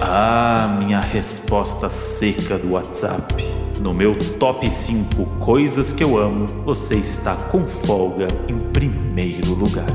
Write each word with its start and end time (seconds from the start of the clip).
Ah, 0.00 0.76
minha 0.78 1.00
resposta 1.00 1.88
seca 1.88 2.58
do 2.58 2.72
WhatsApp. 2.72 3.34
No 3.80 3.94
meu 3.94 4.16
top 4.38 4.70
5 4.70 5.24
coisas 5.38 5.92
que 5.92 6.02
eu 6.04 6.18
amo, 6.18 6.46
você 6.64 6.96
está 6.96 7.34
com 7.36 7.66
folga 7.66 8.26
em 8.48 8.58
primeiro 8.72 9.54
lugar. 9.54 9.86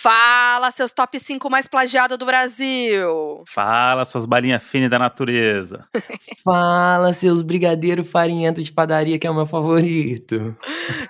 Fala, 0.00 0.70
seus 0.70 0.92
top 0.92 1.18
5 1.18 1.50
mais 1.50 1.66
plagiados 1.66 2.16
do 2.16 2.24
Brasil! 2.24 3.42
Fala, 3.48 4.04
suas 4.04 4.24
balinhas 4.26 4.62
finas 4.62 4.88
da 4.90 4.98
natureza. 4.98 5.84
Fala, 6.44 7.12
seus 7.12 7.42
brigadeiro 7.42 8.04
farinhento 8.04 8.62
de 8.62 8.72
padaria, 8.72 9.18
que 9.18 9.26
é 9.26 9.30
o 9.30 9.34
meu 9.34 9.46
favorito. 9.46 10.56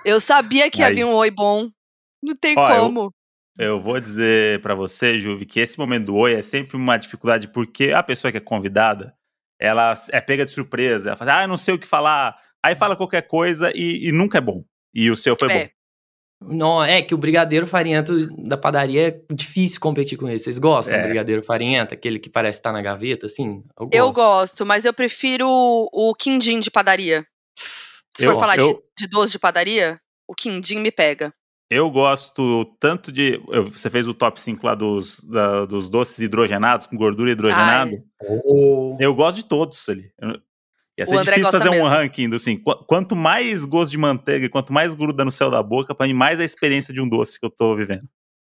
Eu 0.05 0.21
sabia 0.21 0.71
que 0.71 0.81
ia 0.81 0.87
Aí. 0.87 0.95
vir 0.95 1.05
um 1.05 1.15
oi 1.15 1.31
bom. 1.31 1.69
Não 2.23 2.35
tem 2.35 2.55
Ó, 2.59 2.71
eu- 2.71 2.81
como. 2.83 3.13
Eu 3.59 3.81
vou 3.81 3.99
dizer 4.01 4.63
pra 4.63 4.75
você, 4.75 5.19
Juve, 5.19 5.45
que 5.45 5.59
esse 5.59 5.77
momento 5.79 6.07
do 6.07 6.17
oi 6.17 6.35
é 6.35 6.43
sempre 6.43 6.77
uma 6.77 6.97
dificuldade, 6.97 7.49
porque 7.49 7.91
a 7.91 8.03
pessoa 8.03 8.31
que 8.31 8.39
é 8.39 8.41
convidada, 8.41 9.13
ela 9.61 9.95
é 10.11 10.21
pega 10.21 10.45
de 10.45 10.51
surpresa. 10.53 11.09
Ela 11.11 11.17
fala, 11.17 11.39
ah, 11.41 11.43
eu 11.43 11.49
não 11.49 11.57
sei 11.57 11.75
o 11.75 11.79
que 11.79 11.87
falar. 11.87 12.37
Aí 12.65 12.75
fala 12.77 12.97
qualquer 12.97 13.23
coisa 13.23 13.73
e, 13.75 14.09
e 14.09 14.13
nunca 14.13 14.39
é 14.39 14.41
bom. 14.41 14.65
E 14.95 15.11
o 15.11 15.17
seu 15.17 15.35
foi 15.37 15.51
É. 15.53 15.65
bom. 15.65 15.71
Não, 16.41 16.85
é 16.85 17.03
que 17.03 17.13
o 17.15 17.19
brigadeiro 17.19 17.67
farinhento 17.67 18.29
da 18.47 18.57
padaria 18.57 19.09
é 19.09 19.35
difícil 19.35 19.81
competir 19.81 20.17
com 20.17 20.29
esse. 20.29 20.45
Vocês 20.45 20.59
gostam 20.61 20.95
É. 20.97 21.01
do 21.01 21.07
brigadeiro 21.07 21.43
farinhento? 21.43 21.93
Aquele 21.93 22.21
que 22.21 22.31
parece 22.31 22.61
estar 22.61 22.73
na 22.73 22.81
gaveta, 22.81 23.27
assim? 23.27 23.65
Eu 23.77 23.87
gosto. 23.87 23.95
Eu 23.97 24.13
gosto, 24.13 24.67
mas 24.67 24.85
eu 24.85 24.95
prefiro 24.95 25.49
o, 25.49 26.15
quindim 26.15 26.61
de 26.61 26.71
padaria. 26.71 27.27
Se 28.17 28.25
Eu- 28.25 28.35
for 28.35 28.39
falar 28.41 28.55
de- 28.55 28.63
eu- 28.63 28.81
de, 28.97 29.09
doce 29.09 29.33
de 29.33 29.39
padaria, 29.41 30.01
o 30.29 30.35
quindim 30.35 30.79
me 30.79 30.93
pega. 30.93 31.35
Eu 31.71 31.91
gosto 31.91 32.65
tanto 32.81 33.13
de. 33.13 33.39
Você 33.71 33.91
fez 33.91 34.09
o 34.09 34.15
top 34.15 34.41
5 34.41 34.65
lá 34.65 34.75
dos, 34.75 35.21
da- 35.25 35.67
dos 35.67 35.91
doces 35.91 36.19
hidrogenados, 36.19 36.87
com 36.87 36.97
gordura 36.97 37.31
hidrogenada. 37.31 38.03
Oh. 38.27 38.97
Eu 38.99 39.15
gosto 39.15 39.37
de 39.37 39.45
todos 39.45 39.87
ali. 39.89 40.11
Eu- 40.21 40.39
Ia 40.99 41.07
ser 41.07 41.15
O 41.15 41.19
André 41.21 41.35
difícil 41.37 41.53
fazer 41.53 41.69
um 41.69 41.73
mesmo. 41.75 41.87
ranking 41.89 42.29
do 42.29 42.35
assim. 42.37 42.57
qu- 42.57 42.85
Quanto 42.85 43.15
mais 43.15 43.65
gosto 43.65 43.93
de 43.93 43.99
manteiga, 43.99 44.47
e 44.47 44.49
quanto 44.49 44.73
mais 44.73 44.95
gruda 44.95 45.25
no 45.25 45.31
céu 45.31 45.49
da 45.49 45.63
boca, 45.63 45.95
pra 45.95 46.09
mim, 46.09 46.13
mais 46.13 46.41
a 46.41 46.45
experiência 46.45 46.93
de 46.93 47.01
um 47.01 47.09
doce 47.09 47.39
que 47.39 47.47
eu 47.47 47.51
tô 47.51 47.77
vivendo. 47.77 48.03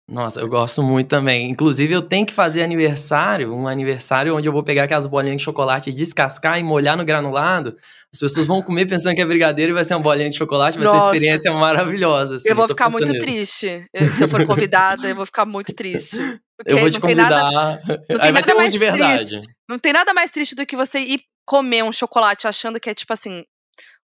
Nossa, 0.10 0.42
eu 0.42 0.50
gosto 0.50 0.84
muito 0.84 1.08
também. 1.08 1.50
Inclusive, 1.50 1.94
eu 1.94 2.02
tenho 2.02 2.26
que 2.26 2.34
fazer 2.34 2.62
aniversário, 2.62 3.54
um 3.54 3.66
aniversário 3.66 4.36
onde 4.36 4.46
eu 4.50 4.52
vou 4.52 4.62
pegar 4.62 4.84
aquelas 4.84 5.08
bolinhas 5.08 5.38
de 5.38 5.44
chocolate, 5.44 5.94
descascar 5.94 6.60
e 6.60 6.64
molhar 6.64 6.98
no 6.98 7.06
granulado. 7.06 7.78
As 8.14 8.20
pessoas 8.20 8.46
vão 8.46 8.62
comer 8.62 8.86
pensando 8.88 9.16
que 9.16 9.22
é 9.22 9.26
brigadeiro 9.26 9.72
e 9.72 9.74
vai 9.74 9.84
ser 9.84 9.96
uma 9.96 10.02
bolinha 10.04 10.30
de 10.30 10.38
chocolate, 10.38 10.78
vai 10.78 10.86
ser 10.86 10.92
uma 10.94 10.98
Nossa. 11.00 11.16
experiência 11.16 11.52
maravilhosa. 11.52 12.36
assim, 12.36 12.48
eu 12.48 12.56
vou 12.56 12.68
ficar 12.68 12.90
muito 12.90 13.12
nisso. 13.12 13.26
triste. 13.26 13.86
Eu- 13.92 14.08
se 14.12 14.24
eu 14.24 14.30
for 14.30 14.46
convidada, 14.46 15.08
eu 15.10 15.16
vou 15.16 15.26
ficar 15.26 15.46
muito 15.46 15.74
triste. 15.74 16.18
Porque 16.56 16.72
Eu 16.72 16.78
vou 16.78 16.90
te 16.92 16.94
não 17.00 17.02
tem 17.08 17.16
nada- 17.16 17.42
convidar. 17.42 17.80
tem 18.08 18.16
Aí 18.18 18.18
vai 18.18 18.32
nada 18.34 18.46
ter 18.48 18.54
um 18.54 18.58
mais 18.58 18.72
de 18.72 18.78
verdade. 18.78 19.42
Não 19.68 19.80
tem 19.80 19.92
nada 19.92 20.14
mais 20.14 20.30
triste 20.30 20.54
do 20.56 20.66
que 20.66 20.76
você 20.76 21.00
ir 21.00 21.22
comer 21.46 21.84
um 21.84 21.92
chocolate 21.92 22.48
achando 22.48 22.80
que 22.80 22.90
é 22.90 22.94
tipo 22.94 23.12
assim, 23.12 23.44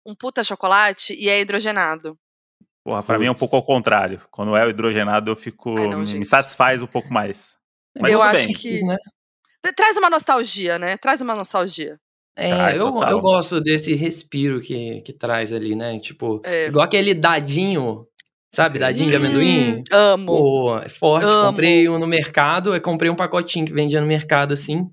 um 0.07 0.15
puta 0.15 0.45
chocolate 0.45 1.15
e 1.19 1.31
é 1.31 1.41
hidrogenado. 1.41 2.15
Porra, 2.85 3.03
pra 3.03 3.19
mim 3.19 3.25
é 3.27 3.31
um 3.31 3.35
pouco 3.35 3.57
ao 3.57 3.65
contrário. 3.65 4.21
Quando 4.31 4.55
é 4.55 4.67
o 4.67 4.69
hidrogenado, 4.69 5.31
eu 5.31 5.37
fico. 5.37 5.75
Ai, 5.79 5.89
não, 5.89 6.01
me- 6.01 6.25
satisfaz 6.27 6.83
um 6.83 6.87
pouco 6.87 7.11
mais. 7.11 7.57
Mas 7.99 8.13
eu 8.13 8.21
acho 8.21 8.45
bem. 8.49 8.53
que 8.55 8.83
Né? 8.85 8.99
traz 9.75 9.97
uma 9.97 10.11
nostalgia, 10.11 10.79
né? 10.79 10.99
Traz 10.99 11.23
uma 11.23 11.35
nostalgia. 11.35 11.99
É, 12.37 12.49
Traz, 12.51 12.81
eu, 12.81 12.93
total. 12.93 13.11
eu 13.11 13.21
gosto 13.21 13.61
desse 13.61 13.95
respiro 13.95 14.61
que, 14.61 15.01
que 15.03 15.13
traz 15.13 15.53
ali, 15.53 15.75
né? 15.77 15.99
Tipo, 16.01 16.41
É. 16.45 16.67
igual 16.67 16.85
aquele 16.85 17.15
dadinho, 17.15 18.07
sabe? 18.55 18.79
Dadinho 18.79 19.11
de 19.11 19.17
amendoim. 19.17 19.77
Hum, 19.79 19.83
amo. 19.93 20.27
Pô, 20.27 20.79
é 20.79 20.89
forte. 20.89 21.27
Amo. 21.27 21.51
Comprei 21.51 21.89
um 21.89 21.99
no 21.99 22.07
mercado, 22.07 22.79
comprei 22.81 23.11
um 23.11 23.15
pacotinho 23.17 23.67
que 23.67 23.73
vendia 23.73 24.01
no 24.01 24.07
mercado 24.07 24.53
assim. 24.53 24.91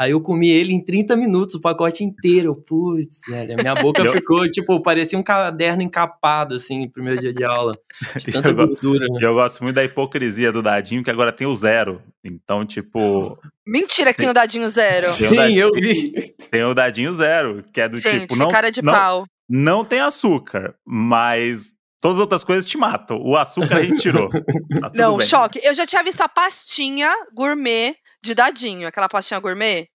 Aí 0.00 0.12
eu 0.12 0.20
comi 0.22 0.48
ele 0.48 0.72
em 0.72 0.82
30 0.82 1.14
minutos, 1.14 1.56
o 1.56 1.60
pacote 1.60 2.02
inteiro. 2.02 2.54
Putz, 2.56 3.18
velho, 3.28 3.54
minha 3.56 3.74
boca 3.74 4.00
Eu- 4.02 4.12
ficou, 4.12 4.48
tipo, 4.50 4.80
parecia 4.80 5.18
um 5.18 5.22
caderno 5.22 5.82
encapado, 5.82 6.54
assim, 6.54 6.80
no 6.80 6.90
primeiro 6.90 7.20
dia 7.20 7.34
de 7.34 7.44
aula. 7.44 7.76
De 8.16 8.32
tanta 8.32 8.48
Eu 8.48 8.54
go- 8.56 8.66
gordura, 8.68 9.06
né? 9.10 9.18
E 9.20 9.24
eu 9.24 9.34
gosto 9.34 9.62
muito 9.62 9.76
da 9.76 9.84
hipocrisia 9.84 10.50
do 10.50 10.62
dadinho, 10.62 11.04
que 11.04 11.10
agora 11.10 11.30
tem 11.30 11.46
o 11.46 11.54
zero. 11.54 12.00
Então, 12.24 12.64
tipo, 12.64 13.38
Mentira 13.66 14.14
que 14.14 14.20
tem 14.22 14.30
o 14.30 14.34
dadinho 14.34 14.68
zero. 14.70 15.06
Tem 15.18 15.28
o 15.28 15.36
dadinho- 15.36 15.60
eu 15.60 15.70
vi. 15.72 16.34
tem 16.50 16.62
o 16.64 16.72
dadinho 16.74 17.12
zero, 17.12 17.62
que 17.70 17.80
é 17.82 17.86
do 17.88 17.98
Gente, 17.98 18.22
tipo, 18.22 18.36
não, 18.36 18.48
cara 18.48 18.70
de 18.70 18.80
não, 18.82 18.92
pau. 18.94 19.26
não 19.46 19.84
tem 19.84 20.00
açúcar, 20.00 20.74
mas 20.86 21.72
todas 22.00 22.16
as 22.16 22.20
outras 22.22 22.42
coisas 22.42 22.64
te 22.64 22.78
matam. 22.78 23.20
O 23.22 23.36
açúcar 23.36 23.76
a 23.76 23.82
gente 23.82 24.00
tirou. 24.00 24.30
Tá 24.80 24.88
tudo 24.88 24.96
Não, 24.98 25.16
bem. 25.18 25.26
choque. 25.26 25.60
Eu 25.62 25.74
já 25.74 25.86
tinha 25.86 26.02
visto 26.02 26.22
a 26.22 26.28
pastinha 26.28 27.12
gourmet 27.34 27.94
de 28.22 28.34
dadinho, 28.34 28.86
aquela 28.88 29.08
pastinha 29.08 29.38
gourmet. 29.40 29.86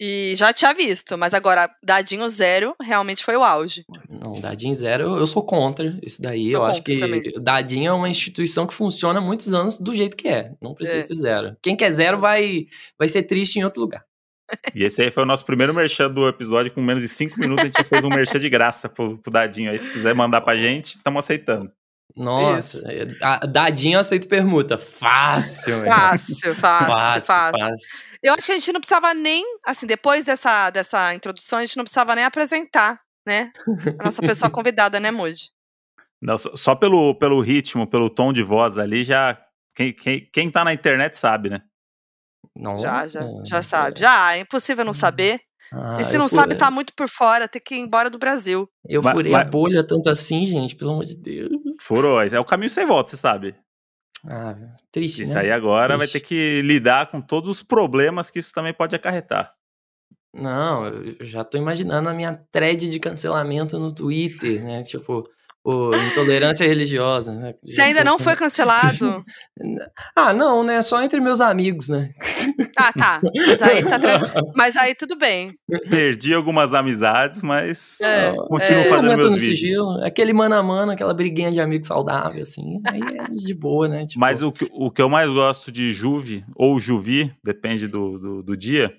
E 0.00 0.34
já 0.36 0.52
tinha 0.52 0.72
visto, 0.72 1.18
mas 1.18 1.34
agora, 1.34 1.68
dadinho 1.82 2.28
zero 2.28 2.74
realmente 2.80 3.24
foi 3.24 3.36
o 3.36 3.42
auge. 3.42 3.84
Não, 4.08 4.34
dadinho 4.34 4.76
zero, 4.76 5.16
eu- 5.16 5.26
sou 5.26 5.42
contra 5.44 5.98
isso 6.02 6.22
daí. 6.22 6.50
Sou 6.50 6.60
eu 6.60 6.66
acho 6.66 6.82
que 6.82 6.98
também. 6.98 7.22
dadinho 7.40 7.88
é 7.88 7.92
uma 7.92 8.08
instituição 8.08 8.66
que 8.66 8.74
funciona 8.74 9.18
há 9.18 9.22
muitos 9.22 9.52
anos 9.52 9.76
do 9.78 9.94
jeito 9.94 10.16
que 10.16 10.28
é. 10.28 10.52
Não 10.62 10.72
precisa 10.74 10.98
É. 10.98 11.06
ser 11.06 11.16
zero. 11.16 11.56
Quem 11.60 11.74
quer 11.74 11.90
zero 11.92 12.18
vai, 12.18 12.66
vai 12.98 13.08
ser 13.08 13.24
triste 13.24 13.56
em 13.58 13.64
outro 13.64 13.80
lugar. 13.80 14.04
E 14.74 14.82
esse 14.82 15.02
aí 15.02 15.10
foi 15.10 15.24
o 15.24 15.26
nosso 15.26 15.44
primeiro 15.44 15.74
merchan 15.74 16.10
do 16.10 16.26
episódio. 16.26 16.72
Com 16.72 16.80
menos 16.80 17.02
de 17.02 17.08
cinco 17.08 17.38
minutos, 17.38 17.64
a 17.64 17.66
gente 17.66 17.84
fez 17.84 18.02
um 18.02 18.08
merchan 18.08 18.38
de 18.40 18.48
graça 18.48 18.88
pro, 18.88 19.18
pro 19.18 19.30
Dadinho. 19.30 19.70
Aí, 19.70 19.78
se 19.78 19.90
quiser 19.90 20.14
mandar 20.14 20.40
pra 20.40 20.56
gente, 20.56 20.92
estamos 20.96 21.22
aceitando. 21.22 21.70
Nossa, 22.18 22.82
é, 22.90 23.06
a- 23.22 23.46
dadinho 23.46 23.96
eu 23.96 24.00
aceito 24.00 24.26
permuta. 24.28 24.76
Fácil, 24.76 25.78
meu. 25.80 25.90
Fácil, 25.90 26.54
fácil, 26.54 27.22
fácil. 27.22 27.98
Eu 28.22 28.34
acho 28.34 28.46
que 28.46 28.52
a 28.52 28.58
gente 28.58 28.72
não 28.72 28.80
precisava 28.80 29.14
nem, 29.14 29.44
assim, 29.64 29.86
depois 29.86 30.24
dessa, 30.24 30.70
dessa 30.70 31.14
introdução, 31.14 31.58
a 31.60 31.62
gente 31.62 31.76
não 31.76 31.84
precisava 31.84 32.14
nem 32.14 32.24
apresentar, 32.24 33.00
né? 33.26 33.52
A 34.00 34.04
nossa 34.04 34.20
pessoa 34.20 34.50
convidada, 34.50 34.98
né, 34.98 35.10
Moody? 35.10 35.50
Não, 36.20 36.36
só, 36.36 36.56
só 36.56 36.74
pelo, 36.74 37.14
pelo 37.14 37.40
ritmo, 37.40 37.86
pelo 37.86 38.10
tom 38.10 38.32
de 38.32 38.42
voz 38.42 38.76
ali, 38.76 39.04
já. 39.04 39.40
Quem, 39.74 39.92
quem, 39.92 40.28
quem 40.32 40.50
tá 40.50 40.64
na 40.64 40.74
internet 40.74 41.16
sabe, 41.16 41.48
né? 41.50 41.60
Nossa. 42.56 42.82
Já, 42.82 43.06
já, 43.06 43.20
já 43.46 43.62
sabe. 43.62 44.00
Já, 44.00 44.34
é 44.36 44.40
impossível 44.40 44.84
não 44.84 44.92
saber. 44.92 45.40
Ah, 45.72 45.98
e 46.00 46.04
se 46.04 46.16
não 46.16 46.28
sabe, 46.28 46.54
tá 46.54 46.70
muito 46.70 46.94
por 46.94 47.08
fora, 47.08 47.46
tem 47.48 47.60
que 47.62 47.74
ir 47.74 47.78
embora 47.80 48.08
do 48.08 48.18
Brasil. 48.18 48.68
Eu 48.88 49.02
Mas- 49.02 49.12
furei 49.14 49.34
a 49.34 49.38
mas- 49.38 49.50
bolha 49.50 49.86
tanto 49.86 50.08
assim, 50.08 50.46
gente, 50.46 50.74
pelo 50.74 50.92
amor 50.92 51.04
de 51.04 51.16
Deus. 51.16 51.50
Furou. 51.80 52.20
É 52.22 52.40
o 52.40 52.44
caminho 52.44 52.70
sem 52.70 52.86
volta, 52.86 53.10
você 53.10 53.16
sabe. 53.16 53.54
Ah, 54.26 54.56
triste, 54.90 55.22
Isso 55.22 55.34
né? 55.34 55.40
aí 55.42 55.50
agora 55.52 55.96
vai 55.96 56.06
Triste. 56.08 56.20
ter 56.20 56.26
que 56.26 56.62
lidar 56.62 57.06
com 57.10 57.20
todos 57.20 57.48
os 57.48 57.62
problemas 57.62 58.30
que 58.30 58.38
isso 58.40 58.52
também 58.52 58.72
pode 58.74 58.96
acarretar. 58.96 59.52
Não, 60.34 60.86
eu 60.86 61.16
já 61.24 61.44
tô 61.44 61.56
imaginando 61.56 62.08
a 62.08 62.14
minha 62.14 62.38
thread 62.52 62.88
de 62.90 63.00
cancelamento 63.00 63.78
no 63.78 63.92
Twitter, 63.92 64.62
né? 64.64 64.82
Tipo, 64.82 65.24
o 65.70 65.90
intolerância 65.94 66.66
religiosa, 66.66 67.32
né? 67.34 67.54
Você 67.64 67.80
ainda 67.82 68.02
não 68.04 68.18
foi 68.18 68.34
cancelado? 68.36 69.24
Ah, 70.16 70.32
não, 70.32 70.62
né? 70.64 70.80
Só 70.82 71.02
entre 71.02 71.20
meus 71.20 71.40
amigos, 71.40 71.88
né? 71.88 72.10
Ah, 72.76 72.92
tá. 72.92 73.20
Mas 73.46 73.60
aí, 73.62 73.82
tá 73.84 73.98
tran- 73.98 74.20
Mas 74.54 74.76
aí 74.76 74.94
tudo 74.94 75.16
bem. 75.16 75.52
Perdi 75.90 76.32
algumas 76.32 76.74
amizades, 76.74 77.42
mas 77.42 78.00
É, 78.00 78.32
continuo 78.48 78.80
é. 78.80 78.84
fazendo 78.84 79.16
meus 79.16 79.30
no 79.32 79.36
vídeos. 79.38 79.58
sigilo, 79.58 80.04
aquele 80.04 80.32
mano 80.32 80.54
a 80.54 80.62
mano, 80.62 80.92
aquela 80.92 81.12
briguinha 81.12 81.50
de 81.52 81.60
amigo 81.60 81.84
saudável, 81.84 82.42
assim, 82.42 82.80
aí 82.86 83.00
é 83.18 83.34
de 83.34 83.54
boa, 83.54 83.88
né? 83.88 84.06
Tipo, 84.06 84.20
Mas 84.20 84.42
o 84.42 84.52
que, 84.52 84.68
o 84.72 84.90
que 84.90 85.02
eu 85.02 85.08
mais 85.08 85.28
gosto 85.30 85.70
de 85.72 85.92
Juve, 85.92 86.44
ou 86.54 86.78
Juvi, 86.80 87.32
depende 87.44 87.86
do, 87.88 88.18
do, 88.18 88.42
do 88.42 88.56
dia, 88.56 88.92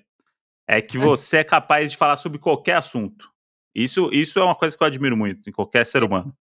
é 0.68 0.80
que 0.80 0.98
você 0.98 1.38
é 1.38 1.44
capaz 1.44 1.90
de 1.90 1.96
falar 1.96 2.16
sobre 2.16 2.38
qualquer 2.38 2.74
assunto. 2.76 3.28
Isso, 3.74 4.10
isso 4.12 4.38
é 4.38 4.44
uma 4.44 4.54
coisa 4.54 4.76
que 4.76 4.82
eu 4.82 4.86
admiro 4.86 5.16
muito 5.16 5.48
em 5.48 5.52
qualquer 5.52 5.84
ser 5.86 6.02
humano. 6.04 6.32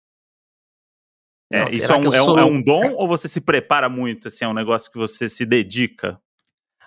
É, 1.51 1.61
Não, 1.61 1.71
isso 1.71 1.91
é 1.91 1.97
um, 1.97 2.05
é, 2.05 2.09
um, 2.09 2.25
sou- 2.25 2.39
é 2.39 2.45
um 2.45 2.63
dom 2.63 2.93
ou 2.95 3.09
você 3.09 3.27
se 3.27 3.41
prepara 3.41 3.89
muito? 3.89 4.29
Assim, 4.29 4.45
é 4.45 4.49
um 4.49 4.55
negócio 4.55 4.91
que 4.91 4.99
você 4.99 5.29
se 5.29 5.45
dedica? 5.47 6.21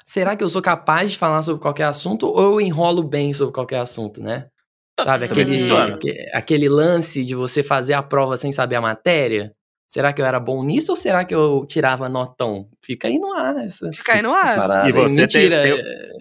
será 0.06 0.36
que 0.36 0.44
eu 0.44 0.50
sou 0.50 0.62
capaz 0.62 1.12
de 1.12 1.18
falar 1.18 1.42
sobre 1.42 1.62
qualquer 1.62 1.86
assunto 1.86 2.28
ou 2.28 2.54
eu 2.60 2.62
enrolo 2.62 3.02
bem 3.02 3.34
sobre 3.34 3.54
qualquer 3.54 3.80
assunto, 3.80 4.22
né? 4.22 4.48
Sabe, 5.00 5.28
Também 5.28 5.46
aquele, 5.46 6.30
aquele 6.34 6.70
lance 6.70 7.24
de 7.24 7.34
você 7.34 7.64
fazer 7.64 7.94
a 7.94 8.04
prova 8.04 8.36
sem 8.36 8.52
saber 8.52 8.76
a 8.76 8.82
matéria? 8.82 9.54
Será 9.88 10.12
que 10.12 10.22
eu 10.22 10.26
era 10.26 10.40
bom 10.40 10.64
nisso 10.64 10.92
ou 10.92 10.96
será 10.98 11.24
que 11.24 11.34
eu 11.34 11.66
tirava 11.66 12.10
notão? 12.10 12.68
Fica 12.84 13.08
aí 13.08 13.18
no 13.20 13.32
ar 13.34 13.64
essa 13.64 13.90
Fica 13.94 14.14
aí 14.14 14.22
no 14.22 14.34
ar. 14.34 14.58
parada. 14.58 14.90
E 14.90 14.92
você 14.92 15.28
tem- 15.28 15.50
Mentira, 15.50 15.62
tem- 15.64 15.80
é- 15.80 16.12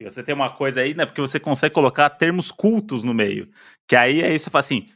E 0.00 0.04
você 0.10 0.22
tem 0.22 0.34
uma 0.34 0.50
coisa 0.50 0.80
aí, 0.80 0.92
né? 0.92 1.06
Porque 1.06 1.20
você 1.20 1.38
consegue 1.38 1.72
colocar 1.74 2.10
termos 2.10 2.50
cultos 2.50 3.04
no 3.04 3.14
meio. 3.14 3.48
Que 3.88 3.94
aí 3.94 4.22
é 4.22 4.34
isso, 4.34 4.46
você 4.46 4.50
fala 4.50 4.60
assim: 4.60 4.86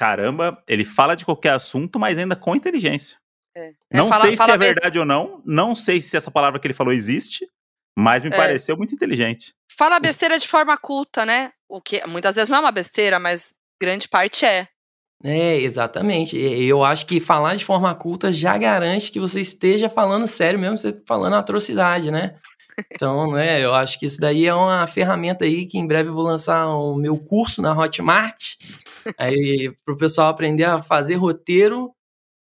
caramba, 0.00 0.56
ele 0.66 0.82
fala 0.82 1.14
de 1.14 1.26
qualquer 1.26 1.50
assunto, 1.52 1.98
mas 2.00 2.16
ainda 2.16 2.34
com 2.34 2.56
inteligência. 2.56 3.18
É. 3.54 3.68
É, 3.90 3.96
Não 3.98 4.08
fala- 4.08 4.22
sei 4.22 4.30
se 4.30 4.36
fala 4.38 4.54
é 4.54 4.56
bes- 4.56 4.68
verdade 4.74 4.98
ou 4.98 5.04
não, 5.04 5.42
não 5.44 5.74
sei 5.74 6.00
se 6.00 6.16
essa 6.16 6.30
palavra 6.30 6.58
que 6.58 6.66
ele 6.66 6.72
falou 6.72 6.90
existe, 6.90 7.46
mas 7.98 8.22
me 8.24 8.30
É. 8.30 8.32
pareceu 8.36 8.78
muito 8.78 8.94
inteligente. 8.94 9.52
Fala 9.76 10.00
besteira 10.00 10.38
de 10.38 10.48
forma 10.48 10.74
culta, 10.78 11.26
né? 11.26 11.52
O 11.68 11.82
que 11.82 12.02
muitas 12.08 12.36
vezes 12.36 12.48
não 12.48 12.56
é 12.56 12.60
uma 12.60 12.72
besteira, 12.72 13.18
mas 13.18 13.52
grande 13.78 14.08
parte 14.08 14.46
é. 14.46 14.68
É, 15.22 15.56
exatamente. 15.58 16.34
Eu 16.38 16.82
acho 16.82 17.04
que 17.04 17.20
falar 17.20 17.54
de 17.56 17.64
forma 17.66 17.94
culta 17.94 18.32
já 18.32 18.56
garante 18.56 19.12
que 19.12 19.20
você 19.20 19.38
esteja 19.42 19.90
falando 19.90 20.26
sério 20.26 20.58
mesmo, 20.58 20.78
você 20.78 20.98
falando 21.06 21.36
atrocidade, 21.36 22.10
né? 22.10 22.36
Então, 22.90 23.32
né, 23.32 23.62
eu 23.62 23.74
acho 23.74 23.98
que 23.98 24.06
isso 24.06 24.18
daí 24.18 24.46
é 24.46 24.54
uma 24.54 24.86
ferramenta 24.86 25.44
aí 25.44 25.66
que 25.66 25.76
em 25.76 25.86
breve 25.86 26.08
eu 26.08 26.14
vou 26.14 26.22
lançar 26.22 26.66
o 26.68 26.94
meu 26.94 27.18
curso 27.18 27.60
na 27.60 27.76
Hotmart, 27.76 28.54
aí 29.18 29.72
pro 29.84 29.96
pessoal 29.96 30.28
aprender 30.28 30.64
a 30.64 30.82
fazer 30.82 31.14
roteiro 31.14 31.94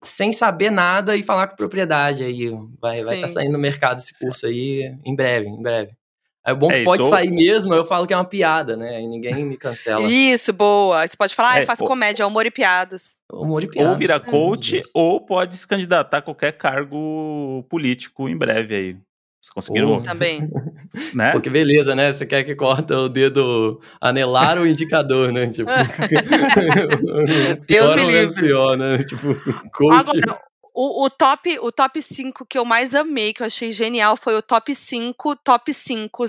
sem 0.02 0.32
saber 0.32 0.70
nada 0.70 1.16
e 1.16 1.22
falar 1.22 1.46
com 1.46 1.56
propriedade 1.56 2.24
aí. 2.24 2.50
Vai 2.80 3.00
estar 3.00 3.10
vai 3.10 3.20
tá 3.20 3.28
saindo 3.28 3.52
no 3.52 3.58
mercado 3.58 3.98
esse 3.98 4.16
curso 4.18 4.46
aí 4.46 4.94
em 5.04 5.14
breve, 5.14 5.48
em 5.48 5.62
breve. 5.62 5.92
É 6.44 6.52
bom 6.52 6.66
que 6.66 6.74
é, 6.74 6.84
pode 6.84 7.08
sair 7.08 7.30
mesmo, 7.30 7.72
eu 7.72 7.84
falo 7.84 8.04
que 8.04 8.12
é 8.12 8.16
uma 8.16 8.24
piada, 8.24 8.76
né? 8.76 9.00
E 9.00 9.06
ninguém 9.06 9.44
me 9.44 9.56
cancela. 9.56 10.02
Isso, 10.02 10.52
boa. 10.52 11.06
Você 11.06 11.16
pode 11.16 11.36
falar, 11.36 11.52
ah, 11.52 11.60
eu 11.60 11.66
faço 11.66 11.84
ou, 11.84 11.88
comédia, 11.88 12.26
humor 12.26 12.44
e 12.44 12.50
piadas. 12.50 13.16
Humor 13.32 13.62
e 13.62 13.68
piadas. 13.68 13.92
Ou 13.92 13.96
vira 13.96 14.18
coach, 14.18 14.78
é. 14.78 14.82
ou 14.92 15.20
pode 15.20 15.56
se 15.56 15.64
candidatar 15.64 16.18
a 16.18 16.22
qualquer 16.22 16.52
cargo 16.58 17.64
político 17.70 18.28
em 18.28 18.36
breve 18.36 18.74
aí. 18.74 18.96
Vocês 19.42 19.50
conseguiram? 19.52 19.94
Oh. 19.94 20.00
Também. 20.00 20.48
né? 21.12 21.32
Pô, 21.32 21.40
que 21.40 21.50
beleza, 21.50 21.96
né? 21.96 22.12
Você 22.12 22.24
quer 22.24 22.44
que 22.44 22.54
corta 22.54 22.96
o 22.96 23.08
dedo 23.08 23.80
anelar 24.00 24.56
o 24.56 24.66
indicador, 24.66 25.32
né? 25.32 25.48
Tipo, 25.52 25.70
Deus 27.66 27.94
me 27.96 28.06
livre. 28.06 28.76
né? 28.76 29.02
Tipo, 29.02 29.34
coach. 29.72 29.94
Agora, 29.94 30.40
o, 30.72 31.04
o, 31.04 31.10
top, 31.10 31.58
o 31.58 31.72
top 31.72 32.00
5 32.00 32.46
que 32.46 32.56
eu 32.56 32.64
mais 32.64 32.94
amei, 32.94 33.34
que 33.34 33.42
eu 33.42 33.46
achei 33.46 33.72
genial, 33.72 34.16
foi 34.16 34.36
o 34.36 34.42
top 34.42 34.72
5, 34.72 35.34
top 35.36 35.74
5. 35.74 36.24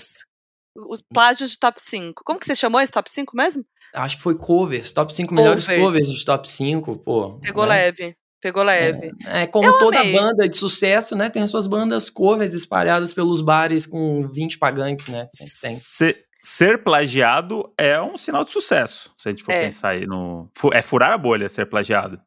Os 0.89 1.03
plágios 1.03 1.51
de 1.51 1.59
top 1.59 1.79
5. 1.79 2.23
Como 2.25 2.39
que 2.39 2.47
você 2.47 2.55
chamou 2.55 2.81
esse 2.81 2.91
top 2.91 3.09
5 3.11 3.37
mesmo? 3.37 3.63
Acho 3.93 4.17
que 4.17 4.23
foi 4.23 4.33
covers. 4.33 4.91
Top 4.91 5.13
5 5.13 5.31
melhores 5.31 5.67
covers, 5.67 5.83
covers 5.83 6.07
dos 6.07 6.23
top 6.23 6.49
5, 6.49 6.97
pô. 6.97 7.39
Pegou 7.39 7.67
né? 7.67 7.75
leve. 7.75 8.15
Pegou 8.43 8.61
leve. 8.61 9.13
É, 9.25 9.43
é 9.43 9.47
como 9.47 9.69
eu 9.69 9.79
toda 9.79 10.01
amei. 10.01 10.11
banda 10.11 10.49
de 10.49 10.57
sucesso, 10.57 11.15
né? 11.15 11.29
Tem 11.29 11.47
suas 11.47 11.65
bandas 11.65 12.09
covers 12.09 12.53
espalhadas 12.53 13.13
pelos 13.13 13.39
bares 13.39 13.85
com 13.85 14.27
20 14.27 14.57
pagantes, 14.57 15.07
né? 15.07 15.29
Tem. 15.61 15.71
Ser, 15.71 16.25
ser 16.43 16.83
plagiado 16.83 17.73
é 17.77 18.01
um 18.01 18.17
sinal 18.17 18.43
de 18.43 18.51
sucesso, 18.51 19.13
se 19.17 19.29
a 19.29 19.31
gente 19.31 19.45
for 19.45 19.53
é. 19.53 19.63
pensar 19.63 19.89
aí 19.91 20.05
no. 20.05 20.51
É 20.73 20.81
furar 20.81 21.13
a 21.13 21.17
bolha 21.17 21.47
ser 21.47 21.65
plagiado. 21.67 22.19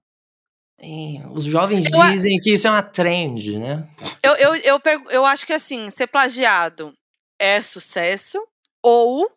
É, 0.80 1.20
os 1.32 1.44
jovens 1.44 1.84
eu, 1.84 2.00
dizem 2.10 2.38
que 2.40 2.54
isso 2.54 2.66
é 2.66 2.70
uma 2.70 2.82
trend, 2.82 3.58
né? 3.58 3.86
Eu, 4.24 4.36
eu, 4.36 4.54
eu, 4.54 4.80
eu 5.10 5.24
acho 5.26 5.46
que 5.46 5.52
assim, 5.52 5.90
ser 5.90 6.06
plagiado 6.06 6.94
é 7.38 7.60
sucesso 7.60 8.42
ou 8.82 9.30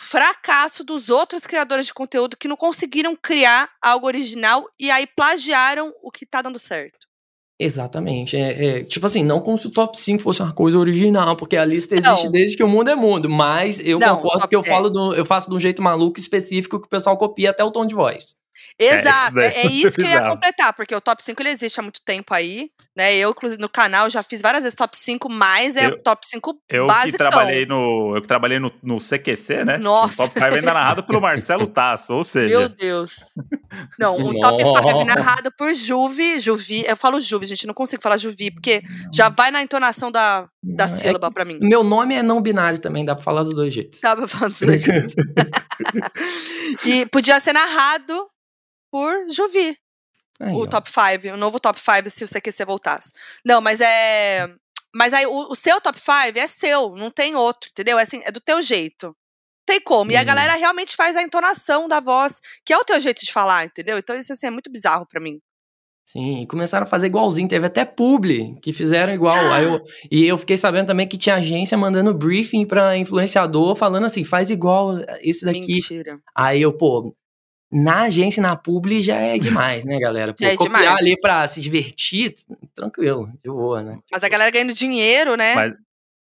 fracasso 0.00 0.82
dos 0.84 1.08
outros 1.08 1.46
criadores 1.46 1.86
de 1.86 1.94
conteúdo 1.94 2.36
que 2.36 2.48
não 2.48 2.56
conseguiram 2.56 3.16
criar 3.16 3.70
algo 3.82 4.06
original 4.06 4.66
e 4.78 4.90
aí 4.90 5.06
plagiaram 5.06 5.92
o 6.02 6.10
que 6.10 6.26
tá 6.26 6.42
dando 6.42 6.58
certo. 6.58 7.06
Exatamente. 7.58 8.36
É, 8.36 8.66
é, 8.66 8.84
tipo 8.84 9.06
assim, 9.06 9.22
não 9.22 9.40
como 9.40 9.56
se 9.56 9.68
o 9.68 9.70
top 9.70 9.98
5 9.98 10.22
fosse 10.22 10.42
uma 10.42 10.52
coisa 10.52 10.76
original, 10.78 11.36
porque 11.36 11.56
a 11.56 11.64
lista 11.64 11.94
existe 11.94 12.24
não. 12.24 12.32
desde 12.32 12.56
que 12.56 12.64
o 12.64 12.68
mundo 12.68 12.90
é 12.90 12.94
mundo. 12.94 13.28
Mas 13.30 13.78
eu 13.86 13.98
não, 13.98 14.16
concordo 14.16 14.48
que 14.48 14.56
eu, 14.56 14.60
é. 14.60 14.64
falo 14.64 14.90
do, 14.90 15.14
eu 15.14 15.24
faço 15.24 15.48
de 15.48 15.54
um 15.54 15.60
jeito 15.60 15.80
maluco 15.80 16.18
específico 16.18 16.80
que 16.80 16.86
o 16.86 16.90
pessoal 16.90 17.16
copia 17.16 17.50
até 17.50 17.62
o 17.62 17.70
tom 17.70 17.86
de 17.86 17.94
voz. 17.94 18.36
Exato, 18.78 19.38
é, 19.38 19.62
é, 19.62 19.66
isso 19.66 19.92
que 19.92 20.02
eu 20.02 20.06
ia 20.06 20.28
completar, 20.28 20.72
porque 20.72 20.94
o 20.94 21.00
top 21.00 21.22
5 21.22 21.40
ele 21.40 21.50
existe 21.50 21.78
há 21.78 21.82
muito 21.82 22.00
tempo 22.04 22.34
aí, 22.34 22.70
né? 22.96 23.14
Eu, 23.14 23.30
inclusive, 23.30 23.60
no 23.60 23.68
canal 23.68 24.10
já 24.10 24.20
fiz 24.20 24.42
várias 24.42 24.64
vezes 24.64 24.74
top 24.74 24.96
5, 24.96 25.30
mas 25.30 25.76
é 25.76 25.86
eu, 25.86 26.02
top 26.02 26.26
5 26.26 26.58
eu 26.68 26.86
basicão. 26.88 27.10
Que 27.12 27.16
trabalhei 27.16 27.66
no, 27.66 28.16
eu 28.16 28.22
que 28.22 28.26
trabalhei 28.26 28.58
no, 28.58 28.72
no 28.82 28.98
CQC, 28.98 29.64
né? 29.64 29.78
Nossa. 29.78 30.24
O 30.24 30.26
top 30.26 30.40
5 30.40 30.54
ainda 30.56 30.72
narrado 30.74 31.04
pelo 31.04 31.20
Marcelo 31.20 31.68
Tasso, 31.68 32.14
ou 32.14 32.24
seja... 32.24 32.58
Meu 32.58 32.68
Deus. 32.68 33.16
Não, 33.98 34.16
o 34.16 34.40
top 34.40 34.64
5 34.64 35.04
narrado 35.04 35.52
por 35.56 35.72
Juvi, 35.72 36.40
Juvi, 36.40 36.84
eu 36.84 36.96
falo 36.96 37.20
Juvi, 37.20 37.46
gente, 37.46 37.68
não 37.68 37.74
consigo 37.74 38.02
falar 38.02 38.16
Juvi, 38.16 38.50
porque 38.50 38.82
já 39.12 39.28
vai 39.28 39.52
na 39.52 39.62
entonação 39.62 40.10
da, 40.10 40.48
da 40.60 40.84
é 40.84 40.88
sílaba 40.88 41.28
é, 41.28 41.30
pra 41.30 41.44
mim. 41.44 41.58
Meu 41.60 41.84
nome 41.84 42.16
é 42.16 42.22
não 42.24 42.42
binário 42.42 42.80
também, 42.80 43.04
dá 43.04 43.14
pra 43.14 43.22
falar 43.22 43.44
dos 43.44 43.54
dois 43.54 43.72
jeitos. 43.72 44.00
Dá 44.00 44.16
pra 44.16 44.26
falar 44.26 44.48
dos 44.48 44.60
dois 44.60 44.82
jeitos. 44.82 45.14
e 46.84 47.06
podia 47.06 47.38
ser 47.38 47.52
narrado 47.52 48.33
por 48.94 49.28
Juvi. 49.28 49.76
Aí, 50.38 50.54
o 50.54 50.60
ó. 50.60 50.66
top 50.66 50.88
5, 50.88 51.34
o 51.34 51.36
novo 51.36 51.58
top 51.58 51.80
5 51.80 52.10
se 52.10 52.22
o 52.22 52.28
CQC 52.28 52.64
voltasse. 52.64 53.10
Não, 53.44 53.60
mas 53.60 53.80
é. 53.80 54.48
Mas 54.94 55.12
aí 55.12 55.26
o, 55.26 55.50
o 55.50 55.56
seu 55.56 55.80
top 55.80 55.98
5 55.98 56.38
é 56.38 56.46
seu, 56.46 56.94
não 56.94 57.10
tem 57.10 57.34
outro, 57.34 57.70
entendeu? 57.72 57.98
É, 57.98 58.04
assim, 58.04 58.22
é 58.24 58.30
do 58.30 58.40
teu 58.40 58.62
jeito. 58.62 59.12
Tem 59.66 59.80
como. 59.80 60.12
Sim. 60.12 60.16
E 60.16 60.16
a 60.16 60.22
galera 60.22 60.54
realmente 60.54 60.94
faz 60.94 61.16
a 61.16 61.22
entonação 61.22 61.88
da 61.88 61.98
voz, 61.98 62.38
que 62.64 62.72
é 62.72 62.78
o 62.78 62.84
teu 62.84 63.00
jeito 63.00 63.24
de 63.24 63.32
falar, 63.32 63.64
entendeu? 63.64 63.98
Então 63.98 64.14
isso 64.14 64.32
assim, 64.32 64.46
é 64.46 64.50
muito 64.50 64.70
bizarro 64.70 65.04
para 65.08 65.20
mim. 65.20 65.40
Sim, 66.04 66.42
e 66.42 66.46
começaram 66.46 66.84
a 66.84 66.88
fazer 66.88 67.06
igualzinho. 67.06 67.48
Teve 67.48 67.66
até 67.66 67.84
publi 67.84 68.56
que 68.62 68.72
fizeram 68.72 69.12
igual. 69.12 69.34
Aí 69.52 69.64
eu, 69.64 69.80
e 70.08 70.24
eu 70.24 70.38
fiquei 70.38 70.56
sabendo 70.56 70.86
também 70.86 71.08
que 71.08 71.18
tinha 71.18 71.34
agência 71.34 71.76
mandando 71.76 72.14
briefing 72.14 72.64
pra 72.64 72.96
influenciador, 72.96 73.74
falando 73.74 74.04
assim, 74.04 74.22
faz 74.22 74.50
igual 74.50 74.98
esse 75.20 75.44
daqui. 75.44 75.66
Mentira. 75.66 76.20
Aí 76.36 76.62
eu, 76.62 76.72
pô, 76.76 77.12
na 77.74 78.02
agência, 78.02 78.40
na 78.40 78.54
publi, 78.54 79.02
já 79.02 79.16
é 79.16 79.36
demais, 79.36 79.84
né, 79.84 79.98
galera? 79.98 80.32
Pô, 80.32 80.44
é 80.44 80.56
copiar 80.56 80.80
demais. 80.80 80.98
ali 81.00 81.20
pra 81.20 81.46
se 81.48 81.60
divertir, 81.60 82.36
tranquilo, 82.72 83.28
de 83.42 83.50
boa, 83.50 83.82
né? 83.82 83.98
Mas 84.12 84.22
a 84.22 84.28
galera 84.28 84.50
ganhando 84.52 84.72
dinheiro, 84.72 85.36
né? 85.36 85.54
Mas, 85.56 85.74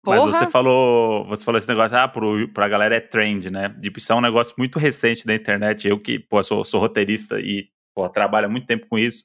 mas 0.06 0.20
você 0.20 0.46
falou, 0.46 1.26
você 1.26 1.44
falou 1.44 1.58
esse 1.58 1.68
negócio, 1.68 1.96
ah, 1.98 2.08
pro, 2.08 2.48
pra 2.48 2.66
galera 2.66 2.96
é 2.96 3.00
trend, 3.00 3.50
né? 3.50 3.68
Tipo, 3.78 3.98
isso 3.98 4.10
é 4.10 4.14
um 4.14 4.22
negócio 4.22 4.54
muito 4.56 4.78
recente 4.78 5.26
da 5.26 5.34
internet. 5.34 5.86
Eu 5.86 6.00
que, 6.00 6.18
pô, 6.18 6.42
sou, 6.42 6.64
sou 6.64 6.80
roteirista 6.80 7.38
e, 7.38 7.68
pô, 7.94 8.08
trabalho 8.08 8.46
há 8.46 8.50
muito 8.50 8.66
tempo 8.66 8.86
com 8.88 8.98
isso 8.98 9.24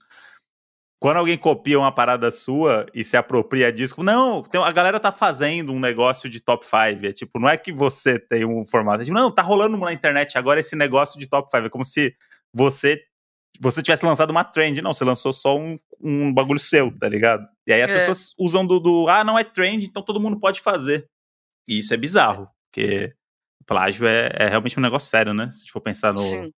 quando 0.99 1.17
alguém 1.17 1.37
copia 1.37 1.79
uma 1.79 1.93
parada 1.93 2.29
sua 2.29 2.85
e 2.93 3.05
se 3.05 3.15
apropria 3.15 3.71
disso, 3.71 4.03
não, 4.03 4.43
tem, 4.43 4.61
a 4.61 4.71
galera 4.71 4.99
tá 4.99 5.13
fazendo 5.13 5.71
um 5.71 5.79
negócio 5.79 6.29
de 6.29 6.41
top 6.41 6.65
5. 6.65 7.05
É 7.05 7.13
tipo, 7.13 7.39
não 7.39 7.47
é 7.47 7.57
que 7.57 7.71
você 7.71 8.19
tem 8.19 8.43
um 8.43 8.65
formato. 8.65 9.01
É 9.01 9.05
tipo, 9.05 9.17
não, 9.17 9.31
tá 9.31 9.41
rolando 9.41 9.77
na 9.77 9.93
internet 9.93 10.37
agora 10.37 10.59
esse 10.59 10.75
negócio 10.75 11.17
de 11.17 11.27
top 11.27 11.49
5. 11.49 11.67
É 11.67 11.69
como 11.69 11.85
se 11.85 12.13
você 12.53 13.01
você 13.61 13.81
tivesse 13.81 14.05
lançado 14.05 14.31
uma 14.31 14.43
trend. 14.43 14.81
Não, 14.81 14.93
você 14.93 15.05
lançou 15.05 15.31
só 15.31 15.57
um, 15.57 15.77
um 16.01 16.33
bagulho 16.33 16.59
seu, 16.59 16.91
tá 16.97 17.07
ligado? 17.07 17.47
E 17.65 17.71
aí 17.71 17.81
as 17.81 17.91
é. 17.91 17.99
pessoas 17.99 18.33
usam 18.37 18.65
do, 18.65 18.79
do, 18.79 19.07
ah, 19.07 19.23
não 19.23 19.39
é 19.39 19.43
trend, 19.43 19.85
então 19.85 20.03
todo 20.03 20.19
mundo 20.19 20.39
pode 20.39 20.61
fazer. 20.61 21.09
E 21.67 21.79
isso 21.79 21.93
é 21.93 21.97
bizarro, 21.97 22.49
porque 22.69 23.13
plágio 23.65 24.07
é, 24.07 24.31
é 24.33 24.47
realmente 24.47 24.77
um 24.77 24.81
negócio 24.81 25.09
sério, 25.09 25.33
né? 25.33 25.49
Se 25.51 25.57
a 25.57 25.59
gente 25.59 25.71
for 25.71 25.81
pensar 25.81 26.13
no, 26.13 26.19
Sim 26.19 26.51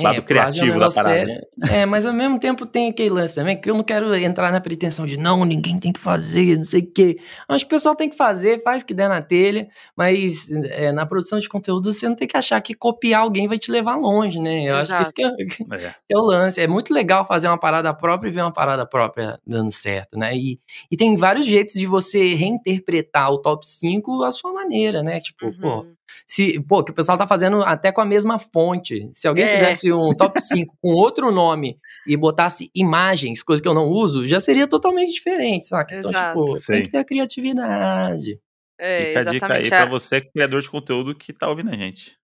lado 0.00 0.18
é, 0.18 0.20
criativo 0.22 0.78
da 0.78 0.90
parada. 0.90 1.16
Sério. 1.16 1.46
É, 1.70 1.86
mas 1.86 2.04
ao 2.04 2.12
mesmo 2.12 2.38
tempo 2.38 2.66
tem 2.66 2.90
aquele 2.90 3.10
lance 3.10 3.34
também 3.34 3.60
que 3.60 3.70
eu 3.70 3.74
não 3.74 3.84
quero 3.84 4.12
entrar 4.14 4.50
na 4.50 4.60
pretensão 4.60 5.06
de 5.06 5.16
não, 5.16 5.44
ninguém 5.44 5.78
tem 5.78 5.92
que 5.92 6.00
fazer, 6.00 6.56
não 6.56 6.64
sei 6.64 6.80
o 6.80 6.92
quê. 6.92 7.18
Acho 7.48 7.64
que 7.64 7.72
o 7.72 7.76
pessoal 7.76 7.94
tem 7.94 8.10
que 8.10 8.16
fazer, 8.16 8.62
faz 8.62 8.82
o 8.82 8.86
que 8.86 8.92
der 8.92 9.08
na 9.08 9.22
telha, 9.22 9.68
mas 9.96 10.50
é, 10.50 10.90
na 10.90 11.06
produção 11.06 11.38
de 11.38 11.48
conteúdo 11.48 11.92
você 11.92 12.08
não 12.08 12.16
tem 12.16 12.26
que 12.26 12.36
achar 12.36 12.60
que 12.60 12.74
copiar 12.74 13.22
alguém 13.22 13.46
vai 13.46 13.56
te 13.56 13.70
levar 13.70 13.94
longe, 13.94 14.40
né? 14.40 14.64
Eu 14.64 14.78
Exato. 14.78 15.02
acho 15.02 15.12
que 15.14 15.22
isso 15.22 15.34
que 15.36 15.74
é, 15.74 15.76
é. 15.86 15.94
é, 16.10 16.18
o 16.18 16.22
lance. 16.22 16.60
É 16.60 16.66
muito 16.66 16.92
legal 16.92 17.24
fazer 17.26 17.46
uma 17.46 17.58
parada 17.58 17.94
própria 17.94 18.28
e 18.28 18.32
ver 18.32 18.42
uma 18.42 18.52
parada 18.52 18.84
própria 18.84 19.38
dando 19.46 19.70
certo, 19.70 20.18
né? 20.18 20.34
E, 20.36 20.58
e 20.90 20.96
tem 20.96 21.16
vários 21.16 21.46
jeitos 21.46 21.74
de 21.74 21.86
você 21.86 22.34
reinterpretar 22.34 23.30
o 23.30 23.38
top 23.38 23.66
5 23.68 24.24
à 24.24 24.32
sua 24.32 24.52
maneira, 24.52 25.02
né? 25.02 25.20
Tipo, 25.20 25.46
uhum. 25.46 25.58
pô, 25.60 25.86
se, 26.26 26.60
pô, 26.60 26.82
que 26.82 26.92
o 26.92 26.94
pessoal 26.94 27.18
tá 27.18 27.26
fazendo 27.26 27.62
até 27.62 27.92
com 27.92 28.00
a 28.00 28.04
mesma 28.04 28.38
fonte. 28.38 29.10
Se 29.14 29.28
alguém 29.28 29.44
é. 29.44 29.58
fizesse 29.58 29.92
um 29.92 30.14
top 30.14 30.40
5 30.42 30.76
com 30.80 30.92
outro 30.92 31.30
nome 31.30 31.78
e 32.06 32.16
botasse 32.16 32.70
imagens, 32.74 33.42
coisa 33.42 33.62
que 33.62 33.68
eu 33.68 33.74
não 33.74 33.88
uso, 33.88 34.26
já 34.26 34.40
seria 34.40 34.66
totalmente 34.66 35.12
diferente, 35.12 35.66
saca? 35.66 35.96
Então, 35.96 36.12
tipo, 36.12 36.58
Sim. 36.58 36.72
tem 36.72 36.82
que 36.82 36.90
ter 36.90 36.98
a 36.98 37.04
criatividade. 37.04 38.38
É, 38.78 39.06
Fica 39.06 39.20
a 39.20 39.24
dica 39.24 39.54
aí 39.54 39.68
pra 39.68 39.86
você, 39.86 40.20
criador 40.20 40.60
de 40.60 40.70
conteúdo 40.70 41.14
que 41.14 41.32
tá 41.32 41.48
ouvindo 41.48 41.70
a 41.70 41.76
gente. 41.76 42.16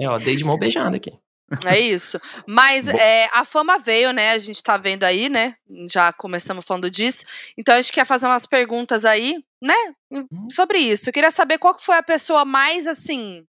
é, 0.00 0.08
ó, 0.08 0.18
dei 0.18 0.36
de 0.36 0.44
mão 0.44 0.58
beijada 0.58 0.96
aqui. 0.96 1.12
É 1.66 1.78
isso. 1.78 2.20
Mas 2.48 2.88
é, 2.88 3.28
a 3.32 3.44
fama 3.44 3.78
veio, 3.78 4.12
né? 4.12 4.32
A 4.32 4.38
gente 4.38 4.62
tá 4.62 4.76
vendo 4.76 5.04
aí, 5.04 5.28
né? 5.28 5.54
Já 5.90 6.12
começamos 6.12 6.64
falando 6.64 6.90
disso. 6.90 7.24
Então 7.56 7.74
a 7.74 7.80
gente 7.80 7.92
quer 7.92 8.06
fazer 8.06 8.26
umas 8.26 8.46
perguntas 8.46 9.04
aí, 9.04 9.42
né? 9.60 9.74
Hum. 10.10 10.26
Sobre 10.50 10.78
isso. 10.78 11.08
Eu 11.08 11.12
queria 11.12 11.30
saber 11.30 11.58
qual 11.58 11.78
foi 11.78 11.96
a 11.96 12.02
pessoa 12.02 12.44
mais, 12.44 12.86
assim, 12.86 13.44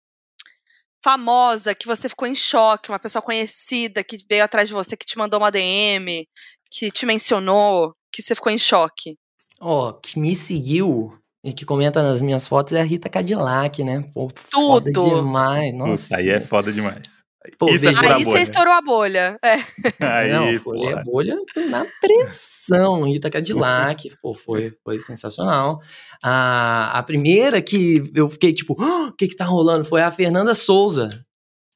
famosa, 1.03 1.74
que 1.74 1.88
você 1.88 2.08
ficou 2.08 2.27
em 2.27 2.36
choque, 2.36 2.89
uma 2.89 3.00
pessoa 3.00 3.22
conhecida 3.22 4.03
que 4.03 4.17
veio 4.29 4.43
atrás 4.43 4.67
de 4.67 4.74
você, 4.74 4.96
que 4.96 5.05
te 5.05 5.17
mandou 5.17 5.39
uma 5.39 5.51
DM, 5.51 6.27
que 6.70 6.91
te 6.91 7.05
mencionou, 7.05 7.96
que 8.12 8.22
você 8.22 8.36
ficou 8.36 8.51
em 8.51 8.60
choque. 8.60 9.17
Ó, 9.60 9.89
oh, 9.89 9.93
que 9.93 10.20
me 10.20 10.36
seguiu 10.36 11.17
e 11.43 11.53
que 11.53 11.65
comenta 11.65 12.03
nas 12.03 12.22
minhas 12.22 12.48
fotos 12.48 12.74
é 12.74 12.81
a 12.81 12.84
Rita 12.84 13.10
Cadillac, 13.10 13.84
né? 13.84 14.03
Pô, 14.13 14.31
Tudo! 14.51 14.93
Foda 14.93 15.15
demais. 15.15 15.74
Nossa. 15.74 16.17
aí 16.17 16.29
é 16.29 16.39
foda 16.39 16.72
demais. 16.72 17.21
Pô, 17.57 17.69
Isso 17.69 17.89
é 17.89 18.13
aí 18.13 18.24
você 18.24 18.43
estourou 18.43 18.74
a 18.74 18.81
bolha. 18.81 19.38
É. 19.43 19.55
Aí, 20.00 20.31
Não, 20.31 20.60
foi 20.60 20.93
a 20.93 21.03
bolha 21.03 21.36
na 21.69 21.86
pressão. 22.00 23.03
Rita 23.03 23.31
Cadillac, 23.31 24.12
pô, 24.21 24.33
foi, 24.33 24.71
foi 24.83 25.00
sensacional. 25.00 25.81
A, 26.24 27.00
a 27.00 27.03
primeira 27.03 27.60
que 27.62 28.03
eu 28.13 28.29
fiquei 28.29 28.53
tipo, 28.53 28.74
o 28.74 29.07
oh, 29.07 29.12
que 29.13 29.27
que 29.27 29.36
tá 29.36 29.45
rolando? 29.45 29.86
Foi 29.86 30.03
a 30.03 30.12
Fernanda 30.12 30.53
Souza. 30.53 31.10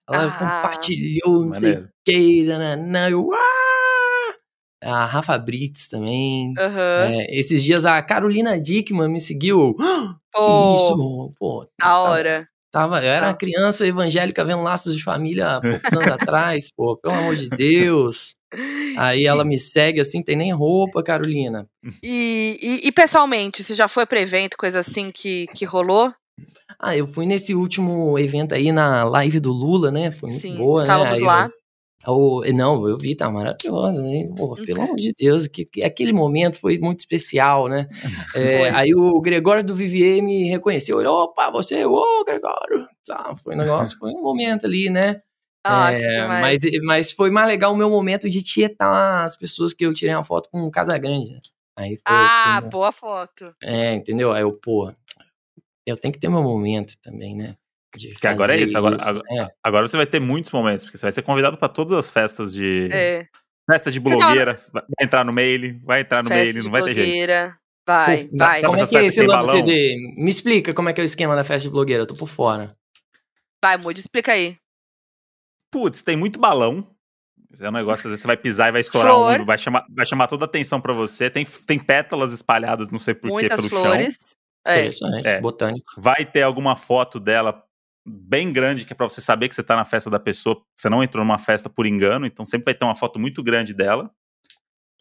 Ela 0.07 0.27
ah, 0.27 0.31
compartilhou, 0.31 1.45
não 1.47 1.53
sei 1.55 1.71
o 1.71 1.89
sei 2.07 2.23
o 2.31 3.09
eu, 3.09 3.29
ah! 3.33 4.35
A 4.83 5.05
Rafa 5.05 5.35
Brits 5.39 5.87
também. 5.87 6.53
Aham. 6.59 7.05
É, 7.09 7.39
esses 7.39 7.63
dias 7.63 7.85
a 7.85 7.99
Carolina 8.03 8.59
Dickman 8.59 9.07
me 9.09 9.19
seguiu. 9.19 9.75
"Ah, 9.79 10.15
que 10.31 10.39
Pô, 10.39 10.75
isso? 10.75 11.33
Pô, 11.39 11.61
da 11.79 11.85
tava, 11.87 12.09
hora. 12.09 12.47
Tava, 12.75 12.97
eu 13.01 13.09
era 13.09 13.27
Tá. 13.27 13.33
criança 13.33 13.87
evangélica 13.87 14.43
vendo 14.43 14.61
laços 14.61 14.93
de 14.97 15.01
família 15.01 15.55
há 15.55 15.61
poucos 15.61 15.93
anos 15.93 16.11
atrás, 16.11 16.69
pô, 16.75 16.97
pelo 16.97 17.13
amor 17.15 17.33
de 17.35 17.49
Deus. 17.49 18.35
Aí 18.97 19.25
ela 19.25 19.45
me 19.45 19.57
segue 19.57 20.01
assim, 20.01 20.21
tem 20.21 20.35
nem 20.35 20.53
roupa, 20.53 21.01
Carolina. 21.01 21.65
E, 22.03 22.57
e, 22.61 22.87
e 22.87 22.91
pessoalmente, 22.91 23.63
você 23.63 23.73
já 23.73 23.87
foi 23.87 24.05
pra 24.05 24.19
evento, 24.19 24.57
coisa 24.57 24.79
assim 24.79 25.09
que, 25.09 25.47
que 25.53 25.63
rolou? 25.63 26.13
Ah, 26.77 26.95
eu 26.97 27.07
fui 27.07 27.25
nesse 27.25 27.55
último 27.55 28.19
evento 28.19 28.53
aí 28.53 28.71
na 28.73 29.05
live 29.05 29.39
do 29.39 29.53
Lula, 29.53 29.89
né? 29.89 30.11
Foi 30.11 30.29
muito 30.29 30.41
Sim, 30.41 30.57
boa, 30.57 30.81
estávamos 30.81 31.11
né? 31.13 31.17
Aí 31.19 31.23
lá. 31.23 31.45
eu- 31.45 31.51
eu- 32.07 32.41
não, 32.53 32.87
eu 32.87 32.97
vi, 32.97 33.15
tá 33.15 33.29
maravilhoso, 33.31 34.01
né? 34.01 34.27
Pô, 34.35 34.53
pelo 34.55 34.81
amor 34.83 34.95
de 34.97 35.13
Deus, 35.17 35.47
que, 35.47 35.65
que 35.65 35.83
aquele 35.83 36.11
momento 36.13 36.59
foi 36.59 36.77
muito 36.77 36.99
especial, 37.01 37.67
né? 37.67 37.87
É, 38.35 38.69
aí 38.71 38.93
o 38.93 39.19
Gregório 39.21 39.63
do 39.63 39.73
Vivier 39.73 40.21
me 40.21 40.49
reconheceu. 40.49 40.99
Ele, 40.99 41.07
opa, 41.07 41.49
você, 41.51 41.85
ô, 41.85 42.23
Gregório. 42.25 42.87
Tá, 43.05 43.33
foi 43.35 43.55
um 43.55 43.57
negócio, 43.59 43.97
foi 43.97 44.11
um 44.11 44.21
momento 44.21 44.65
ali, 44.65 44.89
né? 44.89 45.21
Ah, 45.65 45.91
É, 45.91 45.97
que 45.97 46.09
demais. 46.09 46.59
mas, 46.63 46.83
mas 46.83 47.11
foi 47.11 47.29
mais 47.31 47.47
legal 47.47 47.73
o 47.73 47.77
meu 47.77 47.89
momento 47.89 48.29
de 48.29 48.43
tietar 48.43 49.25
as 49.25 49.35
pessoas 49.35 49.73
que 49.73 49.85
eu 49.85 49.93
tirei 49.93 50.13
uma 50.13 50.23
foto 50.23 50.49
com 50.51 50.61
o 50.63 50.69
Casagrande, 50.71 51.33
né? 51.33 51.39
Aí 51.77 51.97
foi, 51.97 52.01
Ah, 52.05 52.59
foi- 52.61 52.69
boa 52.69 52.91
foto. 52.91 53.55
é, 53.63 53.93
entendeu? 53.93 54.31
Aí 54.31 54.41
eu, 54.43 54.51
pô, 54.51 54.91
eu 55.85 55.97
tenho 55.97 56.13
que 56.13 56.19
ter 56.19 56.29
meu 56.29 56.43
momento 56.43 56.93
também, 57.01 57.35
né? 57.35 57.55
De 57.97 58.09
Que 58.15 58.27
agora 58.27 58.55
é 58.55 58.59
isso, 58.61 58.77
agora- 58.77 58.97
É. 59.31 59.47
Agora 59.63 59.87
você 59.87 59.97
vai 59.97 60.05
ter 60.05 60.19
muitos 60.21 60.51
momentos, 60.51 60.85
porque 60.85 60.97
você 60.97 61.05
vai 61.05 61.11
ser 61.11 61.21
convidado 61.21 61.57
pra 61.57 61.67
todas 61.69 61.93
as 61.97 62.11
festas 62.11 62.53
de. 62.53 62.89
É. 62.91 63.25
Festa 63.69 63.91
de 63.91 63.99
tava- 63.99 64.15
blogueira, 64.17 64.61
vai 64.71 64.83
entrar 65.01 65.23
no 65.25 65.33
mail, 65.33 65.79
vai 65.83 66.01
entrar 66.01 66.21
no 66.23 66.29
Festa 66.29 66.53
mail, 66.53 66.63
não 66.63 66.71
vai 66.71 66.83
ter 66.83 66.93
jeito. 66.93 67.05
blogueira. 67.07 67.57
Vai, 67.87 68.23
Pô, 68.25 68.37
vai. 68.37 68.61
Como 68.63 68.77
é 68.77 68.87
que 68.87 68.97
é 68.97 69.05
esse 69.05 69.21
lance 69.21 69.47
balão? 69.47 69.63
de... 69.63 70.13
Me 70.17 70.29
explica 70.29 70.73
como 70.73 70.89
é 70.89 70.93
que 70.93 70.99
é 71.01 71.03
o 71.03 71.05
esquema 71.05 71.35
da 71.35 71.43
festa 71.43 71.67
de 71.67 71.71
blogueira, 71.71 72.03
eu 72.03 72.07
tô 72.07 72.15
por 72.15 72.27
fora. 72.27 72.67
Vai, 73.63 73.77
Moody, 73.77 73.99
explica 73.99 74.31
aí. 74.33 74.57
Putz, 75.71 76.01
tem 76.03 76.15
muito 76.15 76.39
balão. 76.39 76.87
É 77.59 77.69
um 77.69 77.71
negócio, 77.71 77.99
às 78.01 78.11
vezes 78.11 78.21
você 78.21 78.27
vai 78.27 78.37
pisar 78.37 78.67
e 78.69 78.71
vai 78.73 78.81
estourar 78.81 79.11
Flor. 79.13 79.39
um, 79.41 79.45
vai 79.45 79.57
chamar, 79.57 79.85
vai 79.89 80.05
chamar 80.05 80.27
toda 80.27 80.43
a 80.43 80.47
atenção 80.47 80.81
pra 80.81 80.93
você. 80.93 81.29
Tem, 81.29 81.45
tem 81.45 81.79
pétalas 81.79 82.31
espalhadas, 82.33 82.89
não 82.89 82.99
sei 82.99 83.13
porquê, 83.13 83.47
pelo 83.47 83.61
chão. 83.69 83.69
flores. 83.69 84.35
É. 84.67 84.79
Interessante, 84.79 85.27
É. 85.27 85.39
botânico. 85.39 85.85
Vai 85.97 86.25
ter 86.25 86.41
alguma 86.41 86.75
foto 86.75 87.19
dela 87.19 87.63
bem 88.05 88.53
grande, 88.53 88.85
que 88.85 88.93
é 88.93 88.95
pra 88.95 89.07
você 89.09 89.19
saber 89.21 89.49
que 89.49 89.55
você 89.55 89.63
tá 89.63 89.75
na 89.75 89.85
festa 89.85 90.09
da 90.09 90.19
pessoa. 90.19 90.61
Você 90.77 90.89
não 90.89 91.03
entrou 91.03 91.23
numa 91.25 91.39
festa 91.39 91.69
por 91.69 91.85
engano, 91.85 92.25
então 92.25 92.45
sempre 92.45 92.65
vai 92.65 92.73
ter 92.75 92.85
uma 92.85 92.95
foto 92.95 93.19
muito 93.19 93.41
grande 93.43 93.73
dela. 93.73 94.11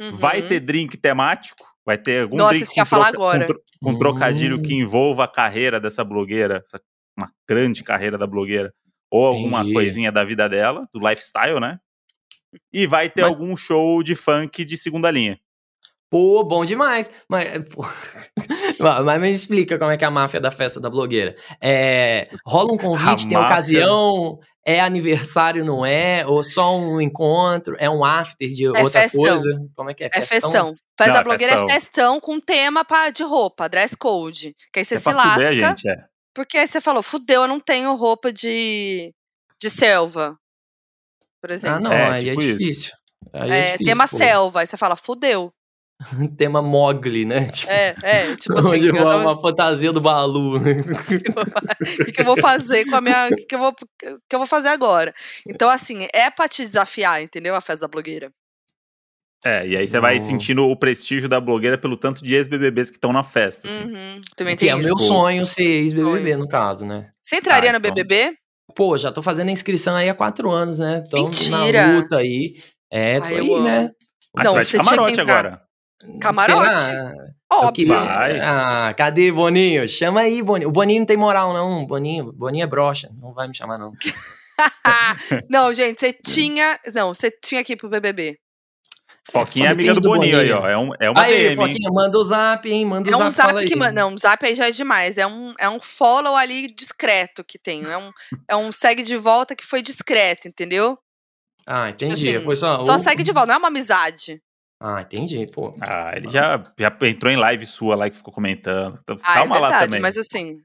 Uhum. 0.00 0.16
Vai 0.16 0.42
ter 0.42 0.60
drink 0.60 0.96
temático. 0.96 1.64
Vai 1.86 1.98
ter 1.98 2.22
algum 2.22 2.36
Nossa, 2.36 2.56
drink 2.58 2.84
falar 2.86 3.12
troca- 3.12 3.16
agora. 3.18 3.40
com, 3.46 3.52
tro- 3.52 3.62
com 3.82 3.98
trocadilho 3.98 4.56
Hum. 4.56 4.62
que 4.62 4.74
envolva 4.74 5.24
a 5.24 5.28
carreira 5.28 5.78
dessa 5.78 6.02
blogueira, 6.02 6.62
essa- 6.66 6.80
uma 7.18 7.28
grande 7.48 7.82
carreira 7.84 8.16
da 8.16 8.26
blogueira, 8.26 8.72
ou 9.10 9.26
alguma 9.26 9.58
Entendi. 9.58 9.74
coisinha 9.74 10.10
da 10.10 10.24
vida 10.24 10.48
dela, 10.48 10.88
do 10.92 10.98
lifestyle, 10.98 11.60
né? 11.60 11.78
E 12.72 12.86
vai 12.86 13.10
ter 13.10 13.20
Mas- 13.22 13.30
algum 13.30 13.54
show 13.56 14.02
de 14.02 14.14
funk 14.14 14.64
de 14.64 14.76
segunda 14.78 15.10
linha. 15.10 15.38
Pô, 16.14 16.44
bom 16.44 16.64
demais. 16.64 17.10
Mas, 17.28 17.44
pô, 17.74 17.84
mas 19.04 19.20
me 19.20 19.32
explica 19.32 19.76
como 19.76 19.90
é 19.90 19.96
que 19.96 20.04
é 20.04 20.06
a 20.06 20.12
máfia 20.12 20.40
da 20.40 20.52
festa 20.52 20.78
da 20.78 20.88
blogueira. 20.88 21.34
É, 21.60 22.28
rola 22.46 22.72
um 22.72 22.76
convite, 22.76 23.26
A 23.26 23.28
tem 23.28 23.36
máfia- 23.36 23.46
ocasião, 23.48 24.38
é 24.64 24.78
aniversário, 24.80 25.64
não 25.64 25.84
é? 25.84 26.24
Ou 26.24 26.44
só 26.44 26.76
um 26.78 27.00
encontro? 27.00 27.74
É 27.80 27.90
um 27.90 28.04
after 28.04 28.48
de 28.48 28.68
outra 28.68 29.02
festão. 29.02 29.20
coisa? 29.22 29.50
Como 29.74 29.90
é 29.90 29.94
que 29.94 30.04
é? 30.04 30.06
É 30.06 30.20
Festão? 30.20 30.52
festão. 30.52 30.74
Festa 30.96 31.06
Não, 31.06 31.14
da 31.14 31.20
é 31.20 31.24
blogueira 31.24 31.52
festão. 31.54 31.68
é 31.68 31.72
festão 31.80 32.20
com 32.20 32.40
tema 32.40 32.84
pra, 32.84 33.10
de 33.10 33.24
roupa, 33.24 33.68
dress 33.68 33.96
code. 33.96 34.54
Que 34.72 34.78
aí 34.78 34.84
você 34.84 34.94
é 34.94 34.98
se 34.98 35.02
pra 35.02 35.14
fuder 35.14 35.28
lasca. 35.58 35.68
gente, 35.68 35.88
é. 35.88 35.96
Porque 36.32 36.58
aí 36.58 36.68
você 36.68 36.80
falou, 36.80 37.02
fudeu, 37.02 37.42
eu 37.42 37.48
não 37.48 37.58
tenho 37.58 37.92
roupa 37.96 38.32
de, 38.32 39.12
de 39.60 39.68
selva. 39.68 40.36
Por 41.40 41.50
exemplo. 41.50 41.76
Ah, 41.78 41.80
não, 41.80 41.92
É, 41.92 42.10
aí 42.12 42.24
tipo 42.24 42.40
é 42.40 42.44
difícil. 42.54 42.92
Aí 43.32 43.50
é 43.50 43.54
é, 43.58 43.64
difícil, 43.72 43.86
tema 43.86 44.06
pô. 44.08 44.16
selva. 44.16 44.60
Aí 44.60 44.66
você 44.68 44.76
fala, 44.76 44.94
fudeu. 44.94 45.52
Tema 46.36 46.60
Mogli, 46.60 47.24
né? 47.24 47.46
Tipo, 47.52 47.70
É, 47.70 47.94
é, 48.02 48.36
tipo 48.36 48.58
assim, 48.58 48.68
onde 48.68 48.92
não- 48.92 49.20
uma 49.22 49.40
fantasia 49.40 49.92
do 49.92 50.00
Balu. 50.00 50.58
né? 50.60 50.72
o 51.80 52.04
que, 52.04 52.12
que 52.12 52.20
eu 52.20 52.24
vou 52.24 52.36
fazer 52.36 52.84
com 52.86 52.96
a 52.96 53.00
minha. 53.00 53.28
O 53.30 53.36
que, 53.36 53.44
que, 53.44 53.54
eu 53.54 53.58
vou, 53.58 53.70
o 53.70 53.74
que 54.28 54.34
eu 54.34 54.38
vou 54.38 54.46
fazer 54.46 54.68
agora? 54.68 55.14
Então, 55.46 55.70
assim, 55.70 56.06
é 56.12 56.30
pra 56.30 56.48
te 56.48 56.64
desafiar, 56.66 57.22
entendeu? 57.22 57.54
A 57.54 57.60
festa 57.60 57.82
da 57.82 57.88
blogueira. 57.90 58.30
É, 59.46 59.66
e 59.66 59.76
aí 59.76 59.86
você 59.86 60.00
vai 60.00 60.18
sentindo 60.18 60.66
o 60.66 60.74
prestígio 60.74 61.28
da 61.28 61.38
blogueira 61.38 61.76
pelo 61.76 61.98
tanto 61.98 62.24
de 62.24 62.34
ex-BBBs 62.34 62.90
que 62.90 62.96
estão 62.96 63.12
na 63.12 63.22
festa. 63.22 63.68
assim. 63.68 63.92
Uhum, 63.92 64.20
também 64.34 64.56
Que 64.56 64.70
é 64.70 64.74
o 64.74 64.78
meu 64.78 64.96
sonho 64.98 65.44
ser 65.44 65.62
ex-BBB, 65.62 66.36
no 66.38 66.48
caso, 66.48 66.86
né? 66.86 67.10
Você 67.22 67.36
entraria 67.36 67.68
Ah, 67.68 67.72
no 67.74 67.78
então. 67.78 67.94
BBB? 67.94 68.34
Pô, 68.74 68.96
já 68.96 69.12
tô 69.12 69.20
fazendo 69.20 69.50
a 69.50 69.52
inscrição 69.52 69.94
aí 69.96 70.08
há 70.08 70.14
quatro 70.14 70.50
anos, 70.50 70.78
né? 70.78 71.02
Tô 71.10 71.24
Mentira! 71.24 71.86
na 71.86 71.98
luta 71.98 72.16
aí. 72.16 72.58
É, 72.90 73.20
tô 73.20 73.26
Ai, 73.26 73.38
aí, 73.40 73.60
né? 73.60 73.90
Mas 74.34 74.46
Não, 74.46 74.52
você 74.54 74.56
vai 74.56 74.64
de 74.64 74.72
camarote 74.90 75.20
agora. 75.20 75.62
Camarote? 76.20 76.82
Óbvio. 77.52 77.88
Vai. 77.88 78.40
Ah, 78.40 78.92
cadê 78.96 79.30
Boninho? 79.30 79.86
Chama 79.86 80.20
aí, 80.20 80.42
Boninho. 80.42 80.68
O 80.68 80.72
Boninho 80.72 81.00
não 81.00 81.06
tem 81.06 81.16
moral, 81.16 81.52
não. 81.52 81.86
Boninho, 81.86 82.32
Boninho 82.32 82.64
é 82.64 82.66
broxa. 82.66 83.10
Não 83.20 83.32
vai 83.32 83.46
me 83.48 83.56
chamar, 83.56 83.78
não. 83.78 83.92
não, 85.48 85.72
gente, 85.72 86.00
você 86.00 86.12
tinha. 86.12 86.78
Não, 86.94 87.14
você 87.14 87.30
tinha 87.30 87.62
que 87.64 87.72
ir 87.74 87.76
pro 87.76 87.88
BBB. 87.88 88.38
Foquinha 89.30 89.68
é 89.68 89.72
amiga 89.72 89.94
do 89.94 90.00
depende 90.00 90.02
do 90.02 90.08
Boninho 90.08 90.38
aí, 90.38 90.48
Boninho. 90.48 90.62
ó. 90.62 90.68
É, 90.68 90.76
um, 90.76 90.90
é 91.00 91.10
uma 91.10 91.22
aí, 91.22 91.32
DM, 91.32 91.48
hein? 91.50 91.56
Foquinha, 91.56 91.90
manda 91.90 92.18
o 92.18 92.24
zap, 92.24 92.70
hein? 92.70 92.84
Manda 92.84 93.08
o 93.08 93.12
É 93.12 93.16
um 93.16 93.30
zap, 93.30 93.52
zap 93.54 93.64
que 93.66 93.74
manda. 93.76 93.92
Não, 93.92 94.10
um 94.12 94.18
zap 94.18 94.44
aí 94.44 94.54
já 94.54 94.66
é 94.68 94.70
demais. 94.70 95.16
É 95.16 95.26
um, 95.26 95.54
é 95.58 95.68
um 95.68 95.80
follow 95.80 96.36
ali 96.36 96.70
discreto 96.74 97.42
que 97.42 97.58
tem. 97.58 97.84
É 97.84 97.96
um, 97.96 98.10
é 98.48 98.56
um 98.56 98.70
segue 98.70 99.02
de 99.02 99.16
volta 99.16 99.56
que 99.56 99.64
foi 99.64 99.80
discreto, 99.80 100.46
entendeu? 100.46 100.98
Ah, 101.66 101.88
entendi. 101.88 102.36
Assim, 102.36 102.44
Foi 102.44 102.56
só. 102.56 102.80
Só 102.82 102.96
o- 102.96 102.98
segue 102.98 103.22
de 103.22 103.32
volta, 103.32 103.46
não 103.46 103.54
é 103.54 103.58
uma 103.58 103.68
amizade. 103.68 104.42
Ah, 104.86 105.00
entendi, 105.00 105.46
pô. 105.46 105.74
Ah, 105.88 106.12
ele 106.14 106.28
já, 106.28 106.62
já 106.78 106.94
entrou 107.08 107.32
em 107.32 107.36
live 107.36 107.64
sua 107.64 107.96
lá 107.96 108.10
que 108.10 108.16
ficou 108.18 108.34
comentando. 108.34 108.98
Então, 109.02 109.16
Ah, 109.22 109.34
Calma 109.34 109.56
é 109.56 109.58
lá 109.60 109.68
verdade, 109.68 109.86
também. 109.86 110.00
mas 110.02 110.18
assim, 110.18 110.58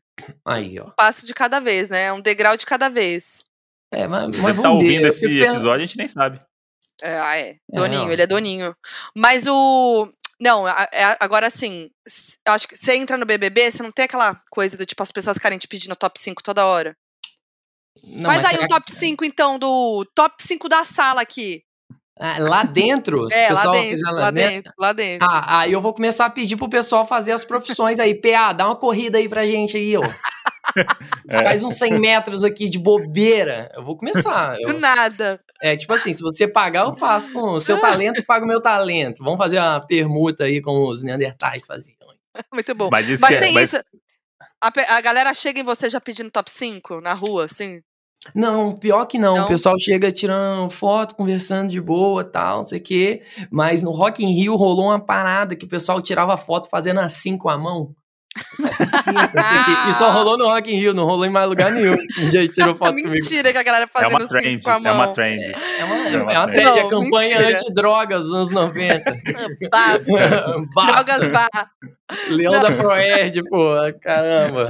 Aí, 0.46 0.78
ó. 0.78 0.84
um 0.84 0.92
passo 0.92 1.26
de 1.26 1.34
cada 1.34 1.62
vez, 1.62 1.90
né? 1.90 2.12
Um 2.12 2.20
degrau 2.20 2.58
de 2.58 2.66
cada 2.66 2.90
vez. 2.90 3.46
É, 3.94 4.06
mas, 4.08 4.28
mas 4.38 4.56
Você 4.58 4.62
tá 4.62 4.70
ver. 4.70 4.76
ouvindo 4.76 5.04
Eu 5.04 5.08
esse 5.08 5.26
episódio, 5.42 5.72
a 5.72 5.86
gente 5.86 5.98
nem 5.98 6.08
sabe. 6.08 6.38
É, 7.02 7.18
ah, 7.18 7.38
é. 7.38 7.50
É, 7.52 7.58
Doninho, 7.72 8.10
ó. 8.10 8.12
ele 8.12 8.22
é 8.22 8.28
doninho. 8.28 8.76
Mas 9.18 9.46
o. 9.48 10.12
Não, 10.42 10.68
é- 10.68 11.18
agora 11.22 11.48
assim, 11.48 11.90
acho 12.46 12.68
que 12.68 12.76
você 12.76 12.96
entra 12.98 13.18
no 13.18 13.26
BBB, 13.26 13.72
você 13.72 13.82
não 13.82 13.92
tem 13.92 14.04
aquela 14.04 14.36
coisa 14.52 14.76
do 14.78 14.86
tipo, 14.86 15.02
as 15.02 15.12
pessoas 15.14 15.36
ficarem 15.38 15.58
te 15.58 15.68
pedindo 15.68 15.96
top 15.96 16.20
5 16.20 16.44
toda 16.44 16.66
hora. 16.66 16.94
Não, 18.04 18.30
Faz 18.30 18.44
mas 18.44 18.54
aí 18.54 18.66
um 18.66 18.68
top 18.68 18.92
5, 18.92 19.24
então, 19.24 19.58
do 19.58 20.06
top 20.14 20.44
5 20.44 20.68
da 20.68 20.84
sala 20.84 21.22
aqui. 21.22 21.64
Ah, 22.20 22.36
lá 22.40 22.64
dentro? 22.64 23.28
se 23.32 23.36
É, 23.38 23.50
o 23.52 23.54
lá 23.54 23.60
pessoal 23.62 23.74
dentro, 23.74 23.90
fizer 23.92 24.12
lá 24.12 24.32
dentro, 24.32 24.74
lá 24.78 24.94
dentro. 24.94 25.28
Ah, 25.30 25.60
aí 25.60 25.72
eu 25.72 25.80
vou 25.82 25.94
começar 25.94 26.26
a 26.26 26.30
pedir 26.30 26.56
pro 26.58 26.70
pessoal 26.70 27.06
fazer 27.06 27.32
as 27.32 27.46
profissões 27.46 28.00
aí. 28.00 28.14
PA, 28.14 28.52
dá 28.54 28.66
uma 28.66 28.76
corrida 28.76 29.18
aí 29.18 29.30
pra 29.30 29.46
gente 29.48 29.78
aí, 29.78 29.96
ó. 29.98 30.02
É. 31.28 31.44
Faz 31.44 31.64
uns 31.64 31.78
100 31.80 32.00
metros 32.00 32.44
aqui 32.44 32.70
de 32.70 32.78
bobeira. 32.78 33.72
Eu 33.74 33.84
vou 33.84 33.98
começar. 33.98 34.56
Eu- 34.62 34.74
Do 34.74 34.80
nada. 34.80 35.40
é 35.62 35.76
tipo 35.76 35.92
assim, 35.94 36.14
se 36.14 36.22
você 36.22 36.48
pagar, 36.48 36.86
eu 36.86 36.96
faço 36.96 37.32
com 37.34 37.54
o 37.54 37.60
seu 37.60 37.80
talento, 37.82 38.18
eu 38.20 38.26
pago 38.26 38.46
o 38.46 38.48
meu 38.48 38.62
talento. 38.62 39.24
Vamos 39.24 39.38
fazer 39.40 39.58
uma 39.58 39.80
permuta 39.86 40.44
aí 40.44 40.62
como 40.62 40.88
os 40.88 41.02
neandertais 41.02 41.66
faziam. 41.66 41.98
Muito 42.54 42.76
bom. 42.76 42.90
Mas 42.92 43.10
isso 43.10 43.22
Mas 43.22 43.32
que 43.32 43.38
é- 43.38 43.40
tem 43.40 43.54
mas- 43.54 43.74
isso. 43.74 43.84
A, 44.62 44.96
a 44.98 45.02
galera 45.02 45.34
chega 45.34 45.60
em 45.60 45.64
você 45.64 45.90
já 45.90 46.00
pedindo 46.00 46.30
top 46.30 46.52
5 46.52 47.02
na 47.02 47.14
rua, 47.14 47.46
assim? 47.46 47.82
Não, 48.36 48.74
pior 48.74 49.06
que 49.06 49.18
não. 49.18 49.36
Não? 49.36 49.46
O 49.46 49.48
pessoal 49.48 49.76
chega 49.80 50.12
tirando 50.12 50.70
foto, 50.70 51.16
conversando 51.16 51.70
de 51.70 51.80
boa 51.80 52.24
tal, 52.24 52.60
não 52.60 52.66
sei 52.66 52.80
o 52.80 52.84
quê. 52.84 53.22
Mas 53.50 53.82
no 53.82 53.92
Rock 53.92 54.24
in 54.24 54.34
Rio 54.34 54.56
rolou 54.56 54.86
uma 54.88 55.00
parada 55.00 55.56
que 55.56 55.66
o 55.66 55.70
pessoal 55.70 56.02
tirava 56.02 56.36
foto 56.38 56.70
fazendo 56.70 57.00
assim 57.00 57.38
com 57.38 57.50
a 57.50 57.58
mão. 57.58 57.96
O 58.60 58.64
quê. 58.66 59.90
e 59.90 59.94
só 59.94 60.12
rolou 60.12 60.38
no 60.38 60.46
Rock 60.48 60.72
in 60.74 60.78
Rio, 60.80 60.94
não 60.94 61.06
rolou 61.06 61.26
em 61.26 61.30
mais 61.30 61.48
lugar 61.48 61.72
nenhum. 61.72 61.96
Já 62.32 62.48
tirou 62.48 62.76
foto 62.76 62.92
comigo. 62.92 63.10
Mentira 63.12 63.52
que 63.52 63.58
a 63.58 63.64
galera 63.64 63.86
é 63.86 63.88
fazendo 63.88 64.12
uma 64.12 64.24
assim 64.24 64.30
trend, 64.40 64.64
com 64.64 64.70
a 64.70 64.76
é 64.76 64.80
mão. 64.80 64.96
uma 64.96 65.08
trend. 65.10 65.42
É 65.44 65.84
uma, 65.86 65.96
É 65.96 66.22
uma 66.22 66.34
é 66.34 66.38
uma 66.40 66.48
trend. 66.48 66.64
trend, 66.72 66.80
é 66.80 66.90
campanha 66.90 67.38
mentira. 67.40 67.58
antidrogas 67.58 68.24
dos 68.26 68.34
anos 68.34 68.50
90. 68.54 69.14
Basta. 69.72 70.56
Basta. 70.74 70.92
Drogas 71.04 71.32
bar. 71.32 71.70
Leão 72.30 72.54
Não. 72.54 72.62
da 72.64 72.72
Proerd, 72.72 73.40
pô, 73.50 73.76
caramba. 74.02 74.68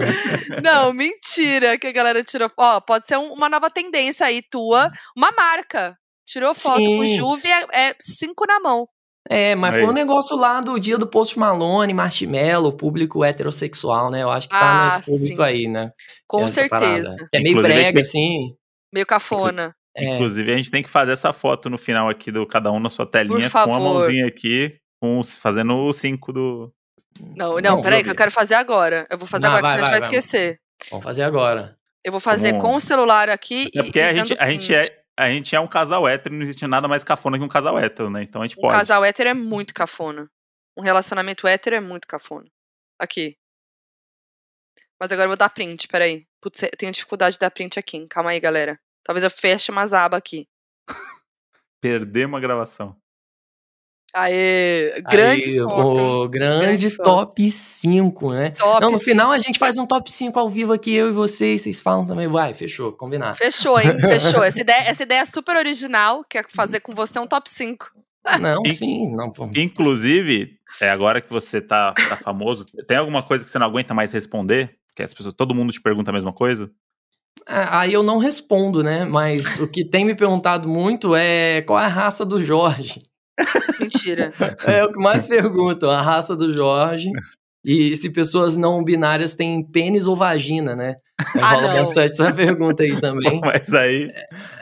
Não, 0.61 0.91
mentira 0.93 1.77
que 1.77 1.87
a 1.87 1.91
galera 1.91 2.23
tirou. 2.23 2.51
Ó, 2.57 2.81
pode 2.81 3.07
ser 3.07 3.17
um- 3.17 3.33
uma 3.33 3.47
nova 3.49 3.69
tendência 3.69 4.25
aí 4.25 4.41
tua. 4.51 4.91
Uma 5.17 5.31
marca. 5.31 5.95
Tirou 6.27 6.53
foto 6.53 6.75
com 6.85 7.01
Sim. 7.05 7.15
Juve, 7.17 7.47
é, 7.47 7.89
é 7.89 7.95
cinco 7.99 8.45
na 8.45 8.59
mão. 8.59 8.87
É, 9.29 9.53
mas 9.53 9.75
É 9.75 9.77
foi 9.77 9.85
um 9.85 9.91
isso. 9.91 9.93
negócio 9.93 10.35
lá 10.35 10.59
do 10.59 10.79
dia 10.79 10.97
do 10.97 11.05
Post 11.05 11.37
Malone, 11.37 11.93
Marshmello, 11.93 12.73
público 12.73 13.23
heterossexual, 13.23 14.09
né? 14.09 14.23
Eu 14.23 14.31
acho 14.31 14.49
que 14.49 14.55
tá 14.57 14.93
Ah, 14.93 14.97
nesse 14.97 15.11
público 15.11 15.35
sim. 15.37 15.43
aí, 15.43 15.67
né? 15.67 15.91
Com 16.27 16.45
Essa 16.45 16.61
certeza. 16.67 17.09
parada. 17.09 17.27
Que 17.31 17.37
é 17.37 17.39
meio 17.39 17.51
Inclusive, 17.51 17.73
brega, 17.75 17.93
tem- 17.93 18.01
assim. 18.01 18.55
Meio 18.91 19.05
cafona. 19.05 19.75
É. 19.95 20.15
Inclusive, 20.15 20.51
a 20.51 20.55
gente 20.55 20.71
tem 20.71 20.81
que 20.81 20.89
fazer 20.89 21.11
essa 21.11 21.31
foto 21.31 21.69
no 21.69 21.77
final 21.77 22.09
aqui 22.09 22.31
do 22.31 22.45
cada 22.47 22.71
um 22.71 22.79
na 22.79 22.89
sua 22.89 23.05
telinha 23.05 23.49
com 23.49 23.59
a 23.59 23.79
mãozinha 23.79 24.25
aqui, 24.27 24.75
com 24.99 25.19
os, 25.19 25.37
fazendo 25.37 25.75
o 25.75 25.93
5 25.93 26.33
do. 26.33 26.73
Não, 27.35 27.55
não, 27.55 27.61
não 27.75 27.81
peraí, 27.81 28.03
que 28.03 28.09
eu 28.09 28.15
quero 28.15 28.31
fazer 28.31 28.55
agora. 28.55 29.05
Eu 29.11 29.17
vou 29.17 29.27
fazer 29.27 29.47
não, 29.47 29.55
agora, 29.55 29.63
vai, 29.63 29.71
senão 29.73 29.85
vai, 29.89 29.91
a 29.91 29.95
gente 29.95 30.01
vai, 30.09 30.09
vai 30.09 30.19
esquecer. 30.19 30.59
Vamos 30.89 31.03
fazer 31.03 31.23
agora. 31.23 31.75
Eu 32.03 32.11
vou 32.11 32.21
fazer 32.21 32.53
com 32.59 32.75
o 32.75 32.79
celular 32.79 33.29
aqui. 33.29 33.69
É 33.75 33.83
porque 33.83 33.99
e, 33.99 34.01
a, 34.01 34.13
gente, 34.15 34.35
a, 34.39 34.49
gente 34.49 34.73
é, 34.73 34.98
a 35.19 35.29
gente 35.29 35.53
é 35.53 35.59
um 35.59 35.67
casal 35.67 36.07
hétero, 36.07 36.33
não 36.33 36.43
existe 36.43 36.65
nada 36.65 36.87
mais 36.87 37.03
cafona 37.03 37.37
que 37.37 37.43
um 37.43 37.49
casal 37.49 37.77
hétero, 37.77 38.09
né? 38.09 38.23
Então 38.23 38.41
a 38.41 38.47
gente 38.47 38.57
um 38.57 38.61
pode. 38.61 38.73
Um 38.73 38.77
casal 38.77 39.03
hétero 39.03 39.29
é 39.29 39.33
muito 39.33 39.73
cafona. 39.73 40.31
Um 40.77 40.81
relacionamento 40.81 41.45
hétero 41.45 41.75
é 41.75 41.81
muito 41.81 42.07
cafona. 42.07 42.49
Aqui. 42.97 43.37
Mas 44.97 45.11
agora 45.11 45.25
eu 45.25 45.29
vou 45.29 45.37
dar 45.37 45.49
print, 45.49 45.87
peraí. 45.89 46.25
Putz, 46.41 46.63
eu 46.63 46.71
tenho 46.77 46.91
dificuldade 46.91 47.33
de 47.33 47.39
dar 47.39 47.51
print 47.51 47.77
aqui. 47.77 48.07
Calma 48.07 48.29
aí, 48.29 48.39
galera. 48.39 48.79
Talvez 49.03 49.23
eu 49.25 49.29
feche 49.29 49.71
umas 49.71 49.91
abas 49.91 50.17
aqui. 50.17 50.47
Perder 51.81 52.25
uma 52.25 52.39
gravação. 52.39 52.95
Aê, 54.13 55.01
grande 55.09 55.49
Aí, 55.49 55.61
o 55.61 56.27
grande, 56.27 56.65
grande 56.65 56.97
top 56.97 57.51
5, 57.51 58.33
né? 58.33 58.51
Top 58.51 58.81
Não, 58.81 58.91
no 58.91 58.97
5. 58.97 59.05
final 59.05 59.31
a 59.31 59.37
gente 59.37 59.59
faz 59.59 59.77
um 59.77 59.85
top 59.85 60.11
5 60.11 60.39
ao 60.39 60.49
vivo 60.49 60.73
aqui, 60.73 60.93
eu 60.93 61.09
e 61.09 61.11
vocês, 61.11 61.61
vocês 61.61 61.79
falam 61.79 62.05
também. 62.05 62.27
Vai, 62.27 62.53
fechou, 62.55 62.91
combinar. 62.91 63.35
Fechou, 63.35 63.79
hein? 63.79 63.89
Fechou. 64.01 64.43
Essa 64.43 64.61
ideia, 64.61 64.81
essa 64.81 65.03
ideia 65.03 65.21
é 65.21 65.25
super 65.25 65.55
original, 65.55 66.25
que 66.27 66.39
é 66.39 66.43
fazer 66.49 66.79
com 66.79 66.93
você 66.93 67.19
um 67.19 67.27
top 67.27 67.49
5. 67.49 67.91
Não, 68.41 68.63
sim, 68.73 69.11
não. 69.15 69.31
Inclusive, 69.55 70.57
é 70.81 70.89
agora 70.89 71.21
que 71.21 71.29
você 71.29 71.61
tá, 71.61 71.93
tá 71.93 72.15
famoso, 72.15 72.65
tem 72.87 72.97
alguma 72.97 73.23
coisa 73.23 73.45
que 73.45 73.51
você 73.51 73.59
não 73.59 73.67
aguenta 73.67 73.93
mais 73.93 74.11
responder? 74.11 74.75
Que 74.95 75.03
as 75.03 75.13
pessoas, 75.13 75.35
todo 75.35 75.55
mundo 75.55 75.71
te 75.71 75.81
pergunta 75.81 76.09
a 76.09 76.13
mesma 76.13 76.33
coisa? 76.33 76.69
É, 77.47 77.65
aí 77.69 77.93
eu 77.93 78.03
não 78.03 78.17
respondo, 78.17 78.83
né? 78.83 79.05
Mas 79.05 79.59
o 79.59 79.67
que 79.67 79.85
tem 79.85 80.03
me 80.03 80.15
perguntado 80.15 80.67
muito 80.67 81.15
é 81.15 81.61
qual 81.61 81.79
é 81.79 81.85
a 81.85 81.87
raça 81.87 82.25
do 82.25 82.43
Jorge. 82.43 82.99
Mentira. 83.99 84.31
É 84.65 84.83
o 84.83 84.91
que 84.91 84.99
mais 84.99 85.27
perguntam, 85.27 85.89
a 85.89 86.01
raça 86.01 86.35
do 86.35 86.51
Jorge. 86.51 87.11
E 87.63 87.95
se 87.97 88.09
pessoas 88.09 88.55
não 88.55 88.83
binárias 88.83 89.35
têm 89.35 89.61
pênis 89.61 90.07
ou 90.07 90.15
vagina, 90.15 90.75
né? 90.75 90.95
Ah, 91.41 91.55
rola 91.55 91.73
bastante 91.73 92.13
essa 92.13 92.31
pergunta 92.33 92.83
aí 92.83 92.99
também. 93.01 93.41
Pô, 93.41 93.47
mas 93.47 93.73
aí. 93.73 94.09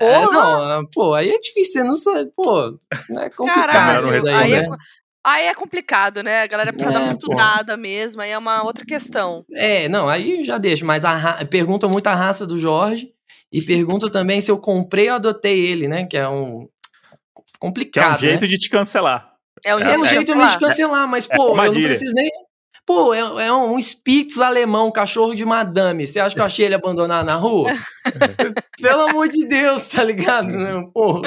É, 0.02 0.14
é 0.14 0.26
não, 0.26 0.84
pô, 0.92 1.14
aí 1.14 1.30
é 1.30 1.40
difícil, 1.40 1.74
você 1.74 1.84
não 1.84 1.96
sabe. 1.96 2.32
Pô, 2.36 2.80
é 3.20 3.30
complicado. 3.30 3.72
Caralho, 3.72 4.08
aí, 4.10 4.36
aí, 4.36 4.54
é, 4.54 4.68
né? 4.68 4.78
aí 5.24 5.46
é 5.46 5.54
complicado, 5.54 6.24
né? 6.24 6.42
A 6.42 6.48
galera 6.48 6.74
precisa 6.74 6.92
é, 6.92 6.96
dar 6.96 7.02
uma 7.02 7.12
estudada 7.12 7.76
pô. 7.76 7.82
mesmo, 7.82 8.22
aí 8.22 8.32
é 8.32 8.38
uma 8.38 8.64
outra 8.64 8.84
questão. 8.84 9.46
É, 9.54 9.88
não, 9.88 10.10
aí 10.10 10.44
já 10.44 10.58
deixo, 10.58 10.84
mas 10.84 11.06
a 11.06 11.46
pergunta 11.46 11.88
muito 11.88 12.08
a 12.08 12.16
raça 12.16 12.48
do 12.48 12.58
Jorge. 12.58 13.14
E 13.52 13.62
pergunta 13.62 14.10
também 14.10 14.42
se 14.42 14.52
eu 14.52 14.58
comprei 14.58 15.08
ou 15.10 15.16
adotei 15.16 15.66
ele, 15.66 15.88
né? 15.88 16.06
Que 16.06 16.18
é 16.18 16.28
um, 16.28 16.68
complicado. 17.60 18.20
Que 18.20 18.26
é 18.26 18.28
um 18.28 18.32
jeito 18.32 18.42
né? 18.42 18.48
de 18.48 18.58
te 18.58 18.70
cancelar. 18.70 19.34
É 19.64 19.76
um, 19.76 19.80
é 19.80 19.98
um 19.98 20.06
jeito 20.06 20.34
de 20.34 20.52
te 20.52 20.60
cancelar, 20.60 21.08
mas, 21.08 21.28
é 21.30 21.36
pô, 21.36 21.50
eu 21.50 21.74
não 21.74 21.82
preciso 21.82 22.14
nem. 22.14 22.30
Pô, 22.86 23.14
é, 23.14 23.20
é, 23.20 23.52
um 23.52 23.78
Spitz 23.82 24.40
alemão, 24.40 24.90
cachorro 24.90 25.36
de 25.36 25.44
madame. 25.44 26.08
Você 26.08 26.22
acha 26.22 26.34
que 26.34 26.40
eu 26.40 26.46
achei 26.46 26.66
ele 26.66 26.76
abandonar 26.76 27.24
na 27.26 27.36
rua? 27.36 27.68
Pelo 28.82 29.10
amor 29.10 29.28
de 29.28 29.46
Deus, 29.46 29.90
tá 29.90 30.02
ligado? 30.02 30.48
Pô. 30.94 31.22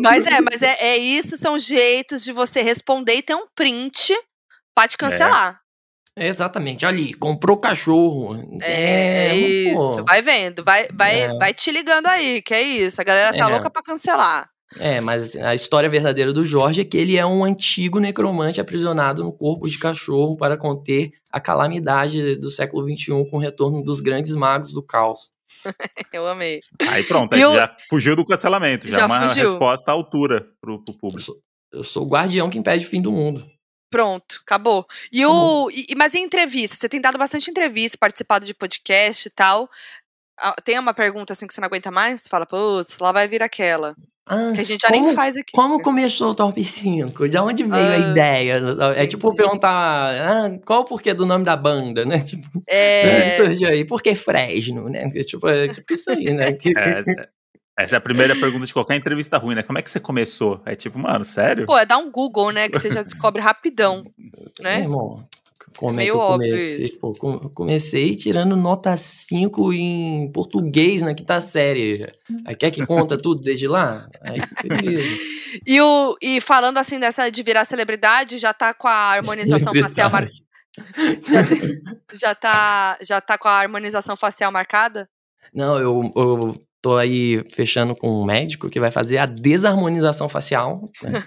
Mas 0.00 0.26
é, 0.26 0.40
mas 0.40 0.62
é, 0.62 0.76
é 0.80 0.96
isso, 0.96 1.36
são 1.36 1.58
jeitos 1.58 2.24
de 2.24 2.32
você 2.32 2.62
responder 2.62 3.16
e 3.16 3.22
ter 3.22 3.34
um 3.34 3.46
print 3.54 4.14
pra 4.74 4.88
te 4.88 4.96
cancelar. 4.96 5.60
É. 6.16 6.26
Exatamente, 6.26 6.84
ali, 6.84 7.14
comprou 7.14 7.56
cachorro. 7.56 8.36
É, 8.62 9.28
é 9.28 9.36
isso, 9.36 9.96
pô. 9.98 10.04
vai 10.04 10.20
vendo, 10.20 10.62
vai, 10.64 10.88
vai, 10.92 11.20
é. 11.20 11.38
vai 11.38 11.54
te 11.54 11.70
ligando 11.70 12.06
aí, 12.06 12.42
que 12.42 12.52
é 12.52 12.62
isso. 12.62 13.00
A 13.00 13.04
galera 13.04 13.36
tá 13.36 13.44
é. 13.44 13.52
louca 13.52 13.70
pra 13.70 13.82
cancelar. 13.82 14.48
É, 14.78 15.00
mas 15.00 15.34
a 15.36 15.54
história 15.54 15.88
verdadeira 15.88 16.32
do 16.32 16.44
Jorge 16.44 16.82
é 16.82 16.84
que 16.84 16.96
ele 16.96 17.16
é 17.16 17.26
um 17.26 17.44
antigo 17.44 17.98
necromante 17.98 18.60
aprisionado 18.60 19.24
no 19.24 19.32
corpo 19.32 19.68
de 19.68 19.78
cachorro 19.78 20.36
para 20.36 20.56
conter 20.56 21.10
a 21.32 21.40
calamidade 21.40 22.36
do 22.36 22.50
século 22.50 22.86
XXI 22.86 23.28
com 23.28 23.36
o 23.36 23.40
retorno 23.40 23.82
dos 23.82 24.00
grandes 24.00 24.34
magos 24.34 24.72
do 24.72 24.82
caos. 24.82 25.32
Eu 26.12 26.26
amei. 26.28 26.60
Aí 26.88 27.02
pronto, 27.02 27.34
aí 27.34 27.40
eu... 27.40 27.52
já 27.52 27.76
fugiu 27.88 28.14
do 28.14 28.24
cancelamento, 28.24 28.86
já, 28.86 28.98
já 28.98 29.02
é 29.02 29.06
uma 29.06 29.28
fugiu. 29.28 29.50
resposta 29.50 29.90
à 29.90 29.94
altura 29.94 30.48
pro, 30.60 30.82
pro 30.84 30.94
público. 30.96 31.18
Eu 31.18 31.24
sou, 31.24 31.40
eu 31.72 31.84
sou, 31.84 32.04
o 32.04 32.08
guardião 32.08 32.48
que 32.48 32.58
impede 32.58 32.86
o 32.86 32.88
fim 32.88 33.02
do 33.02 33.10
mundo. 33.10 33.44
Pronto, 33.90 34.40
acabou. 34.42 34.86
E 35.12 35.22
acabou. 35.22 35.66
o. 35.66 35.70
E, 35.70 35.94
mas 35.96 36.14
em 36.14 36.22
entrevista, 36.22 36.76
você 36.76 36.88
tem 36.88 37.00
dado 37.00 37.18
bastante 37.18 37.50
entrevista, 37.50 37.98
participado 37.98 38.46
de 38.46 38.54
podcast 38.54 39.26
e 39.26 39.30
tal. 39.30 39.68
Ah, 40.38 40.54
tem 40.64 40.78
uma 40.78 40.94
pergunta 40.94 41.32
assim 41.32 41.46
que 41.46 41.52
você 41.52 41.60
não 41.60 41.66
aguenta 41.66 41.90
mais? 41.90 42.26
Fala, 42.26 42.46
putz, 42.46 42.98
lá 42.98 43.12
vai 43.12 43.26
vir 43.26 43.42
aquela. 43.42 43.94
Ah, 44.30 44.52
que 44.54 44.60
a 44.60 44.64
gente 44.64 44.82
já 44.82 44.88
como, 44.90 45.06
nem 45.06 45.14
faz 45.14 45.36
aqui. 45.36 45.50
Como 45.52 45.82
começou 45.82 46.30
o 46.30 46.34
Top 46.36 46.62
5? 46.62 47.28
De 47.28 47.36
onde 47.36 47.64
veio 47.64 47.74
ah, 47.74 47.94
a 47.94 47.98
ideia? 47.98 48.60
É 48.94 49.04
tipo 49.04 49.34
perguntar 49.34 49.68
ah, 49.68 50.50
qual 50.64 50.82
o 50.82 50.84
porquê 50.84 51.12
do 51.12 51.26
nome 51.26 51.44
da 51.44 51.56
banda, 51.56 52.04
né? 52.04 52.20
Tipo, 52.30 52.48
é... 52.68 53.34
surgiu 53.36 53.68
aí. 53.68 53.84
Por 53.84 54.00
que 54.00 54.14
Fresno, 54.14 54.88
né? 54.88 55.10
Tipo, 55.24 55.48
é 55.48 55.66
tipo 55.66 55.92
isso 55.92 56.08
aí, 56.10 56.24
né? 56.26 56.50
é, 56.76 57.28
essa 57.76 57.96
é 57.96 57.98
a 57.98 58.00
primeira 58.00 58.36
pergunta 58.36 58.64
de 58.64 58.72
qualquer 58.72 58.94
entrevista 58.94 59.36
ruim, 59.36 59.56
né? 59.56 59.64
Como 59.64 59.78
é 59.78 59.82
que 59.82 59.90
você 59.90 59.98
começou? 59.98 60.60
É 60.64 60.76
tipo, 60.76 60.96
mano, 60.96 61.24
sério? 61.24 61.66
Pô, 61.66 61.76
é 61.76 61.84
dar 61.84 61.98
um 61.98 62.08
Google, 62.08 62.52
né? 62.52 62.68
Que 62.68 62.78
você 62.78 62.88
já 62.88 63.02
descobre 63.02 63.42
rapidão, 63.42 64.04
né? 64.60 64.76
É, 64.76 64.80
irmão, 64.80 65.16
como 65.76 65.94
Meio 65.94 66.10
é 66.10 66.12
que 66.12 66.18
eu 66.18 66.26
comecei? 66.26 66.98
Pô, 66.98 67.12
comecei 67.54 68.16
tirando 68.16 68.56
nota 68.56 68.96
5 68.96 69.72
em 69.72 70.30
português 70.32 71.02
na 71.02 71.14
quinta 71.14 71.40
série. 71.40 72.10
Aí 72.44 72.54
quer 72.54 72.70
que 72.70 72.84
conta 72.86 73.16
tudo 73.18 73.40
desde 73.40 73.68
lá? 73.68 74.08
Aí, 74.22 74.40
beleza. 74.62 75.08
e, 75.66 75.80
o, 75.80 76.16
e 76.20 76.40
falando 76.40 76.78
assim 76.78 76.98
dessa 76.98 77.30
de 77.30 77.42
virar 77.42 77.64
celebridade, 77.64 78.38
já 78.38 78.52
tá 78.52 78.74
com 78.74 78.88
a 78.88 79.12
harmonização 79.14 79.72
facial 79.74 80.10
marcada? 80.10 80.32
Já, 81.26 81.42
já, 82.14 82.34
tá, 82.34 82.96
já 83.02 83.20
tá 83.20 83.36
com 83.36 83.48
a 83.48 83.58
harmonização 83.58 84.16
facial 84.16 84.52
marcada? 84.52 85.10
Não, 85.52 85.76
eu, 85.76 86.12
eu 86.14 86.54
Tô 86.82 86.96
aí 86.96 87.44
fechando 87.52 87.94
com 87.94 88.08
um 88.08 88.24
médico 88.24 88.70
que 88.70 88.80
vai 88.80 88.90
fazer 88.90 89.18
a 89.18 89.26
desarmonização 89.26 90.30
facial, 90.30 90.90
né? 91.02 91.22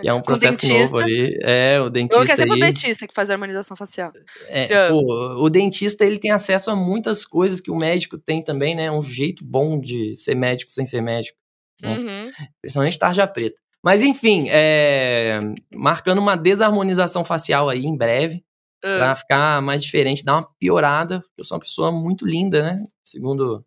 Que 0.00 0.08
é 0.08 0.14
um 0.14 0.22
processo 0.22 0.66
novo 0.66 0.98
ali. 0.98 1.38
É, 1.42 1.78
o 1.80 1.90
dentista. 1.90 2.22
Eu 2.22 2.26
quero 2.26 2.38
sempre 2.38 2.56
o 2.56 2.60
dentista 2.60 3.06
que 3.06 3.14
faz 3.14 3.28
a 3.28 3.34
harmonização 3.34 3.76
facial. 3.76 4.10
É, 4.48 4.88
pô, 4.88 5.02
o 5.44 5.50
dentista 5.50 6.02
ele 6.02 6.18
tem 6.18 6.30
acesso 6.30 6.70
a 6.70 6.76
muitas 6.76 7.26
coisas 7.26 7.60
que 7.60 7.70
o 7.70 7.76
médico 7.76 8.16
tem 8.16 8.42
também, 8.42 8.74
né? 8.74 8.90
Um 8.90 9.02
jeito 9.02 9.44
bom 9.44 9.78
de 9.78 10.16
ser 10.16 10.34
médico 10.34 10.70
sem 10.70 10.86
ser 10.86 11.02
médico. 11.02 11.36
Né? 11.82 11.98
Uhum. 11.98 12.32
Principalmente 12.62 12.98
tarja 12.98 13.26
preta. 13.26 13.60
Mas 13.84 14.02
enfim, 14.02 14.46
é, 14.48 15.40
marcando 15.74 16.18
uma 16.18 16.36
desarmonização 16.36 17.22
facial 17.22 17.68
aí 17.68 17.84
em 17.84 17.94
breve. 17.94 18.42
Uhum. 18.82 18.98
Pra 18.98 19.14
ficar 19.14 19.60
mais 19.60 19.82
diferente, 19.82 20.24
dar 20.24 20.36
uma 20.36 20.48
piorada. 20.58 21.22
Eu 21.36 21.44
sou 21.44 21.56
uma 21.56 21.62
pessoa 21.62 21.92
muito 21.92 22.26
linda, 22.26 22.62
né? 22.62 22.82
Segundo 23.04 23.64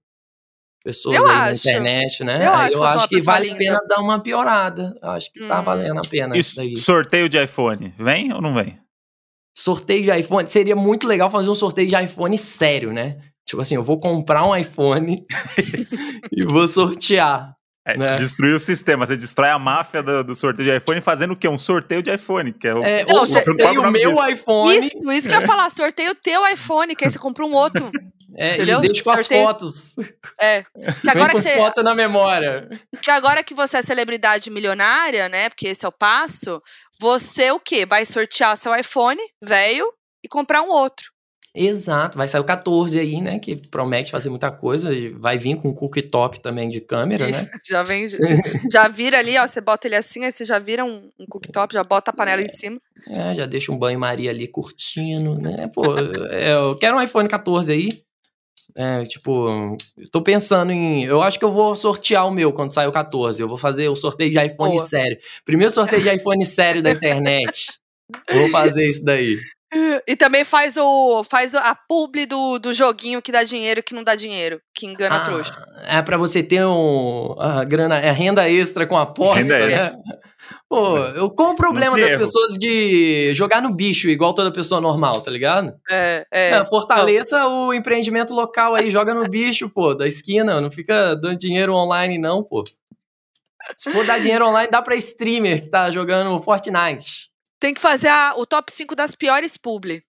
pessoas 0.83 1.15
eu 1.15 1.27
aí 1.27 1.35
acho. 1.35 1.45
na 1.45 1.53
internet, 1.53 2.23
né? 2.23 2.45
Eu 2.45 2.53
acho, 2.53 2.73
eu 2.73 2.83
acho 2.83 3.09
que 3.09 3.21
vale 3.21 3.45
linda. 3.45 3.55
a 3.55 3.57
pena 3.57 3.79
dar 3.87 3.99
uma 4.01 4.19
piorada. 4.19 4.95
Eu 5.01 5.09
acho 5.09 5.31
que 5.31 5.39
tá 5.39 5.45
hum. 5.45 5.49
tá 5.49 5.61
valendo 5.61 5.99
a 5.99 6.09
pena. 6.09 6.37
Isso 6.37 6.55
daí. 6.55 6.77
Sorteio 6.77 7.29
de 7.29 7.41
iPhone, 7.41 7.93
vem 7.97 8.33
ou 8.33 8.41
não 8.41 8.53
vem? 8.53 8.79
Sorteio 9.57 10.03
de 10.03 10.19
iPhone, 10.19 10.47
seria 10.47 10.75
muito 10.75 11.07
legal 11.07 11.29
fazer 11.29 11.49
um 11.49 11.55
sorteio 11.55 11.87
de 11.87 11.95
iPhone 11.95 12.37
sério, 12.37 12.93
né? 12.93 13.17
Tipo 13.45 13.61
assim, 13.61 13.75
eu 13.75 13.83
vou 13.83 13.97
comprar 13.97 14.47
um 14.47 14.55
iPhone 14.55 15.25
e 16.31 16.43
vou 16.43 16.67
sortear. 16.67 17.55
É, 17.85 17.97
né? 17.97 18.15
Destruir 18.15 18.53
o 18.53 18.59
sistema, 18.59 19.05
você 19.05 19.17
destrói 19.17 19.49
a 19.49 19.57
máfia 19.57 20.03
do, 20.03 20.23
do, 20.23 20.35
sorteio 20.35 20.69
de 20.69 20.77
iPhone 20.77 21.01
fazendo 21.01 21.31
o 21.31 21.35
quê? 21.35 21.47
Um 21.47 21.57
sorteio 21.57 22.03
de 22.03 22.13
iPhone, 22.13 22.53
que 22.53 22.67
é 22.67 22.73
o, 22.75 22.83
é, 22.83 23.03
o, 23.09 23.15
o, 23.15 23.83
o, 23.83 23.87
o 23.87 23.91
meu 23.91 24.11
disso. 24.11 24.29
iPhone. 24.29 24.77
Isso, 24.77 25.11
isso 25.11 25.27
que 25.27 25.33
eu 25.33 25.41
ia 25.41 25.47
falar, 25.47 25.69
sorteio 25.71 26.11
o 26.11 26.15
teu 26.15 26.47
iPhone, 26.47 26.95
que 26.95 27.05
aí 27.05 27.11
você 27.11 27.17
compra 27.17 27.43
um 27.43 27.53
outro. 27.53 27.89
É, 28.35 28.55
Entendeu? 28.55 28.79
e 28.79 28.81
deixa 28.81 29.03
com 29.03 29.11
as 29.11 29.27
fotos. 29.27 29.95
É. 30.39 30.63
Que 31.01 31.09
agora 31.09 31.33
que 31.33 31.41
você, 31.41 31.55
foto 31.55 31.83
na 31.83 31.95
memória. 31.95 32.69
Que 33.01 33.11
agora 33.11 33.43
que 33.43 33.53
você 33.53 33.77
é 33.77 33.81
celebridade 33.81 34.49
milionária, 34.49 35.27
né? 35.27 35.49
Porque 35.49 35.67
esse 35.67 35.85
é 35.85 35.87
o 35.87 35.91
passo. 35.91 36.61
Você 36.99 37.51
o 37.51 37.59
quê? 37.59 37.85
Vai 37.85 38.05
sortear 38.05 38.57
seu 38.57 38.75
iPhone 38.75 39.21
velho 39.43 39.91
e 40.23 40.27
comprar 40.27 40.61
um 40.61 40.69
outro. 40.69 41.11
Exato, 41.53 42.15
vai 42.15 42.27
sair 42.27 42.41
o 42.41 42.45
14 42.45 42.99
aí, 42.99 43.19
né? 43.21 43.39
Que 43.39 43.55
promete 43.55 44.11
fazer 44.11 44.29
muita 44.29 44.51
coisa. 44.51 44.91
Vai 45.17 45.37
vir 45.37 45.55
com 45.55 45.73
cooktop 45.73 46.39
também 46.39 46.69
de 46.69 46.79
câmera, 46.79 47.25
né? 47.25 47.31
Isso, 47.31 47.45
né? 47.45 47.51
Já 47.65 47.83
vem, 47.83 48.07
já 48.71 48.87
vira 48.87 49.17
ali, 49.17 49.37
ó. 49.37 49.47
Você 49.47 49.59
bota 49.59 49.87
ele 49.87 49.95
assim, 49.95 50.23
aí 50.23 50.31
você 50.31 50.45
já 50.45 50.59
vira 50.59 50.85
um, 50.85 51.09
um 51.19 51.25
cooktop, 51.25 51.73
já 51.73 51.83
bota 51.83 52.11
a 52.11 52.13
panela 52.13 52.41
é, 52.41 52.45
em 52.45 52.49
cima. 52.49 52.79
É, 53.07 53.33
já 53.33 53.45
deixa 53.47 53.71
um 53.71 53.77
banho-maria 53.77 54.29
ali 54.29 54.47
curtindo, 54.47 55.35
né? 55.35 55.69
Pô, 55.73 55.97
é, 56.29 56.53
eu 56.53 56.75
quero 56.75 56.97
um 56.97 57.01
iPhone 57.01 57.27
14 57.27 57.71
aí. 57.71 57.89
É, 58.81 59.03
tipo, 59.03 59.75
tô 60.09 60.21
pensando 60.21 60.71
em. 60.71 61.03
Eu 61.03 61.21
acho 61.21 61.37
que 61.37 61.43
eu 61.43 61.51
vou 61.51 61.75
sortear 61.75 62.25
o 62.25 62.31
meu 62.31 62.53
quando 62.53 62.73
sair 62.73 62.87
o 62.87 62.93
14. 62.93 63.41
Eu 63.41 63.47
vou 63.47 63.57
fazer 63.57 63.89
o 63.89 63.95
sorteio 63.95 64.31
de 64.31 64.39
iPhone 64.39 64.77
Boa. 64.77 64.87
sério. 64.87 65.17
Primeiro 65.43 65.73
sorteio 65.73 66.01
de 66.01 66.15
iPhone 66.15 66.45
sério 66.45 66.81
da 66.81 66.91
internet. 66.91 67.73
Vou 68.31 68.47
fazer 68.47 68.87
isso 68.87 69.03
daí. 69.03 69.37
E 70.07 70.15
também 70.15 70.45
faz 70.45 70.77
o 70.77 71.25
faz 71.25 71.53
a 71.53 71.75
publi 71.75 72.25
do, 72.25 72.57
do 72.57 72.73
joguinho 72.73 73.21
que 73.21 73.33
dá 73.33 73.43
dinheiro 73.43 73.83
que 73.83 73.93
não 73.93 74.03
dá 74.03 74.15
dinheiro, 74.15 74.61
que 74.73 74.87
engana 74.87 75.15
ah, 75.15 75.17
a 75.17 75.25
trouxa. 75.25 75.67
É 75.85 76.01
para 76.01 76.17
você 76.17 76.41
ter 76.41 76.65
um, 76.65 77.35
a 77.37 77.65
grana, 77.65 77.97
a 77.97 78.11
renda 78.11 78.49
extra 78.49 78.87
com 78.87 78.97
aposta, 78.97 79.41
renda 79.41 79.67
né? 79.67 79.91
Pô, 80.67 80.97
eu 80.97 81.29
qual 81.29 81.51
o 81.51 81.55
problema 81.55 81.99
das 81.99 82.11
erro. 82.11 82.19
pessoas 82.19 82.53
de 82.53 83.33
jogar 83.33 83.61
no 83.61 83.73
bicho 83.73 84.09
igual 84.09 84.33
toda 84.33 84.51
pessoa 84.51 84.79
normal, 84.79 85.21
tá 85.21 85.31
ligado? 85.31 85.73
É, 85.89 86.25
é. 86.31 86.49
é 86.51 86.65
fortaleça 86.65 87.39
não. 87.39 87.67
o 87.67 87.73
empreendimento 87.73 88.33
local 88.33 88.75
aí, 88.75 88.89
joga 88.89 89.13
no 89.13 89.27
bicho, 89.27 89.69
pô, 89.69 89.93
da 89.93 90.07
esquina, 90.07 90.61
não 90.61 90.69
fica 90.69 91.15
dando 91.15 91.37
dinheiro 91.37 91.73
online 91.73 92.17
não, 92.17 92.43
pô. 92.43 92.63
Se 93.77 93.91
for 93.91 94.05
dar 94.05 94.19
dinheiro 94.19 94.47
online, 94.47 94.69
dá 94.71 94.81
pra 94.81 94.95
streamer 94.95 95.61
que 95.61 95.69
tá 95.69 95.91
jogando 95.91 96.41
Fortnite. 96.41 97.29
Tem 97.59 97.73
que 97.73 97.81
fazer 97.81 98.07
a, 98.07 98.35
o 98.37 98.45
top 98.45 98.71
5 98.71 98.95
das 98.95 99.15
piores 99.15 99.57
publi. 99.57 100.03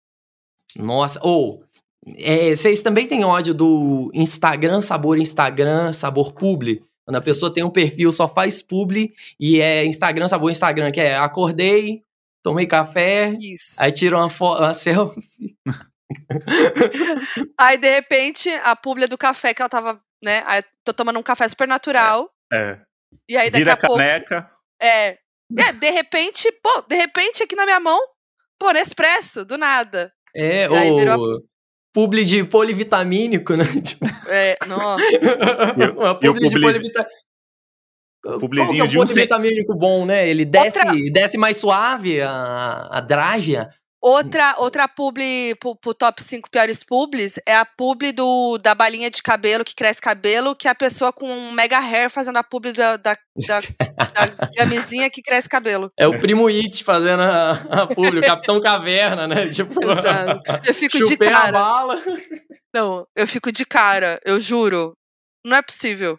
Nossa, 0.76 1.20
ou. 1.22 1.60
Oh, 1.60 1.70
é, 2.16 2.54
vocês 2.54 2.82
também 2.82 3.06
têm 3.06 3.24
ódio 3.24 3.52
do 3.52 4.10
Instagram, 4.14 4.80
sabor 4.80 5.18
Instagram, 5.18 5.92
sabor 5.92 6.32
publi? 6.32 6.82
Quando 7.10 7.16
a 7.16 7.22
pessoa 7.22 7.52
tem 7.52 7.64
um 7.64 7.70
perfil, 7.70 8.12
só 8.12 8.28
faz 8.28 8.62
publi 8.62 9.12
e 9.38 9.60
é 9.60 9.84
Instagram, 9.84 10.28
sabor 10.28 10.48
Instagram, 10.48 10.92
que 10.92 11.00
é 11.00 11.16
acordei, 11.16 12.04
tomei 12.40 12.68
café, 12.68 13.36
Isso. 13.40 13.74
aí 13.80 13.90
tira 13.90 14.16
uma, 14.16 14.28
uma 14.28 14.74
selfie. 14.74 15.58
aí, 17.58 17.76
de 17.78 17.90
repente, 17.92 18.48
a 18.62 18.76
publi 18.76 19.06
é 19.06 19.08
do 19.08 19.18
café 19.18 19.52
que 19.52 19.60
ela 19.60 19.68
tava, 19.68 20.00
né? 20.22 20.44
Aí, 20.46 20.62
tô 20.84 20.94
tomando 20.94 21.18
um 21.18 21.22
café 21.22 21.48
super 21.48 21.66
natural. 21.66 22.30
É. 22.52 22.56
é. 22.56 22.80
E 23.28 23.36
aí, 23.36 23.50
daqui 23.50 23.64
Vira 23.64 23.72
a 23.72 23.76
pouco. 23.76 23.96
Caneca. 23.96 24.48
É, 24.80 25.08
é, 25.08 25.72
de 25.72 25.90
repente, 25.90 26.48
pô, 26.62 26.82
de 26.82 26.94
repente 26.94 27.42
aqui 27.42 27.56
na 27.56 27.64
minha 27.64 27.80
mão, 27.80 27.98
pô, 28.56 28.70
Nespresso, 28.70 29.44
do 29.44 29.58
nada. 29.58 30.12
É, 30.32 30.68
o 30.68 30.96
virou... 30.96 31.42
publi 31.92 32.24
de 32.24 32.44
polivitamínico, 32.44 33.54
né? 33.54 33.64
Tipo... 33.82 34.06
É, 34.28 34.56
nossa. 34.66 35.04
Uma 35.96 36.18
publi 36.18 36.48
de 36.48 36.60
polivitamínico. 36.60 37.30
Publizinho 38.38 38.82
é 38.82 38.84
um 38.84 38.88
de 38.88 38.98
um 38.98 39.04
vitamínico 39.04 39.74
bom, 39.74 40.04
né? 40.04 40.28
Ele 40.28 40.44
desce, 40.44 40.78
Outra... 40.78 40.94
desce 41.10 41.38
mais 41.38 41.56
suave 41.56 42.20
a, 42.20 42.88
a 42.90 43.00
drágia. 43.00 43.70
Outra, 44.02 44.54
outra 44.56 44.88
publi 44.88 45.54
pro, 45.56 45.76
pro 45.76 45.92
top 45.92 46.22
5 46.22 46.50
piores 46.50 46.82
publis 46.82 47.38
é 47.46 47.54
a 47.54 47.66
publi 47.66 48.12
do, 48.12 48.56
da 48.56 48.74
balinha 48.74 49.10
de 49.10 49.22
cabelo 49.22 49.62
que 49.62 49.74
cresce 49.74 50.00
cabelo, 50.00 50.56
que 50.56 50.66
é 50.66 50.70
a 50.70 50.74
pessoa 50.74 51.12
com 51.12 51.30
um 51.30 51.52
mega 51.52 51.78
hair 51.78 52.08
fazendo 52.08 52.38
a 52.38 52.42
publi 52.42 52.72
da, 52.72 52.96
da, 52.96 53.14
da, 53.46 53.60
da 53.60 54.46
camisinha 54.56 55.10
que 55.10 55.20
cresce 55.20 55.50
cabelo. 55.50 55.92
É 55.98 56.08
o 56.08 56.18
primo 56.18 56.48
It 56.48 56.82
fazendo 56.82 57.22
a, 57.22 57.50
a 57.50 57.86
publi, 57.86 58.20
o 58.20 58.22
Capitão 58.22 58.58
Caverna, 58.58 59.28
né? 59.28 59.48
Tipo, 59.52 59.78
Exato. 59.82 60.40
Eu 60.66 60.74
fico 60.74 60.96
de 61.04 61.16
cara. 61.18 61.60
Não, 62.74 63.06
eu 63.14 63.28
fico 63.28 63.52
de 63.52 63.66
cara, 63.66 64.18
eu 64.24 64.40
juro. 64.40 64.94
Não 65.44 65.56
é 65.56 65.62
possível. 65.62 66.18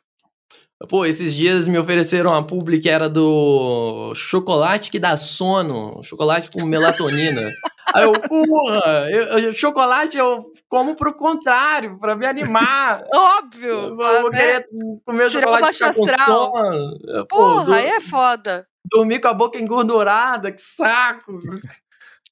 Pô, 0.89 1.05
esses 1.05 1.33
dias 1.33 1.67
me 1.67 1.77
ofereceram 1.77 2.31
uma 2.31 2.45
publi 2.45 2.79
que 2.79 2.89
era 2.89 3.09
do 3.09 4.13
chocolate 4.15 4.89
que 4.89 4.99
dá 4.99 5.15
sono, 5.17 6.01
chocolate 6.03 6.49
com 6.49 6.65
melatonina. 6.65 7.41
Aí 7.93 8.05
eu, 8.05 8.13
porra, 8.13 9.09
eu, 9.11 9.39
eu, 9.39 9.53
chocolate 9.53 10.17
eu 10.17 10.45
como 10.69 10.95
pro 10.95 11.13
contrário, 11.13 11.99
pra 11.99 12.15
me 12.15 12.25
animar. 12.25 13.03
Óbvio! 13.13 13.69
Eu 13.69 13.95
vou 13.97 14.31
né? 14.31 14.39
querer 14.39 14.65
comer 15.05 15.27
Tirar 15.27 15.47
chocolate 15.47 15.93
com 15.93 16.07
sono. 16.07 17.25
Porra, 17.27 17.75
aí 17.75 17.87
é 17.87 17.99
foda. 17.99 18.65
Dormir 18.89 19.19
com 19.19 19.27
a 19.27 19.33
boca 19.33 19.59
engordurada, 19.59 20.53
que 20.53 20.61
saco. 20.61 21.37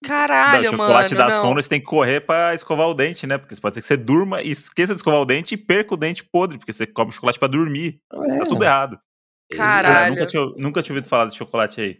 Caralho, 0.04 0.72
não, 0.72 0.78
mano. 0.78 0.84
chocolate 0.84 1.16
dá 1.16 1.30
não. 1.30 1.42
sono, 1.42 1.62
você 1.62 1.70
tem 1.70 1.80
que 1.80 1.86
correr 1.86 2.22
pra 2.22 2.54
escovar 2.54 2.88
o 2.88 2.94
dente, 2.94 3.28
né? 3.28 3.38
Porque 3.38 3.56
pode 3.58 3.76
ser 3.76 3.82
que 3.82 3.88
você 3.88 3.98
durma 3.98 4.42
e 4.42 4.52
esqueça 4.52 4.94
de 4.94 5.00
escovar 5.00 5.20
o 5.20 5.26
dente 5.26 5.56
e 5.56 5.58
perca 5.58 5.94
o 5.94 5.98
dente 5.98 6.24
podre, 6.24 6.58
porque 6.58 6.72
você 6.72 6.88
come 6.88 7.12
chocolate 7.12 7.38
pra 7.38 7.48
dormir. 7.48 8.00
É. 8.14 8.40
Tá 8.40 8.46
tudo 8.46 8.64
errado. 8.64 9.00
Caralho. 9.52 10.14
nunca, 10.14 10.26
tinha, 10.26 10.46
nunca 10.58 10.82
tinha 10.82 10.94
ouvido 10.96 11.10
falar 11.10 11.26
de 11.26 11.36
chocolate 11.36 11.82
aí. 11.82 11.98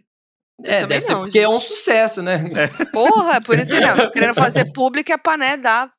É, 0.62 0.86
deve 0.86 1.00
ser 1.00 1.14
porque 1.14 1.40
gente. 1.40 1.44
é 1.44 1.48
um 1.48 1.60
sucesso, 1.60 2.22
né? 2.22 2.36
É. 2.54 2.84
Porra, 2.86 3.40
por 3.40 3.58
isso 3.58 3.74
que 3.74 3.80
não. 3.80 3.96
Tô 3.96 4.10
querendo 4.10 4.34
fazer 4.34 4.72
público 4.72 5.12
é 5.12 5.16
pra, 5.16 5.36
né, 5.36 5.56
dar, 5.56 5.90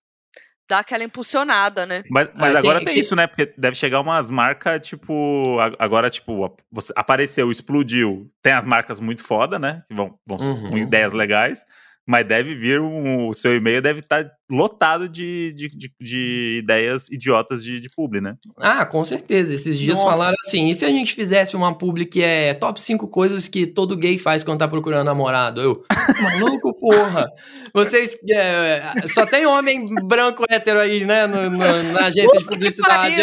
dar 0.69 0.79
aquela 0.79 1.03
impulsionada, 1.03 1.85
né? 1.85 2.03
Mas, 2.09 2.29
mas 2.35 2.55
ah, 2.55 2.59
agora 2.59 2.79
tem, 2.79 2.87
tem, 2.87 2.99
isso, 2.99 3.15
né? 3.15 3.27
Porque 3.27 3.53
deve 3.57 3.75
chegar 3.75 3.99
umas 3.99 4.29
marcas, 4.29 4.87
tipo. 4.87 5.57
Agora, 5.77 6.09
tipo, 6.09 6.55
você 6.71 6.93
apareceu, 6.95 7.51
explodiu. 7.51 8.31
Tem 8.41 8.53
as 8.53 8.65
marcas 8.65 8.99
muito 8.99 9.23
foda, 9.23 9.57
né? 9.57 9.83
Que 9.87 9.93
vão, 9.93 10.15
vão 10.27 10.37
uhum. 10.37 10.69
com 10.69 10.77
ideias 10.77 11.11
legais 11.11 11.65
mas 12.11 12.27
deve 12.27 12.53
vir 12.53 12.81
um, 12.81 13.29
o 13.29 13.33
seu 13.33 13.55
e-mail 13.55 13.81
deve 13.81 14.01
estar 14.01 14.25
tá 14.25 14.31
lotado 14.51 15.07
de, 15.07 15.53
de, 15.53 15.69
de, 15.69 15.93
de, 15.97 16.59
ideias 16.61 17.07
idiotas 17.09 17.63
de, 17.63 17.79
de 17.79 17.89
publi, 17.89 18.19
né? 18.19 18.35
Ah, 18.57 18.85
com 18.85 19.05
certeza. 19.05 19.53
Esses 19.53 19.79
dias 19.79 19.97
Nossa. 19.97 20.11
falaram 20.11 20.35
assim: 20.45 20.67
e 20.67 20.75
se 20.75 20.83
a 20.83 20.89
gente 20.89 21.15
fizesse 21.15 21.55
uma 21.55 21.73
publi 21.73 22.05
que 22.05 22.21
é 22.21 22.53
top 22.53 22.81
5 22.81 23.07
coisas 23.07 23.47
que 23.47 23.65
todo 23.65 23.95
gay 23.95 24.17
faz 24.17 24.43
quando 24.43 24.59
tá 24.59 24.67
procurando 24.67 25.05
namorado? 25.05 25.61
Eu, 25.61 25.85
maluco, 26.21 26.77
porra! 26.77 27.31
Vocês. 27.73 28.17
É, 28.29 29.07
só 29.07 29.25
tem 29.25 29.45
homem 29.45 29.85
branco 30.03 30.43
hétero 30.49 30.81
aí, 30.81 31.05
né? 31.05 31.27
No, 31.27 31.49
no, 31.49 31.57
na 31.93 32.07
agência 32.07 32.39
de 32.39 32.45
publicidade. 32.45 33.15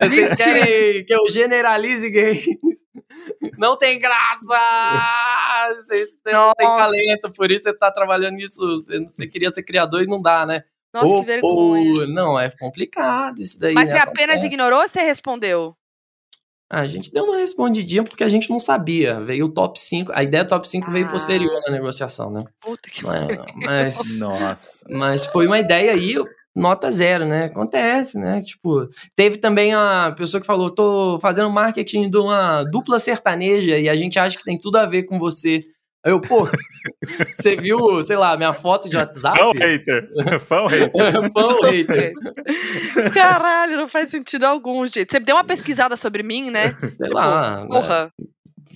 Vocês 0.00 0.34
querem 0.34 1.04
que 1.04 1.12
eu 1.12 1.28
generalize 1.28 2.08
gays? 2.08 2.46
Não 3.58 3.76
tem 3.76 3.98
graça! 3.98 5.74
Vocês 5.76 6.10
não 6.26 6.52
têm 6.52 6.66
talento, 6.66 7.32
por 7.32 7.50
isso 7.50 7.64
você 7.64 7.72
tá 7.72 7.90
trabalhando 7.90 8.13
nisso. 8.18 8.60
Você, 8.60 9.00
você 9.00 9.26
queria 9.26 9.52
ser 9.52 9.62
criador 9.62 10.02
e 10.02 10.06
não 10.06 10.20
dá, 10.20 10.46
né? 10.46 10.62
Nossa, 10.92 11.06
ou, 11.06 11.20
que 11.20 11.26
vergonha. 11.26 12.00
Ou, 12.00 12.06
não, 12.06 12.38
é 12.38 12.50
complicado 12.50 13.40
isso 13.40 13.58
daí. 13.58 13.74
Mas 13.74 13.88
né? 13.88 13.96
você 13.96 14.00
apenas 14.00 14.36
Acontece. 14.36 14.46
ignorou 14.46 14.80
ou 14.80 14.88
você 14.88 15.00
respondeu? 15.00 15.76
A 16.70 16.86
gente 16.86 17.12
deu 17.12 17.24
uma 17.24 17.36
respondidinha 17.36 18.02
porque 18.02 18.24
a 18.24 18.28
gente 18.28 18.48
não 18.48 18.58
sabia. 18.58 19.20
Veio 19.20 19.46
o 19.46 19.48
top 19.48 19.78
5. 19.78 20.12
A 20.14 20.22
ideia 20.22 20.44
do 20.44 20.48
top 20.48 20.68
5 20.68 20.86
ah. 20.86 20.92
veio 20.92 21.10
posterior 21.10 21.60
na 21.66 21.72
negociação, 21.72 22.30
né? 22.30 22.40
Puta 22.60 22.88
que 22.90 23.04
mas, 23.04 23.28
mas, 23.54 24.20
Nossa. 24.20 24.86
Mas 24.88 25.26
foi 25.26 25.46
uma 25.46 25.58
ideia 25.58 25.92
aí 25.92 26.16
nota 26.54 26.90
zero, 26.90 27.26
né? 27.26 27.46
Acontece, 27.46 28.18
né? 28.18 28.40
Tipo, 28.42 28.88
teve 29.16 29.38
também 29.38 29.74
a 29.74 30.12
pessoa 30.16 30.40
que 30.40 30.46
falou: 30.46 30.70
tô 30.70 31.18
fazendo 31.20 31.50
marketing 31.50 32.08
de 32.08 32.16
uma 32.16 32.62
dupla 32.64 32.98
sertaneja 32.98 33.76
e 33.78 33.88
a 33.88 33.96
gente 33.96 34.18
acha 34.18 34.36
que 34.36 34.44
tem 34.44 34.58
tudo 34.58 34.76
a 34.76 34.86
ver 34.86 35.04
com 35.04 35.18
você. 35.18 35.60
Aí 36.04 36.12
eu, 36.12 36.20
pô, 36.20 36.46
você 37.34 37.56
viu, 37.56 38.02
sei 38.02 38.16
lá, 38.16 38.36
minha 38.36 38.52
foto 38.52 38.88
de 38.90 38.96
WhatsApp? 38.96 39.38
Fã 39.38 39.52
hater. 39.52 40.08
Fã 40.46 40.66
hater. 40.68 41.32
Fã 41.32 41.70
hater. 41.70 42.12
Caralho, 43.12 43.78
não 43.78 43.88
faz 43.88 44.10
sentido 44.10 44.44
algum, 44.44 44.86
gente. 44.86 45.10
Você 45.10 45.18
deu 45.18 45.36
uma 45.36 45.44
pesquisada 45.44 45.96
sobre 45.96 46.22
mim, 46.22 46.50
né? 46.50 46.74
Sei 46.78 46.90
tipo, 46.90 47.14
lá. 47.14 47.66
Porra. 47.66 48.04
Né? 48.18 48.26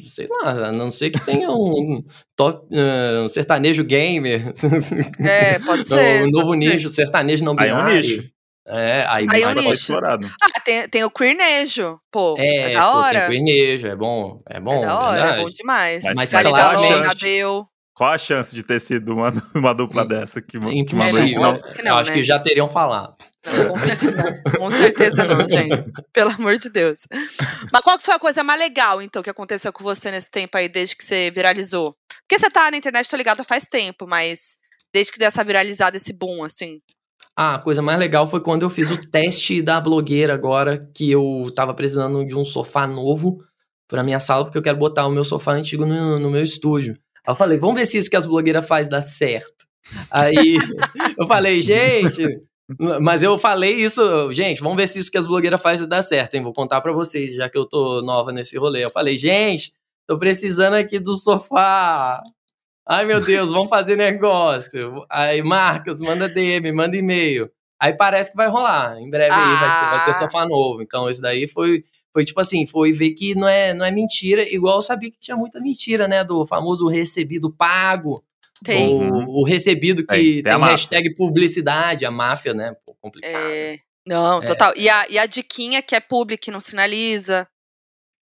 sei 0.09 0.27
lá, 0.27 0.69
a 0.69 0.73
não 0.73 0.91
ser 0.91 1.11
que 1.11 1.21
tenha 1.21 1.51
um, 1.51 2.03
top, 2.35 2.67
uh, 2.75 3.25
um 3.25 3.29
sertanejo 3.29 3.85
gamer. 3.85 4.55
É, 5.21 5.59
pode 5.59 5.85
ser. 5.89 6.25
um 6.25 6.31
novo 6.31 6.47
pode 6.49 6.61
nicho, 6.61 6.89
ser. 6.89 7.05
sertanejo 7.05 7.45
não 7.45 7.55
binário. 7.55 7.77
Aí 7.77 7.93
é 7.93 7.93
um 7.93 7.97
nicho. 7.97 8.31
É, 8.77 9.07
aí, 9.09 9.27
aí 9.31 9.43
é 9.43 9.49
um 9.49 9.55
nicho. 9.55 9.73
explorado. 9.73 10.31
Ah, 10.43 10.61
tem, 10.61 10.89
tem 10.89 11.05
o 11.05 11.11
queernejo, 11.11 11.99
pô, 12.11 12.35
é, 12.39 12.73
é 12.73 12.75
da 12.75 12.91
hora. 12.91 13.21
Pô, 13.23 13.29
tem 13.29 13.45
queernejo, 13.45 13.87
é 13.87 13.97
bom, 13.97 14.43
é 14.49 14.61
bom. 14.61 14.83
É 14.83 14.87
da 14.87 14.99
hora, 14.99 15.13
verdade. 15.13 15.41
é 15.41 15.43
bom 15.43 15.51
demais. 15.51 16.05
Mas, 16.05 16.15
mas 16.15 16.33
vale 16.33 16.53
Galon, 16.53 17.15
deu. 17.21 17.69
Qual 17.99 18.11
a 18.11 18.19
chance 18.19 18.55
de 18.55 18.63
ter 18.63 18.81
sido 18.81 19.13
uma, 19.13 19.33
uma 19.57 19.75
dupla 19.75 20.07
dessa 20.07 20.41
que, 20.41 20.57
que 20.57 20.95
mandou 20.95 21.25
isso? 21.25 21.41
Não, 21.41 21.61
eu 21.85 21.97
acho 21.97 22.11
né? 22.11 22.17
que 22.17 22.23
já 22.23 22.39
teriam 22.39 22.69
falado. 22.69 23.17
Não, 23.45 23.71
com 23.71 23.79
certeza, 23.81 24.43
com 24.57 24.71
certeza 24.71 25.25
não, 25.25 25.41
gente. 25.49 25.91
Pelo 26.13 26.31
amor 26.31 26.59
de 26.59 26.69
Deus. 26.69 27.09
Mas 27.73 27.83
qual 27.83 27.99
foi 27.99 28.15
a 28.15 28.19
coisa 28.19 28.45
mais 28.45 28.61
legal, 28.61 29.03
então, 29.03 29.23
que 29.23 29.31
aconteceu 29.31 29.73
com 29.73 29.83
você 29.83 30.13
nesse 30.13 30.31
tempo 30.31 30.57
aí, 30.57 30.69
desde 30.69 30.95
que 30.95 31.05
você 31.05 31.31
viralizou? 31.33 31.97
Porque 32.21 32.39
você 32.39 32.49
tá 32.49 32.71
na 32.71 32.77
internet, 32.77 33.09
tô 33.09 33.17
ligado, 33.17 33.43
faz 33.43 33.65
tempo, 33.65 34.07
mas 34.07 34.59
desde 34.93 35.13
que 35.13 35.19
deu 35.19 35.27
essa 35.27 35.43
viralizada, 35.43 35.97
esse 35.97 36.13
boom, 36.13 36.45
assim. 36.45 36.81
Ah, 37.37 37.55
a 37.55 37.59
coisa 37.59 37.81
mais 37.81 37.99
legal 37.99 38.27
foi 38.27 38.41
quando 38.41 38.63
eu 38.63 38.71
fiz 38.71 38.91
o 38.91 38.97
teste 38.97 39.63
da 39.63 39.81
blogueira 39.81 40.35
agora, 40.35 40.89
que 40.95 41.11
eu 41.11 41.45
tava 41.55 41.73
precisando 41.73 42.25
de 42.27 42.37
um 42.37 42.45
sofá 42.45 42.87
novo 42.87 43.43
pra 43.87 44.03
minha 44.03 44.21
sala, 44.21 44.45
porque 44.45 44.59
eu 44.59 44.63
quero 44.63 44.77
botar 44.77 45.07
o 45.07 45.11
meu 45.11 45.25
sofá 45.25 45.53
antigo 45.53 45.87
no, 45.87 46.19
no 46.19 46.31
meu 46.31 46.43
estúdio. 46.43 46.99
Aí 47.27 47.33
eu 47.33 47.37
falei, 47.37 47.59
vamos 47.59 47.79
ver 47.79 47.87
se 47.87 47.99
isso 47.99 48.11
que 48.11 48.17
as 48.17 48.27
blogueiras 48.27 48.67
faz 48.67 48.89
dá 48.89 49.01
certo. 49.01 49.67
Aí 50.11 50.59
eu 51.17 51.27
falei, 51.27 51.63
gente, 51.63 52.27
mas 53.01 53.23
eu 53.23 53.39
falei 53.39 53.73
isso, 53.73 54.31
gente, 54.31 54.61
vamos 54.61 54.77
ver 54.77 54.87
se 54.87 54.99
isso 54.99 55.11
que 55.11 55.17
as 55.17 55.27
blogueiras 55.27 55.61
fazem 55.63 55.89
dá 55.89 56.03
certo, 56.03 56.35
hein? 56.35 56.43
Vou 56.43 56.53
contar 56.53 56.81
para 56.83 56.93
vocês, 56.93 57.35
já 57.35 57.49
que 57.49 57.57
eu 57.57 57.65
tô 57.65 58.03
nova 58.03 58.31
nesse 58.31 58.59
rolê. 58.59 58.85
Eu 58.85 58.91
falei, 58.91 59.17
gente, 59.17 59.73
tô 60.07 60.19
precisando 60.19 60.75
aqui 60.75 60.99
do 60.99 61.17
sofá. 61.17 62.21
Ai, 62.91 63.05
meu 63.05 63.21
Deus, 63.21 63.51
vamos 63.51 63.69
fazer 63.69 63.97
negócio. 63.97 65.05
Aí, 65.11 65.43
Marcos, 65.43 66.01
manda 66.01 66.27
DM, 66.27 66.73
manda 66.73 66.97
e-mail. 66.97 67.51
Aí 67.79 67.93
parece 67.95 68.31
que 68.31 68.37
vai 68.37 68.49
rolar. 68.49 68.99
Em 68.99 69.11
breve 69.11 69.31
ah. 69.31 69.37
aí 69.37 69.57
vai 69.61 69.81
ter, 69.81 69.97
vai 69.97 70.05
ter, 70.07 70.11
ah. 70.11 70.15
sofá 70.15 70.47
novo. 70.47 70.81
Então, 70.83 71.09
isso 71.11 71.21
daí 71.21 71.47
foi, 71.47 71.85
foi 72.13 72.25
tipo 72.25 72.41
assim, 72.41 72.67
foi 72.67 72.91
ver 72.91 73.11
que 73.11 73.35
não 73.35 73.47
é, 73.47 73.75
não 73.75 73.85
é 73.85 73.91
mentira, 73.91 74.43
igual 74.43 74.77
eu 74.77 74.83
sabia 74.83 75.11
que 75.11 75.19
tinha 75.19 75.37
muita 75.37 75.61
mentira, 75.61 76.09
né? 76.09 76.25
Do 76.25 76.47
famoso 76.47 76.89
recebido 76.89 77.53
pago 77.53 78.25
Tem. 78.65 78.97
O, 78.97 79.41
o 79.41 79.45
recebido 79.45 80.01
que 80.01 80.09
Tem, 80.09 80.25
tem 80.35 80.43
tem, 80.45 80.53
a 80.53 80.59
máfia. 80.59 80.73
hashtag 80.73 81.15
publicidade, 81.15 82.07
a 82.07 82.11
máfia, 82.11 82.55
né? 82.55 82.75
Pô, 82.87 82.97
complicado. 83.01 83.35
É, 83.35 83.79
não, 84.07 84.43
É. 84.43 84.47
total. 84.47 84.73
E 84.75 84.89
a, 84.89 85.07
e 85.11 85.19
a 85.19 85.27
diquinha 85.27 85.83
que 85.83 85.95
é 85.95 86.01
public, 86.01 86.43
que 86.45 86.51
não 86.51 86.61
sinaliza. 86.61 87.47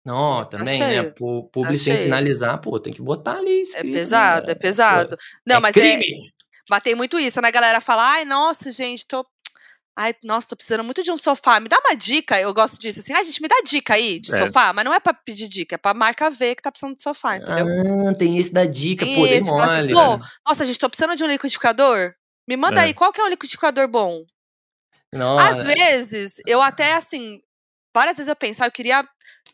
Não, 0.04 0.44
também, 0.44 0.80
né? 0.80 0.90
cheio. 0.94 1.14
Pu- 1.14 1.48
Publi 1.52 1.78
sem 1.78 1.96
sinalizar, 1.96 2.60
pô, 2.60 2.78
tem 2.80 2.92
que 2.92 3.00
botar 3.02 3.36
ali 3.38 3.58
É 3.58 3.62
escrito. 3.62 3.92
pesado, 3.94 4.46
né? 4.46 4.52
é 4.52 4.54
pesado. 4.54 5.16
Não, 5.46 5.56
é 5.56 5.60
mas 5.60 5.76
é, 5.76 5.96
crime. 5.98 6.32
batei 6.68 6.94
muito 6.94 7.18
isso, 7.20 7.40
né? 7.40 7.48
A 7.48 7.52
galera 7.52 7.80
fala, 7.80 8.04
ai, 8.10 8.24
nossa, 8.24 8.70
gente, 8.70 9.06
tô. 9.06 9.24
Ai, 9.94 10.14
nossa, 10.24 10.48
tô 10.48 10.56
precisando 10.56 10.82
muito 10.82 11.02
de 11.02 11.10
um 11.12 11.18
sofá. 11.18 11.60
Me 11.60 11.68
dá 11.68 11.78
uma 11.78 11.94
dica. 11.94 12.40
Eu 12.40 12.52
gosto 12.54 12.78
disso, 12.80 13.00
assim. 13.00 13.12
Ai, 13.12 13.22
gente, 13.24 13.42
me 13.42 13.46
dá 13.46 13.56
dica 13.64 13.92
aí 13.94 14.18
de 14.18 14.34
É. 14.34 14.38
sofá. 14.38 14.72
Mas 14.72 14.84
não 14.86 14.94
é 14.94 14.98
pra 14.98 15.12
pedir 15.12 15.46
dica, 15.48 15.74
é 15.74 15.78
pra 15.78 15.92
marca 15.92 16.30
ver 16.30 16.54
que 16.56 16.62
tá 16.62 16.72
precisando 16.72 16.96
de 16.96 17.02
sofá, 17.02 17.36
entendeu? 17.36 17.66
Ah, 18.08 18.14
tem 18.14 18.38
esse 18.38 18.50
da 18.52 18.64
dica, 18.64 19.04
Tem 19.04 19.14
pô, 19.14 19.26
esse, 19.26 19.46
fala 19.46 19.80
assim, 19.80 19.92
pô, 19.92 20.26
Nossa, 20.48 20.64
gente, 20.64 20.78
tô 20.78 20.88
precisando 20.88 21.14
de 21.14 21.22
um 21.22 21.26
liquidificador. 21.28 22.14
Me 22.48 22.56
manda 22.56 22.80
É. 22.80 22.84
aí, 22.84 22.94
qual 22.94 23.12
que 23.12 23.20
é 23.20 23.24
um 23.24 23.28
liquidificador 23.28 23.86
bom? 23.86 24.24
Nossa, 25.12 25.58
Às 25.58 25.64
vezes, 25.64 26.36
eu 26.46 26.62
até, 26.62 26.94
assim, 26.94 27.38
várias 27.94 28.16
vezes 28.16 28.28
eu 28.30 28.34
penso, 28.36 28.62
ah, 28.62 28.66
eu 28.68 28.72
queria. 28.72 29.06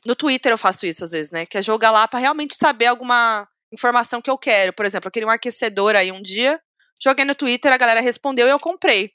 No 0.07 0.15
Twitter 0.15 0.53
eu 0.53 0.59
faço 0.59 0.87
isso 0.87 1.05
às 1.05 1.11
vezes, 1.11 1.31
né? 1.31 1.47
Que 1.47 1.59
é 1.59 1.63
jogar 1.63 1.91
lá 1.91 2.07
pra 2.07 2.19
realmente 2.19 2.55
saber 2.55 2.87
alguma 2.87 3.47
informação 3.73 4.21
que 4.23 4.31
eu 4.31 4.39
quero. 4.39 4.73
Por 4.73 4.87
exemplo, 4.87 5.09
eu 5.09 5.13
queria 5.13 5.27
um 5.27 5.31
aquecedor 5.31 5.95
aí 5.97 6.11
um 6.13 6.23
dia, 6.23 6.61
joguei 7.03 7.25
no 7.25 7.35
Twitter, 7.35 7.73
a 7.73 7.77
galera 7.77 8.01
respondeu 8.01 8.47
e 8.47 8.51
eu 8.51 8.59
comprei. 8.59 9.11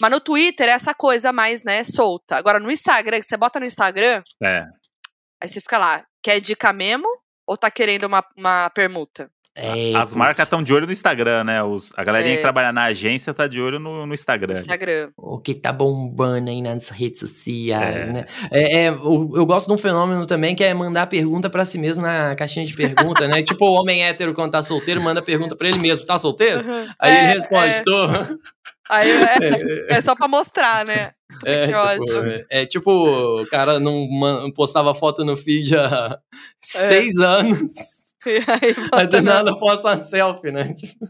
Mas 0.00 0.10
no 0.10 0.20
Twitter 0.20 0.68
é 0.68 0.72
essa 0.72 0.94
coisa 0.94 1.32
mais, 1.32 1.62
né, 1.62 1.84
solta. 1.84 2.36
Agora 2.36 2.58
no 2.58 2.70
Instagram, 2.70 3.18
que 3.20 3.26
você 3.26 3.36
bota 3.36 3.60
no 3.60 3.66
Instagram, 3.66 4.22
É. 4.42 4.64
aí 5.42 5.48
você 5.48 5.60
fica 5.60 5.76
lá, 5.78 6.04
quer 6.22 6.40
dica 6.40 6.72
mesmo? 6.72 7.08
Ou 7.46 7.56
tá 7.56 7.70
querendo 7.70 8.04
uma, 8.04 8.24
uma 8.36 8.70
permuta? 8.70 9.30
É, 9.60 9.94
As 9.96 10.14
marcas 10.14 10.44
estão 10.46 10.62
de 10.62 10.72
olho 10.72 10.86
no 10.86 10.92
Instagram, 10.92 11.44
né? 11.44 11.62
Os, 11.62 11.92
a 11.96 12.04
galerinha 12.04 12.34
É. 12.34 12.36
que 12.36 12.42
trabalha 12.42 12.72
na 12.72 12.84
agência 12.84 13.34
tá 13.34 13.46
de 13.46 13.60
olho 13.60 13.78
no, 13.78 14.00
no 14.00 14.06
No 14.06 14.14
Instagram. 14.14 14.54
Instagram. 14.54 15.10
O 15.16 15.38
que 15.38 15.54
tá 15.54 15.72
bombando 15.72 16.50
aí 16.50 16.62
nas 16.62 16.88
redes 16.88 17.20
sociais, 17.20 17.96
É. 17.96 18.06
né? 18.06 18.24
É, 18.50 18.76
é, 18.84 18.88
eu, 18.88 19.32
eu 19.34 19.44
gosto 19.46 19.66
de 19.66 19.72
um 19.72 19.78
fenômeno 19.78 20.26
também 20.26 20.54
que 20.54 20.62
é 20.64 20.72
mandar 20.72 21.06
pergunta 21.08 21.50
pra 21.50 21.64
si 21.64 21.78
mesmo 21.78 22.02
na 22.02 22.34
caixinha 22.36 22.64
de 22.64 22.74
pergunta, 22.76 23.26
né? 23.26 23.42
Tipo 23.42 23.66
o 23.66 23.74
homem 23.74 24.04
hétero 24.04 24.32
quando 24.34 24.52
tá 24.52 24.62
solteiro, 24.62 25.00
manda 25.02 25.20
pergunta 25.22 25.56
pra 25.56 25.68
ele 25.68 25.78
mesmo, 25.78 26.04
tá 26.06 26.18
solteiro? 26.18 26.60
Aí 26.98 27.12
É, 27.12 27.24
ele 27.30 27.38
responde, 27.40 27.64
é. 27.72 27.80
tô. 27.82 28.06
Aí 28.90 29.10
é, 29.10 29.86
é 29.98 30.00
só 30.00 30.14
pra 30.14 30.28
mostrar, 30.28 30.84
né? 30.84 31.10
É, 31.44 31.60
Que 31.60 31.66
tipo, 31.66 31.78
ótimo. 31.78 32.22
é- 32.30 32.44
é 32.50 32.66
tipo, 32.66 32.90
o 33.42 33.46
cara 33.48 33.78
não 33.78 34.50
postava 34.54 34.94
foto 34.94 35.24
no 35.26 35.36
feed 35.36 35.76
há 35.76 36.18
É. 36.74 36.88
seis 36.88 37.18
anos, 37.18 37.60
E 38.48 38.50
aí 38.50 38.74
aí 38.92 39.06
do 39.06 39.16
no- 39.18 39.22
nada 39.22 39.58
posta 39.58 39.88
uma 39.88 39.96
selfie, 40.04 40.50
né? 40.52 40.72
Tipo, 40.74 41.08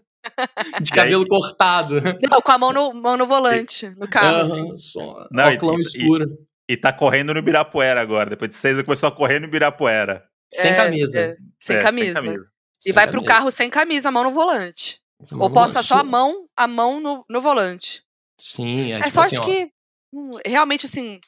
de 0.80 0.90
cabelo 0.90 1.26
cortado. 1.26 2.00
Não, 2.30 2.40
com 2.42 2.52
a 2.52 2.58
mão 2.58 2.72
no, 2.72 2.92
mão 2.94 3.16
no 3.16 3.26
volante, 3.26 3.88
no 3.90 4.08
carro, 4.08 4.38
assim. 4.42 4.68
Aham, 4.68 4.78
só, 4.78 5.28
Não, 5.30 5.50
e- 5.50 5.54
óculos 5.56 5.94
e- 5.94 5.98
escuro. 5.98 6.38
E 6.70 6.76
tá 6.76 6.92
correndo 6.92 7.32
no 7.32 7.38
Ibirapuera 7.40 7.98
agora. 8.00 8.28
Depois 8.30 8.50
de 8.50 8.54
seis, 8.56 8.74
ele 8.74 8.84
começou 8.84 9.08
a 9.08 9.12
correr 9.12 9.38
no 9.40 9.46
Ibirapuera. 9.46 10.22
Sem 10.52 10.70
É, 10.72 10.76
camisa. 10.76 11.18
é, 11.18 11.36
sem, 11.58 11.76
É, 11.76 11.80
camisa. 11.80 12.20
Sem 12.20 12.30
camisa. 12.30 12.44
E 12.80 12.82
Sem 12.84 12.92
vai 12.92 13.06
pro 13.06 13.20
camisa. 13.22 13.32
carro 13.34 13.50
sem 13.50 13.70
camisa, 13.70 14.08
a 14.08 14.12
mão 14.12 14.24
no 14.24 14.30
volante. 14.32 15.00
Mano, 15.32 15.44
Ou 15.44 15.50
posta 15.50 15.82
só 15.82 15.98
a 16.00 16.04
mão, 16.04 16.46
a 16.56 16.68
mão 16.68 17.00
no, 17.00 17.24
no 17.28 17.40
volante. 17.40 18.02
Sim, 18.38 18.92
é, 18.92 18.96
É 18.96 19.02
tipo 19.02 19.10
sorte 19.14 19.40
assim, 19.40 19.44
que. 19.50 19.70
hum, 20.12 20.30
realmente, 20.46 20.84
assim. 20.86 21.18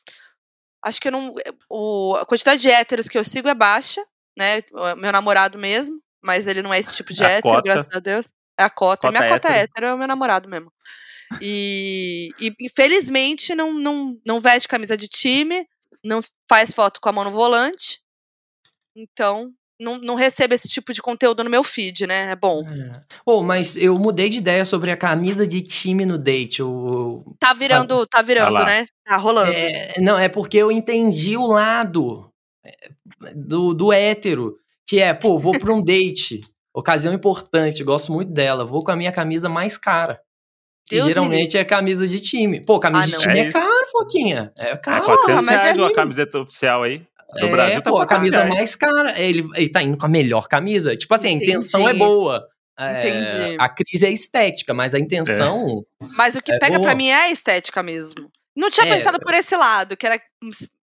Acho 0.84 1.00
que 1.00 1.08
eu 1.08 1.12
não. 1.12 1.34
O, 1.70 2.14
a 2.16 2.24
quantidade 2.26 2.60
de 2.60 2.70
héteros 2.70 3.08
que 3.08 3.16
eu 3.18 3.24
sigo 3.24 3.48
é 3.48 3.54
baixa, 3.54 4.04
né? 4.40 4.62
Meu 4.96 5.12
namorado 5.12 5.58
mesmo. 5.58 6.00
Mas 6.22 6.46
ele 6.46 6.62
não 6.62 6.72
é 6.72 6.78
esse 6.78 6.96
tipo 6.96 7.14
de 7.14 7.24
a 7.24 7.28
hétero, 7.28 7.54
cota. 7.54 7.62
graças 7.62 7.88
a 7.94 7.98
Deus. 7.98 8.32
É 8.58 8.64
a 8.64 8.70
cota. 8.70 9.08
Cota 9.08 9.18
Minha 9.18 9.32
cota 9.32 9.48
é 9.48 9.52
hétero. 9.52 9.64
hétero, 9.64 9.86
é 9.86 9.94
o 9.94 9.98
meu 9.98 10.08
namorado 10.08 10.48
mesmo. 10.48 10.72
E, 11.40 12.30
e 12.40 12.52
infelizmente 12.60 13.54
não, 13.54 13.72
não, 13.72 14.18
não 14.26 14.40
veste 14.40 14.68
camisa 14.68 14.96
de 14.96 15.06
time, 15.06 15.64
não 16.04 16.20
faz 16.48 16.72
foto 16.72 17.00
com 17.00 17.08
a 17.08 17.12
mão 17.12 17.24
no 17.24 17.30
volante. 17.30 18.00
Então, 18.94 19.50
não, 19.80 19.96
não 19.98 20.14
recebo 20.14 20.52
esse 20.52 20.68
tipo 20.68 20.92
de 20.92 21.00
conteúdo 21.00 21.42
no 21.42 21.48
meu 21.48 21.62
feed, 21.62 22.06
né? 22.06 22.32
É 22.32 22.36
bom. 22.36 22.62
É. 22.68 23.00
Pô, 23.24 23.42
mas 23.42 23.76
eu 23.76 23.98
mudei 23.98 24.28
de 24.28 24.38
ideia 24.38 24.64
sobre 24.64 24.90
a 24.90 24.96
camisa 24.96 25.46
de 25.46 25.62
time 25.62 26.04
no 26.04 26.18
date. 26.18 26.60
Tá 27.38 27.54
virando, 27.54 28.06
tá 28.06 28.20
virando, 28.20 28.52
lá. 28.52 28.64
né? 28.66 28.86
Tá 29.04 29.16
rolando. 29.16 29.52
É, 29.52 29.94
não, 29.98 30.18
é 30.18 30.28
porque 30.28 30.58
eu 30.58 30.70
entendi 30.70 31.36
o 31.36 31.46
lado 31.46 32.30
é, 32.64 32.90
do, 33.34 33.74
do 33.74 33.92
hétero, 33.92 34.56
que 34.86 35.00
é, 35.00 35.12
pô, 35.14 35.38
vou 35.38 35.52
pra 35.58 35.72
um 35.72 35.82
date, 35.82 36.40
ocasião 36.74 37.12
importante, 37.12 37.82
gosto 37.84 38.12
muito 38.12 38.32
dela, 38.32 38.64
vou 38.64 38.82
com 38.84 38.90
a 38.90 38.96
minha 38.96 39.12
camisa 39.12 39.48
mais 39.48 39.76
cara. 39.76 40.20
Que 40.88 40.96
Deus 40.96 41.08
geralmente 41.08 41.56
é 41.56 41.64
camisa 41.64 42.08
de 42.08 42.18
time. 42.18 42.60
Pô, 42.60 42.80
camisa 42.80 43.04
Ah, 43.04 43.06
de 43.06 43.18
time 43.18 43.38
É 43.38 43.46
é, 43.48 43.52
caro, 43.52 43.86
Foquinha. 43.92 44.52
É 44.58 44.70
É 44.70 44.76
caro. 44.76 45.04
400 45.04 45.44
mas 45.46 45.54
é 45.54 45.62
reais 45.62 45.78
uma 45.78 45.86
lindo. 45.86 45.94
camiseta 45.96 46.38
oficial 46.40 46.82
aí. 46.82 47.06
Do 47.38 47.46
é, 47.46 47.50
Brasil 47.50 47.80
tá 47.82 47.90
pô, 47.90 47.98
a 48.00 48.06
400 48.06 48.08
camisa 48.08 48.36
reais. 48.38 48.54
mais 48.54 48.74
cara. 48.76 49.20
Ele, 49.20 49.48
ele 49.54 49.68
tá 49.68 49.80
indo 49.82 49.96
com 49.96 50.06
a 50.06 50.08
melhor 50.08 50.48
camisa. 50.48 50.96
Tipo 50.96 51.14
assim, 51.14 51.28
a 51.28 51.30
intenção 51.30 51.82
é 51.82 51.92
Entendi. 51.92 51.98
boa. 52.04 52.44
É, 52.76 52.98
Entendi. 53.08 53.56
a 53.60 53.68
crise 53.68 54.06
é 54.06 54.10
estética, 54.10 54.74
mas 54.74 54.92
a 54.94 54.98
intenção. 54.98 55.84
Mas 56.16 56.34
o 56.34 56.42
que 56.42 56.50
É 56.50 56.58
pega 56.58 56.80
pra 56.80 56.90
boa. 56.90 56.94
mim 56.96 57.06
é 57.08 57.14
a 57.26 57.30
estética 57.30 57.84
mesmo. 57.84 58.28
Não 58.56 58.68
tinha 58.68 58.86
É. 58.86 58.92
pensado 58.92 59.20
por 59.20 59.32
esse 59.32 59.54
lado, 59.54 59.96
que 59.96 60.04
era 60.06 60.20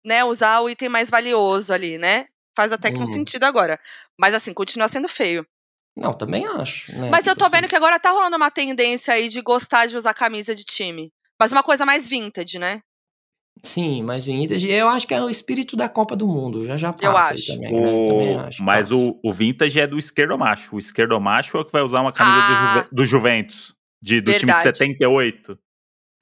né, 0.06 0.24
usar 0.24 0.62
o 0.62 0.70
item 0.70 0.88
mais 0.89 1.10
valioso 1.10 1.74
ali, 1.74 1.98
né? 1.98 2.26
Faz 2.56 2.72
até 2.72 2.91
que 2.91 3.00
um 3.00 3.04
Hum. 3.04 3.08
sentido 3.08 3.44
agora. 3.44 3.80
Mas 4.20 4.34
assim, 4.34 4.54
continua 4.54 4.88
sendo 4.88 5.10
feio. 5.10 5.46
Não, 5.98 6.12
também 6.13 6.46
acho. 6.48 6.98
né? 7.00 7.10
Mas 7.10 7.26
eu 7.26 7.36
tô 7.36 7.46
assim. 7.46 7.56
vendo 7.56 7.68
que 7.68 7.76
agora 7.76 8.00
tá 8.00 8.12
rolando 8.12 8.36
uma 8.36 8.52
tendência 8.52 9.13
aí 9.13 9.28
de 9.28 9.41
gostar 9.41 9.86
de 9.88 9.96
usar 9.98 10.13
camisa 10.13 10.54
de 10.56 10.63
time. 10.63 11.12
Mas 11.39 11.52
uma 11.52 11.63
coisa 11.63 11.86
mais 11.86 12.08
vintage, 12.08 12.58
né? 12.60 12.82
Sim, 13.63 14.04
mas 14.04 14.26
vintage, 14.26 14.70
eu 14.70 14.88
acho 14.89 15.08
que 15.08 15.13
é 15.13 15.22
o 15.22 15.30
espírito 15.30 15.76
da 15.76 15.88
Copa 15.89 16.15
do 16.15 16.28
Mundo. 16.28 16.65
Já 16.65 16.78
já 16.78 16.91
passa 16.94 17.06
Eu 17.06 17.18
aí 17.18 17.34
acho. 17.34 17.54
também, 17.54 17.72
né? 17.72 18.06
Também 18.06 18.36
O- 18.36 18.39
acho. 18.41 18.62
mas 18.63 18.89
passa. 18.89 18.96
o, 19.02 19.20
o 19.24 19.34
vintage 19.34 19.80
é 19.80 19.88
do 19.88 19.98
esquerdomacho. 19.98 20.76
O 20.76 20.80
esquerdomacho 20.80 21.58
é 21.58 21.62
o 21.62 21.65
que 21.65 21.72
vai 21.72 21.82
usar 21.82 22.02
uma 22.02 22.12
camisa 22.12 22.36
do, 22.38 22.54
Ah. 22.54 22.74
Juve- 22.76 22.88
do 22.91 23.06
Juventus. 23.06 23.74
De, 24.02 24.22
do 24.22 24.26
time 24.34 24.39
de 24.39 24.46
Verdade. 24.46 24.78
78. 24.78 25.58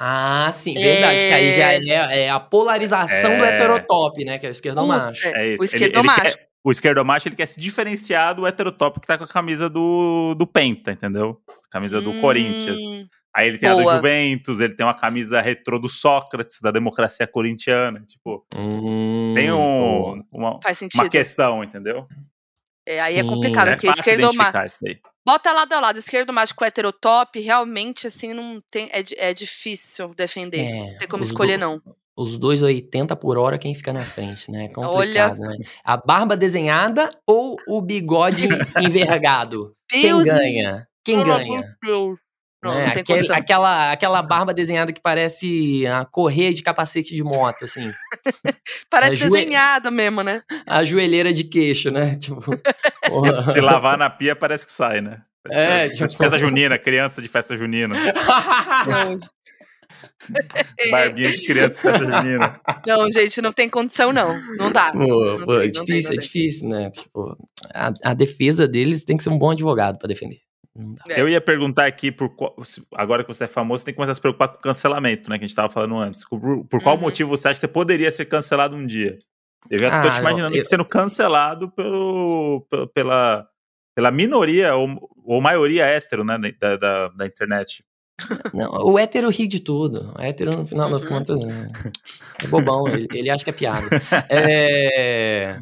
Ah, 0.06 0.52
sim, 0.52 0.74
verdade. 0.74 1.18
Que 1.18 1.34
aí 1.34 1.56
já 1.58 1.74
é, 1.74 2.20
é 2.26 2.30
a 2.30 2.40
polarização 2.40 3.38
do 3.38 3.46
É. 3.46 3.56
heterotop, 3.56 4.26
né? 4.26 4.38
Que 4.38 4.46
é 4.48 4.50
o 4.50 4.52
esquerdo 4.52 4.86
macho. 4.86 5.22
Putz, 5.22 5.26
É 5.26 5.30
é, 5.30 5.54
isso. 5.54 5.64
o 5.64 5.66
Ele- 5.66 5.76
ele 5.76 5.86
esquerdomacho. 5.86 6.22
quer- 6.38 6.48
o 6.66 6.72
esquerdomacho 6.72 7.28
ele 7.30 7.36
quer 7.36 7.46
se 7.46 7.60
diferenciar 7.60 8.36
do 8.36 8.46
heterotop 8.46 9.00
que 9.00 9.08
tá 9.08 9.18
com 9.18 9.24
a 9.24 9.28
camisa 9.28 9.70
do, 9.70 10.36
do 10.38 10.46
Penta, 10.46 10.92
entendeu? 10.92 11.38
Camisa 11.72 12.02
do 12.02 12.14
Corinthians. 12.20 12.80
Hum, 12.82 13.06
Aí 13.36 13.48
ele 13.48 13.58
tem 13.58 13.68
a 13.68 13.74
Boa. 13.74 13.84
do 13.86 13.96
Juventus, 13.96 14.60
ele 14.60 14.76
tem 14.76 14.86
uma 14.86 14.94
camisa 14.94 15.42
retrô 15.42 15.80
do 15.80 15.90
Sócrates, 15.90 16.60
da 16.62 16.70
democracia 16.70 17.26
corintiana. 17.26 18.00
Tipo, 18.06 18.46
Hum, 18.56 19.34
tem 19.34 19.52
um, 19.52 20.22
uma, 20.32 20.60
Faz 20.62 20.78
sentido. 20.78 21.02
uma 21.02 21.10
questão, 21.10 21.64
entendeu? 21.64 22.06
É, 22.86 23.00
aí 23.00 23.16
é 23.16 23.22
Sim. 23.22 23.28
complicado, 23.28 23.68
É 23.70 23.72
porque 23.76 23.88
isso 24.66 24.78
daí. 24.82 25.00
Bota 25.26 25.54
lado 25.54 25.72
a 25.74 25.80
lado, 25.80 25.98
esquerdo 25.98 26.34
macho 26.34 26.54
com 26.54 26.66
heterotop, 26.66 27.40
realmente, 27.40 28.08
assim, 28.08 28.34
não 28.34 28.62
tem. 28.70 28.90
É, 28.92 29.30
é 29.30 29.34
difícil 29.34 30.14
defender. 30.14 30.66
É, 30.66 30.92
não 30.92 30.98
tem 30.98 31.08
como 31.08 31.24
escolher, 31.24 31.58
do- 31.58 31.62
não. 31.62 31.82
Os 32.16 32.38
dois 32.38 32.62
80 32.62 33.16
por 33.16 33.38
hora, 33.38 33.58
quem 33.58 33.74
fica 33.74 33.92
na 33.94 34.02
frente, 34.04 34.52
né? 34.52 34.66
É 34.66 34.68
Olha. 34.78 35.30
complicado, 35.30 35.40
né? 35.40 35.66
A 35.84 35.96
barba 35.98 36.36
desenhada 36.38 37.10
ou 37.26 37.58
o 37.68 37.82
bigode 37.82 38.44
envergado? 38.78 39.74
Quem 39.90 40.02
Deus 40.02 40.24
me- 40.26 40.32
ganha? 40.32 40.88
Quem 41.04 41.24
ganha? 41.24 41.78
Não, 42.64 42.74
né? 42.76 42.86
não 42.88 42.94
tem 42.94 43.02
Aquele- 43.02 43.34
aquela, 43.34 43.92
aquela 43.92 44.22
barba 44.22 44.54
desenhada 44.54 44.94
que 44.94 45.02
parece 45.02 45.86
a 45.88 46.06
correia 46.06 46.54
de 46.54 46.64
capacete 46.64 47.16
de 47.16 47.24
moto, 47.24 47.66
assim. 47.66 47.92
Parece 48.90 49.16
é 49.16 49.18
joe- 49.18 49.30
desenhada 49.32 49.90
mesmo, 49.92 50.22
né? 50.22 50.42
A 50.66 50.84
joelheira 50.86 51.34
de 51.34 51.44
queixo, 51.44 51.90
né? 51.92 52.16
Tipo. 52.22 52.42
Se 53.42 53.60
lavar 53.60 53.98
na 53.98 54.10
pia, 54.10 54.36
parece 54.36 54.66
que 54.66 54.72
sai, 54.72 55.02
né? 55.02 55.22
Parece 55.44 55.60
É, 55.60 55.90
que- 55.90 56.08
tipo- 56.08 56.18
Festa 56.24 56.38
junina, 56.38 56.78
criança 56.78 57.22
de 57.22 57.28
festa 57.28 57.58
junina. 57.58 57.96
Não, 58.88 59.20
Barbinha 60.92 61.32
de 61.32 61.46
criança 61.46 61.76
de 61.76 61.82
festa 61.82 62.00
junina. 62.06 62.60
não, 62.88 63.10
gente, 63.12 63.42
não 63.42 63.52
tem 63.52 63.70
condição, 63.70 64.12
não. 64.14 64.40
Não 64.58 64.72
dá. 64.72 64.92
Pô, 64.92 64.98
Não 65.38 65.46
pô, 65.46 65.60
tem, 65.60 65.70
é 65.70 65.72
não 65.74 65.86
tem, 65.86 66.00
difícil, 66.00 66.04
não 66.04 66.08
é 66.08 66.10
tem. 66.12 66.20
difícil, 66.20 66.70
né? 66.70 66.92
Tipo, 66.92 67.38
a, 67.74 67.94
a 68.04 68.14
defesa 68.14 68.68
deles 68.68 69.04
tem 69.04 69.18
que 69.18 69.24
ser 69.24 69.30
um 69.30 69.38
bom 69.38 69.52
advogado 69.52 69.98
pra 69.98 70.08
defender. 70.08 70.40
É. 71.10 71.22
Eu 71.22 71.30
ia 71.30 71.40
perguntar 71.40 71.86
aqui, 71.86 72.12
por 72.12 72.30
qual- 72.36 72.56
agora 72.96 73.24
que 73.24 73.32
você 73.34 73.44
é 73.44 73.48
famoso, 73.48 73.82
você 73.82 73.86
tem 73.86 73.94
que 73.94 73.98
começar 73.98 74.14
a 74.14 74.16
se 74.16 74.22
preocupar 74.22 74.48
com 74.50 74.58
o 74.58 74.62
cancelamento, 74.62 75.30
né? 75.30 75.38
Que 75.38 75.46
a 75.46 75.48
gente 75.48 75.56
tava 75.56 75.70
falando 75.72 75.96
antes. 75.98 76.28
Por, 76.28 76.66
por 76.66 76.82
qual 76.82 76.96
Uhum. 76.96 77.02
motivo 77.02 77.30
você 77.30 77.48
acha 77.48 77.56
que 77.56 77.62
você 77.62 77.68
poderia 77.68 78.10
ser 78.10 78.26
cancelado 78.26 78.76
um 78.76 78.86
dia? 78.86 79.20
Eu 79.70 79.78
já 79.80 80.02
tô 80.02 80.08
Ah, 80.10 80.12
te 80.14 80.20
imaginando 80.20 80.56
eu- 80.56 80.66
sendo 80.66 80.84
cancelado 80.84 81.70
pelo, 81.72 82.66
pelo- 82.70 82.88
pela, 82.88 83.48
pela 83.96 84.10
minoria 84.12 84.76
ou, 84.76 85.10
ou 85.24 85.40
maioria 85.40 85.86
hétero, 85.86 86.24
né? 86.24 86.38
Da, 86.60 86.76
da, 86.76 87.08
da 87.10 87.26
internet. 87.28 87.86
Não, 88.54 88.70
o 88.72 88.98
hétero 89.00 89.30
ri 89.30 89.48
de 89.48 89.60
tudo. 89.60 90.14
O 90.18 90.22
hétero, 90.22 90.56
no 90.58 90.66
final 90.68 90.90
das 90.90 91.04
contas, 91.06 91.40
é, 91.40 91.68
é 92.46 92.48
bobão. 92.48 92.88
Ele, 92.88 93.08
ele 93.14 93.30
acha 93.30 93.44
que 93.44 93.50
é 93.52 93.54
piada. 93.54 93.88
É, 94.30 95.60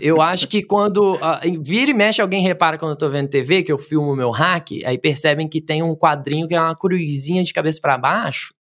eu 0.00 0.20
acho 0.20 0.46
que 0.48 0.62
quando. 0.62 1.14
Uh, 1.14 1.62
vira 1.62 1.90
e 1.90 1.94
mexe, 1.94 2.20
alguém 2.20 2.42
repara 2.42 2.78
quando 2.78 2.92
eu 2.92 2.98
tô 2.98 3.08
vendo 3.08 3.28
TV, 3.28 3.62
que 3.62 3.72
eu 3.72 3.78
filmo 3.78 4.14
meu 4.14 4.30
hack, 4.30 4.72
aí 4.84 4.98
percebem 4.98 5.48
que 5.48 5.60
tem 5.60 5.82
um 5.82 5.94
quadrinho 5.94 6.46
que 6.46 6.54
é 6.54 6.60
uma 6.60 6.76
cruzinha 6.76 7.42
de 7.42 7.52
cabeça 7.52 7.80
para 7.80 7.98
baixo. 7.98 8.52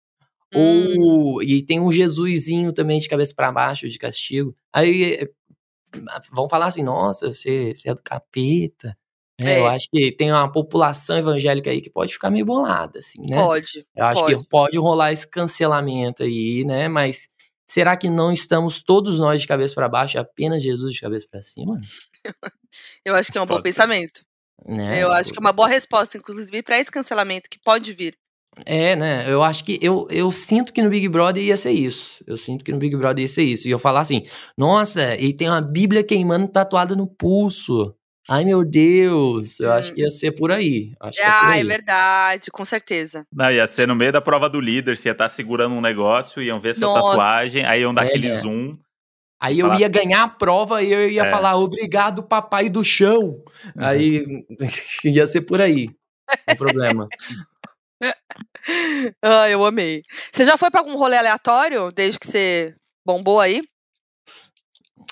Hum. 0.53 0.95
Ou, 0.99 1.43
e 1.43 1.63
tem 1.63 1.79
um 1.79 1.91
Jesusinho 1.91 2.71
também 2.71 2.99
de 2.99 3.09
cabeça 3.09 3.33
para 3.35 3.51
baixo, 3.51 3.89
de 3.89 3.97
castigo. 3.97 4.55
Aí 4.71 5.27
vão 6.31 6.47
falar 6.47 6.67
assim: 6.67 6.83
nossa, 6.83 7.29
você, 7.29 7.73
você 7.73 7.89
é 7.89 7.93
do 7.93 8.01
capeta. 8.01 8.95
É, 9.41 9.53
é. 9.53 9.59
Eu 9.59 9.67
acho 9.67 9.89
que 9.91 10.11
tem 10.11 10.31
uma 10.31 10.51
população 10.51 11.17
evangélica 11.17 11.71
aí 11.71 11.81
que 11.81 11.89
pode 11.89 12.13
ficar 12.13 12.29
meio 12.29 12.45
bolada, 12.45 12.99
assim, 12.99 13.21
né? 13.27 13.37
Pode. 13.37 13.85
Eu 13.95 14.05
acho 14.05 14.21
pode. 14.21 14.37
que 14.37 14.47
pode 14.47 14.77
rolar 14.77 15.11
esse 15.11 15.27
cancelamento 15.27 16.23
aí, 16.23 16.63
né? 16.63 16.87
Mas 16.87 17.29
será 17.67 17.95
que 17.97 18.09
não 18.09 18.31
estamos 18.31 18.83
todos 18.83 19.19
nós 19.19 19.41
de 19.41 19.47
cabeça 19.47 19.75
para 19.75 19.89
baixo, 19.89 20.19
apenas 20.19 20.63
Jesus 20.63 20.93
de 20.93 21.01
cabeça 21.01 21.27
para 21.29 21.41
cima? 21.41 21.79
Eu 23.05 23.15
acho 23.15 23.31
que 23.31 23.37
é 23.37 23.41
um 23.41 23.45
pode 23.45 23.59
bom 23.59 23.63
pensamento. 23.63 24.21
Né? 24.65 25.03
Eu 25.03 25.11
acho 25.11 25.31
que 25.31 25.37
é 25.37 25.41
uma 25.41 25.51
boa 25.51 25.67
resposta, 25.67 26.17
inclusive, 26.17 26.63
para 26.63 26.79
esse 26.79 26.89
cancelamento 26.89 27.49
que 27.49 27.59
pode 27.59 27.91
vir. 27.91 28.17
É, 28.65 28.95
né? 28.95 29.25
Eu 29.27 29.41
acho 29.41 29.63
que 29.63 29.79
eu, 29.81 30.07
eu 30.09 30.31
sinto 30.31 30.71
que 30.71 30.81
no 30.81 30.89
Big 30.89 31.07
Brother 31.09 31.43
ia 31.43 31.57
ser 31.57 31.71
isso. 31.71 32.23
Eu 32.27 32.37
sinto 32.37 32.63
que 32.63 32.71
no 32.71 32.77
Big 32.77 32.95
Brother 32.95 33.21
ia 33.21 33.27
ser 33.27 33.43
isso. 33.43 33.67
E 33.67 33.71
eu 33.71 33.79
falar 33.79 34.01
assim: 34.01 34.23
nossa, 34.57 35.15
e 35.15 35.33
tem 35.33 35.49
uma 35.49 35.61
Bíblia 35.61 36.03
queimando 36.03 36.47
tatuada 36.47 36.95
no 36.95 37.07
pulso. 37.07 37.95
Ai, 38.29 38.45
meu 38.45 38.63
Deus, 38.63 39.59
eu 39.59 39.69
hum. 39.69 39.73
acho 39.73 39.93
que 39.93 40.01
ia 40.01 40.09
ser 40.09 40.31
por 40.31 40.51
aí. 40.51 40.93
Acho 40.99 41.19
é, 41.19 41.25
ah, 41.25 41.57
é, 41.57 41.59
é 41.59 41.63
verdade, 41.63 42.49
com 42.51 42.63
certeza. 42.63 43.27
Não, 43.31 43.51
ia 43.51 43.67
ser 43.67 43.85
no 43.87 43.95
meio 43.95 44.13
da 44.13 44.21
prova 44.21 44.49
do 44.49 44.61
líder, 44.61 44.95
você 44.95 45.09
ia 45.09 45.11
estar 45.11 45.25
tá 45.25 45.29
segurando 45.29 45.75
um 45.75 45.81
negócio, 45.81 46.41
iam 46.41 46.59
ver 46.59 46.73
sua 46.73 46.87
Nossa. 46.87 47.09
tatuagem, 47.09 47.65
aí 47.65 47.81
iam 47.81 47.93
dar 47.93 48.05
é, 48.05 48.07
aquele 48.07 48.27
é. 48.27 48.39
zoom. 48.39 48.77
Aí 49.41 49.59
eu 49.59 49.67
falar... 49.67 49.81
ia 49.81 49.89
ganhar 49.89 50.23
a 50.23 50.27
prova 50.29 50.81
e 50.81 50.91
eu 50.91 51.09
ia 51.09 51.23
é. 51.23 51.29
falar, 51.29 51.57
obrigado, 51.57 52.23
papai 52.23 52.69
do 52.69 52.81
chão. 52.81 53.43
Aí 53.77 54.25
ia 55.03 55.27
ser 55.27 55.41
por 55.41 55.59
aí 55.59 55.89
o 56.49 56.55
problema. 56.55 57.09
ah, 59.21 59.49
eu 59.49 59.65
amei. 59.65 60.01
Você 60.31 60.45
já 60.45 60.57
foi 60.57 60.71
para 60.71 60.79
algum 60.79 60.95
rolê 60.95 61.17
aleatório 61.17 61.91
desde 61.91 62.17
que 62.17 62.25
você 62.25 62.73
bombou 63.05 63.41
aí? 63.41 63.61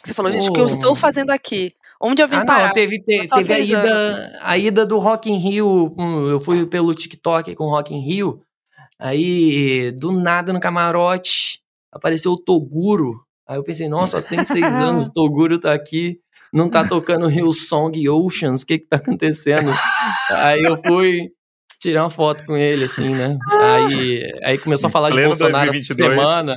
Você 0.02 0.14
falou, 0.14 0.32
gente, 0.32 0.50
o 0.50 0.54
que 0.54 0.62
eu 0.62 0.66
estou 0.66 0.96
fazendo 0.96 1.32
aqui? 1.32 1.74
Onde 2.02 2.22
eu 2.22 2.28
vim 2.28 2.36
ah, 2.36 2.46
parar? 2.46 2.68
Não, 2.68 2.74
teve, 2.74 3.00
te, 3.00 3.28
teve 3.28 3.54
a, 3.54 3.60
ida, 3.60 4.40
a 4.42 4.58
ida 4.58 4.86
do 4.86 4.98
Rock 4.98 5.32
in 5.32 5.38
Rio. 5.38 5.96
eu 6.30 6.40
fui 6.40 6.66
pelo 6.66 6.96
TikTok 6.96 7.56
com 7.56 7.66
o 7.66 7.70
Rock 7.70 7.94
in 7.94 8.02
Rio. 8.02 8.42
Aí, 9.00 9.92
do 9.92 10.12
nada, 10.12 10.54
no 10.54 10.60
camarote, 10.60 11.60
apareceu 11.92 12.32
o 12.32 12.38
Toguro. 12.38 13.24
Aí 13.48 13.58
eu 13.58 13.64
pensei, 13.64 13.88
nossa, 13.88 14.22
tem 14.22 14.44
seis 14.46 14.64
anos, 14.64 15.08
o 15.08 15.14
Toguro 15.14 15.60
tá 15.60 15.74
aqui. 15.74 16.20
Não 16.54 16.70
tá 16.70 16.86
tocando 16.86 17.28
Rio 17.28 17.52
Song 17.54 18.10
Oceans, 18.10 18.62
o 18.62 18.66
que 18.66 18.80
que 18.80 18.88
tá 18.88 18.98
acontecendo? 18.98 19.72
Aí 20.30 20.62
eu 20.62 20.78
fui 20.86 21.30
tirar 21.80 22.04
uma 22.04 22.10
foto 22.10 22.46
com 22.46 22.58
ele, 22.58 22.84
assim, 22.84 23.10
né? 23.16 23.38
Aí, 23.50 24.22
aí 24.44 24.58
começou 24.58 24.88
a 24.88 24.92
falar 24.92 25.10
de 25.10 25.24
Bolsonaro 25.24 25.72
2022. 25.72 26.10
essa 26.10 26.10
semana. 26.10 26.56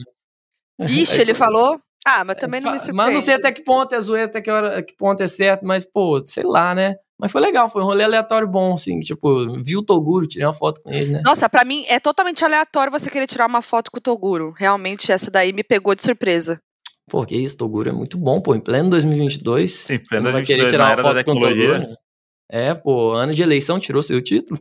Ixi, 0.80 1.20
ele 1.20 1.34
falou? 1.34 1.80
Ah, 2.04 2.24
mas 2.24 2.36
também 2.36 2.60
não 2.60 2.72
me 2.72 2.78
surpreende. 2.78 2.96
Mas 2.96 3.14
não 3.14 3.20
sei 3.20 3.34
até 3.34 3.50
que 3.50 3.64
ponto 3.64 3.94
é 3.94 4.00
zoeira, 4.00 4.26
até 4.26 4.40
que, 4.40 4.50
hora, 4.50 4.82
que 4.82 4.94
ponto 4.96 5.22
é 5.22 5.28
certo, 5.28 5.64
mas, 5.64 5.84
pô, 5.84 6.22
sei 6.26 6.44
lá, 6.44 6.74
né? 6.74 6.96
Mas 7.18 7.32
foi 7.32 7.40
legal, 7.40 7.68
foi 7.68 7.80
um 7.80 7.86
rolê 7.86 8.04
aleatório 8.04 8.46
bom, 8.46 8.74
assim, 8.74 8.98
tipo, 9.00 9.62
vi 9.62 9.76
o 9.76 9.82
Toguro, 9.82 10.26
tirei 10.26 10.46
uma 10.46 10.52
foto 10.52 10.82
com 10.82 10.90
ele, 10.90 11.12
né? 11.12 11.22
Nossa, 11.24 11.48
pra 11.48 11.64
mim 11.64 11.84
é 11.88 11.98
totalmente 11.98 12.44
aleatório 12.44 12.92
você 12.92 13.08
querer 13.08 13.26
tirar 13.26 13.46
uma 13.46 13.62
foto 13.62 13.90
com 13.90 13.98
o 13.98 14.00
Toguro. 14.02 14.52
Realmente, 14.56 15.10
essa 15.10 15.30
daí 15.30 15.52
me 15.52 15.62
pegou 15.62 15.94
de 15.94 16.02
surpresa. 16.02 16.60
Pô, 17.08 17.24
que 17.24 17.36
isso, 17.36 17.56
Toguro 17.56 17.88
é 17.88 17.92
muito 17.92 18.18
bom, 18.18 18.40
pô, 18.40 18.54
em 18.54 18.60
pleno 18.60 18.90
2022. 18.90 19.70
Sim, 19.70 19.98
pleno 19.98 20.24
2022, 20.24 20.32
vai 20.32 20.44
querer 20.44 20.70
tirar 20.70 20.98
uma 20.98 21.14
foto 21.14 21.24
com 21.24 21.30
o 21.30 21.40
Toguro. 21.40 21.88
É, 22.50 22.74
pô, 22.74 23.12
ano 23.12 23.32
de 23.32 23.42
eleição 23.42 23.80
tirou 23.80 24.02
seu 24.02 24.20
título. 24.20 24.60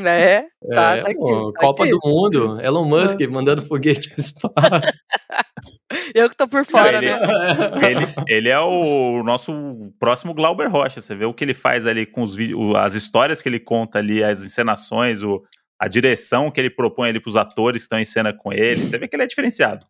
É, 0.00 0.46
tá, 0.72 0.96
é, 0.96 1.00
tá 1.02 1.10
aqui, 1.10 1.18
pô, 1.18 1.52
tá 1.52 1.60
Copa 1.60 1.82
aqui. 1.82 1.92
do 1.92 2.00
Mundo, 2.02 2.58
Elon 2.62 2.84
Musk 2.84 3.20
é. 3.20 3.26
mandando 3.26 3.60
foguete 3.60 4.08
pro 4.08 4.20
espaço. 4.20 4.52
Eu 6.14 6.30
que 6.30 6.36
tô 6.36 6.48
por 6.48 6.64
fora, 6.64 6.96
ele, 6.96 7.06
né? 7.06 7.18
Ele, 7.86 8.06
ele, 8.26 8.48
é 8.48 8.58
o 8.58 9.22
nosso 9.22 9.52
próximo 9.98 10.32
Glauber 10.32 10.66
Rocha. 10.66 11.00
Você 11.00 11.14
vê 11.14 11.26
o 11.26 11.34
que 11.34 11.44
ele 11.44 11.52
faz 11.52 11.86
ali 11.86 12.06
com 12.06 12.22
os 12.22 12.34
vídeos, 12.34 12.74
as 12.76 12.94
histórias 12.94 13.42
que 13.42 13.48
ele 13.48 13.60
conta 13.60 13.98
ali, 13.98 14.24
as 14.24 14.42
encenações, 14.42 15.22
o, 15.22 15.42
a 15.78 15.88
direção 15.88 16.50
que 16.50 16.60
ele 16.60 16.70
propõe 16.70 17.10
ali 17.10 17.20
pros 17.20 17.36
atores 17.36 17.82
que 17.82 17.84
estão 17.84 17.98
em 17.98 18.04
cena 18.04 18.32
com 18.32 18.52
ele. 18.52 18.86
Você 18.86 18.98
vê 18.98 19.06
que 19.06 19.14
ele 19.14 19.24
é 19.24 19.26
diferenciado. 19.26 19.84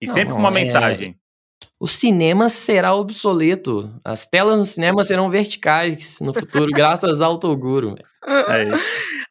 E 0.00 0.06
não, 0.06 0.14
sempre 0.14 0.34
com 0.34 0.40
uma 0.40 0.50
é... 0.50 0.52
mensagem 0.52 1.16
o 1.78 1.86
cinema 1.86 2.48
será 2.48 2.94
obsoleto. 2.94 3.92
As 4.04 4.26
telas 4.26 4.58
no 4.58 4.66
cinema 4.66 5.02
serão 5.04 5.30
verticais 5.30 6.18
no 6.20 6.34
futuro, 6.34 6.70
graças 6.70 7.20
ao 7.20 7.38
Toguro. 7.38 7.94
É 8.26 8.64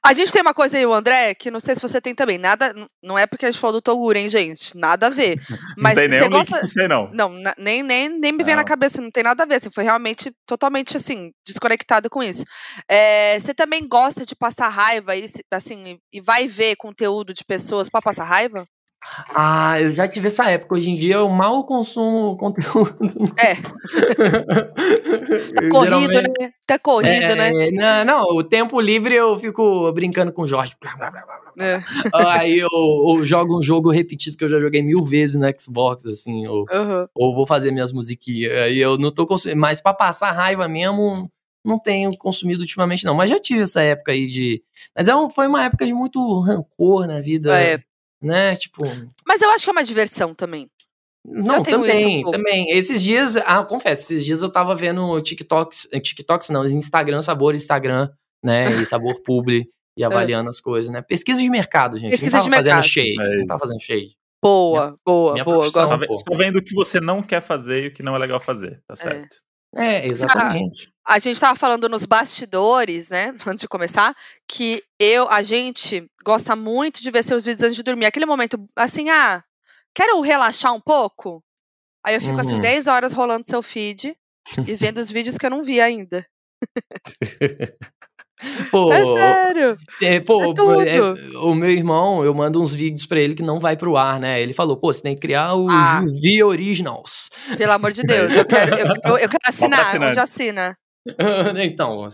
a 0.03 0.13
gente 0.13 0.31
tem 0.31 0.41
uma 0.41 0.53
coisa 0.53 0.77
aí, 0.77 0.85
o 0.85 0.93
André, 0.93 1.35
que 1.35 1.51
não 1.51 1.59
sei 1.59 1.75
se 1.75 1.81
você 1.81 1.99
tem 1.99 2.15
também. 2.15 2.37
Nada, 2.37 2.73
não 3.03 3.19
é 3.19 3.27
porque 3.27 3.45
a 3.45 3.51
gente 3.51 3.59
falou 3.59 3.75
do 3.75 3.81
Toguro, 3.81 4.17
hein, 4.17 4.29
gente? 4.29 4.75
Nada 4.77 5.07
a 5.07 5.09
ver. 5.09 5.37
Mas 5.77 5.95
não 5.95 6.01
tem 6.01 6.09
nem 6.09 6.23
um 6.23 6.29
gosta... 6.29 6.61
link, 6.61 6.87
não. 6.87 7.11
Não, 7.13 7.53
nem, 7.57 7.83
nem, 7.83 8.09
nem 8.09 8.31
me 8.31 8.43
vem 8.43 8.55
na 8.55 8.63
cabeça, 8.63 9.01
não 9.01 9.11
tem 9.11 9.23
nada 9.23 9.43
a 9.43 9.45
ver. 9.45 9.55
Assim, 9.55 9.69
foi 9.69 9.83
realmente 9.83 10.31
totalmente, 10.47 10.95
assim, 10.95 11.31
desconectado 11.45 12.09
com 12.09 12.23
isso. 12.23 12.45
É, 12.89 13.39
você 13.39 13.53
também 13.53 13.87
gosta 13.87 14.25
de 14.25 14.35
passar 14.35 14.69
raiva, 14.69 15.15
e, 15.15 15.25
assim, 15.51 15.99
e 16.13 16.21
vai 16.21 16.47
ver 16.47 16.77
conteúdo 16.77 17.33
de 17.33 17.43
pessoas 17.43 17.89
para 17.89 18.01
passar 18.01 18.23
raiva? 18.23 18.65
Ah, 19.33 19.81
eu 19.81 19.93
já 19.93 20.07
tive 20.07 20.27
essa 20.27 20.49
época. 20.49 20.75
Hoje 20.75 20.91
em 20.91 20.95
dia 20.95 21.15
eu 21.15 21.29
mal 21.29 21.63
consumo 21.63 22.37
conteúdo. 22.37 22.95
É. 23.37 23.55
tá 25.55 25.69
corrido, 25.69 25.85
Geralmente... 25.85 26.33
né? 26.39 26.51
Tá 26.67 26.79
corrido, 26.79 27.23
é, 27.23 27.35
né? 27.35 27.71
Não, 27.71 28.05
não, 28.05 28.23
o 28.37 28.43
tempo 28.43 28.79
livre 28.79 29.15
eu 29.15 29.37
fico 29.37 29.91
brincando 29.93 30.33
com 30.33 30.43
o 30.43 30.47
Jorge. 30.47 30.75
Blá, 30.81 30.95
blá, 30.95 31.09
blá, 31.09 31.23
é. 31.59 31.81
Aí 32.13 32.59
eu, 32.59 32.69
eu, 32.71 33.25
jogo 33.25 33.57
um 33.57 33.61
jogo 33.61 33.89
repetido 33.89 34.37
que 34.37 34.43
eu 34.43 34.49
já 34.49 34.59
joguei 34.59 34.81
mil 34.81 35.01
vezes 35.01 35.35
no 35.35 35.47
Xbox, 35.59 36.05
assim, 36.05 36.47
ou, 36.47 36.65
uhum. 36.71 37.07
ou 37.15 37.35
vou 37.35 37.47
fazer 37.47 37.71
minhas 37.71 37.91
musiquinhas. 37.91 38.51
Aí 38.59 38.79
eu 38.79 38.97
não 38.97 39.11
tô 39.11 39.25
consumindo. 39.25 39.59
Mas 39.59 39.81
pra 39.81 39.93
passar 39.93 40.31
raiva 40.31 40.67
mesmo, 40.67 41.31
não 41.65 41.79
tenho 41.79 42.15
consumido 42.17 42.61
ultimamente, 42.61 43.05
não. 43.05 43.15
Mas 43.15 43.29
já 43.29 43.39
tive 43.39 43.61
essa 43.61 43.81
época 43.81 44.11
aí 44.11 44.27
de. 44.27 44.61
Mas 44.95 45.07
é 45.07 45.15
um, 45.15 45.29
foi 45.29 45.47
uma 45.47 45.63
época 45.63 45.85
de 45.85 45.93
muito 45.93 46.39
rancor 46.41 47.07
na 47.07 47.21
vida. 47.21 47.59
É 47.59 47.79
né? 48.21 48.55
Tipo. 48.55 48.83
Mas 49.25 49.41
eu 49.41 49.49
acho 49.51 49.63
que 49.63 49.69
é 49.69 49.73
uma 49.73 49.83
diversão 49.83 50.33
também. 50.33 50.69
Não, 51.25 51.61
também, 51.61 52.25
um 52.25 52.31
também. 52.31 52.71
Esses 52.71 53.03
dias, 53.03 53.35
ah, 53.37 53.63
confesso, 53.63 54.01
esses 54.03 54.25
dias 54.25 54.41
eu 54.41 54.49
tava 54.49 54.73
vendo 54.75 55.21
TikToks, 55.21 55.87
eh, 55.91 55.99
TikToks 55.99 56.49
não, 56.49 56.65
Instagram, 56.65 57.21
sabor 57.21 57.53
Instagram, 57.53 58.09
né? 58.43 58.71
E 58.81 58.85
sabor 58.85 59.21
publi 59.21 59.69
e 59.97 60.03
avaliando 60.03 60.49
as 60.49 60.59
coisas, 60.59 60.89
né? 60.91 61.01
Pesquisa 61.01 61.41
de 61.41 61.49
mercado, 61.49 61.97
gente. 61.97 62.11
Pesquisa 62.11 62.37
não 62.37 62.45
tava 62.45 62.63
de 62.63 62.69
fazendo 62.69 62.83
shade, 62.83 63.21
é. 63.21 63.37
não 63.37 63.45
tava 63.45 63.59
fazendo 63.59 63.81
shade. 63.81 64.17
Boa, 64.41 64.85
minha, 64.85 64.97
boa, 65.05 65.33
minha 65.33 65.43
boa. 65.43 65.69
Gosto. 65.69 66.17
Só 66.17 66.37
vendo 66.37 66.57
o 66.57 66.63
que 66.63 66.73
você 66.73 67.01
não 67.01 67.21
quer 67.21 67.41
fazer 67.41 67.83
e 67.83 67.87
o 67.87 67.93
que 67.93 68.01
não 68.01 68.15
é 68.15 68.17
legal 68.17 68.39
fazer, 68.39 68.81
tá 68.87 68.93
é. 68.93 68.95
certo? 68.95 69.37
É, 69.75 69.99
é 69.99 70.07
exatamente. 70.07 70.91
A, 71.05 71.15
a 71.15 71.19
gente 71.19 71.35
estava 71.35 71.57
falando 71.57 71.87
nos 71.87 72.05
bastidores, 72.05 73.09
né, 73.09 73.33
antes 73.47 73.61
de 73.61 73.67
começar, 73.67 74.15
que 74.47 74.83
eu, 74.99 75.29
a 75.29 75.41
gente 75.41 76.09
gosta 76.23 76.55
muito 76.55 77.01
de 77.01 77.11
ver 77.11 77.23
seus 77.23 77.45
vídeos 77.45 77.63
antes 77.63 77.75
de 77.75 77.83
dormir. 77.83 78.05
Aquele 78.05 78.25
momento, 78.25 78.57
assim, 78.75 79.09
ah, 79.09 79.43
quero 79.93 80.19
relaxar 80.21 80.73
um 80.73 80.81
pouco? 80.81 81.43
Aí 82.05 82.15
eu 82.15 82.21
fico, 82.21 82.39
assim, 82.39 82.53
uhum. 82.53 82.59
assim, 82.59 82.61
10 82.61 82.87
horas 82.87 83.13
rolando 83.13 83.47
seu 83.47 83.61
feed 83.61 84.15
e 84.65 84.75
vendo 84.75 84.97
os 85.01 85.11
vídeos 85.11 85.37
que 85.37 85.45
eu 85.45 85.49
não 85.49 85.63
vi 85.63 85.79
ainda. 85.81 86.25
Pô, 88.71 88.91
é 88.93 89.05
sério. 89.05 89.77
É, 90.01 90.19
pô, 90.19 90.41
é 90.41 90.95
é, 90.95 91.01
o 91.39 91.53
meu 91.53 91.69
irmão, 91.69 92.23
eu 92.23 92.33
mando 92.33 92.61
uns 92.61 92.73
vídeos 92.73 93.05
pra 93.05 93.19
ele 93.19 93.35
que 93.35 93.43
não 93.43 93.59
vai 93.59 93.75
pro 93.75 93.97
ar, 93.97 94.19
né? 94.19 94.41
Ele 94.41 94.53
falou, 94.53 94.77
pô, 94.77 94.93
você 94.93 95.01
tem 95.01 95.15
que 95.15 95.21
criar 95.21 95.55
o 95.55 95.67
ah. 95.69 96.01
Juvi 96.01 96.43
Originals. 96.43 97.29
Pelo 97.57 97.73
amor 97.73 97.91
de 97.91 98.01
Deus, 98.03 98.33
eu 98.35 98.45
quero, 98.45 98.75
eu, 98.75 98.87
eu, 98.87 99.17
eu 99.17 99.29
quero 99.29 99.43
assinar, 99.45 100.01
onde 100.01 100.19
assina? 100.19 100.77
então, 101.63 102.07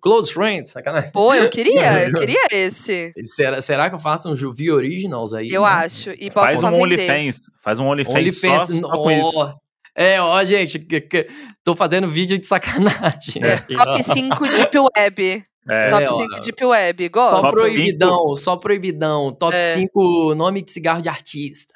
Close 0.00 0.32
Friends, 0.32 0.70
sacanagem. 0.70 1.10
Pô, 1.12 1.34
eu 1.34 1.48
queria, 1.48 2.04
eu 2.04 2.12
queria 2.18 2.46
esse. 2.52 3.12
Será, 3.24 3.62
será 3.62 3.88
que 3.88 3.94
eu 3.94 3.98
faço 3.98 4.28
um 4.28 4.36
Juvi 4.36 4.70
Originals 4.70 5.32
aí? 5.32 5.48
Eu 5.50 5.62
né? 5.62 5.68
acho. 5.68 6.10
E 6.10 6.30
faz 6.30 6.62
um 6.62 6.74
OnlyFans, 6.74 7.36
faz 7.62 7.78
um 7.78 7.86
OnlyFans 7.86 8.16
Only 8.16 8.32
só, 8.32 8.66
só 8.66 8.88
com 8.90 9.10
isso. 9.10 9.50
É, 9.96 10.20
ó, 10.20 10.42
gente, 10.42 10.80
que, 10.80 11.00
que, 11.00 11.28
tô 11.62 11.76
fazendo 11.76 12.08
vídeo 12.08 12.36
de 12.36 12.46
sacanagem. 12.46 13.42
É, 13.42 13.56
top 13.58 14.02
5 14.02 14.48
Deep 14.48 14.76
Web. 14.78 15.44
É, 15.68 15.90
top 15.90 16.08
5 16.08 16.40
Deep 16.40 16.64
Web, 16.64 17.08
gosto. 17.08 17.42
Só 17.42 17.50
proibidão, 17.50 18.36
só 18.36 18.56
proibidão. 18.56 19.32
Top 19.32 19.54
é. 19.54 19.74
5 19.74 20.34
nome 20.34 20.62
de 20.62 20.72
cigarro 20.72 21.00
de 21.00 21.08
artista. 21.08 21.74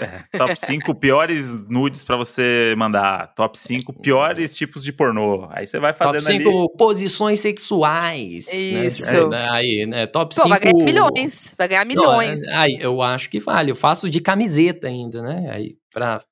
É, 0.00 0.38
top 0.38 0.54
5 0.56 0.94
piores 0.94 1.66
nudes 1.68 2.04
para 2.04 2.16
você 2.16 2.74
mandar. 2.76 3.34
Top 3.34 3.58
5 3.58 3.92
piores 4.00 4.56
tipos 4.56 4.82
de 4.82 4.92
pornô. 4.92 5.48
Aí 5.50 5.66
você 5.66 5.78
vai 5.78 5.92
fazendo 5.92 6.22
Top 6.22 6.32
5 6.32 6.48
ali... 6.48 6.68
posições 6.76 7.40
sexuais. 7.40 8.46
Né? 8.48 8.54
Isso. 8.54 9.28
Né? 9.28 9.48
Aí, 9.50 9.86
né? 9.86 10.06
Top 10.06 10.34
5... 10.34 10.48
vai 10.48 10.60
ganhar 10.60 10.84
milhões. 10.84 11.54
Vai 11.56 11.68
ganhar 11.68 11.84
milhões. 11.84 12.42
Não, 12.42 12.58
aí, 12.58 12.78
eu 12.80 13.02
acho 13.02 13.30
que 13.30 13.40
vale. 13.40 13.70
Eu 13.70 13.76
faço 13.76 14.08
de 14.10 14.20
camiseta 14.20 14.86
ainda, 14.86 15.22
né? 15.22 15.50
Aí, 15.50 15.76
pra 15.92 16.22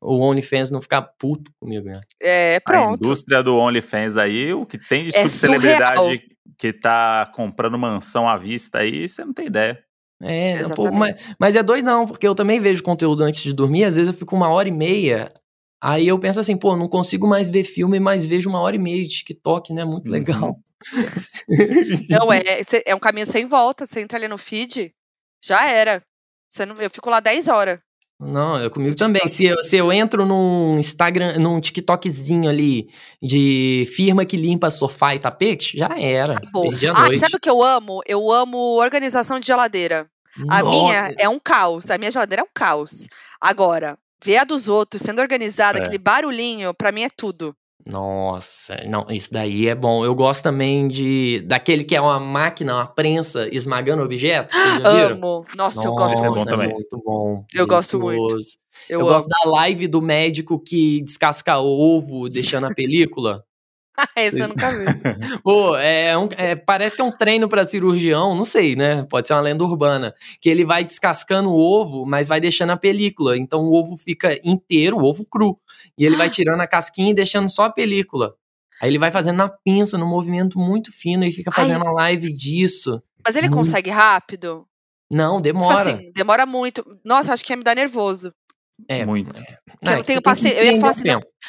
o 0.00 0.18
OnlyFans 0.20 0.70
não 0.70 0.82
ficar 0.82 1.00
puto 1.18 1.50
comigo, 1.58 1.86
né? 1.86 1.98
É, 2.22 2.56
A 2.56 2.60
pronto. 2.60 3.02
indústria 3.02 3.42
do 3.42 3.56
OnlyFans 3.56 4.18
aí, 4.18 4.52
o 4.52 4.66
que 4.66 4.76
tem 4.76 5.04
de 5.04 5.16
É 5.16 5.22
subcelebridade 5.22 6.33
que 6.58 6.72
tá 6.72 7.30
comprando 7.34 7.78
mansão 7.78 8.28
à 8.28 8.36
vista 8.36 8.78
aí, 8.78 9.08
você 9.08 9.24
não 9.24 9.32
tem 9.32 9.46
ideia. 9.46 9.82
É, 10.22 10.62
não, 10.62 10.70
pô, 10.70 10.90
mas, 10.92 11.16
mas 11.38 11.56
é 11.56 11.62
doidão, 11.62 12.06
porque 12.06 12.26
eu 12.26 12.34
também 12.34 12.58
vejo 12.60 12.82
conteúdo 12.82 13.22
antes 13.24 13.42
de 13.42 13.52
dormir, 13.52 13.84
às 13.84 13.96
vezes 13.96 14.08
eu 14.12 14.18
fico 14.18 14.34
uma 14.34 14.48
hora 14.48 14.68
e 14.68 14.72
meia, 14.72 15.34
aí 15.82 16.06
eu 16.08 16.18
penso 16.18 16.40
assim, 16.40 16.56
pô, 16.56 16.76
não 16.76 16.88
consigo 16.88 17.26
mais 17.26 17.48
ver 17.48 17.64
filme, 17.64 18.00
mas 18.00 18.24
vejo 18.24 18.48
uma 18.48 18.60
hora 18.60 18.76
e 18.76 18.78
meia 18.78 19.02
de 19.02 19.08
TikTok, 19.08 19.72
né? 19.72 19.84
Muito 19.84 20.06
Uhum. 20.06 20.12
legal. 20.12 20.56
Não, 22.08 22.32
é, 22.32 22.42
é 22.86 22.94
um 22.94 22.98
caminho 22.98 23.26
sem 23.26 23.46
volta. 23.46 23.86
Você 23.86 24.00
entra 24.00 24.18
ali 24.18 24.28
no 24.28 24.38
feed, 24.38 24.94
já 25.42 25.68
era. 25.68 26.02
Você 26.50 26.64
não, 26.66 26.76
eu 26.76 26.90
fico 26.90 27.10
lá 27.10 27.20
10 27.20 27.48
horas. 27.48 27.80
Não, 28.24 28.60
eu 28.60 28.70
comigo 28.70 28.96
também. 28.96 29.22
Se 29.28 29.44
eu, 29.46 29.62
se 29.62 29.76
eu 29.76 29.92
entro 29.92 30.24
num 30.24 30.78
Instagram, 30.78 31.38
num 31.38 31.60
TikTokzinho 31.60 32.48
ali 32.48 32.88
de 33.22 33.84
firma 33.94 34.24
que 34.24 34.36
limpa 34.36 34.70
sofá 34.70 35.14
e 35.14 35.18
tapete, 35.18 35.76
já 35.78 35.88
era. 35.98 36.36
Acabou. 36.38 36.70
Perdi 36.70 36.86
a 36.88 36.92
Ah, 36.92 37.00
noite. 37.06 37.18
sabe 37.20 37.36
o 37.36 37.40
que 37.40 37.50
eu 37.50 37.62
amo? 37.62 38.00
Eu 38.06 38.30
amo 38.32 38.56
organização 38.78 39.38
de 39.38 39.46
geladeira. 39.46 40.06
A 40.48 40.62
Nossa, 40.62 40.70
minha 40.70 41.14
é 41.18 41.28
um 41.28 41.38
caos. 41.38 41.90
A 41.90 41.98
minha 41.98 42.10
geladeira 42.10 42.42
é 42.42 42.44
um 42.44 42.48
caos. 42.52 43.06
Agora, 43.40 43.96
ver 44.24 44.38
a 44.38 44.44
dos 44.44 44.66
outros 44.68 45.02
sendo 45.02 45.20
organizada, 45.20 45.78
É. 45.78 45.82
aquele 45.82 45.98
barulhinho, 45.98 46.72
pra 46.74 46.90
mim 46.90 47.02
é 47.02 47.08
tudo. 47.14 47.54
Nossa, 47.86 48.76
não, 48.86 49.06
isso 49.10 49.30
daí 49.30 49.68
é 49.68 49.74
bom. 49.74 50.04
Eu 50.04 50.14
gosto 50.14 50.42
também 50.42 50.88
de 50.88 51.42
daquele 51.42 51.84
que 51.84 51.94
é 51.94 52.00
uma 52.00 52.18
máquina, 52.18 52.74
uma 52.76 52.86
prensa 52.86 53.46
esmagando 53.54 54.02
objetos. 54.02 54.56
Vocês 54.56 54.78
já 54.80 54.92
viram? 54.92 55.16
Amo. 55.16 55.46
Nossa, 55.54 55.80
eu 55.80 55.94
Nossa, 55.94 55.94
gosto 55.94 56.14
Esse 56.14 56.24
é 56.24 56.30
muito. 56.30 56.44
bom 56.44 56.50
também. 56.50 56.68
muito 56.72 57.02
bom. 57.04 57.44
Eu 57.52 57.66
gosto 57.66 58.00
muito. 58.00 58.36
Eu, 58.88 59.00
Eu, 59.00 59.06
gosto 59.06 59.28
da 59.28 59.50
live 59.50 59.86
do 59.86 60.00
médico 60.00 60.58
que 60.58 61.02
descasca 61.02 61.58
ovo 61.58 62.28
deixando 62.28 62.64
a 62.64 62.74
película. 62.74 63.44
Esse 64.16 64.40
eu 64.40 64.48
nunca 64.48 64.70
vi. 64.70 64.84
Pô, 65.42 65.76
é 65.76 66.16
um- 66.18 66.28
é, 66.36 66.54
parece 66.56 66.96
que 66.96 67.02
é 67.02 67.04
um 67.04 67.12
treino 67.12 67.48
pra 67.48 67.64
cirurgião, 67.64 68.34
não 68.34 68.44
sei, 68.44 68.74
né? 68.74 69.06
Pode 69.08 69.26
ser 69.28 69.34
uma 69.34 69.40
lenda 69.40 69.62
urbana. 69.64 70.14
Que 70.40 70.48
ele 70.48 70.64
vai 70.64 70.84
descascando 70.84 71.50
o 71.50 71.56
ovo, 71.56 72.04
mas 72.04 72.26
vai 72.28 72.40
deixando 72.40 72.70
a 72.70 72.76
película. 72.76 73.36
Então 73.36 73.60
o 73.62 73.72
ovo 73.74 73.96
fica 73.96 74.38
inteiro, 74.44 74.96
o 74.96 75.04
ovo 75.04 75.24
cru. 75.26 75.58
E 75.96 76.04
ele 76.04 76.16
vai 76.16 76.28
tirando 76.30 76.60
a 76.60 76.66
casquinha 76.66 77.10
e 77.10 77.14
deixando 77.14 77.48
só 77.48 77.64
a 77.66 77.70
película. 77.72 78.34
Aí 78.82 78.90
ele 78.90 78.98
vai 78.98 79.10
fazendo 79.10 79.36
na 79.36 79.48
pinça, 79.48 79.96
num 79.96 80.08
movimento 80.08 80.58
muito 80.58 80.90
fino, 80.92 81.24
e 81.24 81.30
fica 81.32 81.50
Ai. 81.54 81.62
fazendo 81.64 81.86
a 81.86 81.92
live 81.92 82.32
disso. 82.32 83.00
Mas 83.24 83.36
ele 83.36 83.48
Muito. 83.48 83.60
consegue 83.60 83.88
rápido? 83.90 84.66
Não, 85.10 85.34
Tipo 85.40 85.42
demora. 85.42 85.78
assim, 85.80 86.10
demora 86.12 86.44
muito. 86.44 86.84
Nossa, 87.04 87.32
acho 87.32 87.44
que 87.44 87.52
ia 87.52 87.56
me 87.56 87.62
dar 87.62 87.76
nervoso. 87.76 88.32
É, 88.88 89.06
Muito. 89.06 89.34
eu 89.34 89.42
não 89.42 89.46
tenho 89.82 89.96
você 89.96 90.04
tem 90.04 90.16
que 90.16 90.22
paciência. 90.22 90.58
Eu 90.60 90.72
ia 90.72 90.80
falar 90.80 90.90
assim, 90.90 91.08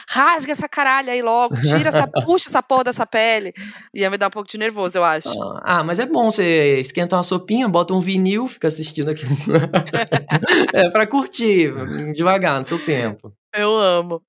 Rasga 0.10 0.52
essa 0.52 0.68
caralho 0.68 1.10
aí 1.10 1.22
logo, 1.22 1.56
tira 1.56 1.90
essa, 1.90 2.08
puxa 2.26 2.50
essa 2.50 2.62
porra 2.62 2.86
dessa 2.86 3.06
pele. 3.06 3.54
Ia 3.94 4.10
me 4.10 4.18
dar 4.18 4.28
um 4.28 4.32
pouco 4.32 4.50
de 4.50 4.58
nervoso, 4.58 4.98
eu 4.98 5.04
acho. 5.04 5.30
Ah, 5.64 5.84
mas 5.84 6.00
é 6.00 6.06
bom, 6.06 6.30
você 6.30 6.80
esquenta 6.80 7.16
uma 7.16 7.24
sopinha, 7.24 7.68
bota 7.68 7.94
um 7.94 8.00
vinil, 8.00 8.48
fica 8.48 8.68
assistindo 8.68 9.10
aqui. 9.10 9.24
é 10.74 10.90
pra 10.90 11.08
curtir, 11.08 11.74
devagar, 12.14 12.60
no 12.60 12.66
seu 12.66 12.78
tempo. 12.80 13.34
Eu 13.56 13.76
amo. 13.78 14.22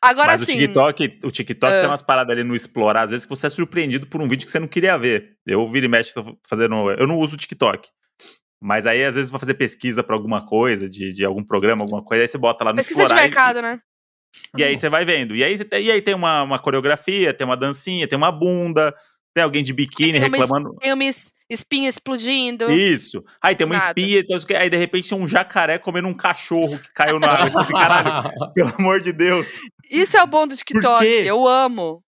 Agora 0.00 0.32
Mas 0.32 0.42
sim. 0.42 0.54
o 0.54 0.58
TikTok, 0.58 1.18
o 1.24 1.30
TikTok 1.30 1.72
Ah. 1.72 1.80
tem 1.80 1.90
umas 1.90 2.02
paradas 2.02 2.32
ali 2.32 2.44
no 2.44 2.54
explorar, 2.54 3.02
às 3.02 3.10
vezes 3.10 3.26
que 3.26 3.30
você 3.30 3.48
é 3.48 3.50
surpreendido 3.50 4.06
por 4.06 4.22
um 4.22 4.28
vídeo 4.28 4.46
que 4.46 4.50
você 4.50 4.60
não 4.60 4.68
queria 4.68 4.96
ver. 4.96 5.32
Eu 5.46 5.68
viro 5.68 5.86
e 5.86 5.88
mexe, 5.88 6.14
tô 6.14 6.38
fazendo. 6.48 6.90
Eu 6.92 7.06
não 7.06 7.18
uso 7.18 7.34
o 7.34 7.38
TikTok. 7.38 7.88
Mas 8.62 8.84
aí, 8.86 9.02
às 9.04 9.14
vezes, 9.14 9.30
vai 9.30 9.40
fazer 9.40 9.54
pesquisa 9.54 10.02
pra 10.02 10.14
alguma 10.14 10.44
coisa, 10.44 10.88
de, 10.88 11.12
de 11.12 11.24
algum 11.24 11.42
programa, 11.42 11.82
alguma 11.82 12.02
coisa, 12.04 12.22
aí 12.24 12.28
você 12.28 12.36
bota 12.38 12.62
lá 12.64 12.72
no 12.72 12.76
Pesquisa 12.76 12.98
de 12.98 13.02
explorar. 13.04 13.22
e- 13.22 13.26
mercado, 13.26 13.62
né? 13.62 13.80
E, 14.56 14.62
aí 14.62 14.76
você 14.76 14.88
vai 14.88 15.04
vendo. 15.04 15.34
E 15.34 15.42
aí, 15.42 15.64
tem- 15.64 15.84
e 15.86 15.90
aí 15.90 16.02
tem 16.02 16.14
uma, 16.14 16.42
uma 16.42 16.58
coreografia, 16.58 17.32
tem 17.34 17.44
uma 17.46 17.56
dancinha, 17.56 18.06
tem 18.06 18.16
uma 18.16 18.30
bunda, 18.30 18.94
tem 19.34 19.42
alguém 19.42 19.62
de 19.62 19.72
biquíni 19.72 20.12
Tem 20.12 20.20
reclamando. 20.20 20.74
Tem 20.80 20.92
uma 20.92 21.04
es- 21.04 21.32
espinha 21.48 21.88
explodindo. 21.88 22.70
Isso. 22.70 23.24
Aí 23.42 23.56
tem 23.56 23.64
uma 23.66 23.76
Nada. 23.76 23.88
espinha, 23.88 24.20
então, 24.20 24.36
aí 24.58 24.68
de 24.70 24.76
repente 24.76 25.08
tem 25.08 25.18
um 25.18 25.26
jacaré 25.26 25.78
comendo 25.78 26.06
um 26.08 26.14
cachorro 26.14 26.78
que 26.78 26.92
caiu 26.92 27.18
na 27.18 27.28
água. 27.28 27.62
Assim, 27.62 27.72
caralho, 27.72 28.10
pelo 28.54 28.74
amor 28.78 29.00
de 29.00 29.12
Deus. 29.12 29.58
Isso 29.90 30.16
é 30.16 30.22
o 30.22 30.26
bom 30.26 30.46
do 30.46 30.54
TikTok. 30.56 31.04
Eu 31.06 31.48
amo. 31.48 32.02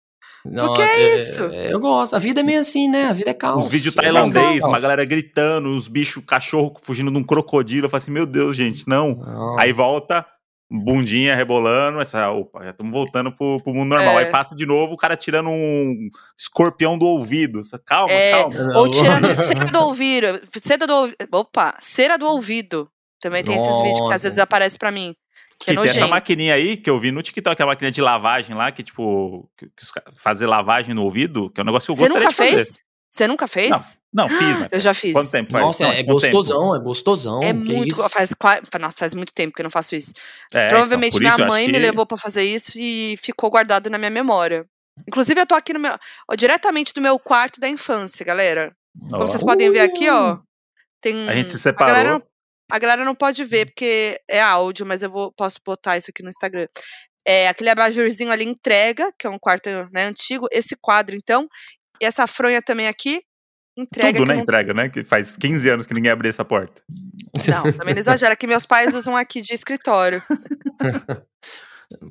Não, 0.44 0.72
que 0.74 0.82
é 0.82 1.14
isso? 1.16 1.40
Eu 1.42 1.78
gosto. 1.78 2.14
A 2.14 2.18
vida 2.18 2.40
é 2.40 2.42
meio 2.42 2.60
assim, 2.60 2.88
né? 2.88 3.04
A 3.04 3.12
vida 3.12 3.30
é 3.30 3.34
caos. 3.34 3.64
Uns 3.64 3.70
vídeos 3.70 3.94
É 3.96 4.02
tailandês, 4.02 4.64
uma 4.64 4.80
galera 4.80 5.04
gritando, 5.04 5.68
os 5.68 5.86
bichos, 5.88 6.22
cachorro 6.26 6.74
fugindo 6.82 7.10
de 7.10 7.18
um 7.18 7.22
crocodilo. 7.22 7.86
Eu 7.86 7.90
falo 7.90 8.02
assim, 8.02 8.10
meu 8.10 8.26
Deus, 8.26 8.56
gente, 8.56 8.86
não. 8.88 9.14
Não. 9.14 9.58
Aí 9.58 9.72
volta, 9.72 10.26
bundinha 10.70 11.34
rebolando, 11.34 12.00
essa, 12.00 12.30
opa, 12.30 12.64
já 12.64 12.70
estamos 12.70 12.90
voltando 12.92 13.30
pro, 13.30 13.62
pro 13.62 13.74
mundo 13.74 13.90
normal. 13.90 14.18
É. 14.18 14.24
Aí 14.24 14.30
passa 14.30 14.54
de 14.54 14.66
novo 14.66 14.94
o 14.94 14.96
cara 14.96 15.16
tirando 15.16 15.50
um 15.50 16.08
escorpião 16.38 16.96
do 16.98 17.06
ouvido. 17.06 17.60
Calma, 17.86 18.12
É, 18.12 18.32
calma. 18.32 18.78
Ou 18.78 18.90
tirando 18.90 19.30
cera 19.32 19.64
do 19.64 19.78
ouvido. 19.80 20.40
Cera 20.60 20.86
do 20.86 20.94
ouvido. 20.94 21.16
Opa, 21.32 21.74
cera 21.78 22.16
do 22.16 22.26
ouvido. 22.26 22.88
Também 23.20 23.44
tem 23.44 23.54
esses 23.54 23.76
vídeos 23.82 23.98
que 24.00 24.04
às 24.06 24.10
Nossa. 24.10 24.18
vezes 24.18 24.38
aparece 24.38 24.76
pra 24.76 24.90
mim. 24.90 25.14
Que 25.64 25.70
é 25.70 25.74
Que 25.74 25.80
tem 25.82 25.90
essa 25.90 26.06
maquininha 26.06 26.54
aí 26.54 26.76
que 26.76 26.90
eu 26.90 26.98
vi 26.98 27.10
no 27.12 27.22
TikTok, 27.22 27.62
a 27.62 27.66
máquina 27.66 27.90
de 27.90 28.00
lavagem 28.00 28.56
lá, 28.56 28.70
que 28.72 28.82
tipo, 28.82 29.48
que, 29.56 29.66
que 29.66 29.72
fazer 30.16 30.46
lavagem 30.46 30.94
no 30.94 31.02
ouvido, 31.04 31.50
que 31.50 31.60
é 31.60 31.62
um 31.62 31.66
negócio 31.66 31.86
que 31.86 31.92
eu 31.92 31.96
Você 31.96 32.12
gostaria 32.12 32.28
nunca 32.28 32.30
de 32.30 32.36
fazer. 32.50 32.64
fez? 32.64 32.80
Você 33.14 33.26
nunca 33.26 33.46
fez? 33.46 33.98
Não, 34.12 34.26
fiz, 34.26 34.56
mas 34.58 34.68
Eu 34.72 34.80
já 34.80 34.94
fiz. 34.94 35.12
quanto 35.12 35.30
tempo 35.30 35.50
faz? 35.52 35.64
Nossa, 35.64 35.84
Não, 35.84 35.92
é 35.92 35.96
tipo, 35.96 36.12
quanto 36.12 36.20
tempo? 36.22 36.32
gostosão, 36.36 36.74
é 36.74 36.78
gostosão. 36.80 37.42
É 37.42 37.52
muito. 37.52 37.88
isso? 37.88 38.08
Faz, 38.08 38.30
nossa, 38.80 38.98
faz 39.00 39.12
muito 39.14 39.34
tempo 39.34 39.54
que 39.54 39.60
eu 39.60 39.64
não 39.64 39.70
faço 39.70 39.94
isso. 39.94 40.12
É, 40.54 40.68
Provavelmente 40.70 41.18
então, 41.18 41.34
minha 41.36 41.46
mãe 41.46 41.66
me 41.66 41.74
que- 41.74 41.78
levou 41.78 42.06
pra 42.06 42.16
fazer 42.16 42.42
isso 42.42 42.72
e 42.78 43.16
ficou 43.22 43.50
guardado 43.50 43.90
na 43.90 43.98
minha 43.98 44.10
memória. 44.10 44.64
Inclusive, 45.06 45.38
eu 45.40 45.46
tô 45.46 45.54
aqui 45.54 45.72
no 45.74 45.78
meu. 45.80 45.92
ó, 46.30 46.34
diretamente 46.34 46.94
do 46.94 47.00
meu 47.02 47.18
quarto 47.18 47.60
da 47.60 47.68
infância, 47.68 48.24
galera. 48.24 48.74
Como 48.98 49.22
Ó, 49.22 49.26
vocês 49.26 49.42
podem 49.42 49.70
ver 49.70 49.80
aqui, 49.80 50.08
ó. 50.08 50.38
Tem. 51.00 51.28
A 51.28 51.34
gente 51.34 51.48
se 51.50 51.56
A 51.56 51.58
separou. 51.58 51.92
galera, 51.94 52.12
não, 52.14 52.22
a 52.72 52.78
galera 52.78 53.04
não 53.04 53.14
pode 53.14 53.44
ver, 53.44 53.66
porque 53.66 54.18
é 54.26 54.40
áudio, 54.40 54.86
mas 54.86 55.02
eu 55.02 55.10
vou, 55.10 55.30
posso 55.30 55.58
botar 55.64 55.98
isso 55.98 56.10
aqui 56.10 56.22
no 56.22 56.30
Instagram. 56.30 56.66
É, 57.22 57.46
aquele 57.48 57.68
abajurzinho 57.68 58.32
ali 58.32 58.46
entrega, 58.46 59.12
que 59.18 59.26
é 59.26 59.30
um 59.30 59.38
quarto 59.38 59.68
né, 59.92 60.06
antigo. 60.06 60.46
Esse 60.50 60.74
quadro, 60.80 61.14
então. 61.14 61.46
E 62.00 62.06
essa 62.06 62.26
fronha 62.26 62.62
também 62.62 62.88
aqui. 62.88 63.20
Entrega. 63.76 64.18
Tudo, 64.18 64.28
né? 64.28 64.34
não- 64.36 64.42
Entrega, 64.42 64.72
né? 64.72 64.88
Que 64.88 65.04
faz 65.04 65.36
15 65.36 65.68
anos 65.68 65.86
que 65.86 65.92
ninguém 65.92 66.10
abriu 66.10 66.30
essa 66.30 66.46
porta. 66.46 66.82
Não, 67.46 67.62
também 67.72 67.92
não 67.92 68.00
exagera, 68.00 68.34
que 68.34 68.46
meus 68.46 68.64
pais 68.64 68.94
usam 68.94 69.14
aqui 69.14 69.42
de 69.42 69.52
escritório. 69.52 70.22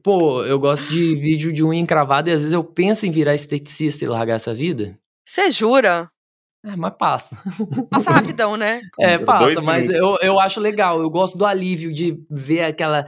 Pô, 0.03 0.45
eu 0.45 0.59
gosto 0.59 0.87
de 0.89 1.15
vídeo 1.19 1.51
de 1.51 1.63
unha 1.63 1.81
encravada 1.81 2.29
e 2.29 2.33
às 2.33 2.41
vezes 2.41 2.53
eu 2.53 2.63
penso 2.63 3.07
em 3.07 3.11
virar 3.11 3.33
esteticista 3.33 4.05
e 4.05 4.07
largar 4.07 4.35
essa 4.35 4.53
vida. 4.53 4.95
Você 5.27 5.49
jura? 5.49 6.07
É, 6.63 6.75
mas 6.75 6.93
passa. 6.97 7.35
Passa 7.89 8.11
rapidão, 8.11 8.55
né? 8.55 8.81
É, 8.99 9.17
Dois 9.17 9.25
passa, 9.25 9.61
mas 9.61 9.89
eu, 9.89 10.17
eu 10.21 10.39
acho 10.39 10.59
legal. 10.59 11.01
Eu 11.01 11.09
gosto 11.09 11.37
do 11.37 11.45
alívio 11.45 11.91
de 11.93 12.23
ver 12.29 12.65
aquela. 12.65 13.05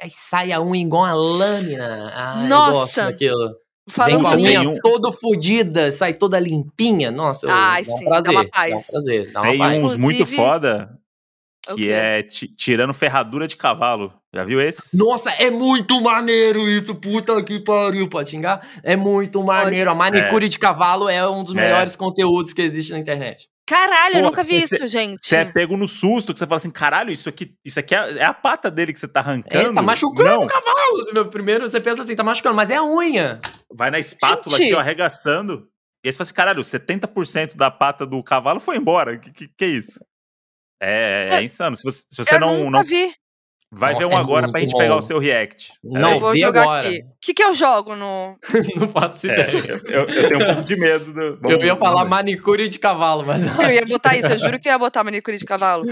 Aí 0.00 0.10
sai 0.10 0.52
a 0.52 0.60
unha 0.60 0.82
igual 0.84 1.02
uma 1.04 1.14
lâmina. 1.14 2.12
Ah, 2.14 2.42
eu 2.44 2.48
Nossa! 2.48 2.72
gosto 2.72 3.00
daquilo. 3.12 3.48
Vem 3.48 3.56
Falando 3.90 4.20
com 4.22 4.28
a 4.28 4.34
unha 4.36 4.60
nisso. 4.60 4.70
um- 4.72 4.76
toda 4.82 5.10
fodida, 5.12 5.90
sai 5.90 6.12
toda 6.12 6.38
limpinha. 6.38 7.10
Nossa, 7.10 7.46
eu, 7.46 7.50
Ai, 7.50 7.82
dá 7.82 7.92
um 7.94 7.96
sim, 7.98 8.04
dá 8.04 8.10
prazer. 8.10 8.30
uma 8.32 8.42
Dá 8.42 8.46
um 8.46 8.50
paz. 8.50 8.86
prazer, 8.90 9.32
dá 9.32 9.40
uma 9.40 9.48
Tem 9.48 9.58
paz. 9.58 9.84
uns 9.84 9.96
muito 9.96 10.14
Inclusive- 10.22 10.36
foda 10.36 10.90
O 10.92 11.07
que 11.74 11.90
é 11.90 12.22
ti- 12.22 12.48
tirando 12.48 12.92
ferradura 12.94 13.46
de 13.48 13.56
cavalo. 13.56 14.12
Já 14.34 14.44
viu 14.44 14.60
esses? 14.60 14.92
Nossa, 14.92 15.30
é 15.30 15.50
muito 15.50 16.00
maneiro 16.00 16.68
isso, 16.68 16.94
puta 16.94 17.42
que 17.42 17.60
pariu. 17.60 18.08
Pode 18.08 18.30
xingar? 18.30 18.60
É 18.82 18.94
muito 18.96 19.42
maneiro. 19.42 19.90
A 19.90 19.94
manicure 19.94 20.48
de 20.48 20.58
cavalo 20.58 21.08
é 21.08 21.26
um 21.28 21.42
dos 21.42 21.54
É. 21.54 21.56
melhores 21.56 21.96
conteúdos 21.96 22.52
que 22.52 22.60
existe 22.62 22.92
na 22.92 22.98
internet. 22.98 23.48
Caralho, 23.66 24.16
eu 24.16 24.22
nunca 24.22 24.42
vi 24.42 24.60
você- 24.60 24.76
isso, 24.76 24.86
gente. 24.88 25.18
Você 25.26 25.36
é 25.36 25.44
pego 25.44 25.76
no 25.76 25.86
susto, 25.86 26.32
que 26.32 26.38
você 26.38 26.46
fala 26.46 26.56
assim, 26.56 26.70
caralho, 26.70 27.10
isso 27.12 27.28
aqui, 27.28 27.52
isso 27.62 27.78
aqui 27.78 27.94
é, 27.94 28.18
é 28.18 28.24
a 28.24 28.32
pata 28.32 28.70
dele 28.70 28.94
que 28.94 28.98
você 28.98 29.06
tá 29.08 29.20
arrancando. 29.20 29.70
É, 29.70 29.72
tá 29.74 29.82
machucando 29.82 30.28
Não, 30.30 30.44
o 30.44 30.46
cavalo. 30.46 31.04
Meu, 31.14 31.26
Primeiro 31.28 31.68
você 31.68 31.78
pensa 31.78 32.00
assim, 32.02 32.16
tá 32.16 32.24
machucando, 32.24 32.54
mas 32.54 32.70
é 32.70 32.76
a 32.76 32.82
unha. 32.84 33.38
vai 33.74 33.90
na 33.90 33.98
espátula 33.98 34.56
Gente! 34.56 34.68
aqui, 34.68 34.74
ó, 34.74 34.80
arregaçando. 34.80 35.66
E 36.02 36.08
aí 36.08 36.12
você 36.12 36.16
fala 36.16 36.24
assim, 36.24 36.34
caralho, 36.34 36.62
70% 36.64 37.56
da 37.56 37.70
pata 37.70 38.06
do 38.06 38.22
cavalo 38.22 38.58
foi 38.60 38.76
embora. 38.78 39.18
Que, 39.18 39.30
que, 39.32 39.48
que 39.48 39.64
é 39.64 39.68
isso? 39.68 40.00
É, 40.80 41.28
é 41.32 41.42
insano. 41.42 41.76
Se 41.76 41.82
você, 41.84 42.04
se 42.10 42.24
você 42.24 42.34
eu 42.36 42.40
não, 42.40 42.70
não. 42.70 42.82
vi. 42.84 43.12
Vai 43.70 43.92
Nossa, 43.92 44.08
ver 44.08 44.14
um 44.14 44.16
é 44.16 44.20
agora 44.20 44.50
pra 44.50 44.60
gente 44.60 44.74
pegar 44.74 44.94
bom. 44.94 44.98
o 45.00 45.02
seu 45.02 45.18
react. 45.18 45.72
Não, 45.84 46.12
eu 46.14 46.20
vou 46.20 46.34
jogar 46.34 46.62
agora. 46.62 46.80
aqui. 46.88 47.00
O 47.02 47.16
que, 47.20 47.34
que 47.34 47.42
eu 47.44 47.54
jogo 47.54 47.94
no. 47.94 48.38
Não 48.80 48.88
faço 48.88 49.28
É, 49.28 49.34
ideia. 49.34 49.72
eu, 49.88 50.06
eu 50.08 50.28
tenho 50.28 50.40
um 50.42 50.54
pouco 50.54 50.66
de 50.68 50.76
medo. 50.76 51.12
Do, 51.12 51.20
Eu 51.20 51.38
vamos- 51.42 51.64
ia 51.64 51.76
falar 51.76 52.04
manicure 52.06 52.66
de 52.66 52.78
cavalo, 52.78 53.26
mas. 53.26 53.44
Eu 53.44 53.70
ia 53.70 53.84
botar 53.84 54.16
isso, 54.16 54.26
eu 54.28 54.38
juro 54.38 54.58
que 54.58 54.68
eu 54.68 54.72
ia 54.72 54.78
botar 54.78 55.04
manicure 55.04 55.36
de 55.36 55.44
cavalo. 55.44 55.84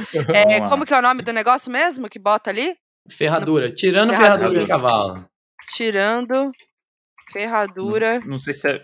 É, 0.49 0.59
como 0.71 0.87
que 0.87 0.95
é 0.95 0.99
o 0.99 1.03
nome 1.03 1.21
do 1.23 1.33
negócio 1.35 1.71
mesmo 1.71 2.09
que 2.09 2.19
bota 2.19 2.49
ali? 2.49 2.75
Ferradura. 3.11 3.71
Tirando 3.71 4.11
Ferradura. 4.15 4.39
ferradura 4.39 4.61
de 4.61 4.67
cavalo. 4.67 5.25
Tirando 5.69 6.53
ferradura. 7.33 8.21
Não 8.25 8.39
sei 8.39 8.55
se 8.55 8.69
é. 8.71 8.81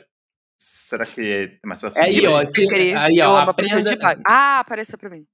Será 0.59 1.05
que 1.07 1.21
é 1.63 1.67
mais 1.67 1.81
fácil? 1.81 2.01
É 2.01 2.05
aí, 2.05 2.27
ó. 2.27 2.45
Peraí, 2.51 2.95
Aí, 2.95 3.17
eu 3.19 3.31
ó. 3.31 3.39
Aprenda... 3.39 4.21
Ah, 4.27 4.61
apareceu 4.61 4.99
pra 4.99 5.09
mim. 5.11 5.25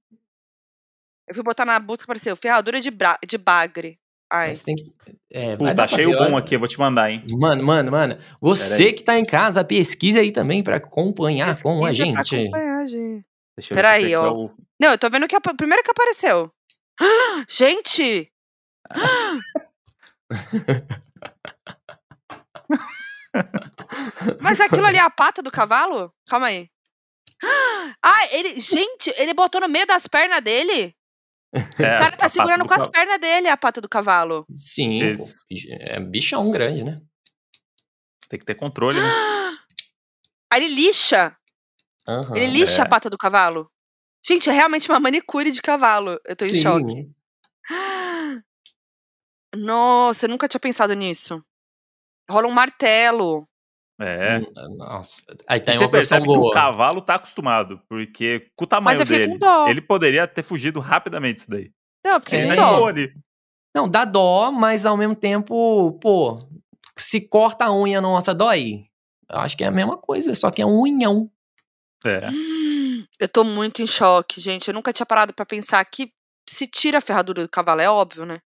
Eu 1.29 1.35
fui 1.35 1.43
botar 1.43 1.63
na 1.63 1.79
busca, 1.79 2.03
apareceu 2.03 2.35
ferradura 2.35 2.81
de, 2.81 2.89
bra... 2.89 3.17
de 3.25 3.37
bagre. 3.37 3.99
Ai. 4.31 4.49
Mas 4.49 4.63
tem 4.63 4.75
que. 4.75 4.91
É, 5.31 5.55
Puta, 5.55 5.83
achei 5.83 6.05
o 6.07 6.17
bom 6.17 6.35
aqui, 6.35 6.55
eu 6.55 6.59
vou 6.59 6.67
te 6.67 6.79
mandar, 6.79 7.11
hein? 7.11 7.23
Mano, 7.37 7.63
mano, 7.63 7.91
mano. 7.91 8.17
Você 8.41 8.91
que 8.93 9.03
tá 9.03 9.17
em 9.17 9.23
casa, 9.23 9.63
pesquise 9.63 10.19
aí 10.19 10.31
também 10.31 10.63
pra 10.63 10.77
acompanhar 10.77 11.59
com 11.61 11.83
a 11.83 11.87
Pesquisa 11.89 12.11
pra 12.11 12.23
gente. 12.23 12.35
acompanhar, 12.35 12.85
gente. 12.87 13.25
Deixa 13.57 13.73
eu 13.73 13.75
Peraí, 13.75 14.15
ó. 14.15 14.25
é 14.25 14.29
o- 14.31 14.51
Não, 14.81 14.91
eu 14.91 14.97
tô 14.97 15.09
vendo 15.09 15.27
que 15.27 15.35
a 15.35 15.41
primeira 15.41 15.83
que 15.83 15.91
apareceu. 15.91 16.51
Gente! 17.47 18.31
Mas 24.41 24.59
aquilo 24.59 24.85
ali 24.85 24.97
é 24.97 25.01
a 25.01 25.09
pata 25.09 25.41
do 25.41 25.51
cavalo? 25.51 26.11
Calma 26.27 26.47
aí. 26.47 26.69
Ah, 28.01 28.27
ele. 28.31 28.59
Gente, 28.61 29.13
ele 29.17 29.33
botou 29.33 29.59
no 29.59 29.67
meio 29.67 29.85
das 29.87 30.07
pernas 30.07 30.41
dele. 30.41 30.95
É, 31.51 31.61
O 31.61 31.75
cara 31.77 32.15
tá 32.17 32.29
segurando 32.29 32.61
do 32.61 32.67
com 32.67 32.73
as 32.73 32.81
cavalo. 32.81 32.91
pernas 32.91 33.19
dele 33.19 33.47
a 33.47 33.57
pata 33.57 33.81
do 33.81 33.89
cavalo. 33.89 34.45
Sim, 34.55 34.99
Isso. 35.01 35.43
é 35.87 35.99
bichão 35.99 36.49
grande, 36.51 36.83
né? 36.83 37.01
Tem 38.27 38.39
que 38.39 38.45
ter 38.45 38.55
controle, 38.55 38.99
né? 38.99 39.07
Aí 40.53 40.63
ele 40.63 40.75
lixa. 40.75 41.35
Aham. 42.07 42.35
Ele 42.37 42.47
lixa 42.47 42.81
é. 42.81 42.85
a 42.85 42.87
pata 42.87 43.09
do 43.09 43.17
cavalo. 43.17 43.71
Gente, 44.25 44.49
é 44.49 44.53
realmente 44.53 44.87
uma 44.89 44.99
manicure 44.99 45.49
de 45.49 45.61
cavalo. 45.61 46.19
Eu 46.25 46.35
tô 46.35 46.45
em 46.45 46.53
Sim. 46.53 46.61
choque. 46.61 47.11
Nossa, 49.55 50.25
eu 50.25 50.29
nunca 50.29 50.47
tinha 50.47 50.59
pensado 50.59 50.93
nisso. 50.93 51.43
Rola 52.29 52.47
um 52.47 52.51
martelo. 52.51 53.48
É. 53.99 54.37
Hum, 54.39 54.77
Nossa. 54.77 55.21
Aí 55.47 55.59
tem 55.59 55.75
você 55.75 55.83
uma 55.83 55.91
versão 55.91 56.17
percebe 56.19 56.23
que 56.25 56.37
o 56.37 56.41
boa. 56.41 56.53
cavalo 56.53 57.01
tá 57.01 57.15
acostumado, 57.15 57.81
porque 57.89 58.49
com 58.55 58.63
o 58.63 58.67
tamanho 58.67 58.99
fiquei 58.99 59.17
dele, 59.27 59.31
com 59.33 59.37
dó. 59.39 59.67
ele 59.67 59.81
poderia 59.81 60.25
ter 60.27 60.41
fugido 60.43 60.79
rapidamente 60.79 61.35
disso 61.35 61.49
daí. 61.49 61.71
Não, 62.05 62.19
porque 62.19 62.35
É, 62.35 62.39
Ele 62.47 62.55
tá 62.55 62.69
dó. 62.69 62.77
boa 62.77 62.89
ali. 62.89 63.13
Não, 63.75 63.87
dá 63.89 64.05
dó, 64.05 64.51
mas 64.51 64.85
ao 64.85 64.95
mesmo 64.97 65.15
tempo, 65.15 65.97
pô, 66.01 66.37
se 66.97 67.19
corta 67.21 67.65
a 67.65 67.73
unha 67.73 67.99
nossa, 68.01 68.33
dói. 68.33 68.85
Eu 69.29 69.39
acho 69.39 69.55
que 69.57 69.63
é 69.63 69.67
a 69.67 69.71
mesma 69.71 69.97
coisa, 69.97 70.33
só 70.33 70.49
que 70.49 70.61
é 70.61 70.65
um 70.65 70.81
unhão. 70.81 71.29
É. 72.05 72.29
Hum, 72.29 73.05
Eu 73.19 73.27
tô 73.27 73.43
muito 73.43 73.81
em 73.81 73.87
choque, 73.87 74.39
gente. 74.39 74.69
Eu 74.69 74.73
nunca 74.73 74.93
tinha 74.93 75.05
parado 75.05 75.33
pra 75.33 75.45
pensar 75.45 75.83
que 75.85 76.11
se 76.49 76.65
tira 76.65 76.97
a 76.97 77.01
ferradura 77.01 77.43
do 77.43 77.49
cavalo, 77.49 77.81
é 77.81 77.89
óbvio, 77.89 78.25
né? 78.25 78.39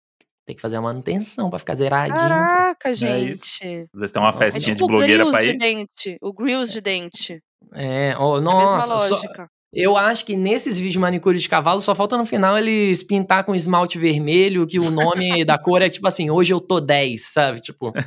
Tem 0.46 0.56
que 0.56 0.62
fazer 0.62 0.78
a 0.78 0.82
manutenção 0.82 1.50
pra 1.50 1.60
ficar 1.60 1.76
zeradinho. 1.76 2.16
Caraca, 2.18 2.71
isso. 2.90 3.06
gente. 3.06 3.90
Às 3.94 4.00
vezes 4.00 4.12
tem 4.12 4.22
uma 4.22 4.30
É 4.30 4.34
É 4.34 4.38
festinha 4.38 4.76
tipo 4.76 4.78
de 4.78 4.84
o 4.84 4.88
blogueira 4.88 5.24
grills 5.24 5.32
pra 5.32 5.42
de 5.42 5.50
ir. 5.50 5.58
dente. 5.58 6.18
O 6.22 6.34
grills 6.34 6.72
de 6.74 6.82
dente. 6.82 7.40
É, 7.76 8.08
É 8.10 8.12
a 8.14 8.42
nossa, 8.42 8.88
mesma 8.88 9.08
só- 9.08 9.16
lógica. 9.16 9.48
eu 9.74 9.96
acho 9.96 10.26
que 10.26 10.36
nesses 10.36 10.78
vídeos 10.78 10.94
de 10.94 11.00
manicure 11.00 11.38
de 11.38 11.48
cavalo 11.48 11.80
só 11.80 11.94
falta 11.96 12.18
no 12.18 12.26
final 12.26 12.58
eles 12.58 13.04
pintar 13.04 13.44
com 13.46 13.56
esmalte 13.56 13.98
vermelho, 14.00 14.66
que 14.68 14.80
o 14.80 14.90
nome 14.90 15.46
da 15.46 15.58
cor 15.58 15.82
é 15.82 15.90
tipo 15.90 16.08
assim, 16.08 16.30
hoje 16.30 16.54
eu 16.54 16.60
tô 16.60 16.80
10, 16.82 17.32
sabe? 17.32 17.62
Tipo. 17.62 17.92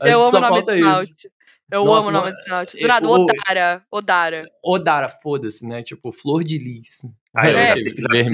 Eu 0.04 0.22
amo 0.22 0.30
só 0.30 0.38
o 0.38 0.40
nome 0.40 0.54
falta 0.56 0.72
de 0.74 0.80
isso. 0.80 1.28
Eu 1.72 1.84
Nossa, 1.84 1.98
amo 2.00 2.08
o 2.08 2.12
nome 2.12 2.26
não- 2.30 2.32
de 2.36 2.42
esmalte. 2.42 2.76
é, 2.78 2.80
Do 2.82 2.88
nada, 2.88 3.08
o- 3.08 3.12
Odara. 3.24 3.82
Odara. 3.90 4.44
Odara, 4.64 5.08
foda-se, 5.08 5.66
né? 5.66 5.82
Tipo, 5.82 6.12
flor 6.12 6.44
de 6.44 6.58
lis. 6.58 6.98
Ah, 7.34 7.50
eu 7.50 7.56
É. 7.58 7.68
já, 7.68 7.74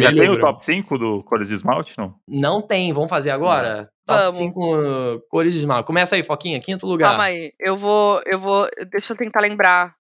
já- 0.01 0.13
tem 0.13 0.31
o 0.31 0.39
top 0.39 0.63
5 0.63 0.99
do 0.99 1.25
cores 1.25 1.49
de 1.49 1.55
esmalte, 1.55 1.95
não? 1.97 2.15
Não 2.29 2.61
tem, 2.61 2.93
vamos 2.93 3.09
fazer 3.11 3.31
agora? 3.31 3.91
Top 4.07 4.21
Vamos. 4.21 4.37
5 4.37 5.21
cores 5.31 5.53
de 5.55 5.61
esmalte. 5.61 5.87
Começa 5.87 6.15
aí, 6.15 6.23
Foquinha, 6.23 6.61
quinto 6.61 6.87
lugar. 6.87 7.09
Calma 7.11 7.25
aí. 7.25 7.53
Eu 7.59 7.77
vou. 7.77 8.21
Eu 8.27 8.39
vou. 8.39 8.69
Deixa 8.91 9.13
eu 9.13 9.17
tentar 9.17 9.41
lembrar. 9.41 9.95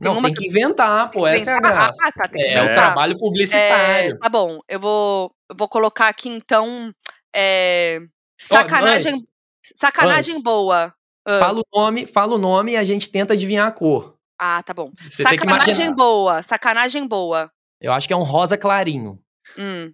Não, 0.00 0.22
tem 0.22 0.32
que 0.32 0.46
inventar, 0.46 1.10
pô, 1.10 1.26
essa 1.26 1.50
é 1.50 1.54
a 1.54 1.58
Inventar? 1.58 1.72
graça. 1.72 2.02
Ah, 2.06 2.12
tá, 2.12 2.28
tem 2.28 2.40
que 2.40 2.46
É, 2.46 2.60
o 2.60 2.64
inventar. 2.64 2.84
trabalho 2.86 3.14
É, 3.14 3.18
publicitário. 3.18 4.18
tá 4.18 4.28
bom, 4.28 4.60
eu 4.68 4.78
vou, 4.78 5.32
eu 5.50 5.56
vou 5.56 5.68
colocar 5.68 6.06
aqui 6.08 6.28
então. 6.28 6.92
é, 7.34 8.00
sacanagem. 8.38 9.12
antes, 9.12 9.26
sacanagem 9.74 10.32
antes. 10.34 10.42
boa. 10.42 10.94
Ah, 11.30 11.38
Fala 11.38 11.60
o 11.60 11.64
nome, 11.78 12.06
fala 12.06 12.34
o 12.34 12.38
nome 12.38 12.72
e 12.72 12.76
a 12.76 12.82
gente 12.84 13.10
tenta 13.10 13.34
adivinhar 13.34 13.68
a 13.68 13.72
cor. 13.72 14.16
Ah, 14.38 14.62
tá 14.62 14.72
bom. 14.72 14.90
Você 15.08 15.24
tem 15.24 15.38
que 15.38 15.48
sacanagem 15.48 15.94
boa. 15.94 16.42
Sacanagem 16.42 17.06
boa. 17.06 17.50
Eu 17.80 17.92
acho 17.92 18.06
que 18.06 18.14
é 18.14 18.16
um 18.16 18.22
rosa 18.22 18.56
clarinho. 18.56 19.22
Hum, 19.58 19.92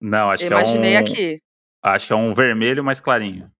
Não, 0.00 0.30
acho 0.30 0.44
eu 0.44 0.48
que 0.48 0.54
é 0.54 0.56
um. 0.56 0.60
imaginei 0.60 0.96
aqui. 0.96 1.40
Acho 1.82 2.06
que 2.08 2.12
é 2.12 2.16
um 2.16 2.34
vermelho 2.34 2.84
mais 2.84 3.00
clarinho. 3.00 3.50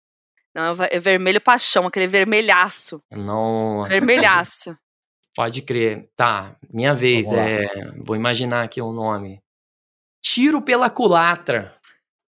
Não, 0.54 0.74
é 0.90 1.00
vermelho 1.00 1.40
paixão, 1.40 1.86
aquele 1.86 2.06
vermelhaço. 2.06 3.02
Não, 3.10 3.84
Vermelhaço. 3.84 4.76
pode 5.34 5.62
crer. 5.62 6.10
Tá, 6.14 6.56
minha 6.70 6.94
vez. 6.94 7.24
Vamos 7.26 7.38
lá. 7.40 7.48
É, 7.48 7.66
vou 8.04 8.14
imaginar 8.16 8.62
aqui 8.64 8.82
o 8.82 8.92
nome. 8.92 9.40
Tiro 10.22 10.60
pela 10.60 10.90
culatra. 10.90 11.74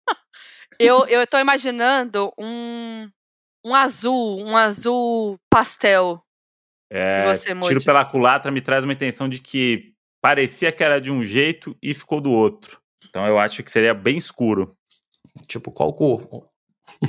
eu, 0.79 1.05
eu 1.09 1.27
tô 1.27 1.39
imaginando 1.39 2.33
um, 2.39 3.11
um 3.65 3.75
azul, 3.75 4.43
um 4.45 4.57
azul 4.57 5.39
pastel. 5.51 6.23
É, 6.91 7.27
você, 7.27 7.55
tiro 7.61 7.83
pela 7.83 8.05
culatra 8.05 8.53
me 8.53 8.61
traz 8.61 8.85
uma 8.85 8.93
intenção 8.93 9.29
de 9.29 9.41
que 9.41 9.95
parecia 10.21 10.71
que 10.71 10.85
era 10.85 11.01
de 11.01 11.11
um 11.11 11.25
jeito 11.25 11.77
e 11.83 11.95
ficou 11.95 12.21
do 12.21 12.31
outro. 12.31 12.81
Então 13.09 13.27
eu 13.27 13.39
acho 13.39 13.63
que 13.63 13.71
seria 13.71 13.95
bem 13.95 14.19
escuro. 14.19 14.77
Tipo, 15.47 15.73
qual 15.73 15.93
cor? 15.95 16.49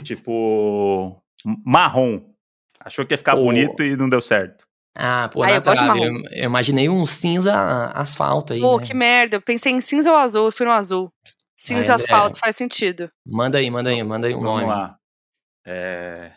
tipo. 0.03 1.21
marrom. 1.65 2.21
Achou 2.79 3.05
que 3.05 3.13
ia 3.13 3.17
ficar 3.17 3.35
Pô. 3.35 3.43
bonito 3.43 3.83
e 3.83 3.95
não 3.95 4.09
deu 4.09 4.21
certo. 4.21 4.65
Ah, 4.97 5.29
pô, 5.31 5.41
Ah, 5.43 5.51
eu 5.51 5.61
gosto 5.61 5.81
de 5.81 5.87
marrom. 5.87 6.05
Eu, 6.05 6.23
eu 6.31 6.43
imaginei 6.45 6.87
um 6.87 7.05
cinza 7.05 7.87
asfalto 7.93 8.53
aí. 8.53 8.61
Pô, 8.61 8.79
né? 8.79 8.85
que 8.85 8.93
merda. 8.93 9.37
Eu 9.37 9.41
pensei 9.41 9.71
em 9.71 9.81
cinza 9.81 10.11
ou 10.11 10.17
azul, 10.17 10.45
eu 10.45 10.51
fui 10.51 10.65
no 10.65 10.71
azul. 10.71 11.11
Cinza 11.57 11.93
André. 11.93 12.05
asfalto 12.05 12.39
faz 12.39 12.55
sentido. 12.55 13.09
Manda 13.25 13.57
aí, 13.57 13.69
manda 13.69 13.89
aí, 13.89 14.03
manda 14.03 14.27
aí 14.27 14.35
um 14.35 14.41
Vamos 14.41 14.61
nome. 14.61 14.73
lá. 14.73 14.97
É. 15.65 16.33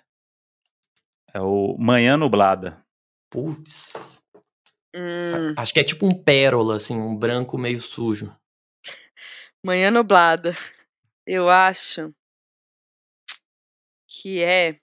É 1.37 1.41
o 1.43 1.77
Manhã 1.79 2.17
Nublada. 2.17 2.83
Putz. 3.31 4.23
Hum, 4.95 5.53
Acho 5.55 5.75
que 5.75 5.81
é 5.81 5.85
tipo 5.85 6.07
um 6.07 6.15
pérola, 6.15 6.77
assim, 6.77 6.99
um 6.99 7.15
branco 7.15 7.59
meio 7.59 7.79
sujo. 7.79 8.35
manhã 9.63 9.91
nublada. 9.91 10.57
Eu 11.27 11.51
acho 11.51 12.11
que 14.09 14.43
é 14.43 14.79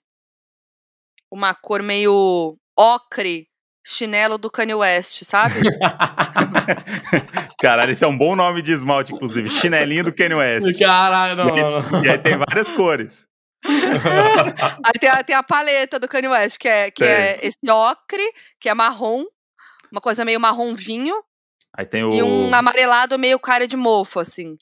uma 1.28 1.56
cor 1.56 1.82
meio 1.82 2.56
ocre, 2.78 3.48
chinelo 3.84 4.38
do 4.38 4.48
Kanye 4.48 4.74
West, 4.74 5.24
sabe? 5.24 5.58
Caralho, 7.60 7.90
esse 7.90 8.04
é 8.04 8.06
um 8.06 8.16
bom 8.16 8.36
nome 8.36 8.62
de 8.62 8.70
esmalte, 8.70 9.12
inclusive. 9.12 9.48
Chinelinho 9.48 10.04
do 10.04 10.14
Kanye 10.14 10.36
West. 10.36 10.78
Caralho, 10.78 11.34
não, 11.34 11.56
não, 11.56 11.90
não. 11.90 12.04
E 12.04 12.08
aí 12.08 12.18
tem 12.18 12.38
várias 12.38 12.70
cores. 12.70 13.26
Aí 14.84 14.92
tem 15.00 15.08
a, 15.08 15.22
tem 15.24 15.36
a 15.36 15.42
paleta 15.42 15.98
do 15.98 16.06
Kanye 16.08 16.28
West, 16.28 16.58
que 16.58 16.68
é, 16.68 16.90
que 16.90 17.02
é 17.04 17.38
esse 17.42 17.58
ocre, 17.70 18.22
que 18.60 18.68
é 18.68 18.74
marrom, 18.74 19.24
uma 19.90 20.00
coisa 20.00 20.24
meio 20.24 20.38
marrom 20.40 20.74
vinho, 20.74 21.14
Aí 21.76 21.84
tem 21.86 22.04
o, 22.04 22.12
e 22.12 22.22
um 22.22 22.54
amarelado 22.54 23.18
meio 23.18 23.38
cara 23.38 23.66
de 23.66 23.76
mofo, 23.76 24.20
assim. 24.20 24.56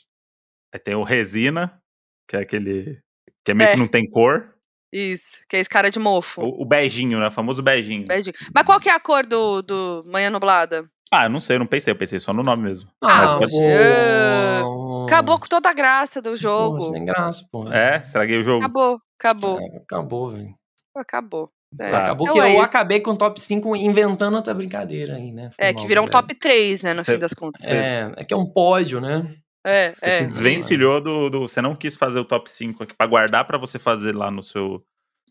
aí 0.73 0.81
tem 0.81 0.95
o 0.95 1.03
Resina, 1.03 1.79
que 2.27 2.37
é 2.37 2.41
aquele. 2.41 3.01
que 3.45 3.51
é 3.51 3.55
meio 3.55 3.69
É. 3.69 3.73
que 3.75 3.79
não 3.79 3.89
tem 3.89 4.09
cor. 4.09 4.55
Isso, 4.91 5.43
que 5.49 5.57
é 5.57 5.61
esse 5.61 5.69
cara 5.71 5.91
de 5.91 5.99
mofo. 5.99 6.43
O, 6.43 6.63
o 6.63 6.65
beijinho, 6.65 7.19
né? 7.19 7.27
O 7.27 7.31
famoso 7.31 7.63
beijinho. 7.63 8.07
Beijinho. 8.07 8.35
Mas 8.55 8.65
qual 8.65 8.79
que 8.81 8.89
é 8.89 8.93
a 8.93 9.01
cor 9.01 9.25
do, 9.27 9.63
do 9.63 10.05
Manhã 10.07 10.29
Nublada? 10.31 10.87
Ah, 11.13 11.25
eu 11.27 11.31
não 11.31 11.41
sei, 11.41 11.57
eu 11.57 11.61
não 11.61 11.67
pensei, 11.67 11.93
eu 11.93 11.97
pensei 11.99 12.19
só 12.19 12.33
no 12.33 12.43
nome 12.43 12.63
mesmo. 12.63 12.89
Ah, 13.03 13.39
Mas 13.39 13.51
pô. 13.53 15.05
Acabou 15.07 15.39
com 15.39 15.47
toda 15.47 15.69
a 15.69 15.73
graça 15.75 16.23
do 16.23 16.31
Pô, 16.31 16.37
jogo. 16.37 16.81
sem 16.93 17.05
graça, 17.05 17.47
pô. 17.51 17.71
É, 17.71 17.99
estraguei 17.99 18.39
o 18.39 18.43
jogo. 18.43 18.65
Acabou, 18.65 18.99
acabou, 19.19 19.61
É, 19.61 19.77
acabou, 19.77 20.31
velho. 20.31 20.55
acabou. 20.97 21.51
É, 21.79 21.89
Tá. 21.89 22.03
Acabou 22.05 22.27
Então 22.27 22.35
que 22.35 22.41
é 22.41 22.51
eu 22.51 22.55
isso. 22.57 22.63
acabei 22.65 23.01
com 23.01 23.13
o 23.13 23.17
top 23.17 23.41
5 23.41 23.75
inventando 23.77 24.35
outra 24.35 24.53
brincadeira 24.53 25.17
aí, 25.17 25.33
né? 25.33 25.51
Foi 25.51 25.65
É, 25.67 25.73
mal, 25.73 25.81
que 25.83 25.89
virou 25.89 26.05
um 26.05 26.07
galera. 26.09 26.27
top 26.29 26.35
3, 26.39 26.83
né, 26.83 26.93
no 26.93 27.03
Cê- 27.05 27.13
fim 27.13 27.19
das 27.19 27.33
contas. 27.35 27.67
É, 27.67 28.13
é 28.17 28.25
que 28.25 28.35
é 28.35 28.37
um 28.37 28.45
pódio, 28.47 29.01
né? 29.01 29.35
É, 29.67 29.93
Você 29.95 30.07
é. 30.07 30.23
se 30.23 30.27
desvencilhou 30.27 31.01
do, 31.01 31.31
do. 31.31 31.41
Você 31.49 31.63
não 31.63 31.75
quis 31.75 31.97
fazer 31.97 32.19
o 32.19 32.25
top 32.27 32.51
5 32.51 32.83
aqui 32.83 32.95
pra 32.97 33.07
guardar 33.07 33.47
pra 33.47 33.57
você 33.57 33.79
fazer 33.79 34.15
lá 34.15 34.31
no 34.31 34.43
seu 34.43 34.83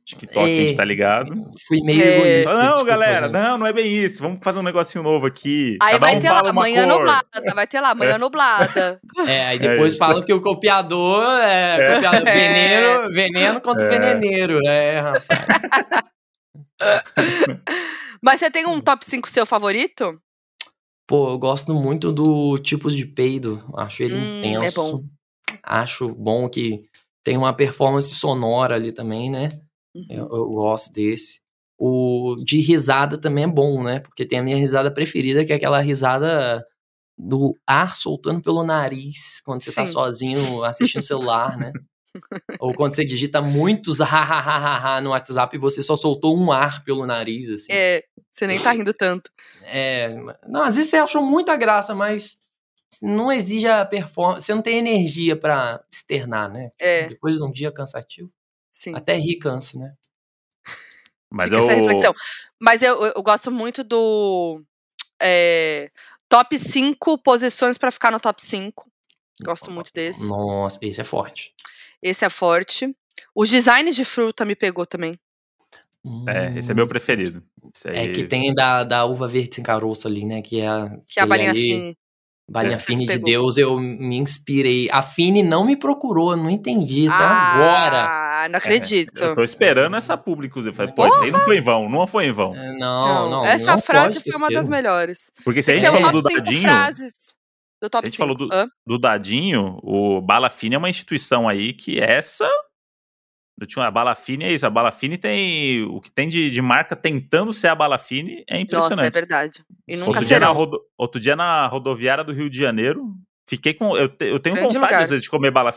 TikTok, 0.03 0.39
a 0.39 0.45
gente 0.47 0.73
É. 0.73 0.75
tá 0.75 0.83
ligado. 0.83 1.33
Fui 1.67 1.79
meio 1.81 2.01
É. 2.01 2.17
egoísta. 2.17 2.53
Não, 2.53 2.61
desculpa, 2.63 2.85
galera, 2.89 3.27
gente. 3.27 3.33
não, 3.33 3.57
não 3.59 3.67
é 3.67 3.71
bem 3.73 4.03
isso. 4.03 4.21
Vamos 4.21 4.39
fazer 4.43 4.59
um 4.59 4.63
negocinho 4.63 5.03
novo 5.03 5.25
aqui. 5.25 5.77
Aí 5.81 5.93
Cada 5.93 6.05
vai 6.05 6.15
um 6.15 6.19
ter 6.21 6.29
lá, 6.31 6.41
uma 6.43 6.53
manhã 6.53 6.87
cor. 6.87 6.97
nublada, 6.97 7.53
vai 7.55 7.67
ter 7.67 7.79
lá, 7.79 7.95
manhã 7.95 8.17
nublada. 8.17 8.99
É, 9.27 9.45
aí 9.47 9.57
É 9.57 9.59
depois 9.59 9.93
isso. 9.93 9.99
falam 9.99 10.21
que 10.23 10.33
o 10.33 10.41
copiador 10.41 11.23
é, 11.41 11.77
É. 11.79 11.93
copiador- 11.95 12.27
É. 12.27 12.33
veneno, 12.33 13.13
veneno 13.13 13.61
contra 13.61 13.85
o 13.85 13.87
É. 13.87 13.99
veneneiro. 13.99 14.59
É, 14.65 14.99
rapaz. 14.99 15.25
Mas 18.23 18.39
você 18.39 18.51
tem 18.51 18.65
um 18.65 18.79
top 18.81 19.05
5 19.05 19.29
seu 19.29 19.45
favorito? 19.45 20.19
Pô, 21.07 21.29
eu 21.31 21.37
gosto 21.39 21.73
muito 21.73 22.11
do 22.11 22.57
tipos 22.59 22.95
de 22.95 23.05
peido. 23.05 23.63
Acho 23.77 24.03
ele 24.03 24.15
Hum, 24.15 24.41
é 24.43 24.47
intenso. 24.47 24.75
bom. 24.97 25.03
Acho 25.63 26.07
bom 26.09 26.47
que 26.49 26.83
tem 27.23 27.35
uma 27.37 27.53
performance 27.53 28.13
sonora 28.15 28.75
ali 28.75 28.91
também, 28.91 29.29
né? 29.29 29.49
Uhum. 29.95 30.05
Eu, 30.09 30.29
eu 30.31 30.49
gosto 30.49 30.91
desse. 30.91 31.41
O 31.77 32.35
de 32.43 32.61
risada 32.61 33.17
também 33.17 33.45
é 33.45 33.47
bom, 33.47 33.83
né? 33.83 33.99
Porque 33.99 34.25
tem 34.25 34.39
a 34.39 34.43
minha 34.43 34.57
risada 34.57 34.93
preferida, 34.93 35.43
que 35.43 35.51
é 35.51 35.55
aquela 35.55 35.81
risada 35.81 36.65
do 37.17 37.55
ar 37.67 37.95
soltando 37.95 38.41
pelo 38.41 38.63
nariz 38.63 39.41
quando 39.43 39.63
você 39.63 39.71
tá 39.71 39.85
Sim. 39.85 39.93
sozinho 39.93 40.63
assistindo 40.63 41.03
celular, 41.03 41.57
né? 41.57 41.71
Ou 42.59 42.73
quando 42.73 42.93
você 42.93 43.05
digita 43.05 43.41
muitos 43.41 44.01
ha, 44.01 44.99
no 45.01 45.11
WhatsApp 45.11 45.55
e 45.55 45.59
você 45.59 45.81
só 45.81 45.95
soltou 45.95 46.37
um 46.37 46.51
ar 46.51 46.83
pelo 46.83 47.05
nariz, 47.05 47.49
assim. 47.49 47.71
É, 47.71 48.03
você 48.29 48.45
nem 48.47 48.59
tá 48.59 48.71
rindo 48.71 48.93
tanto. 48.93 49.31
É, 49.63 50.09
não, 50.47 50.63
às 50.63 50.75
vezes 50.75 50.91
você 50.91 50.97
achou 50.97 51.21
muita 51.23 51.55
graça, 51.55 51.95
mas 51.95 52.37
não 53.01 53.31
exige 53.31 53.67
a 53.67 53.85
performance, 53.85 54.45
você 54.45 54.53
não 54.53 54.61
tem 54.61 54.79
energia 54.79 55.35
pra 55.35 55.81
externar, 55.91 56.51
né? 56.51 56.71
É. 56.79 57.07
Depois 57.07 57.37
de 57.37 57.43
um 57.43 57.51
dia 57.51 57.71
cansativo, 57.71 58.29
Sim. 58.81 58.93
até 58.95 59.13
rir 59.15 59.37
cansa, 59.37 59.77
né? 59.77 59.93
Mas 61.29 61.51
Fica 61.51 62.07
eu. 62.07 62.15
Mas 62.59 62.81
eu, 62.81 63.05
eu, 63.05 63.21
gosto 63.21 63.51
muito 63.51 63.83
do 63.83 64.59
é, 65.21 65.91
top 66.27 66.57
5 66.57 67.19
posições 67.19 67.77
pra 67.77 67.91
ficar 67.91 68.11
no 68.11 68.19
top 68.19 68.43
5. 68.43 68.89
Gosto 69.43 69.69
muito 69.69 69.91
desse. 69.93 70.27
Nossa, 70.27 70.79
esse 70.81 70.99
é 70.99 71.03
forte. 71.03 71.53
Esse 72.01 72.25
é 72.25 72.29
forte. 72.29 72.91
Os 73.35 73.51
designs 73.51 73.95
de 73.95 74.03
fruta 74.03 74.43
me 74.43 74.55
pegou 74.55 74.85
também. 74.85 75.13
É, 76.27 76.57
esse 76.57 76.71
é 76.71 76.73
meu 76.73 76.87
preferido. 76.87 77.43
Esse 77.73 77.87
É 77.87 77.99
aí- 77.99 78.11
que 78.11 78.23
tem 78.23 78.51
da, 78.51 78.83
da 78.83 79.05
uva 79.05 79.27
verde 79.27 79.55
sem 79.55 79.63
caroço 79.63 80.07
ali, 80.07 80.25
né? 80.25 80.41
Que 80.41 80.59
é 80.61 80.67
a, 80.67 80.89
Que 81.07 81.19
é 81.19 81.23
a 81.23 81.25
balinha 81.27 81.51
ali, 81.51 81.61
fine. 81.61 81.97
Balinha 82.49 82.75
É. 82.75 82.79
Fine 82.79 83.05
de. 83.05 83.19
Deus, 83.19 83.57
eu 83.57 83.79
me 83.79 84.17
inspirei. 84.17 84.89
A 84.91 85.01
Fine 85.01 85.41
não 85.41 85.65
me 85.65 85.77
procurou, 85.77 86.35
não 86.35 86.49
entendi 86.49 87.07
até 87.07 87.23
agora. 87.23 88.20
Ah, 88.45 88.49
não 88.49 88.57
acredito. 88.57 89.21
É, 89.21 89.27
Eu 89.27 89.33
tô 89.33 89.43
esperando 89.43 89.95
essa 89.95 90.17
pública, 90.17 90.51
inclusive. 90.51 90.75
Falei, 90.75 90.93
pô, 90.93 91.07
isso 91.07 91.23
aí 91.23 91.31
não 91.31 91.39
foi 91.41 91.57
em 91.57 91.61
vão, 91.61 91.89
não 91.89 92.07
foi 92.07 92.25
em 92.27 92.31
vão. 92.31 92.55
É, 92.55 92.77
Não, 92.77 93.29
não. 93.29 93.45
Essa 93.45 93.73
não 93.73 93.81
frase 93.81 94.19
foi 94.21 94.35
uma 94.35 94.49
das 94.49 94.67
melhores. 94.69 95.31
Porque 95.43 95.61
se 95.61 95.71
a 95.71 95.75
gente 95.75 95.85
falou 95.87 96.11
do 96.11 96.21
top 96.21 96.33
5 96.33 96.43
Dadinho, 96.43 96.61
frases 96.61 97.13
do 97.81 97.89
top 97.89 98.05
a 98.05 98.07
gente 98.07 98.17
5. 98.17 98.17
falou 98.17 98.35
do- 98.37 98.71
do 98.85 98.97
Dadinho, 98.99 99.79
o 99.83 100.21
Bala 100.21 100.49
Fine 100.49 100.75
é 100.75 100.77
uma 100.77 100.89
instituição 100.89 101.47
aí 101.49 101.73
que 101.73 101.99
essa. 101.99 102.47
Eu 103.59 103.67
tinha 103.67 103.85
a 103.85 103.91
Bala 103.91 104.15
Fine 104.15 104.45
é 104.45 104.51
isso. 104.53 104.65
A 104.65 104.69
Bala 104.71 104.91
Fine 104.91 105.17
tem. 105.17 105.83
O 105.83 106.01
que 106.01 106.11
tem 106.11 106.27
de, 106.27 106.49
de 106.49 106.61
marca 106.61 106.95
tentando 106.95 107.53
ser 107.53 107.67
a 107.67 107.75
Bala 107.75 107.97
Fine 107.99 108.43
é 108.47 108.53
Nossa, 108.53 108.55
é 108.55 108.61
impressionante. 108.61 109.13
verdade. 109.13 109.63
E 109.87 109.95
nunca 109.97 110.09
outro, 110.11 110.25
dia 110.25 110.39
na 110.39 110.47
rodo- 110.47 110.81
outro 110.97 111.21
dia 111.21 111.35
na 111.35 111.67
rodoviária 111.67 112.23
do 112.23 112.33
Rio 112.33 112.49
de 112.49 112.57
Janeiro, 112.57 113.13
fiquei 113.47 113.73
com. 113.75 113.95
Eu, 113.95 114.07
te- 114.09 114.25
eu 114.25 114.39
tenho 114.39 114.55
Grande 114.55 114.73
vontade, 114.73 114.91
lugar. 114.93 115.03
às 115.03 115.09
vezes, 115.09 115.23
de 115.23 115.29
comer 115.29 115.51
Bala 115.51 115.71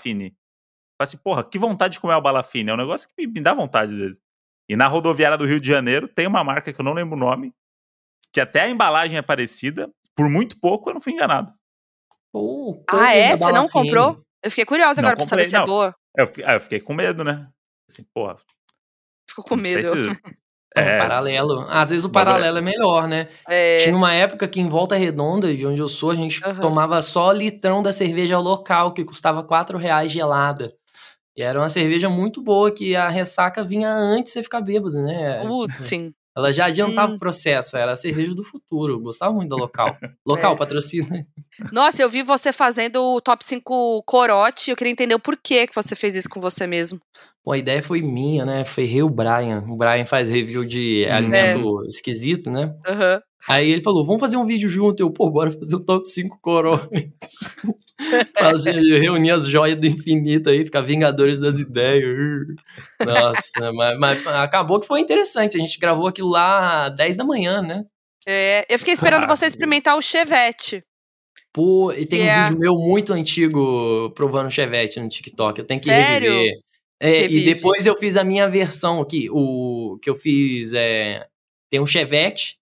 Falei 0.96 1.08
assim, 1.08 1.16
porra, 1.16 1.42
que 1.44 1.58
vontade 1.58 1.94
de 1.94 2.00
comer 2.00 2.14
o 2.14 2.20
Bala 2.20 2.42
Fine. 2.42 2.70
É 2.70 2.74
um 2.74 2.78
negócio 2.78 3.08
que 3.08 3.26
me, 3.26 3.32
me 3.34 3.40
dá 3.40 3.52
vontade, 3.52 3.92
às 3.92 3.98
vezes. 3.98 4.20
E 4.68 4.76
na 4.76 4.86
rodoviária 4.86 5.36
do 5.36 5.44
Rio 5.44 5.60
de 5.60 5.68
Janeiro 5.68 6.08
tem 6.08 6.26
uma 6.26 6.42
marca 6.44 6.72
que 6.72 6.80
eu 6.80 6.84
não 6.84 6.92
lembro 6.94 7.16
o 7.16 7.18
nome, 7.20 7.52
que 8.32 8.40
até 8.40 8.62
a 8.62 8.68
embalagem 8.68 9.18
é 9.18 9.22
parecida. 9.22 9.90
Por 10.16 10.28
muito 10.30 10.58
pouco 10.58 10.88
eu 10.90 10.94
não 10.94 11.00
fui 11.00 11.12
enganado. 11.12 11.52
Ah, 12.88 13.14
é? 13.14 13.36
Você 13.36 13.52
não 13.52 13.68
comprou? 13.68 14.20
Eu 14.42 14.50
fiquei 14.50 14.64
curiosa 14.64 15.00
Não 15.00 15.08
agora 15.08 15.16
pra 15.16 15.24
saber 15.24 15.42
comprei, 15.44 15.50
se 15.50 15.56
é 15.56 15.58
não. 15.58 15.66
boa. 15.66 15.94
Eu, 16.16 16.30
ah, 16.44 16.54
eu 16.54 16.60
fiquei 16.60 16.80
com 16.80 16.94
medo, 16.94 17.24
né? 17.24 17.48
Assim, 17.90 18.04
porra. 18.14 18.36
Ficou 19.28 19.44
com 19.44 19.56
medo. 19.56 19.84
se- 19.88 20.08
É, 20.76 20.96
É, 20.96 20.98
paralelo. 20.98 21.64
Às 21.68 21.90
vezes 21.90 22.04
o 22.04 22.08
é- 22.08 22.12
paralelo 22.12 22.58
é 22.58 22.60
melhor, 22.60 23.06
né? 23.06 23.28
É, 23.48 23.78
Tinha 23.84 23.94
uma 23.96 24.12
época 24.12 24.48
que 24.48 24.60
em 24.60 24.68
Volta 24.68 24.96
Redonda, 24.96 25.54
de 25.54 25.64
onde 25.64 25.78
eu 25.78 25.86
sou, 25.86 26.10
a 26.10 26.14
gente 26.14 26.44
Aham. 26.44 26.58
tomava 26.58 27.00
só 27.00 27.30
litrão 27.30 27.80
da 27.80 27.92
cerveja 27.92 28.40
local, 28.40 28.92
que 28.92 29.04
custava 29.04 29.44
4 29.44 29.78
reais 29.78 30.10
gelada. 30.10 30.74
E 31.36 31.42
era 31.42 31.58
uma 31.58 31.68
cerveja 31.68 32.08
muito 32.08 32.40
boa, 32.42 32.70
que 32.72 32.94
a 32.94 33.08
ressaca 33.08 33.62
vinha 33.62 33.90
antes 33.92 34.32
de 34.32 34.38
você 34.38 34.42
ficar 34.42 34.60
bêbado, 34.60 35.02
né? 35.02 35.42
putz, 35.46 35.84
sim. 35.84 36.12
Ela 36.36 36.50
já 36.52 36.66
adiantava 36.66 37.12
Hum. 37.12 37.16
o 37.16 37.18
processo, 37.18 37.76
era 37.76 37.92
a 37.92 37.96
cerveja 37.96 38.34
do 38.34 38.42
futuro. 38.42 38.98
Gostava 39.00 39.32
muito 39.32 39.50
da 39.50 39.56
local. 39.56 39.96
Local, 40.26 40.54
É. 40.54 40.56
patrocina. 40.56 41.24
Nossa, 41.72 42.02
eu 42.02 42.10
vi 42.10 42.22
você 42.24 42.52
fazendo 42.52 42.96
o 43.00 43.20
top 43.20 43.44
5 43.44 44.02
corote. 44.02 44.70
Eu 44.70 44.76
queria 44.76 44.90
entender 44.90 45.14
o 45.14 45.20
porquê 45.20 45.64
que 45.66 45.74
você 45.74 45.94
fez 45.94 46.16
isso 46.16 46.28
com 46.28 46.40
você 46.40 46.66
mesmo. 46.66 46.98
Pô, 47.44 47.52
a 47.52 47.58
ideia 47.58 47.80
foi 47.82 48.00
minha, 48.00 48.44
né? 48.44 48.64
Ferrei 48.64 49.00
o 49.02 49.08
Brian. 49.08 49.64
O 49.68 49.76
Brian 49.76 50.04
faz 50.06 50.28
review 50.28 50.64
de 50.64 51.06
Hum. 51.08 51.14
alimento 51.14 51.86
esquisito, 51.86 52.50
né? 52.50 52.74
Aham. 52.88 53.20
Aí 53.48 53.70
ele 53.70 53.82
falou, 53.82 54.04
vamos 54.04 54.20
fazer 54.20 54.36
um 54.36 54.44
vídeo 54.44 54.68
junto. 54.68 55.00
Eu, 55.00 55.10
pô, 55.10 55.30
bora 55.30 55.52
fazer 55.52 55.76
o 55.76 55.84
top 55.84 56.08
5 56.08 56.38
coroas. 56.40 56.80
fazer, 58.38 58.74
reunir 58.98 59.32
as 59.32 59.46
joias 59.46 59.78
do 59.78 59.86
infinito 59.86 60.48
aí, 60.48 60.64
ficar 60.64 60.80
Vingadores 60.80 61.38
das 61.38 61.60
Ideias. 61.60 62.16
Nossa, 63.04 63.72
mas, 63.72 63.98
mas 63.98 64.26
acabou 64.28 64.80
que 64.80 64.86
foi 64.86 65.00
interessante. 65.00 65.56
A 65.56 65.60
gente 65.60 65.78
gravou 65.78 66.06
aquilo 66.06 66.30
lá 66.30 66.86
às 66.86 66.94
10 66.94 67.16
da 67.16 67.24
manhã, 67.24 67.60
né? 67.60 67.84
É, 68.26 68.64
eu 68.68 68.78
fiquei 68.78 68.94
esperando 68.94 69.24
Ah, 69.24 69.36
você 69.36 69.46
experimentar 69.46 69.96
o 69.98 70.02
chevette. 70.02 70.82
Pô, 71.52 71.92
e 71.92 72.04
tem 72.06 72.20
um 72.20 72.24
Yeah. 72.24 72.48
vídeo 72.48 72.58
meu 72.58 72.74
muito 72.74 73.12
antigo 73.12 74.10
provando 74.14 74.50
chevette 74.50 74.98
no 74.98 75.08
TikTok. 75.08 75.58
Eu 75.58 75.66
tenho 75.66 75.80
que 75.80 75.86
Sério? 75.86 76.32
reviver. 76.32 76.52
É, 77.00 77.26
e 77.26 77.44
depois 77.44 77.86
eu 77.86 77.96
fiz 77.96 78.16
a 78.16 78.24
minha 78.24 78.48
versão 78.48 79.00
aqui. 79.00 79.28
O 79.30 79.98
que 80.02 80.08
eu 80.08 80.16
fiz 80.16 80.72
é. 80.72 81.26
Tem 81.70 81.78
um 81.80 81.86
chevette, 81.86 82.56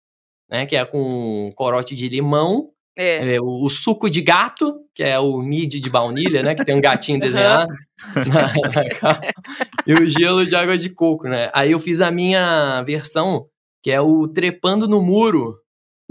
né? 0.52 0.66
Que 0.66 0.76
é 0.76 0.84
com 0.84 1.50
corote 1.56 1.96
de 1.96 2.08
limão. 2.08 2.68
É. 2.96 3.36
É, 3.36 3.40
o, 3.40 3.64
o 3.64 3.70
suco 3.70 4.10
de 4.10 4.20
gato, 4.20 4.78
que 4.94 5.02
é 5.02 5.18
o 5.18 5.38
mid 5.38 5.72
de 5.80 5.88
baunilha, 5.88 6.42
né? 6.42 6.54
Que 6.54 6.62
tem 6.64 6.74
um 6.76 6.80
gatinho 6.80 7.18
desenhado. 7.18 7.66
na- 8.26 8.52
na 8.74 8.88
capa. 9.00 9.26
e 9.86 9.94
o 9.94 10.06
gelo 10.06 10.44
de 10.44 10.54
água 10.54 10.76
de 10.76 10.90
coco, 10.90 11.26
né? 11.26 11.50
Aí 11.54 11.70
eu 11.72 11.78
fiz 11.78 12.02
a 12.02 12.10
minha 12.10 12.82
versão, 12.82 13.46
que 13.82 13.90
é 13.90 13.98
o 13.98 14.28
trepando 14.28 14.86
no 14.86 15.00
muro. 15.00 15.56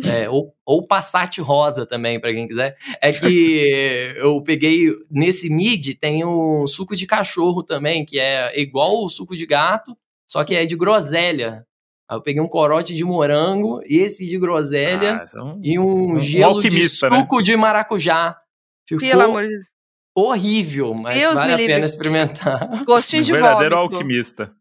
é, 0.04 0.28
ou, 0.28 0.56
ou 0.66 0.88
Passat 0.88 1.38
rosa 1.40 1.86
também, 1.86 2.20
pra 2.20 2.34
quem 2.34 2.48
quiser. 2.48 2.76
É 3.00 3.12
que 3.14 4.16
eu 4.18 4.42
peguei. 4.42 4.88
Nesse 5.12 5.52
mid 5.52 5.94
tem 6.00 6.24
o 6.26 6.66
suco 6.66 6.96
de 6.96 7.06
cachorro 7.06 7.62
também, 7.62 8.04
que 8.04 8.20
é 8.20 8.60
igual 8.60 9.04
o 9.04 9.10
suco 9.10 9.36
de 9.38 9.46
gato, 9.46 9.96
só 10.28 10.44
que 10.44 10.56
é 10.56 10.66
de 10.66 10.76
groselha. 10.76 11.64
Aí 12.12 12.18
eu 12.18 12.22
peguei 12.22 12.42
um 12.42 12.48
corote 12.48 12.94
de 12.94 13.06
morango, 13.06 13.80
esse 13.86 14.28
de 14.28 14.38
groselha 14.38 15.22
ah, 15.22 15.26
então- 15.26 15.60
e 15.64 15.80
um, 15.80 16.16
um 16.16 16.20
gelo 16.20 16.60
de 16.62 16.68
alquimista, 16.68 17.10
né? 17.10 17.20
suco 17.22 17.42
de 17.42 17.56
maracujá. 17.56 18.38
Ficou 18.86 19.08
Pelo 19.08 19.22
amor 19.22 19.44
de 19.44 19.54
Deus. 19.54 19.68
horrível, 20.14 20.94
mas 20.94 21.14
Deus 21.14 21.36
vale 21.36 21.54
a 21.54 21.56
livre. 21.56 21.74
pena 21.74 21.86
experimentar. 21.86 22.68
Gostinho 22.86 23.22
um 23.22 23.26
de 23.26 23.32
verdadeiro 23.32 23.76
vômito. 23.78 23.96
alquimista. 23.96 24.52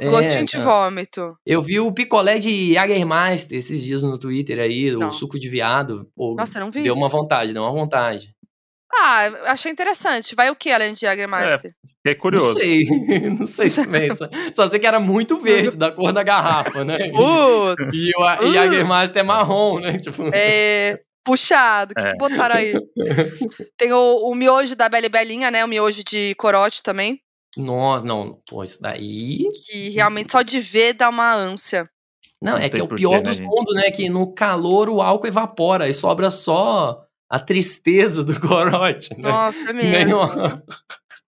É, 0.00 0.08
Gostinho 0.10 0.46
de 0.46 0.56
vômito. 0.58 1.36
Eu 1.44 1.60
vi 1.60 1.78
o 1.80 1.92
picolé 1.92 2.38
de 2.38 2.72
Jagermeister 2.74 3.58
esses 3.58 3.82
dias 3.82 4.02
no 4.02 4.18
Twitter 4.18 4.58
aí, 4.58 4.90
Não. 4.92 5.08
o 5.08 5.10
suco 5.10 5.38
de 5.38 5.48
viado. 5.50 6.08
Pô, 6.16 6.34
Nossa, 6.34 6.58
eu 6.58 6.64
não 6.64 6.70
vi 6.70 6.82
deu 6.82 6.92
isso. 6.92 6.98
uma 6.98 7.08
vontade, 7.10 7.52
deu 7.52 7.62
uma 7.62 7.72
vontade. 7.72 8.34
Ah, 8.92 9.28
achei 9.46 9.70
interessante. 9.70 10.34
Vai 10.34 10.50
o 10.50 10.56
que 10.56 10.70
além 10.72 10.92
de 10.92 11.00
Jagermeister? 11.02 11.72
Fiquei 11.96 12.14
curioso. 12.16 12.54
Não 12.54 12.60
sei, 12.60 12.80
não 13.38 13.46
sei 13.46 13.70
também. 13.70 14.14
Só, 14.16 14.28
só 14.54 14.66
sei 14.66 14.80
que 14.80 14.86
era 14.86 14.98
muito 14.98 15.38
verde, 15.38 15.76
da 15.76 15.92
cor 15.92 16.12
da 16.12 16.22
garrafa, 16.22 16.84
né? 16.84 16.98
Putz, 17.14 17.94
E 17.94 18.10
o 18.16 18.20
Uh. 18.48 18.52
Jagermeister 18.52 19.20
é 19.20 19.22
marrom, 19.22 19.78
né? 19.78 19.96
Tipo, 19.98 20.28
é, 20.34 20.98
puxado. 21.24 21.92
O 21.92 21.94
que, 22.02 22.08
É. 22.08 22.10
que 22.10 22.16
botaram 22.16 22.56
aí? 22.56 22.74
Tem 23.76 23.92
o, 23.92 24.16
o 24.28 24.34
miojo 24.34 24.74
da 24.74 24.88
Bela 24.88 25.06
e 25.06 25.08
Belinha, 25.08 25.50
né? 25.50 25.64
O 25.64 25.68
miojo 25.68 26.02
de 26.04 26.34
corote 26.36 26.82
também. 26.82 27.20
Nossa, 27.56 28.04
não, 28.04 28.40
pô, 28.48 28.62
isso 28.64 28.80
daí. 28.80 29.44
Que 29.66 29.90
realmente 29.90 30.32
só 30.32 30.42
de 30.42 30.58
ver 30.60 30.94
dá 30.94 31.08
uma 31.08 31.32
ânsia. 31.34 31.88
Não, 32.42 32.52
Não 32.52 32.58
é 32.58 32.68
que 32.68 32.80
é 32.80 32.82
o 32.82 32.88
pior 32.88 33.16
né, 33.18 33.22
dos 33.22 33.38
mundos, 33.38 33.74
né? 33.74 33.90
Que 33.90 34.08
no 34.08 34.32
calor 34.32 34.88
o 34.88 35.02
álcool 35.02 35.26
evapora 35.26 35.88
e 35.88 35.94
sobra 35.94 36.30
só 36.30 37.04
a 37.30 37.38
tristeza 37.38 38.24
do 38.24 38.38
corote, 38.40 39.10
né? 39.18 39.28
Nossa, 39.30 39.70
é 39.70 39.72
mesmo. 39.72 40.18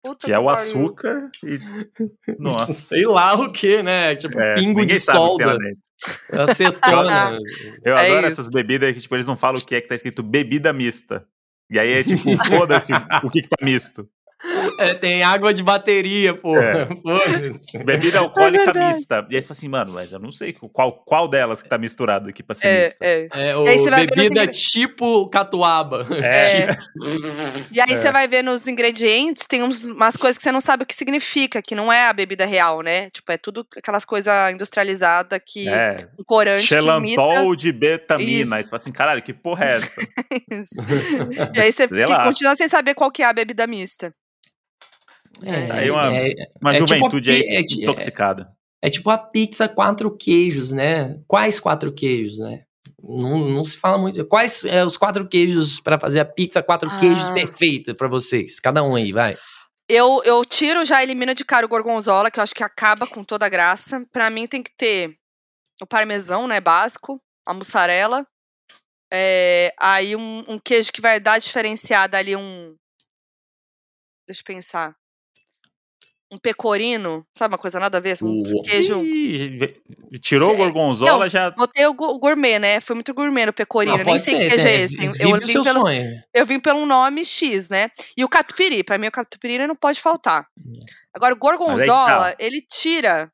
Puta 0.05 0.27
Que 0.27 0.33
é 0.33 0.39
o 0.39 0.51
açúcar 0.51 1.31
e. 1.45 1.59
Nossa. 2.39 2.73
sei 2.73 3.07
lá 3.07 3.35
o 3.35 3.53
que, 3.53 3.83
né? 3.85 4.17
Tipo, 4.17 4.39
É, 4.41 4.57
pingo 4.57 4.85
de 4.85 4.99
solda, 4.99 5.57
acetona. 6.33 7.39
Eu 7.85 7.97
É 7.97 8.07
adoro 8.07 8.21
isso. 8.21 8.33
essas 8.33 8.49
bebidas 8.49 8.93
que, 8.95 9.01
tipo, 9.01 9.15
eles 9.15 9.27
não 9.27 9.37
falam 9.37 9.61
o 9.61 9.65
que 9.65 9.75
é 9.77 9.81
que 9.81 9.89
tá 9.89 9.95
escrito 9.95 10.23
bebida 10.23 10.73
mista. 10.73 11.25
E 11.71 11.79
aí 11.79 11.93
é 11.93 12.03
tipo, 12.05 12.37
foda-se 12.49 12.93
o 13.23 13.31
que 13.31 13.43
que 13.43 13.49
tá 13.49 13.57
misto. 13.65 14.09
É, 14.79 14.95
tem 14.95 15.23
água 15.23 15.53
de 15.55 15.63
bateria, 15.63 16.35
pô. 16.35 16.57
É. 16.57 16.89
Bebida 17.85 18.19
alcoólica 18.21 18.65
verdade. 18.73 18.95
mista. 18.97 19.27
E 19.31 19.37
aí 19.37 19.43
você 19.43 19.49
fala 19.49 19.59
assim, 19.59 19.69
mano, 19.69 19.93
mas 19.93 20.13
eu 20.13 20.19
não 20.19 20.31
sei 20.31 20.53
qual, 20.53 20.93
qual 21.05 21.29
delas 21.29 21.63
que 21.63 21.69
tá 21.69 21.79
misturado 21.79 22.29
aqui 22.29 22.43
pra 22.43 22.55
ser 22.55 22.67
É, 22.69 22.85
mista. 22.85 22.97
é. 23.01 23.29
É, 23.51 23.57
o 23.57 23.67
aí 23.67 23.79
você 23.79 23.91
vai 23.91 24.01
ver 24.07 24.07
nos 24.17 24.17
bebida 24.25 24.43
ingre- 24.43 24.53
tipo 24.53 25.29
catuaba. 25.29 26.07
É. 26.23 26.63
É. 26.63 26.79
E 27.73 27.81
aí 27.81 27.93
É. 27.93 27.97
você 27.97 28.11
vai 28.13 28.27
ver 28.29 28.43
nos 28.43 28.67
ingredientes, 28.69 29.47
tem 29.47 29.63
uns- 29.63 29.85
umas 29.85 30.17
coisas 30.17 30.37
que 30.37 30.43
você 30.43 30.53
não 30.53 30.61
sabe 30.61 30.83
o 30.83 30.87
que 30.87 30.95
significa, 30.95 31.63
que 31.63 31.75
não 31.75 31.93
é 31.93 32.09
a 32.09 32.13
bebida 32.13 32.45
real, 32.45 32.83
né? 32.83 33.09
Tipo, 33.11 33.33
é 33.33 33.37
tudo 33.39 33.67
aquelas 33.77 34.05
coisas 34.05 34.33
industrializadas 34.53 35.41
que 35.47 35.69
É. 35.69 36.09
um 36.21 36.25
corante 36.25 36.67
Xelantol 36.67 37.55
de 37.57 37.73
betamina. 37.73 38.31
Isso. 38.43 38.55
Aí 38.55 38.63
você 38.63 38.69
fala 38.69 38.81
assim, 38.81 38.93
caralho, 38.93 39.23
que 39.23 39.33
porra 39.33 39.65
é 39.65 39.77
essa? 39.77 40.01
isso. 40.51 40.75
E 41.55 41.61
aí 41.61 41.73
você 41.73 41.89
continua 42.25 42.57
sem 42.57 42.69
saber 42.69 42.95
qual 42.95 43.11
que 43.11 43.23
é 43.23 43.27
a 43.27 43.33
bebida 43.33 43.67
mista. 43.67 44.13
É, 45.45 45.71
Aí 45.71 45.91
uma- 45.91 46.15
é, 46.15 46.35
Uma 46.61 46.71
É 46.71 46.75
tipo 46.75 46.87
juventude 46.87 47.31
a 47.31 47.35
aí 47.35 47.41
é 47.43 47.61
intoxicada. 47.61 48.53
é 48.81 48.91
tipo 48.91 49.11
a 49.11 49.19
pizza 49.19 49.69
quatro 49.69 50.15
queijos, 50.17 50.71
né? 50.73 51.19
Quais 51.27 51.61
quatro 51.61 51.93
queijos, 51.93 52.39
né? 52.39 52.65
Não, 53.03 53.39
não 53.39 53.65
se 53.65 53.77
fala 53.77 53.99
muito. 53.99 54.25
Quais 54.27 54.65
é, 54.65 54.85
os 54.85 54.97
quatro 54.97 55.27
queijos 55.29 55.81
para 55.81 55.99
fazer 55.99 56.21
a 56.21 56.25
pizza 56.25 56.63
quatro 56.63 56.89
ah. 56.91 56.99
queijos 56.99 57.29
perfeita 57.31 57.95
para 57.95 58.07
vocês? 58.09 58.61
Cada 58.61 58.83
um 58.83 58.95
aí, 58.95 59.13
vai. 59.13 59.37
Eu, 59.89 60.23
eu 60.25 60.45
tiro, 60.45 60.85
já 60.85 61.03
elimino 61.03 61.35
de 61.35 61.45
cara 61.45 61.67
o 61.67 61.69
gorgonzola, 61.69 62.31
que 62.31 62.39
eu 62.39 62.43
acho 62.43 62.55
que 62.55 62.63
acaba 62.63 63.07
com 63.07 63.25
toda 63.25 63.45
a 63.45 63.49
graça. 63.49 64.07
Para 64.13 64.31
mim 64.31 64.47
tem 64.47 64.63
que 64.63 64.75
ter 64.77 65.19
o 65.81 65.87
parmesão, 65.87 66.47
né, 66.47 66.61
básico, 66.61 67.21
a 67.45 67.53
mussarela. 67.53 68.27
É, 69.13 69.75
aí 69.79 70.17
um, 70.17 70.45
um, 70.49 70.59
queijo 70.59 70.93
que 70.93 71.03
vai 71.03 71.21
dar 71.21 71.39
diferenciada 71.39 72.17
ali 72.17 72.35
um... 72.35 72.75
Deixa 74.27 74.41
eu 74.41 74.47
pensar 74.47 74.97
um 76.33 76.39
pecorino, 76.39 77.27
sabe 77.37 77.53
uma 77.53 77.59
coisa 77.59 77.79
nada 77.79 77.99
a 77.99 78.01
ver? 78.01 78.17
Um 78.23 78.41
uh, 78.41 78.63
queijo. 78.63 79.03
tirou 80.19 80.55
o 80.55 80.57
gorgonzola 80.57 81.25
não, 81.25 81.29
já. 81.29 81.51
Botei 81.51 81.85
o 81.87 81.93
gourmet, 81.93 82.59
né? 82.59 82.81
Foi 82.81 82.95
muito 82.95 83.13
gourmet 83.13 83.45
no 83.45 83.53
pecorino. 83.53 83.99
Não, 83.99 84.05
Nem 84.05 84.19
sei 84.19 84.39
que 84.39 84.49
queijo 84.49 84.67
é, 84.67 84.73
é 84.73 84.81
esse. 84.81 84.97
Eu, 84.97 85.13
eu, 85.19 85.39
vim 85.39 85.63
pelo, 85.63 85.85
eu 86.33 86.47
vim 86.47 86.59
pelo 86.59 86.87
nome 86.87 87.23
X, 87.27 87.69
né? 87.69 87.91
E 88.17 88.25
o 88.25 88.29
catupiry. 88.31 88.83
Pra 88.83 88.97
mim, 88.97 89.09
o 89.09 89.13
catupiry 89.13 89.67
não 89.67 89.77
pode 89.77 90.01
faltar. 90.01 90.47
Agora, 91.13 91.35
o 91.35 91.37
gorgonzola, 91.39 92.33
tá. 92.33 92.37
ele 92.39 92.63
tira 92.63 93.31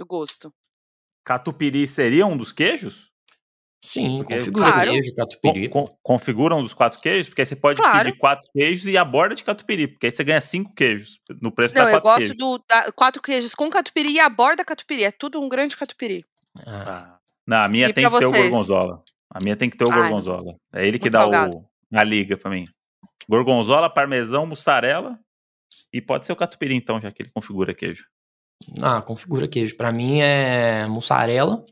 o 0.00 0.04
gosto. 0.04 0.52
Catupiry 1.24 1.86
seria 1.86 2.26
um 2.26 2.36
dos 2.36 2.50
queijos? 2.50 3.11
Sim, 3.84 4.18
porque, 4.18 4.38
configura 4.38 4.72
claro. 4.72 4.90
queijo, 4.92 5.14
catupiry. 5.14 5.68
Con, 5.68 5.84
configura 6.02 6.54
um 6.54 6.62
dos 6.62 6.72
quatro 6.72 7.00
queijos, 7.00 7.28
porque 7.28 7.42
aí 7.42 7.46
você 7.46 7.56
pode 7.56 7.80
claro. 7.80 8.04
pedir 8.04 8.16
quatro 8.16 8.48
queijos 8.52 8.86
e 8.86 8.96
a 8.96 9.04
borda 9.04 9.34
de 9.34 9.42
catupiry, 9.42 9.88
porque 9.88 10.06
aí 10.06 10.12
você 10.12 10.22
ganha 10.22 10.40
cinco 10.40 10.72
queijos 10.72 11.18
no 11.40 11.50
preço 11.50 11.74
Não, 11.74 11.86
da 11.86 12.00
quatro 12.00 12.14
queijos. 12.18 12.38
Não, 12.38 12.46
eu 12.46 12.50
gosto 12.52 12.60
do 12.60 12.64
da, 12.68 12.92
quatro 12.92 13.20
queijos 13.20 13.54
com 13.54 13.68
catupiry 13.68 14.12
e 14.12 14.20
a 14.20 14.28
borda 14.28 14.64
catupiry. 14.64 15.04
É 15.04 15.10
tudo 15.10 15.40
um 15.40 15.48
grande 15.48 15.76
catupiry. 15.76 16.24
Ah. 16.64 16.84
ah. 16.86 17.18
Não, 17.46 17.58
a 17.58 17.68
minha 17.68 17.88
e 17.88 17.92
tem 17.92 18.04
que 18.04 18.10
vocês? 18.10 18.30
ter 18.30 18.38
o 18.38 18.42
gorgonzola. 18.42 19.02
A 19.28 19.42
minha 19.42 19.56
tem 19.56 19.68
que 19.68 19.76
ter 19.76 19.84
o 19.84 19.92
Ai, 19.92 19.98
gorgonzola. 19.98 20.56
É 20.72 20.86
ele 20.86 20.98
que 20.98 21.10
dá 21.10 21.26
o, 21.26 21.66
a 21.92 22.04
liga 22.04 22.36
pra 22.36 22.50
mim. 22.50 22.62
Gorgonzola, 23.28 23.92
parmesão, 23.92 24.46
mussarela 24.46 25.18
e 25.92 26.00
pode 26.00 26.24
ser 26.24 26.32
o 26.32 26.36
catupiry 26.36 26.76
então, 26.76 27.00
já 27.00 27.10
que 27.10 27.22
ele 27.22 27.30
configura 27.30 27.74
queijo. 27.74 28.06
Ah, 28.80 29.02
configura 29.02 29.48
queijo. 29.48 29.76
Pra 29.76 29.90
mim 29.90 30.20
é 30.20 30.86
mussarela, 30.86 31.64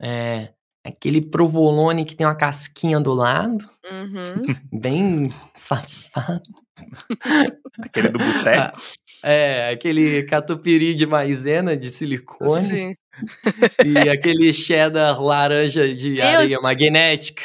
é 0.00 0.52
Aquele 0.84 1.20
provolone 1.20 2.04
que 2.04 2.16
tem 2.16 2.26
uma 2.26 2.34
casquinha 2.34 2.98
do 2.98 3.14
lado. 3.14 3.58
Uhum. 3.90 4.54
Bem 4.80 5.32
safado. 5.54 6.42
aquele 7.80 8.08
do 8.08 8.18
boteco. 8.18 8.80
É, 9.22 9.70
aquele 9.70 10.24
catupiry 10.24 10.94
de 10.94 11.06
maisena 11.06 11.76
de 11.76 11.88
silicone. 11.88 12.62
Sim. 12.62 12.94
E 13.84 14.08
aquele 14.08 14.52
cheddar 14.52 15.22
laranja 15.22 15.86
de 15.94 16.16
Deus. 16.16 16.26
areia 16.26 16.60
magnética. 16.60 17.42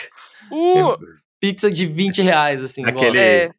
Uh. 0.51 0.97
Pizza 1.39 1.69
de 1.69 1.85
20 1.85 2.23
reais, 2.23 2.63
assim. 2.63 2.83
Aquele, 2.83 3.19
é. 3.19 3.51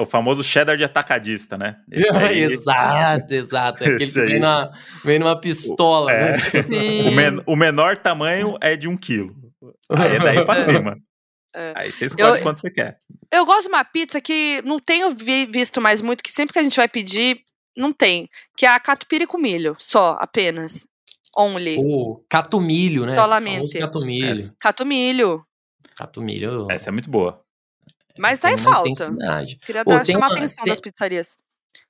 O 0.00 0.06
famoso 0.06 0.42
cheddar 0.42 0.76
de 0.76 0.84
atacadista, 0.84 1.56
né? 1.56 1.76
Aí... 2.14 2.42
exato, 2.44 3.34
exato. 3.34 3.84
É 3.84 3.86
aquele 3.86 4.06
que 4.06 4.20
vem, 4.20 4.40
numa, 4.40 4.70
vem 5.04 5.18
numa 5.18 5.40
pistola. 5.40 6.12
É. 6.12 6.32
Né? 6.32 6.38
O, 7.06 7.10
men 7.10 7.42
o, 7.46 7.56
menor 7.56 7.96
tamanho 7.96 8.56
é 8.60 8.76
de 8.76 8.88
um 8.88 8.96
quilo. 8.96 9.34
Aí 9.90 10.16
é 10.16 10.18
daí 10.18 10.44
pra 10.44 10.56
cima. 10.64 10.96
É. 11.54 11.72
Aí 11.74 11.92
você 11.92 12.06
escolhe 12.06 12.38
eu, 12.38 12.42
quanto 12.42 12.60
você 12.60 12.70
quer. 12.70 12.96
Eu 13.32 13.44
gosto 13.44 13.62
de 13.62 13.68
uma 13.68 13.84
pizza 13.84 14.20
que 14.20 14.62
não 14.64 14.78
tenho 14.78 15.10
vi 15.10 15.46
visto 15.46 15.80
mais 15.80 16.00
muito, 16.00 16.22
que 16.22 16.30
sempre 16.30 16.52
que 16.52 16.58
a 16.58 16.62
gente 16.62 16.76
vai 16.76 16.88
pedir, 16.88 17.40
não 17.76 17.92
tem. 17.92 18.28
Que 18.56 18.66
é 18.66 18.68
a 18.68 18.80
catupiry 18.80 19.26
com 19.26 19.38
milho, 19.38 19.76
só, 19.78 20.16
apenas. 20.20 20.86
Only. 21.36 21.78
O 21.78 22.24
catumilho, 22.28 23.06
né? 23.06 23.14
Solamente. 23.14 23.78
Catumilho. 23.78 24.52
Catumilho. 24.58 25.46
Catumilho. 25.96 26.66
Essa 26.68 26.90
é 26.90 26.92
muito 26.92 27.10
boa. 27.10 27.44
Mas 28.20 28.38
tá 28.38 28.52
em 28.52 28.58
falta. 28.58 29.10
Queria 29.64 29.84
dar, 29.84 30.04
chamar 30.04 30.30
a 30.30 30.32
atenção 30.34 30.64
tem, 30.64 30.72
das 30.72 30.80
pizzarias. 30.80 31.38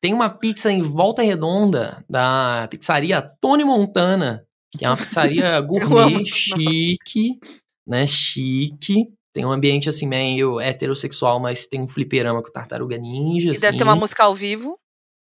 Tem 0.01 0.15
uma 0.15 0.31
pizza 0.31 0.71
em 0.71 0.81
Volta 0.81 1.23
Redonda, 1.23 2.05
da 2.09 2.69
pizzaria 2.71 3.21
Tony 3.41 3.65
Montana, 3.65 4.47
que 4.77 4.85
é 4.85 4.89
uma 4.89 4.97
pizzaria 4.97 5.61
gourmet, 5.61 6.25
chique, 6.25 7.39
né? 7.87 8.07
Chique. 8.07 9.13
Tem 9.33 9.45
um 9.45 9.53
ambiente 9.53 9.89
assim 9.89 10.07
meio 10.07 10.61
heterossexual, 10.61 11.39
mas 11.39 11.67
tem 11.67 11.81
um 11.81 11.89
fliperama 11.89 12.43
com 12.43 12.51
tartaruga 12.51 12.97
ninja. 12.97 13.49
E 13.49 13.51
assim. 13.53 13.61
deve 13.61 13.79
ter 13.79 13.85
uma 13.85 13.97
música 13.97 14.25
ao 14.25 14.35
vivo. 14.35 14.80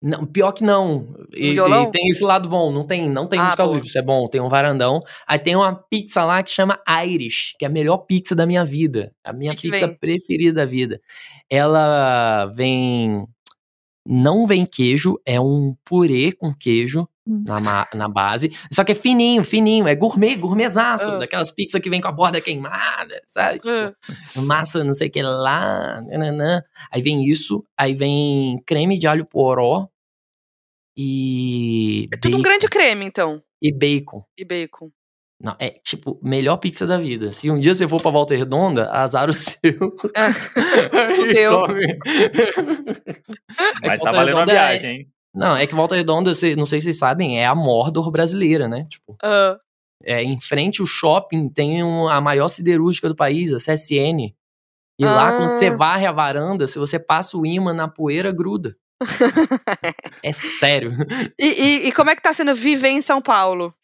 Não, 0.07 0.25
pior 0.25 0.53
que 0.53 0.63
não. 0.63 1.17
E, 1.35 1.59
e, 1.59 1.91
tem 1.91 2.09
esse 2.09 2.23
lado 2.23 2.49
bom. 2.49 2.71
Não 2.71 2.87
tem, 2.87 3.11
não 3.11 3.27
tem 3.27 3.41
ah, 3.41 3.47
música 3.47 3.63
ao 3.65 3.73
vivo. 3.73 3.87
Isso 3.87 3.99
é 3.99 4.03
bom. 4.03 4.29
Tem 4.29 4.41
um 4.41 4.49
varandão. 4.49 5.01
Aí 5.27 5.37
tem 5.37 5.57
uma 5.57 5.75
pizza 5.75 6.25
lá 6.25 6.45
que 6.45 6.51
chama 6.53 6.79
Irish, 7.05 7.57
que 7.59 7.65
é 7.65 7.69
a 7.69 7.71
melhor 7.71 7.99
pizza 7.99 8.33
da 8.33 8.47
minha 8.47 8.65
vida. 8.65 9.13
A 9.25 9.33
minha 9.33 9.53
que 9.53 9.69
pizza 9.69 9.89
que 9.89 9.99
preferida 9.99 10.61
da 10.61 10.65
vida. 10.65 11.01
Ela 11.51 12.47
vem. 12.55 13.27
Não 14.09 14.47
vem 14.47 14.65
queijo, 14.65 15.21
é 15.27 15.41
um 15.41 15.75
purê 15.85 16.31
com 16.31 16.55
queijo 16.55 17.09
hum. 17.27 17.43
na, 17.45 17.89
na 17.93 18.09
base. 18.09 18.53
Só 18.73 18.85
que 18.85 18.93
é 18.93 18.95
fininho, 18.95 19.43
fininho. 19.43 19.89
É 19.89 19.97
gourmet, 19.97 20.37
gourmetzaço. 20.37 21.17
Uh. 21.17 21.19
Daquelas 21.19 21.51
pizzas 21.51 21.81
que 21.81 21.91
vem 21.91 22.01
com 22.01 22.07
a 22.07 22.13
borda 22.13 22.41
queimada, 22.41 23.21
sabe? 23.25 23.59
Uh. 23.59 24.43
massa 24.43 24.85
não 24.85 24.95
sei 24.95 25.09
o 25.09 25.11
que 25.11 25.21
lá. 25.21 26.01
Nananã. 26.03 26.63
Aí 26.93 27.03
vem 27.03 27.29
isso. 27.29 27.65
Aí 27.77 27.93
vem 27.93 28.63
creme 28.65 28.97
de 28.97 29.09
alho 29.09 29.27
poró. 29.27 29.89
E. 30.97 32.07
É 32.13 32.17
tudo 32.17 32.33
bacon. 32.33 32.39
um 32.39 32.43
grande 32.43 32.69
creme, 32.69 33.05
então. 33.05 33.43
E 33.61 33.73
bacon. 33.73 34.25
E 34.39 34.45
bacon. 34.45 34.91
Não, 35.43 35.55
é 35.59 35.71
tipo, 35.71 36.19
melhor 36.23 36.57
pizza 36.57 36.87
da 36.87 36.97
vida. 36.97 37.31
Se 37.31 37.51
um 37.51 37.61
dia 37.61 37.75
você 37.75 37.87
for 37.87 38.01
pra 38.01 38.11
Volta 38.11 38.35
Redonda, 38.35 38.91
azar 38.91 39.29
o 39.29 39.35
seu. 39.35 39.61
É. 40.15 40.33
Fudeu. 41.15 41.67
É 43.83 43.87
Mas 43.87 44.01
tá 44.01 44.13
valendo 44.13 44.39
a 44.39 44.43
é 44.43 44.47
viagem, 44.47 44.91
hein? 44.91 45.09
Não, 45.35 45.55
é 45.55 45.67
que 45.67 45.75
Volta 45.75 45.95
Redonda, 45.95 46.31
não 46.57 46.65
sei 46.65 46.81
se 46.81 46.85
vocês 46.85 46.97
sabem, 46.97 47.39
é 47.39 47.45
a 47.45 47.55
Mordor 47.55 48.11
brasileira, 48.11 48.67
né? 48.67 48.87
Tipo, 48.89 49.13
uh. 49.13 49.59
é, 50.03 50.23
em 50.23 50.41
frente 50.41 50.81
o 50.81 50.87
shopping 50.87 51.51
tem 51.51 51.85
um, 51.85 52.09
a 52.09 52.19
maior 52.23 52.49
siderúrgica 52.49 53.07
do 53.07 53.15
país, 53.15 53.53
a 53.53 53.59
CSN. 53.59 54.33
E 54.99 55.05
uh. 55.05 55.09
lá, 55.09 55.37
quando 55.37 55.51
você 55.51 55.67
ah. 55.67 55.77
varre 55.77 56.07
a 56.07 56.13
varanda, 56.13 56.67
se 56.67 56.79
você 56.79 56.99
passa 56.99 57.37
o 57.37 57.45
imã 57.45 57.75
na 57.75 57.87
poeira, 57.87 58.33
gruda. 58.33 58.73
É 60.23 60.33
sério. 60.33 60.93
E, 61.39 61.47
e, 61.47 61.89
e, 61.89 61.93
como 61.93 62.11
é 62.11 62.17
que 62.17 62.23
tá 62.23 62.33
sendo 62.33 62.55
viver 62.55 62.89
em 62.89 63.03
São 63.03 63.21
Paulo? 63.21 63.75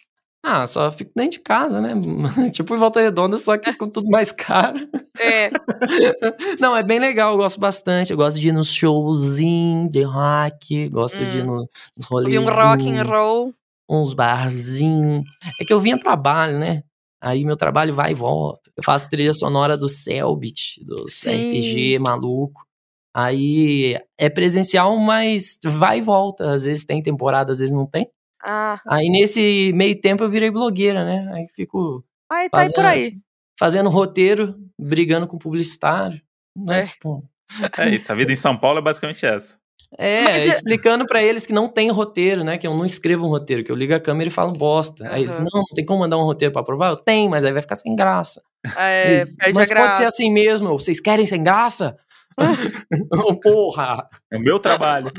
Ah, 0.44 0.66
só 0.66 0.90
fico 0.90 1.12
dentro 1.14 1.38
de 1.38 1.40
casa, 1.40 1.80
né? 1.80 1.94
tipo 2.50 2.74
em 2.74 2.78
Volta 2.78 3.00
Redonda, 3.00 3.38
só 3.38 3.56
que 3.56 3.72
com 3.74 3.88
tudo 3.88 4.08
mais 4.10 4.32
caro. 4.32 4.88
É. 5.18 5.50
Não, 6.58 6.76
é 6.76 6.82
bem 6.82 6.98
legal, 6.98 7.32
eu 7.32 7.38
gosto 7.38 7.60
bastante. 7.60 8.10
Eu 8.10 8.16
gosto 8.16 8.40
de 8.40 8.48
ir 8.48 8.52
nos 8.52 8.72
showzinhos 8.72 9.90
de 9.90 10.02
rock, 10.02 10.88
gosto 10.88 11.20
hum. 11.20 11.30
de 11.30 11.38
ir 11.38 11.48
hum. 11.48 11.66
nos 11.96 12.06
rolês. 12.06 12.42
Um 12.42 12.48
rock 12.48 12.90
and 12.90 13.04
roll. 13.04 13.54
Uns 13.88 14.14
barzinhos. 14.14 15.24
É 15.60 15.64
que 15.64 15.72
eu 15.72 15.80
vim 15.80 15.92
a 15.92 15.98
trabalho, 15.98 16.58
né? 16.58 16.82
Aí 17.20 17.44
meu 17.44 17.56
trabalho 17.56 17.94
vai 17.94 18.10
e 18.10 18.14
volta. 18.14 18.68
Eu 18.76 18.82
faço 18.82 19.08
trilha 19.08 19.32
sonora 19.32 19.76
do 19.76 19.88
Selbit, 19.88 20.84
do 20.84 21.04
RPG 21.04 22.00
maluco. 22.00 22.66
Aí 23.14 23.98
é 24.18 24.28
presencial, 24.28 24.96
mas 24.96 25.58
vai 25.64 25.98
e 25.98 26.02
volta. 26.02 26.54
Às 26.54 26.64
vezes 26.64 26.84
tem 26.84 27.02
temporada, 27.02 27.52
às 27.52 27.58
vezes 27.58 27.74
não 27.74 27.86
tem. 27.86 28.08
Ah. 28.42 28.76
Aí 28.88 29.08
nesse 29.08 29.72
meio 29.74 30.00
tempo 30.00 30.24
eu 30.24 30.30
virei 30.30 30.50
blogueira, 30.50 31.04
né? 31.04 31.30
Aí 31.34 31.46
fico. 31.48 32.04
Aí 32.30 32.48
tá 32.48 32.58
fazendo, 32.58 32.70
aí 32.70 32.74
por 32.74 32.84
aí. 32.84 33.14
Fazendo 33.58 33.90
roteiro, 33.90 34.56
brigando 34.80 35.26
com 35.26 35.38
publicitário. 35.38 36.20
Né? 36.56 36.80
É. 36.80 36.86
Tipo... 36.86 37.24
é 37.78 37.90
isso, 37.90 38.10
a 38.10 38.14
vida 38.14 38.32
em 38.32 38.36
São 38.36 38.56
Paulo 38.56 38.78
é 38.78 38.82
basicamente 38.82 39.24
essa. 39.26 39.60
É, 39.98 40.24
Mas, 40.24 40.36
é 40.36 40.46
explicando 40.46 41.04
para 41.06 41.22
eles 41.22 41.46
que 41.46 41.52
não 41.52 41.68
tem 41.68 41.90
roteiro, 41.90 42.42
né? 42.42 42.56
Que 42.56 42.66
eu 42.66 42.74
não 42.74 42.86
escrevo 42.86 43.26
um 43.26 43.28
roteiro, 43.28 43.62
que 43.62 43.70
eu 43.70 43.76
ligo 43.76 43.94
a 43.94 44.00
câmera 44.00 44.28
e 44.28 44.32
falo 44.32 44.52
bosta. 44.52 45.04
Uhum. 45.04 45.10
Aí 45.12 45.22
eles, 45.24 45.38
não, 45.38 45.46
não 45.52 45.64
tem 45.74 45.84
como 45.84 46.00
mandar 46.00 46.16
um 46.16 46.24
roteiro 46.24 46.52
para 46.52 46.62
aprovar? 46.62 46.90
Eu 46.90 46.96
tenho, 46.96 47.30
mas 47.30 47.44
aí 47.44 47.52
vai 47.52 47.60
ficar 47.60 47.76
sem 47.76 47.94
graça. 47.94 48.40
É, 48.76 49.14
eles, 49.14 49.36
mas 49.54 49.68
pode 49.68 49.96
ser 49.98 50.04
assim 50.04 50.32
mesmo, 50.32 50.68
vocês 50.78 51.00
querem 51.00 51.26
sem 51.26 51.42
graça? 51.42 51.96
Porra! 53.42 54.08
É 54.30 54.36
o 54.36 54.40
meu 54.40 54.58
trabalho. 54.58 55.12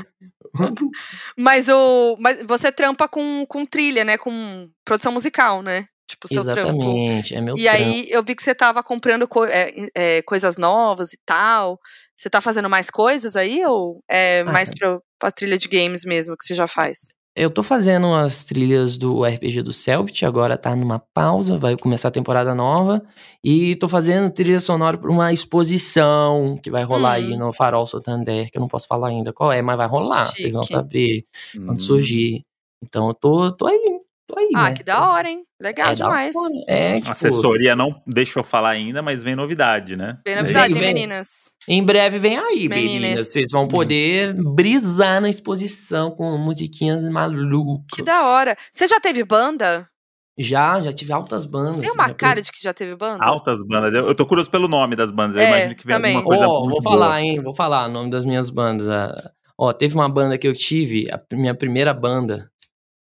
mas 1.38 1.68
o. 1.68 2.16
Mas 2.18 2.42
você 2.42 2.70
trampa 2.70 3.08
com, 3.08 3.44
com 3.46 3.64
trilha, 3.66 4.04
né? 4.04 4.16
Com 4.16 4.68
produção 4.84 5.12
musical, 5.12 5.62
né? 5.62 5.86
Tipo, 6.06 6.28
seu 6.28 6.42
Exatamente, 6.42 7.34
trampo. 7.34 7.38
é 7.38 7.44
meu 7.44 7.56
E 7.56 7.62
trampo. 7.64 7.78
aí 7.78 8.06
eu 8.10 8.22
vi 8.22 8.34
que 8.34 8.42
você 8.42 8.54
tava 8.54 8.82
comprando 8.82 9.26
co 9.26 9.44
é, 9.46 9.72
é, 9.94 10.22
coisas 10.22 10.56
novas 10.56 11.12
e 11.12 11.18
tal. 11.24 11.78
Você 12.16 12.28
tá 12.28 12.40
fazendo 12.40 12.68
mais 12.68 12.90
coisas 12.90 13.36
aí? 13.36 13.64
Ou 13.64 14.02
é 14.08 14.40
ah, 14.40 14.44
mais 14.44 14.72
pra, 14.74 14.98
pra 15.18 15.30
trilha 15.30 15.56
de 15.58 15.66
games 15.68 16.04
mesmo 16.04 16.36
que 16.36 16.44
você 16.44 16.54
já 16.54 16.66
faz? 16.68 17.12
Eu 17.36 17.50
tô 17.50 17.64
fazendo 17.64 18.14
as 18.14 18.44
trilhas 18.44 18.96
do 18.96 19.24
RPG 19.24 19.62
do 19.62 19.72
Selbit, 19.72 20.24
agora 20.24 20.56
tá 20.56 20.76
numa 20.76 21.00
pausa, 21.00 21.58
vai 21.58 21.76
começar 21.76 22.06
a 22.06 22.12
temporada 22.12 22.54
nova. 22.54 23.02
E 23.42 23.74
tô 23.76 23.88
fazendo 23.88 24.30
trilha 24.30 24.60
sonora 24.60 24.96
pra 24.96 25.10
uma 25.10 25.32
exposição 25.32 26.56
que 26.62 26.70
vai 26.70 26.84
rolar 26.84 27.10
hum. 27.10 27.14
aí 27.14 27.36
no 27.36 27.52
Farol 27.52 27.86
Santander, 27.86 28.48
que 28.52 28.56
eu 28.56 28.60
não 28.60 28.68
posso 28.68 28.86
falar 28.86 29.08
ainda 29.08 29.32
qual 29.32 29.50
é, 29.50 29.60
mas 29.60 29.76
vai 29.76 29.88
rolar, 29.88 30.22
Chique. 30.22 30.42
vocês 30.42 30.52
vão 30.52 30.62
saber 30.62 31.24
hum. 31.56 31.66
quando 31.66 31.82
surgir. 31.82 32.44
Então 32.80 33.08
eu 33.08 33.14
tô, 33.14 33.50
tô 33.50 33.66
aí 33.66 34.03
tô 34.26 34.38
aí, 34.38 34.48
Ah, 34.54 34.64
né? 34.64 34.72
que 34.72 34.82
da 34.82 35.10
hora, 35.10 35.28
hein? 35.28 35.44
Legal 35.60 35.92
É 35.92 35.94
demais. 35.94 36.34
É, 36.68 36.94
tipo, 36.96 37.08
A 37.08 37.12
assessoria 37.12 37.74
não 37.76 38.02
deixou 38.06 38.42
falar 38.44 38.70
ainda, 38.70 39.02
mas 39.02 39.22
vem 39.22 39.34
novidade, 39.36 39.96
né? 39.96 40.18
Bem 40.24 40.34
É 40.34 40.40
novidade, 40.42 40.72
Vem, 40.74 40.82
hein, 40.82 40.84
vem. 40.86 40.94
meninas? 40.94 41.28
Em 41.68 41.82
breve 41.82 42.18
vem 42.18 42.38
aí, 42.38 42.68
Meninas. 42.68 42.92
meninas. 43.00 43.28
Vocês 43.32 43.50
vão 43.52 43.66
poder 43.68 44.34
brisar 44.34 45.20
na 45.20 45.28
exposição 45.30 46.10
com 46.10 46.36
musiquinhas 46.38 47.04
malucas. 47.04 47.84
Que 47.96 48.02
da 48.02 48.26
hora. 48.26 48.56
Você 48.72 48.86
já 48.86 49.00
teve 49.00 49.24
banda? 49.24 49.88
Já, 50.36 50.80
já 50.82 50.92
tive 50.92 51.12
altas 51.12 51.46
bandas. 51.46 51.80
Tem 51.80 51.92
uma 51.92 52.12
cara 52.12 52.42
de 52.42 52.50
que 52.50 52.60
já 52.60 52.74
teve 52.74 52.96
banda? 52.96 53.24
Altas 53.24 53.60
bandas. 53.64 53.94
Eu, 53.94 54.08
eu 54.08 54.14
tô 54.16 54.26
curioso 54.26 54.50
pelo 54.50 54.66
nome 54.66 54.96
das 54.96 55.12
bandas. 55.12 55.36
Eu 55.36 55.42
É, 55.42 55.46
imagino 55.48 55.76
que 55.76 55.86
vem 55.86 55.94
também. 55.96 56.16
alguma 56.16 56.36
coisa 56.36 56.48
Ó, 56.48 56.60
muito 56.64 56.70
vou 56.72 56.82
boa. 56.82 56.92
falar, 56.98 57.20
hein? 57.22 57.40
Vou 57.40 57.54
falar 57.54 57.86
o 57.86 57.92
nome 57.92 58.10
das 58.10 58.24
minhas 58.24 58.50
bandas. 58.50 58.88
ah, 58.90 59.14
Ó, 59.56 59.72
teve 59.72 59.94
uma 59.94 60.08
banda 60.08 60.36
que 60.36 60.48
eu 60.48 60.52
tive, 60.52 61.06
a 61.12 61.20
minha 61.36 61.54
primeira 61.54 61.94
banda. 61.94 62.50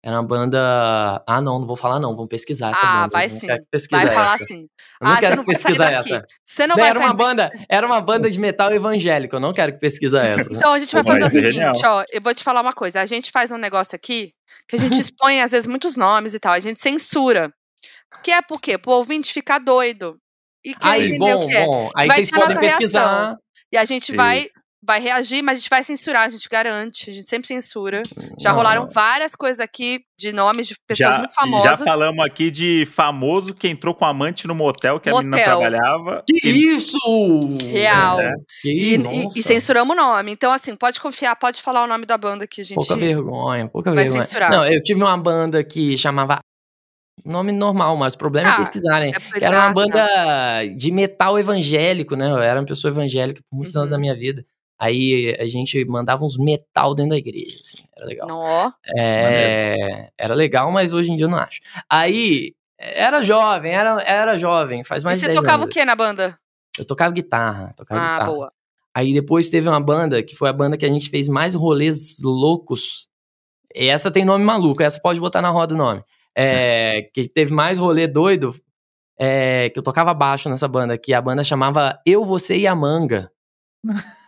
Era 0.05 0.17
uma 0.17 0.23
banda. 0.27 1.23
Ah, 1.27 1.41
não, 1.41 1.59
não 1.59 1.67
vou 1.67 1.77
falar, 1.77 1.99
não. 1.99 2.15
Vamos 2.15 2.29
pesquisar 2.29 2.71
essa 2.71 2.81
Ah, 2.87 3.09
banda. 3.09 3.09
vai 3.13 3.27
eu 3.27 3.31
não 3.31 3.39
sim. 3.41 3.47
Vai 3.91 4.07
falar 4.07 4.35
assim. 4.35 4.69
Eu 5.01 5.07
não 5.07 5.13
ah, 5.13 5.17
quero 5.19 5.33
você 5.33 5.37
não 5.37 5.45
que 5.45 5.53
vai 5.53 5.61
sair 5.61 5.77
pesquisa 5.77 5.79
daqui. 5.79 5.95
essa. 6.15 6.25
Você 6.47 6.67
não 6.67 6.77
Não, 6.77 6.83
vai 6.83 6.91
era 6.91 6.99
sair 6.99 7.09
uma 7.09 7.15
banda, 7.15 7.53
era 7.69 7.87
uma 7.87 8.01
banda 8.01 8.31
de 8.31 8.39
metal 8.39 8.73
evangélico. 8.73 9.37
Eu 9.37 9.41
não 9.41 9.53
quero 9.53 9.73
que 9.73 9.79
pesquisa 9.81 10.21
essa. 10.23 10.49
Então 10.53 10.73
a 10.73 10.79
gente 10.79 10.93
vai 10.95 11.03
fazer 11.05 11.23
o 11.25 11.27
é 11.27 11.31
seguinte, 11.31 11.53
genial. 11.53 11.73
ó. 11.85 12.05
Eu 12.13 12.21
vou 12.23 12.35
te 12.35 12.43
falar 12.45 12.61
uma 12.61 12.73
coisa. 12.73 13.01
A 13.01 13.07
gente 13.07 13.31
faz 13.33 13.51
um 13.53 13.57
negócio 13.59 13.95
aqui 13.97 14.33
que 14.69 14.77
a 14.77 14.79
gente 14.79 14.99
expõe, 15.01 15.41
às 15.43 15.51
vezes, 15.51 15.67
muitos 15.67 15.97
nomes 15.97 16.33
e 16.35 16.39
tal. 16.39 16.53
A 16.53 16.61
gente 16.61 16.81
censura. 16.81 17.53
Que 18.23 18.31
é 18.33 18.41
por 18.43 18.61
quê? 18.61 18.79
Pro 18.79 18.93
ouvinte 18.93 19.33
ficar 19.33 19.59
doido. 19.59 20.17
E 20.65 20.75
quer 20.75 20.89
Aí, 20.89 21.07
entender 21.13 21.19
bom, 21.19 21.45
o 21.45 21.49
que 21.49 21.57
é. 21.57 21.65
bom. 21.67 21.91
Aí 21.97 22.09
Vai 22.09 22.17
vocês 22.19 22.31
ter 22.31 22.37
a 22.37 22.41
podem 22.41 22.55
nossa 22.57 22.67
pesquisar. 22.69 23.01
reação. 23.21 23.39
E 23.73 23.77
a 23.79 23.85
gente 23.85 24.15
vai, 24.17 24.43
Isso. 24.43 24.55
vai 24.55 24.63
reagir, 24.87 25.43
mas 25.43 25.59
a 25.59 25.61
gente 25.61 25.71
vai 25.71 25.83
censurar, 25.83 26.27
a 26.27 26.29
gente 26.29 26.49
garante. 26.49 27.11
A 27.11 27.13
gente 27.13 27.29
sempre 27.29 27.47
censura. 27.49 28.03
Já 28.39 28.51
Não, 28.51 28.57
rolaram 28.57 28.89
várias 28.89 29.35
coisas 29.35 29.61
aqui 29.61 30.01
de 30.17 30.33
nomes 30.33 30.67
de 30.69 30.77
pessoas 30.87 31.13
Já, 31.13 31.19
muito 31.19 31.35
já 31.35 31.41
famosas. 31.41 31.81
falamos 31.85 32.25
aqui 32.25 32.51
de 32.51 32.87
famoso 32.87 33.53
que 33.55 33.67
entrou 33.69 33.95
com 33.95 34.05
amante 34.05 34.47
no 34.47 34.55
motel 34.55 35.01
que 35.01 35.09
a 35.09 35.13
menina 35.19 35.37
Motel. 35.37 35.59
trabalhava. 35.59 36.25
Que 36.27 36.49
E- 36.49 36.75
isso! 36.77 36.99
Real. 37.71 38.21
É. 38.21 38.33
Que, 38.63 38.69
E, 38.71 38.95
e- 38.97 39.29
e 39.37 39.43
censuramos 39.43 39.95
o 39.95 39.97
nome. 39.97 40.33
Então, 40.33 40.53
assim, 40.53 40.75
pode 40.77 41.01
confiar, 41.01 41.35
pode 41.37 41.61
falar 41.61 41.83
o 41.83 41.87
nome 41.87 42.07
da 42.07 42.17
banda 42.17 42.47
que 42.47 42.61
a 42.61 42.65
gente. 42.65 42.77
Pouca 42.77 42.97
vergonha, 42.97 43.69
pouca 43.69 43.93
vai 43.93 44.05
vergonha. 44.05 44.23
censurar. 44.23 44.51
Não, 44.51 44.65
eu 44.65 44.83
tive 44.83 45.03
uma 45.03 45.17
banda 45.19 45.63
que 45.65 45.99
chamava. 45.99 46.39
Nome 47.25 47.51
normal, 47.51 47.97
mas 47.97 48.15
o 48.15 48.19
problema 48.19 48.49
é 48.49 48.53
Ah, 48.53 48.57
pesquisarem. 48.59 49.11
é 49.11 49.19
porque- 49.19 49.41
Que 49.41 49.45
era 49.45 49.59
uma 49.59 49.73
banda 49.73 50.07
de 50.77 50.93
metal 50.93 51.37
evangélico, 51.37 52.15
né? 52.15 52.31
Eu 52.31 52.39
era 52.39 52.61
uma 52.61 52.67
pessoa 52.67 52.93
evangélica 52.93 53.41
por 53.51 53.57
muitos 53.57 53.75
anos 53.77 53.91
Uhum. 53.91 53.97
da 53.97 54.01
minha 54.01 54.15
vida. 54.15 54.47
Aí 54.79 55.37
a 55.41 55.47
gente 55.49 55.85
mandava 55.85 56.25
uns 56.25 56.39
metal 56.39 56.95
dentro 56.95 57.11
da 57.11 57.17
igreja, 57.17 57.57
assim, 57.61 57.85
era 57.97 58.07
legal. 58.07 58.29
Não, 58.29 58.39
ó. 58.39 58.73
É, 58.97 60.11
era 60.17 60.35
legal, 60.35 60.71
mas 60.71 60.93
hoje 60.93 61.11
em 61.11 61.17
dia 61.17 61.25
eu 61.27 61.31
não 61.31 61.39
acho. 61.39 61.61
Aí, 61.91 62.55
era 62.79 63.23
jovem, 63.23 63.73
era, 63.75 64.01
era 64.03 64.39
jovem, 64.39 64.85
faz 64.85 65.03
mais 65.03 65.19
e 65.19 65.21
de 65.21 65.27
você 65.27 65.33
10 65.33 65.41
tocava 65.41 65.63
o 65.63 65.65
anos. 65.65 65.75
que 65.75 65.85
na 65.85 65.97
banda? 65.97 66.39
Eu 66.79 66.85
tocava 66.85 67.13
guitarra, 67.13 67.75
tocava 67.77 68.01
Ah, 68.01 68.05
guitarra. 68.05 68.31
boa. 68.31 68.53
Aí 68.95 69.13
depois 69.13 69.51
teve 69.51 69.69
uma 69.69 69.81
banda, 69.81 70.23
que 70.23 70.37
foi 70.37 70.49
a 70.49 70.53
banda 70.53 70.77
que 70.77 70.87
a 70.87 70.89
gente 70.89 71.11
fez 71.11 71.29
mais 71.29 71.55
rolês 71.55 72.21
loucos. 72.23 73.09
E 73.75 73.87
essa 73.87 74.11
tem 74.11 74.25
nome 74.25 74.45
maluco, 74.45 74.83
essa 74.83 75.01
pode 75.01 75.19
botar 75.21 75.43
na 75.43 75.51
roda 75.51 75.75
o 75.75 75.79
nome. 75.79 76.03
É, 76.37 77.03
que 77.15 77.29
teve 77.29 77.53
mais 77.53 77.79
rolê 77.79 78.07
doido, 78.07 78.55
é, 79.19 79.71
que 79.71 79.79
eu 79.79 79.83
tocava 79.83 80.15
baixo 80.15 80.49
nessa 80.49 80.69
banda, 80.69 80.97
que 80.97 81.13
a 81.13 81.21
banda 81.21 81.43
chamava 81.43 81.99
Eu, 82.07 82.25
Você 82.25 82.57
e 82.57 82.67
a 82.67 82.75
Manga. 82.77 83.29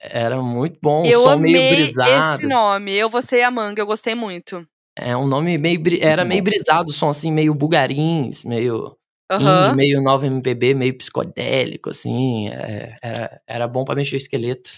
Era 0.00 0.42
muito 0.42 0.78
bom, 0.82 1.04
eu 1.04 1.22
som 1.22 1.36
meio 1.38 1.56
amei 1.58 1.76
brisado. 1.76 2.34
esse 2.34 2.46
nome. 2.46 2.92
Eu, 2.92 3.08
você 3.08 3.38
e 3.38 3.42
a 3.42 3.50
manga. 3.50 3.80
Eu 3.80 3.86
gostei 3.86 4.14
muito. 4.14 4.66
É 4.96 5.16
um 5.16 5.26
nome 5.26 5.56
meio. 5.58 5.80
Era 6.00 6.24
meio 6.24 6.42
brisado, 6.42 6.90
o 6.90 6.92
som 6.92 7.08
assim, 7.10 7.30
meio 7.32 7.54
bugarins, 7.54 8.42
meio. 8.44 8.96
Indie, 9.32 9.74
meio 9.76 10.02
9 10.02 10.26
MPB, 10.26 10.74
meio 10.74 10.98
psicodélico, 10.98 11.88
assim. 11.88 12.48
é, 12.50 12.96
era, 13.02 13.40
era 13.46 13.68
bom 13.68 13.82
pra 13.84 13.94
mexer 13.94 14.16
o 14.16 14.18
esqueleto. 14.18 14.68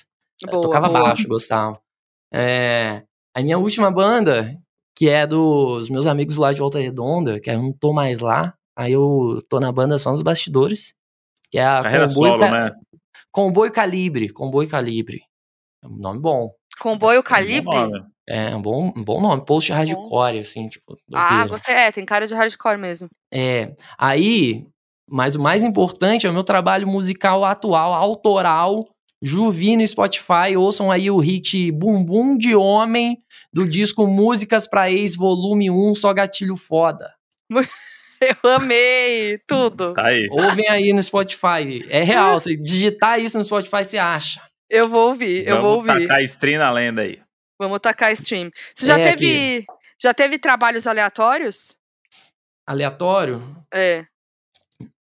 Eu 0.42 0.50
Boa, 0.50 0.62
tocava 0.62 0.86
boa. 0.86 1.00
baixo, 1.00 1.26
gostava. 1.26 1.80
É, 2.32 3.02
a 3.34 3.42
minha 3.42 3.58
última 3.58 3.90
banda, 3.90 4.56
que 4.96 5.08
é 5.08 5.26
dos 5.26 5.90
meus 5.90 6.06
amigos 6.06 6.36
lá 6.36 6.52
de 6.52 6.60
Volta 6.60 6.78
Redonda, 6.78 7.40
que 7.40 7.50
eu 7.50 7.60
não 7.60 7.72
tô 7.72 7.92
mais 7.92 8.20
lá. 8.20 8.54
Aí 8.76 8.92
eu 8.92 9.40
tô 9.48 9.58
na 9.58 9.72
banda 9.72 9.98
só 9.98 10.12
nos 10.12 10.22
bastidores. 10.22 10.94
Que 11.50 11.58
é 11.58 11.64
a 11.66 11.82
Carreira 11.82 12.06
Comboio, 12.06 12.32
solo, 12.32 12.44
Ca- 12.44 12.50
né? 12.52 12.72
Comboio 13.34 13.72
Calibre. 13.72 14.28
Comboio 14.28 14.68
Calibre. 14.68 15.22
É 15.82 15.88
um 15.88 15.96
nome 15.96 16.20
bom. 16.20 16.52
Comboio 16.78 17.20
Bom 17.20 17.28
Calibre? 17.28 17.74
É 18.28 18.54
um 18.54 18.62
bom, 18.62 18.92
um 18.96 19.02
bom 19.02 19.20
nome. 19.20 19.44
Post 19.44 19.72
hardcore, 19.72 20.38
assim, 20.38 20.68
tipo. 20.68 20.96
Ah, 21.12 21.28
doideira. 21.28 21.50
gostei. 21.50 21.74
É, 21.74 21.90
tem 21.90 22.06
cara 22.06 22.28
de 22.28 22.34
hardcore 22.34 22.78
mesmo. 22.78 23.08
É, 23.32 23.74
aí, 23.98 24.64
mas 25.10 25.34
o 25.34 25.42
mais 25.42 25.64
importante 25.64 26.28
é 26.28 26.30
o 26.30 26.32
meu 26.32 26.44
trabalho 26.44 26.86
musical 26.86 27.44
atual, 27.44 27.92
autoral, 27.92 28.84
Juvi 29.20 29.76
no 29.76 29.86
Spotify. 29.86 30.56
Ouçam 30.56 30.92
aí 30.92 31.10
o 31.10 31.18
hit 31.18 31.72
Bumbum 31.72 32.38
de 32.38 32.54
Homem 32.54 33.18
do 33.52 33.68
disco 33.68 34.06
Músicas 34.06 34.68
pra 34.68 34.92
Ex, 34.92 35.16
volume 35.16 35.72
1, 35.72 35.96
só 35.96 36.14
gatilho 36.14 36.56
foda. 36.56 37.12
Eu 38.42 38.50
amei 38.50 39.38
tudo. 39.46 39.94
Tá 39.94 40.06
aí. 40.06 40.26
Ouvem 40.30 40.68
aí 40.68 40.92
no 40.92 41.02
Spotify. 41.02 41.84
É 41.88 42.02
real, 42.02 42.38
você 42.40 42.56
digitar 42.56 43.20
isso 43.20 43.36
no 43.38 43.44
Spotify, 43.44 43.84
você 43.84 43.98
acha. 43.98 44.42
Eu 44.70 44.88
vou 44.88 45.08
ouvir, 45.10 45.46
eu 45.46 45.60
vou 45.60 45.82
Vamos 45.82 45.88
ouvir. 45.94 46.06
tacar 46.08 46.22
stream 46.24 46.58
na 46.58 46.70
lenda 46.70 47.02
aí. 47.02 47.20
Vamos 47.60 47.78
tacar 47.80 48.12
stream. 48.12 48.50
Você 48.74 48.86
já 48.86 48.98
É, 48.98 49.04
teve. 49.12 49.64
Já 50.02 50.12
teve 50.12 50.38
trabalhos 50.38 50.86
aleatórios? 50.86 51.78
Aleatório? 52.66 53.42
É. 53.72 54.04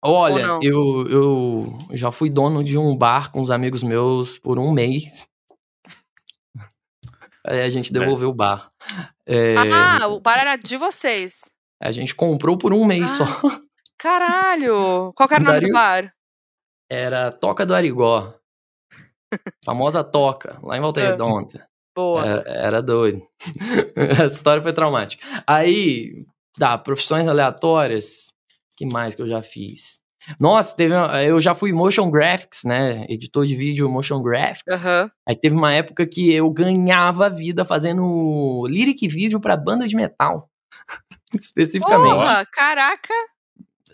Olha, 0.03 0.47
não? 0.47 0.59
eu, 0.63 1.07
eu 1.09 1.77
já 1.97 2.11
fui 2.11 2.29
dono 2.29 2.63
de 2.63 2.77
um 2.77 2.95
bar 2.95 3.31
com 3.31 3.41
os 3.41 3.51
amigos 3.51 3.83
meus 3.83 4.39
por 4.39 4.57
um 4.57 4.71
mês. 4.71 5.27
Aí 7.45 7.61
a 7.61 7.69
gente 7.69 7.91
devolveu 7.91 8.29
o 8.29 8.33
bar. 8.33 8.71
É, 9.25 9.55
Ah, 9.57 10.07
o 10.07 10.19
bar 10.19 10.39
era 10.39 10.55
de 10.55 10.77
vocês. 10.77 11.51
A 11.81 11.91
gente 11.91 12.13
comprou 12.15 12.57
por 12.57 12.73
um 12.73 12.85
mês 12.85 13.19
Ah. 13.21 13.25
só. 13.25 13.59
Caralho! 13.97 15.11
Qual 15.15 15.29
era 15.31 15.41
o 15.41 15.45
nome 15.45 15.61
do 15.61 15.71
bar? 15.73 16.13
Era 16.89 17.31
Toca 17.31 17.65
do 17.65 17.73
Arigó. 17.75 18.33
Famosa 19.63 20.03
Toca, 20.03 20.57
lá 20.63 20.77
em 20.77 20.81
Volta 20.81 20.99
É. 21.01 21.09
Redonda. 21.11 21.67
Boa. 21.95 22.25
Era, 22.25 22.49
era 22.49 22.81
doido. 22.81 23.21
Essa 23.95 24.35
história 24.35 24.63
foi 24.63 24.73
traumática. 24.73 25.23
Aí, 25.45 26.25
tá, 26.57 26.77
profissões 26.77 27.27
aleatórias. 27.27 28.27
que 28.77 28.85
mais 28.91 29.13
que 29.13 29.21
eu 29.21 29.27
já 29.27 29.41
fiz? 29.41 29.99
Nossa, 30.39 30.75
teve, 30.75 30.95
uma- 30.95 31.21
eu 31.23 31.39
já 31.41 31.53
fui 31.53 31.73
motion 31.73 32.09
graphics, 32.09 32.63
né? 32.63 33.05
Editor 33.09 33.45
de 33.45 33.55
vídeo 33.55 33.89
motion 33.89 34.21
graphics. 34.21 34.85
Aham. 34.85 35.11
Aí 35.27 35.35
teve 35.35 35.55
uma 35.55 35.73
época 35.73 36.07
que 36.07 36.31
eu 36.31 36.49
ganhava 36.51 37.25
a 37.25 37.29
vida 37.29 37.65
fazendo 37.65 38.65
lyric 38.67 39.05
vídeo 39.07 39.39
pra 39.41 39.57
banda 39.57 39.85
de 39.87 39.95
metal. 39.95 40.49
Especificamente. 41.33 42.13
Porra, 42.13 42.45
caraca! 42.51 43.13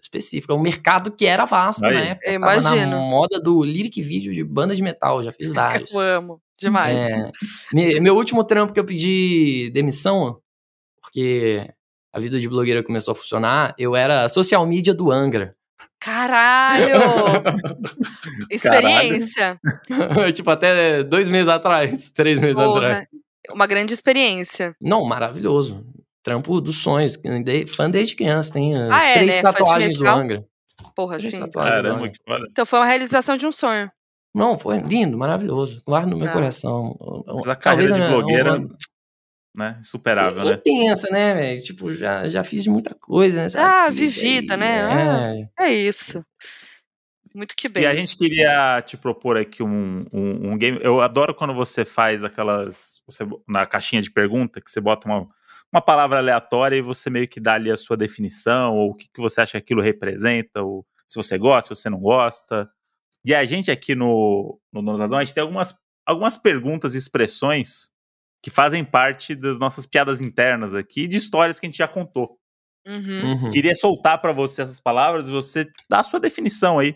Específica. 0.01 0.53
Um 0.53 0.61
mercado 0.61 1.11
que 1.11 1.25
era 1.25 1.45
vasto 1.45 1.83
Aí. 1.83 1.93
na 1.93 1.99
época. 2.01 2.27
Eu 2.29 2.33
imagino. 2.36 2.91
na 2.91 2.97
moda 2.97 3.39
do 3.39 3.63
lyric 3.63 4.01
vídeo 4.01 4.31
de 4.33 4.43
banda 4.43 4.75
de 4.75 4.81
metal. 4.83 5.23
Já 5.23 5.31
fiz 5.31 5.51
vários. 5.53 5.91
Eu 5.91 5.99
amo. 5.99 6.41
Demais. 6.57 6.95
É, 7.11 7.31
me- 7.73 7.99
meu 7.99 8.15
último 8.15 8.43
trampo 8.43 8.71
que 8.71 8.79
eu 8.79 8.86
pedi 8.86 9.69
demissão, 9.73 10.39
porque 11.01 11.67
a 12.13 12.19
vida 12.19 12.39
de 12.39 12.47
blogueira 12.47 12.81
começou 12.83 13.11
a 13.11 13.15
funcionar, 13.15 13.73
eu 13.77 13.95
era 13.95 14.29
social 14.29 14.65
media 14.65 14.93
do 14.93 15.11
Angra. 15.11 15.51
Caralho! 15.99 16.86
Experiência. 18.49 19.59
tipo, 20.33 20.49
até 20.49 21.03
dois 21.03 21.27
meses 21.29 21.49
atrás, 21.49 22.11
três 22.11 22.39
meses 22.39 22.57
atrás. 22.57 23.05
Porra. 23.07 23.07
Uma 23.53 23.67
grande 23.67 23.93
experiência. 23.93 24.75
Não, 24.81 25.03
maravilhoso. 25.03 25.86
Trampo 26.26 26.59
dos 26.59 26.78
sonhos. 26.82 27.15
de- 27.15 27.67
Fã 27.67 27.89
desde 27.89 28.15
criança. 28.15 28.51
Tem 28.51 28.73
uh, 28.76 28.91
Ah, 28.91 29.03
é, 29.05 29.13
três 29.13 29.30
né? 29.32 29.38
De 29.38 29.41
tatuagens 29.43 29.97
do? 29.97 30.07
Angra. 30.07 30.45
Porra, 30.95 31.17
Três 31.19 31.32
sim. 31.32 31.39
tatuagens 31.39 31.76
do 31.78 31.82
Caramba, 31.84 31.97
Angra. 31.99 32.11
que 32.11 32.17
foda. 32.28 32.47
Então 32.49 32.65
foi 32.65 32.80
uma 32.80 32.86
realização 32.86 33.38
de 33.38 33.45
um 33.45 33.51
sonho. 33.51 33.89
Não, 34.34 34.57
foi 34.59 34.80
lindo, 34.80 35.17
maravilhoso. 35.17 35.82
Guardo 35.86 36.09
no 36.09 36.17
meu 36.17 36.28
Ah. 36.28 36.34
coração. 36.34 36.97
Mas 37.28 37.47
a 37.47 37.55
carreira 37.55 37.93
de 37.93 37.99
minha- 37.99 38.09
blogueira, 38.11 38.55
uma- 38.55 38.67
né? 39.55 39.78
Insuperável, 39.80 40.41
é 40.41 40.45
né? 40.45 40.53
intensa, 40.65 41.07
né, 41.11 41.34
velho? 41.36 41.61
Tipo, 41.61 41.93
já, 41.93 42.28
já 42.28 42.43
fiz 42.43 42.63
de 42.63 42.69
muita 42.69 42.93
coisa, 42.95 43.43
né? 43.43 43.47
Ah, 43.55 43.89
vivida, 43.89 44.55
aí, 44.55 44.59
né? 44.59 45.47
É. 45.57 45.67
É 45.67 45.73
isso. 45.73 46.21
Muito 47.34 47.55
que 47.55 47.67
bem. 47.69 47.84
E 47.84 47.86
a 47.86 47.93
gente 47.93 48.17
queria 48.17 48.82
te 48.82 48.97
propor 48.97 49.38
aqui 49.38 49.61
um, 49.61 49.99
um, 50.13 50.51
um 50.51 50.57
game. 50.57 50.80
Eu 50.82 51.01
adoro 51.01 51.34
quando 51.36 51.53
você 51.53 51.84
faz 51.86 52.23
aquelas. 52.23 53.01
Você, 53.07 53.26
na 53.47 53.65
caixinha 53.65 54.01
de 54.01 54.09
pergunta, 54.11 54.59
que 54.61 54.71
você 54.71 54.80
bota 54.82 55.07
uma, 55.07 55.28
uma 55.76 55.82
palavra 55.82 56.19
aleatória 56.19 56.78
e 56.78 56.82
você 56.82 57.09
meio 57.09 57.28
que 57.28 57.39
dá 57.39 57.55
ali 57.55 57.69
a 57.69 57.76
sua 57.76 57.97
definição, 57.97 58.78
ou 58.78 58.91
o 58.91 58.95
que, 58.95 59.09
que 59.13 59.19
você 59.19 59.41
acha 59.41 59.51
que 59.51 59.57
aquilo 59.57 59.82
representa, 59.82 60.63
ou 60.63 60.86
se 61.05 61.17
você 61.17 61.38
gosta, 61.38 61.76
se 61.76 61.82
você 61.82 61.89
não 61.89 61.99
gosta. 61.99 62.69
E 63.26 63.36
a 63.36 63.43
gente 63.43 63.69
aqui 63.69 63.93
no, 63.93 64.57
no 64.71 64.82
Donos 64.82 65.01
Razão, 65.01 65.17
a 65.17 65.23
gente 65.23 65.34
tem 65.34 65.41
algumas, 65.41 65.78
algumas 66.05 66.38
perguntas 66.38 66.95
e 66.95 66.97
expressões 66.97 67.89
que 68.41 68.49
fazem 68.49 68.86
parte 68.86 69.36
das 69.36 69.59
nossas 69.59 69.86
piadas 69.86 70.21
internas 70.21 70.73
aqui, 70.73 71.07
de 71.09 71.17
histórias 71.17 71.59
que 71.59 71.65
a 71.65 71.69
gente 71.69 71.78
já 71.78 71.89
contou. 71.89 72.38
Uhum. 72.88 73.43
Uhum. 73.43 73.51
Queria 73.51 73.76
soltar 73.76 74.21
para 74.21 74.32
você 74.32 74.61
essas 74.61 74.80
palavras 74.80 75.28
e 75.28 75.32
você 75.32 75.67
dar 75.89 75.99
a 75.99 76.03
sua 76.03 76.21
definição 76.21 76.80
aí, 76.80 76.95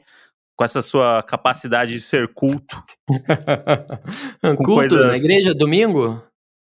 com 0.55 0.63
essa 0.63 0.81
sua 0.81 1.21
capacidade 1.23 1.91
de 1.91 2.01
ser 2.01 2.33
culto. 2.33 2.81
Culto 4.41 4.63
coisas- 4.63 5.05
na 5.07 5.17
igreja, 5.17 5.53
domingo? 5.53 6.23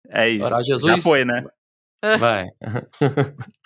É 0.10 0.30
isso. 0.30 0.45
Orar 0.45 0.64
Jesus? 0.64 0.84
Já 0.84 1.01
foi, 1.01 1.26
né? 1.26 1.47
Vai. 2.20 2.48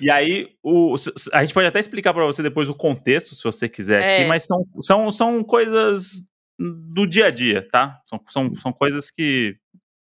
E 0.00 0.08
aí, 0.08 0.54
o, 0.62 0.94
a 1.32 1.42
gente 1.42 1.52
pode 1.52 1.66
até 1.66 1.80
explicar 1.80 2.14
para 2.14 2.24
você 2.24 2.42
depois 2.44 2.68
o 2.68 2.74
contexto, 2.76 3.34
se 3.34 3.42
você 3.42 3.68
quiser 3.68 3.98
aqui, 3.98 4.22
É. 4.22 4.26
mas 4.28 4.46
são, 4.46 4.64
são, 4.80 5.10
são 5.10 5.42
coisas 5.42 6.22
do 6.56 7.04
dia 7.06 7.26
a 7.26 7.30
dia, 7.30 7.68
tá? 7.68 8.00
São, 8.08 8.20
são, 8.28 8.54
são 8.54 8.72
coisas 8.72 9.10
que 9.10 9.56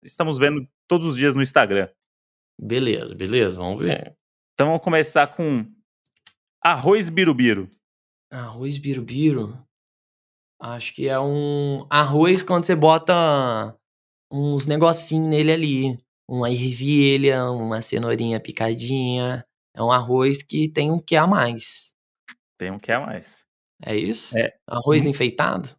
estamos 0.03 0.37
vendo 0.37 0.67
todos 0.87 1.07
os 1.07 1.17
dias 1.17 1.33
no 1.33 1.41
Instagram. 1.41 1.89
Beleza, 2.61 3.15
beleza, 3.15 3.55
vamos 3.57 3.79
ver. 3.79 4.15
Então 4.53 4.67
vamos 4.67 4.83
começar 4.83 5.25
com 5.27 5.65
arroz 6.63 7.09
birubiru. 7.09 7.67
Arroz 8.31 8.77
birubiru. 8.77 9.57
Acho 10.61 10.93
que 10.93 11.07
é 11.07 11.19
um 11.19 11.87
arroz 11.89 12.43
quando 12.43 12.65
você 12.65 12.75
bota 12.75 13.75
uns 14.31 14.65
negocinhos 14.65 15.29
nele 15.29 15.51
ali. 15.51 15.99
Uma 16.29 16.51
ervilha, 16.51 17.45
uma 17.45 17.81
cenourinha 17.81 18.39
picadinha. 18.39 19.43
É 19.75 19.81
um 19.81 19.91
arroz 19.91 20.43
que 20.43 20.69
tem 20.69 20.91
um 20.91 20.99
que 20.99 21.15
a 21.15 21.25
mais. 21.25 21.91
Tem 22.57 22.69
um 22.71 22.77
que 22.77 22.91
é 22.91 22.99
mais. 22.99 23.45
É 23.83 23.95
isso? 23.95 24.37
É. 24.37 24.53
Arroz 24.67 25.05
Uhum. 25.05 25.11
enfeitado? 25.11 25.69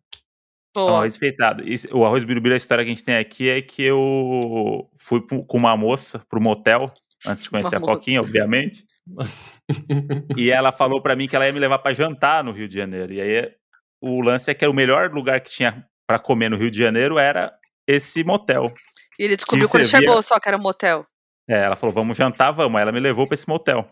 É 0.75 0.79
um 0.79 0.83
Boa. 0.87 0.99
arroz 1.01 1.17
feitado. 1.17 1.63
Esse- 1.69 1.93
o 1.95 2.05
arroz 2.05 2.25
birubiru, 2.25 2.55
a 2.55 2.57
história 2.57 2.83
que 2.85 2.91
a 2.91 2.95
gente 2.95 3.05
tem 3.05 3.17
aqui 3.17 3.49
é 3.49 3.61
que 3.63 3.83
eu 3.83 4.89
fui 4.99 5.21
com 5.21 5.57
uma 5.59 5.77
moça 5.77 6.21
pro 6.29 6.41
motel, 6.41 6.93
antes 7.27 7.43
de 7.45 7.51
conhecer 7.51 7.77
Uma 7.77 7.79
a 7.79 7.81
moça. 7.81 7.93
Foquinha, 7.93 8.21
obviamente. 8.21 8.85
E 10.37 10.51
ela 10.51 10.73
falou 10.73 11.01
pra 11.01 11.15
mim 11.15 11.29
que 11.29 11.37
ela 11.37 11.47
ia 11.47 11.53
me 11.53 11.61
levar 11.61 11.79
pra 11.79 11.93
jantar 11.93 12.43
no 12.43 12.51
Rio 12.53 12.67
de 12.67 12.75
Janeiro. 12.75 13.13
E 13.13 13.21
aí 13.21 13.53
o 14.03 14.21
lance 14.21 14.51
é 14.51 14.55
que 14.55 14.67
o 14.67 14.73
melhor 14.73 15.13
lugar 15.13 15.41
que 15.41 15.51
tinha 15.51 15.87
pra 16.09 16.19
comer 16.19 16.49
no 16.49 16.57
Rio 16.57 16.71
de 16.71 16.79
Janeiro 16.79 17.19
era 17.19 17.53
esse 17.87 18.25
motel. 18.25 18.73
E 19.21 19.25
ele 19.25 19.37
descobriu 19.37 19.69
quando 19.69 19.85
servia- 19.85 20.09
chegou 20.09 20.23
só 20.23 20.41
que 20.41 20.49
era 20.49 20.57
um 20.57 20.63
motel. 20.63 21.07
É, 21.49 21.59
ela 21.65 21.77
falou: 21.77 21.95
"Vamos 21.95 22.17
jantar, 22.17 22.51
vamos". 22.53 22.77
Aí 22.77 22.83
ela 22.83 22.93
me 22.93 23.01
levou 23.01 23.27
pra 23.27 23.35
esse 23.35 23.47
motel. 23.49 23.89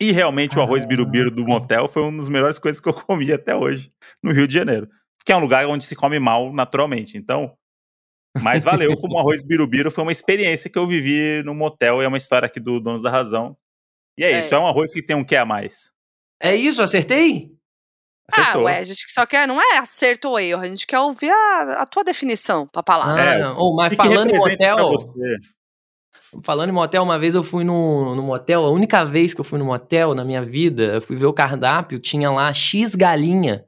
E 0.00 0.12
realmente 0.12 0.58
o 0.58 0.62
arroz 0.62 0.84
birubiru 0.84 1.30
do 1.30 1.44
motel 1.46 1.88
foi 1.88 2.02
uma 2.02 2.18
das 2.18 2.28
melhores 2.28 2.58
coisas 2.58 2.80
que 2.80 2.88
eu 2.88 2.94
comi 2.94 3.32
até 3.32 3.54
hoje 3.56 3.92
no 4.22 4.32
Rio 4.32 4.46
de 4.46 4.54
Janeiro. 4.54 4.88
Que 5.24 5.32
é 5.32 5.36
um 5.36 5.40
lugar 5.40 5.66
onde 5.66 5.84
se 5.84 5.96
come 5.96 6.18
mal 6.18 6.52
naturalmente. 6.52 7.16
Então, 7.18 7.56
mas 8.42 8.62
valeu 8.64 8.96
como 8.98 9.18
arroz 9.18 9.42
birubiru 9.42 9.90
foi 9.90 10.02
uma 10.04 10.12
experiência 10.12 10.70
que 10.70 10.78
eu 10.78 10.86
vivi 10.86 11.42
no 11.44 11.54
motel 11.54 12.00
e 12.00 12.04
é 12.04 12.08
uma 12.08 12.16
história 12.16 12.46
aqui 12.46 12.60
do 12.60 12.78
Donos 12.80 13.02
da 13.02 13.10
Razão. 13.10 13.56
E 14.18 14.24
é, 14.24 14.32
É. 14.32 14.38
isso, 14.40 14.54
é 14.54 14.58
um 14.58 14.66
arroz 14.66 14.92
que 14.92 15.02
tem 15.02 15.16
um 15.16 15.24
que 15.24 15.36
a 15.36 15.44
mais. 15.44 15.90
É 16.42 16.54
isso, 16.54 16.82
acertei? 16.82 17.50
Acertou. 18.32 18.62
Ah, 18.62 18.64
ué, 18.64 18.78
a 18.78 18.84
gente 18.84 19.04
só 19.12 19.26
quer, 19.26 19.46
não 19.46 19.60
é 19.60 19.78
acerto 19.78 20.28
ou 20.28 20.38
erro, 20.40 20.62
a 20.62 20.66
gente 20.68 20.86
quer 20.86 20.98
ouvir 20.98 21.30
a, 21.30 21.82
a 21.82 21.86
tua 21.86 22.04
definição 22.04 22.66
pra 22.66 22.82
palavra. 22.82 23.30
Ah, 23.30 23.34
É, 23.34 23.48
oh, 23.56 23.74
mas 23.74 23.94
falando 23.94 24.30
em 24.30 24.38
motel, 24.38 24.96
falando 26.42 26.70
em 26.70 26.72
motel, 26.72 27.02
uma 27.02 27.18
vez 27.18 27.34
eu 27.34 27.42
fui 27.42 27.64
no, 27.64 28.14
no 28.14 28.22
motel, 28.22 28.64
a 28.64 28.70
única 28.70 29.04
vez 29.04 29.34
que 29.34 29.40
eu 29.40 29.44
fui 29.44 29.58
no 29.58 29.64
motel 29.64 30.14
na 30.14 30.24
minha 30.24 30.42
vida, 30.42 30.84
eu 30.84 31.02
fui 31.02 31.16
ver 31.16 31.26
o 31.26 31.32
cardápio, 31.32 31.98
tinha 31.98 32.30
lá 32.30 32.52
X 32.52 32.94
galinha. 32.94 33.64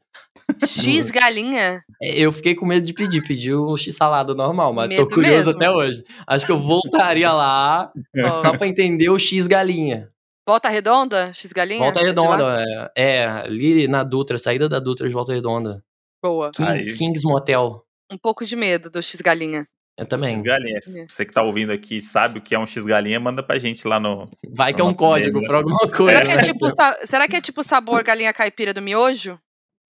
X 0.66 1.10
galinha. 1.10 1.82
É, 2.02 2.18
Eu 2.20 2.32
fiquei 2.32 2.54
com 2.54 2.66
medo 2.66 2.84
de 2.84 2.92
pedir, 2.92 3.22
pedi 3.22 3.54
o 3.54 3.76
X 3.76 3.94
salada 3.96 4.34
normal, 4.34 4.72
mas 4.72 4.88
tô 4.88 5.02
Medo 5.02 5.08
curioso 5.08 5.36
mesmo. 5.36 5.50
até 5.52 5.70
hoje. 5.70 6.04
Acho 6.26 6.44
que 6.46 6.52
eu 6.52 6.58
voltaria 6.58 7.32
lá 7.32 7.90
só 8.42 8.56
pra 8.56 8.66
entender 8.66 9.08
o 9.08 9.18
X 9.18 9.46
galinha. 9.46 10.11
Volta 10.46 10.68
redonda? 10.68 11.32
X 11.32 11.52
galinha? 11.52 11.78
Volta? 11.80 12.00
Redonda, 12.00 12.64
é, 12.96 13.20
é, 13.20 13.26
ali 13.26 13.86
na 13.86 14.02
Dutra, 14.02 14.38
saída 14.38 14.68
da 14.68 14.80
Dutra 14.80 15.06
de 15.08 15.14
Volta 15.14 15.32
Redonda. 15.32 15.82
Boa. 16.22 16.50
King-. 16.52 16.94
Kings 16.96 17.22
Motel. 17.26 17.84
Um 18.10 18.18
pouco 18.18 18.44
de 18.44 18.56
medo 18.56 18.90
do 18.90 19.02
X 19.02 19.20
galinha. 19.20 19.66
Eu 19.98 20.06
também. 20.06 20.34
X-galinha. 20.34 20.78
É. 20.78 21.06
Você 21.06 21.24
que 21.24 21.32
tá 21.32 21.42
ouvindo 21.42 21.70
aqui 21.70 21.96
e 21.96 22.00
sabe 22.00 22.38
o 22.38 22.42
que 22.42 22.54
é 22.54 22.58
um 22.58 22.66
X-galinha, 22.66 23.20
manda 23.20 23.42
pra 23.42 23.58
gente 23.58 23.86
lá 23.86 24.00
no. 24.00 24.28
Vai 24.50 24.72
que 24.72 24.80
é 24.80 24.84
um 24.84 24.94
código 24.94 25.38
lembra. 25.38 25.48
pra 25.48 25.56
alguma 25.58 25.78
coisa. 25.90 26.12
Será 26.12 26.24
que, 26.24 26.32
é 26.32 26.36
né? 26.36 26.42
tipo, 26.42 27.06
será 27.06 27.28
que 27.28 27.36
é 27.36 27.40
tipo 27.40 27.62
sabor 27.62 28.02
galinha 28.02 28.32
caipira 28.32 28.72
do 28.72 28.80
miojo? 28.80 29.38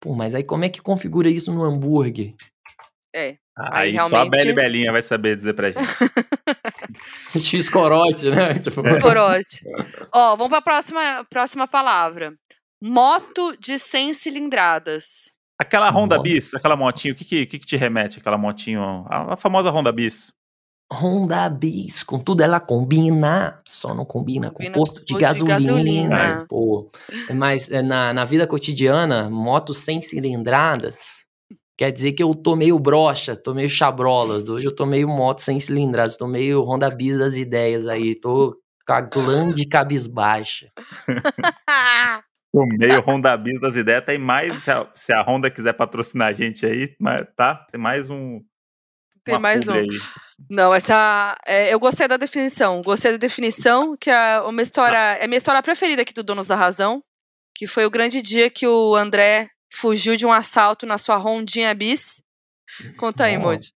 Pô, 0.02 0.14
mas 0.14 0.36
aí 0.36 0.44
como 0.44 0.66
é 0.66 0.70
que 0.70 0.82
configura 0.82 1.30
isso 1.30 1.52
no 1.54 1.64
hambúrguer? 1.64 2.36
É. 3.16 3.38
Aí, 3.58 3.98
Aí, 3.98 4.10
só 4.10 4.18
a 4.18 4.24
realmente- 4.24 4.50
e 4.50 4.54
Belinha 4.54 4.92
vai 4.92 5.02
saber 5.02 5.38
dizer 5.38 5.54
pra 5.54 5.72
gente. 5.72 5.80
X 7.42 7.70
corote, 7.70 8.30
né? 8.30 8.54
Tipo, 8.60 8.82
Corote. 9.02 9.64
Ó, 10.14 10.36
vamos 10.36 10.50
pra 10.50 10.62
próxima, 10.62 11.26
próxima 11.30 11.68
palavra. 11.68 12.34
Moto 12.82 13.56
de 13.60 13.80
100 13.80 14.14
cilindradas. 14.16 15.34
Aquela 15.60 15.90
Honda. 15.90 16.22
Bis, 16.22 16.54
aquela 16.54 16.76
motinho, 16.76 17.14
o 17.14 17.18
que, 17.18 17.24
que, 17.24 17.46
que 17.46 17.60
que 17.60 17.66
te 17.66 17.78
remete 17.78 18.20
aquela 18.20 18.38
motinho? 18.38 19.06
A, 19.10 19.34
a 19.34 19.38
famosa 19.38 19.72
Honda 19.72 19.92
Bis. 19.92 20.34
Honda 20.92 21.50
Bis, 21.50 22.04
com 22.04 22.20
tudo 22.20 22.42
ela 22.42 22.60
combina, 22.60 23.60
só 23.66 23.94
não 23.94 24.06
combina, 24.06 24.52
Combina 24.52 24.72
com 24.72 24.80
posto 24.80 25.04
de 25.04 25.14
posto 25.14 25.16
de 25.16 25.20
gasolina. 25.20 26.18
gasolina. 26.18 26.46
Pô, 26.48 26.92
mas 27.34 27.72
é, 27.72 27.82
na, 27.82 28.14
na 28.14 28.24
vida 28.24 28.46
cotidiana, 28.46 29.30
moto 29.30 29.74
sem 29.74 30.02
cilindradas, 30.02 31.25
quer 31.78 31.92
dizer 31.92 32.14
que 32.14 32.24
eu 32.24 32.34
tô 32.34 32.56
meio 32.56 32.80
broxa, 32.80 33.36
tô 33.36 33.54
meio 33.54 33.70
chabrolas. 33.70 34.50
Hoje 34.50 34.68
eu 34.68 34.76
tô 34.76 34.86
meio 34.86 35.08
moto 35.08 35.40
sem 35.40 35.60
cilindradas, 35.60 36.18
tô 36.18 36.28
meio 36.28 36.64
Honda 36.64 36.90
Bis 36.90 37.18
das 37.18 37.36
ideias 37.36 37.88
aí, 37.88 38.16
tô 38.16 38.58
com 38.86 38.94
a 38.94 39.02
glande 39.02 39.66
cabisbaixa. 39.68 40.72
O 42.58 42.66
meio 42.66 43.02
Honda 43.02 43.36
Bis 43.36 43.60
das 43.60 43.76
ideias 43.76 44.06
tem 44.06 44.18
mais. 44.18 44.64
Se 44.64 44.72
a, 44.72 44.90
se 44.96 45.12
a 45.12 45.22
Honda 45.22 45.52
quiser 45.52 45.74
patrocinar 45.74 46.30
a 46.30 46.34
gente 46.34 46.66
aí, 46.66 46.88
tá? 47.36 47.68
Tem 47.70 47.80
mais 47.80 48.10
um. 48.10 48.40
Tem 49.26 49.38
mais 49.38 49.68
um. 49.68 49.74
aí. 49.74 49.88
Não, 50.50 50.74
essa. 50.74 51.38
é, 51.46 51.74
eu 51.74 51.78
gostei 51.82 52.08
da 52.08 52.16
definição. 52.16 52.82
Gostei 52.82 53.12
da 53.12 53.18
definição, 53.18 53.98
que 53.98 54.10
é 54.10 54.40
uma 54.40 54.62
história. 54.62 54.98
É 54.98 55.26
a 55.26 55.28
minha 55.28 55.38
história 55.38 55.62
preferida 55.62 56.02
aqui 56.02 56.14
do 56.14 56.24
Donos 56.24 56.48
da 56.48 56.56
Razão. 56.56 57.04
Que 57.54 57.68
foi 57.68 57.86
o 57.86 57.90
grande 57.90 58.22
dia 58.22 58.50
que 58.50 58.66
o 58.66 58.96
André 58.96 59.50
fugiu 59.76 60.16
de 60.16 60.26
um 60.26 60.32
assalto 60.32 60.86
na 60.86 60.98
sua 60.98 61.18
rondinha 61.18 61.74
bis. 61.74 62.24
Conta 62.98 63.26
aí. 63.26 63.38
Moody. 63.38 63.72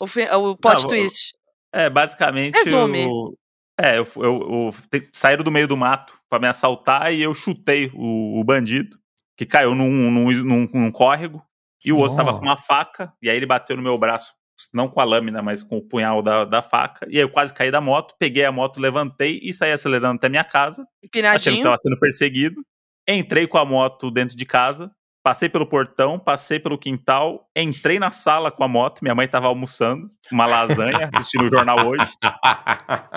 O, 0.00 0.06
o 0.50 0.56
plot 0.56 0.82
Não, 0.82 0.88
twist. 0.88 1.34
É, 1.72 1.88
basicamente. 1.88 2.54
Resume. 2.54 3.04
Eu, 3.04 3.38
é, 3.80 3.98
eu, 3.98 4.06
eu, 4.16 4.22
eu 4.22 4.74
te- 4.90 5.08
saíram 5.12 5.44
do 5.44 5.50
meio 5.50 5.68
do 5.68 5.76
mato 5.76 6.18
pra 6.28 6.38
me 6.38 6.46
assaltar 6.48 7.12
e 7.12 7.22
eu 7.22 7.34
chutei 7.34 7.90
o, 7.94 8.40
o 8.40 8.44
bandido, 8.44 8.98
que 9.36 9.46
caiu 9.46 9.74
num, 9.74 10.10
num, 10.10 10.30
num, 10.42 10.68
num 10.72 10.90
córrego, 10.92 11.42
e 11.84 11.92
o 11.92 11.98
outro 11.98 12.16
tava 12.16 12.32
Ó. 12.32 12.38
com 12.38 12.44
uma 12.44 12.56
faca, 12.56 13.12
e 13.22 13.28
aí 13.30 13.36
ele 13.36 13.46
bateu 13.46 13.76
no 13.76 13.82
meu 13.82 13.96
braço, 13.98 14.34
não 14.72 14.88
com 14.88 15.00
a 15.00 15.04
lâmina, 15.04 15.42
mas 15.42 15.62
com 15.64 15.78
o 15.78 15.82
punhal 15.82 16.22
da, 16.22 16.44
da 16.44 16.62
faca, 16.62 17.06
e 17.10 17.16
aí 17.16 17.22
eu 17.22 17.30
quase 17.30 17.52
caí 17.54 17.70
da 17.70 17.80
moto, 17.80 18.14
peguei 18.18 18.44
a 18.44 18.52
moto, 18.52 18.80
levantei 18.80 19.40
e 19.42 19.52
saí 19.52 19.72
acelerando 19.72 20.16
até 20.16 20.28
minha 20.28 20.44
casa, 20.44 20.82
achando 20.82 21.10
que 21.10 21.18
Empinadinho. 21.18 21.62
tava 21.64 21.76
sendo 21.78 21.98
perseguido. 21.98 22.62
Entrei 23.08 23.48
com 23.48 23.58
a 23.58 23.64
moto 23.64 24.10
dentro 24.12 24.36
de 24.36 24.46
casa, 24.46 24.92
passei 25.22 25.48
pelo 25.48 25.66
portão, 25.66 26.18
passei 26.18 26.58
pelo 26.58 26.76
quintal, 26.76 27.48
entrei 27.54 27.98
na 27.98 28.10
sala 28.10 28.50
com 28.50 28.64
a 28.64 28.68
moto. 28.68 29.00
Minha 29.02 29.14
mãe 29.14 29.28
tava 29.28 29.46
almoçando, 29.46 30.08
uma 30.30 30.46
lasanha, 30.46 31.08
assistindo 31.14 31.44
o 31.44 31.50
jornal 31.50 31.86
hoje. 31.86 32.06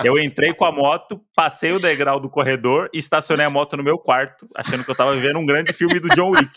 Eu 0.04 0.18
entrei 0.18 0.54
com 0.54 0.64
a 0.64 0.72
moto, 0.72 1.20
passei 1.34 1.72
o 1.72 1.80
degrau 1.80 2.20
do 2.20 2.30
corredor 2.30 2.88
e 2.94 2.98
estacionei 2.98 3.44
a 3.44 3.50
moto 3.50 3.76
no 3.76 3.82
meu 3.82 3.98
quarto, 3.98 4.46
achando 4.54 4.84
que 4.84 4.90
eu 4.90 4.96
tava 4.96 5.14
vivendo 5.14 5.38
um 5.38 5.46
grande 5.46 5.72
filme 5.72 5.98
do 5.98 6.08
John 6.10 6.30
Wick. 6.30 6.50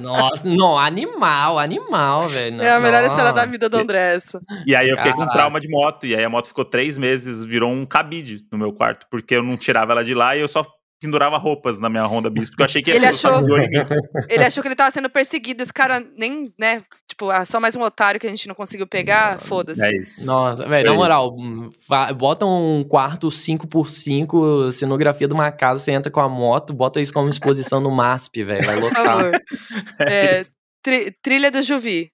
Nossa, 0.00 0.48
não, 0.48 0.78
animal, 0.78 1.58
animal, 1.58 2.26
velho. 2.28 2.62
É 2.62 2.72
a 2.72 2.80
melhor 2.80 3.02
Nossa. 3.02 3.14
história 3.14 3.32
da 3.32 3.44
vida 3.44 3.68
do 3.68 3.76
André, 3.76 4.14
essa. 4.14 4.40
E 4.66 4.74
aí 4.74 4.88
eu 4.88 4.96
fiquei 4.96 5.12
com 5.12 5.26
trauma 5.28 5.60
de 5.60 5.68
moto. 5.68 6.06
E 6.06 6.14
aí 6.14 6.24
a 6.24 6.28
moto 6.28 6.48
ficou 6.48 6.64
três 6.64 6.96
meses, 6.96 7.44
virou 7.44 7.70
um 7.70 7.84
cabide 7.84 8.46
no 8.50 8.58
meu 8.58 8.72
quarto, 8.72 9.06
porque 9.10 9.36
eu 9.36 9.42
não 9.42 9.56
tirava 9.56 9.92
ela 9.92 10.04
de 10.04 10.14
lá 10.14 10.36
e 10.36 10.40
eu 10.40 10.48
só 10.48 10.64
pendurava 11.00 11.36
roupas 11.38 11.78
na 11.78 11.88
minha 11.88 12.04
Honda 12.06 12.28
Bis, 12.28 12.48
porque 12.50 12.62
eu 12.62 12.64
achei 12.66 12.82
que 12.82 12.90
ia 12.90 12.96
Ele 12.96 13.06
achou-. 13.06 13.30
Ele 14.28 14.44
achou 14.44 14.62
que 14.62 14.68
ele 14.68 14.74
tava 14.74 14.90
sendo 14.90 15.08
perseguido. 15.08 15.62
Esse 15.62 15.72
cara 15.72 16.00
nem, 16.16 16.52
né? 16.58 16.82
Tipo, 17.08 17.30
ah, 17.30 17.44
só 17.44 17.60
mais 17.60 17.76
um 17.76 17.82
otário 17.82 18.18
que 18.20 18.26
a 18.26 18.30
gente 18.30 18.48
não 18.48 18.54
conseguiu 18.54 18.86
pegar. 18.86 19.38
Foda-se. 19.40 19.82
É 19.82 19.96
isso. 19.96 20.26
Nossa, 20.26 20.66
velho, 20.66 20.86
Foi 20.88 20.96
na 20.96 21.02
moral, 21.02 21.36
bota 22.16 22.44
um 22.46 22.82
quarto 22.84 23.28
5x5, 23.30 24.72
cenografia 24.72 25.28
de 25.28 25.34
uma 25.34 25.50
casa, 25.52 25.80
você 25.80 25.92
entra 25.92 26.10
com 26.10 26.20
a 26.20 26.28
moto, 26.28 26.72
bota 26.74 27.00
isso 27.00 27.12
como 27.12 27.28
exposição 27.28 27.80
no 27.80 27.90
MASP, 27.90 28.44
velho, 28.44 28.66
vai 28.66 28.74
Por 28.76 28.84
lotar. 28.84 29.04
favor. 29.06 29.32
É, 30.00 30.40
isso. 30.40 30.52
tri- 30.82 31.12
trilha 31.22 31.50
do 31.50 31.62
Juvi. 31.62 32.10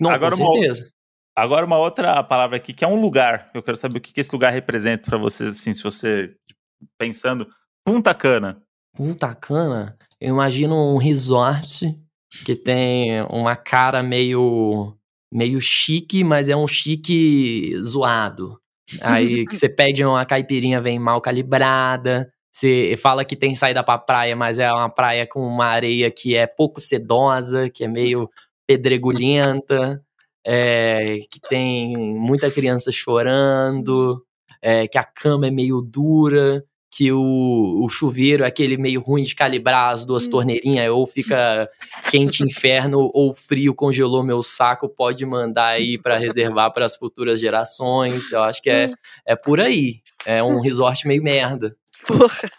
Não, 0.00 0.10
Agora 0.10 0.36
com 0.36 0.42
uma- 0.42 0.52
certeza. 0.52 0.88
Agora 1.36 1.64
uma 1.64 1.78
outra 1.78 2.20
palavra 2.24 2.56
aqui, 2.56 2.72
que 2.74 2.84
é 2.84 2.88
um 2.88 3.00
lugar. 3.00 3.48
Eu 3.54 3.62
quero 3.62 3.76
saber 3.76 3.98
o 3.98 4.00
que 4.00 4.12
que 4.12 4.20
esse 4.20 4.32
lugar 4.32 4.52
representa 4.52 5.08
pra 5.08 5.18
vocês, 5.18 5.52
assim, 5.52 5.72
se 5.72 5.82
você 5.82 6.28
tipo, 6.48 6.60
pensando. 6.98 7.46
Punta 7.88 8.12
Cana. 8.12 8.62
Punta 8.94 9.34
Cana, 9.34 9.96
eu 10.20 10.28
imagino 10.34 10.94
um 10.94 10.98
resort 10.98 11.98
que 12.44 12.54
tem 12.54 13.22
uma 13.30 13.56
cara 13.56 14.02
meio 14.02 14.94
meio 15.32 15.58
chique, 15.58 16.22
mas 16.22 16.50
é 16.50 16.56
um 16.56 16.68
chique 16.68 17.72
zoado. 17.80 18.60
Aí 19.00 19.46
que 19.48 19.56
você 19.56 19.70
pede 19.70 20.04
uma 20.04 20.26
caipirinha, 20.26 20.82
vem 20.82 20.98
mal 20.98 21.18
calibrada. 21.22 22.30
Você 22.52 22.94
fala 22.98 23.24
que 23.24 23.34
tem 23.34 23.56
saída 23.56 23.82
pra 23.82 23.96
praia, 23.96 24.36
mas 24.36 24.58
é 24.58 24.70
uma 24.70 24.90
praia 24.90 25.26
com 25.26 25.40
uma 25.40 25.64
areia 25.64 26.10
que 26.10 26.36
é 26.36 26.46
pouco 26.46 26.82
sedosa, 26.82 27.70
que 27.70 27.84
é 27.84 27.88
meio 27.88 28.28
pedregulhenta, 28.66 30.04
é, 30.46 31.20
que 31.30 31.40
tem 31.40 31.96
muita 31.96 32.50
criança 32.50 32.92
chorando, 32.92 34.22
é, 34.60 34.86
que 34.86 34.98
a 34.98 35.04
cama 35.04 35.46
é 35.46 35.50
meio 35.50 35.80
dura, 35.80 36.62
que 36.90 37.12
o, 37.12 37.84
o 37.84 37.88
chuveiro 37.88 38.44
é 38.44 38.46
aquele 38.46 38.76
meio 38.76 39.00
ruim 39.00 39.22
de 39.22 39.34
calibrar 39.34 39.92
as 39.92 40.04
duas 40.04 40.26
hum. 40.26 40.30
torneirinhas, 40.30 40.88
ou 40.90 41.06
fica 41.06 41.68
quente 42.10 42.42
inferno 42.42 43.10
ou 43.14 43.32
frio 43.34 43.74
congelou 43.74 44.22
meu 44.22 44.42
saco, 44.42 44.88
pode 44.88 45.24
mandar 45.26 45.68
aí 45.68 45.98
para 45.98 46.18
reservar 46.18 46.72
para 46.72 46.86
as 46.86 46.96
futuras 46.96 47.40
gerações. 47.40 48.32
Eu 48.32 48.42
acho 48.42 48.62
que 48.62 48.70
é, 48.70 48.86
hum. 48.86 48.94
é 49.26 49.36
por 49.36 49.60
aí. 49.60 50.00
É 50.24 50.42
um 50.42 50.60
resort 50.60 51.06
meio 51.06 51.22
merda. 51.22 51.76
Porra. 52.06 52.50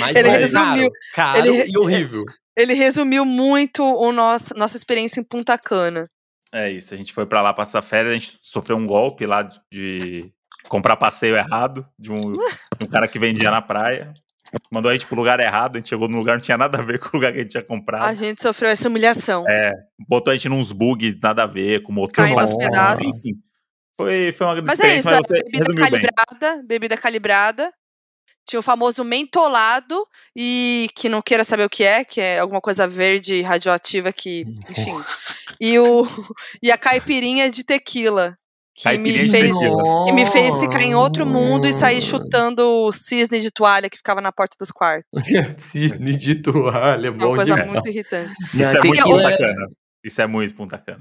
Mas 0.00 0.16
ele 0.16 0.30
resumiu, 0.30 0.90
caro, 1.14 1.42
caro 1.42 1.54
ele, 1.54 1.70
e 1.70 1.78
horrível. 1.78 2.24
Ele 2.56 2.74
resumiu 2.74 3.24
muito 3.24 3.84
o 3.84 4.10
nosso, 4.12 4.54
nossa 4.54 4.76
experiência 4.76 5.20
em 5.20 5.24
Punta 5.24 5.56
Cana. 5.56 6.06
É 6.52 6.70
isso, 6.70 6.94
a 6.94 6.96
gente 6.96 7.12
foi 7.12 7.26
para 7.26 7.42
lá 7.42 7.52
passar 7.52 7.82
férias, 7.82 8.14
a 8.14 8.18
gente 8.18 8.38
sofreu 8.42 8.76
um 8.76 8.86
golpe 8.86 9.26
lá 9.26 9.42
de 9.70 10.32
comprar 10.68 10.96
passeio 10.96 11.36
errado 11.36 11.86
de 11.98 12.10
um, 12.10 12.32
de 12.32 12.84
um 12.84 12.86
cara 12.86 13.06
que 13.06 13.18
vendia 13.18 13.50
na 13.50 13.62
praia. 13.62 14.12
Mandou 14.70 14.90
a 14.90 14.94
gente 14.94 15.06
pro 15.06 15.16
lugar 15.16 15.38
errado, 15.40 15.76
a 15.76 15.78
gente 15.78 15.90
chegou 15.90 16.08
no 16.08 16.16
lugar, 16.16 16.36
não 16.36 16.42
tinha 16.42 16.56
nada 16.56 16.78
a 16.78 16.82
ver 16.82 16.98
com 17.00 17.08
o 17.08 17.10
lugar 17.20 17.32
que 17.32 17.38
a 17.38 17.42
gente 17.42 17.50
tinha 17.50 17.62
comprado. 17.62 18.04
A 18.04 18.14
gente 18.14 18.42
sofreu 18.42 18.70
essa 18.70 18.88
humilhação. 18.88 19.44
É, 19.48 19.72
botou 20.08 20.30
a 20.30 20.36
gente 20.36 20.48
nos 20.48 20.72
bugs, 20.72 21.18
nada 21.22 21.42
a 21.42 21.46
ver, 21.46 21.82
com 21.82 21.92
motor. 21.92 22.24
Caindo 22.24 22.40
aos 22.40 22.54
pedaços. 22.54 23.06
Enfim, 23.06 23.38
foi, 23.98 24.32
foi 24.32 24.46
uma 24.46 24.54
grande 24.54 24.68
mas 24.68 24.78
experiência, 24.78 25.10
é 25.10 25.12
isso, 25.12 25.20
mas 25.20 25.26
você 25.26 25.50
bebida 25.50 25.74
calibrada, 25.74 26.56
bem. 26.56 26.66
bebida 26.66 26.96
calibrada. 26.96 27.72
Tinha 28.46 28.60
o 28.60 28.62
famoso 28.62 29.04
mentolado 29.04 30.06
e 30.34 30.88
que 30.94 31.08
não 31.08 31.20
queira 31.20 31.44
saber 31.44 31.64
o 31.64 31.68
que 31.68 31.84
é, 31.84 32.02
que 32.02 32.18
é 32.18 32.38
alguma 32.38 32.62
coisa 32.62 32.88
verde 32.88 33.42
radioativa 33.42 34.10
que, 34.10 34.46
enfim. 34.70 35.04
e 35.60 35.78
o 35.78 36.06
e 36.62 36.70
a 36.70 36.78
caipirinha 36.78 37.50
de 37.50 37.64
tequila, 37.64 38.37
que 38.80 38.96
me, 38.96 39.28
fez, 39.28 39.52
que 40.06 40.12
me 40.12 40.24
fez 40.26 40.60
ficar 40.60 40.82
em 40.82 40.94
outro 40.94 41.26
mundo 41.26 41.66
e 41.66 41.72
sair 41.72 42.00
chutando 42.00 42.62
o 42.62 42.92
cisne 42.92 43.40
de 43.40 43.50
toalha 43.50 43.90
que 43.90 43.96
ficava 43.96 44.20
na 44.20 44.30
porta 44.30 44.56
dos 44.56 44.70
quartos. 44.70 45.04
cisne 45.58 46.16
de 46.16 46.36
toalha, 46.36 47.10
bom 47.10 47.30
Uma 47.30 47.36
coisa 47.36 47.54
demais. 47.54 47.72
muito 47.72 47.88
irritante. 47.88 48.32
Isso 48.54 48.76
é 48.76 48.80
muito 48.80 49.02
Punta 49.02 49.36
Cana. 49.36 49.68
Isso 50.04 50.22
é 50.22 50.26
muito 50.28 50.54
Punta 50.54 50.78
Cana. 50.78 51.00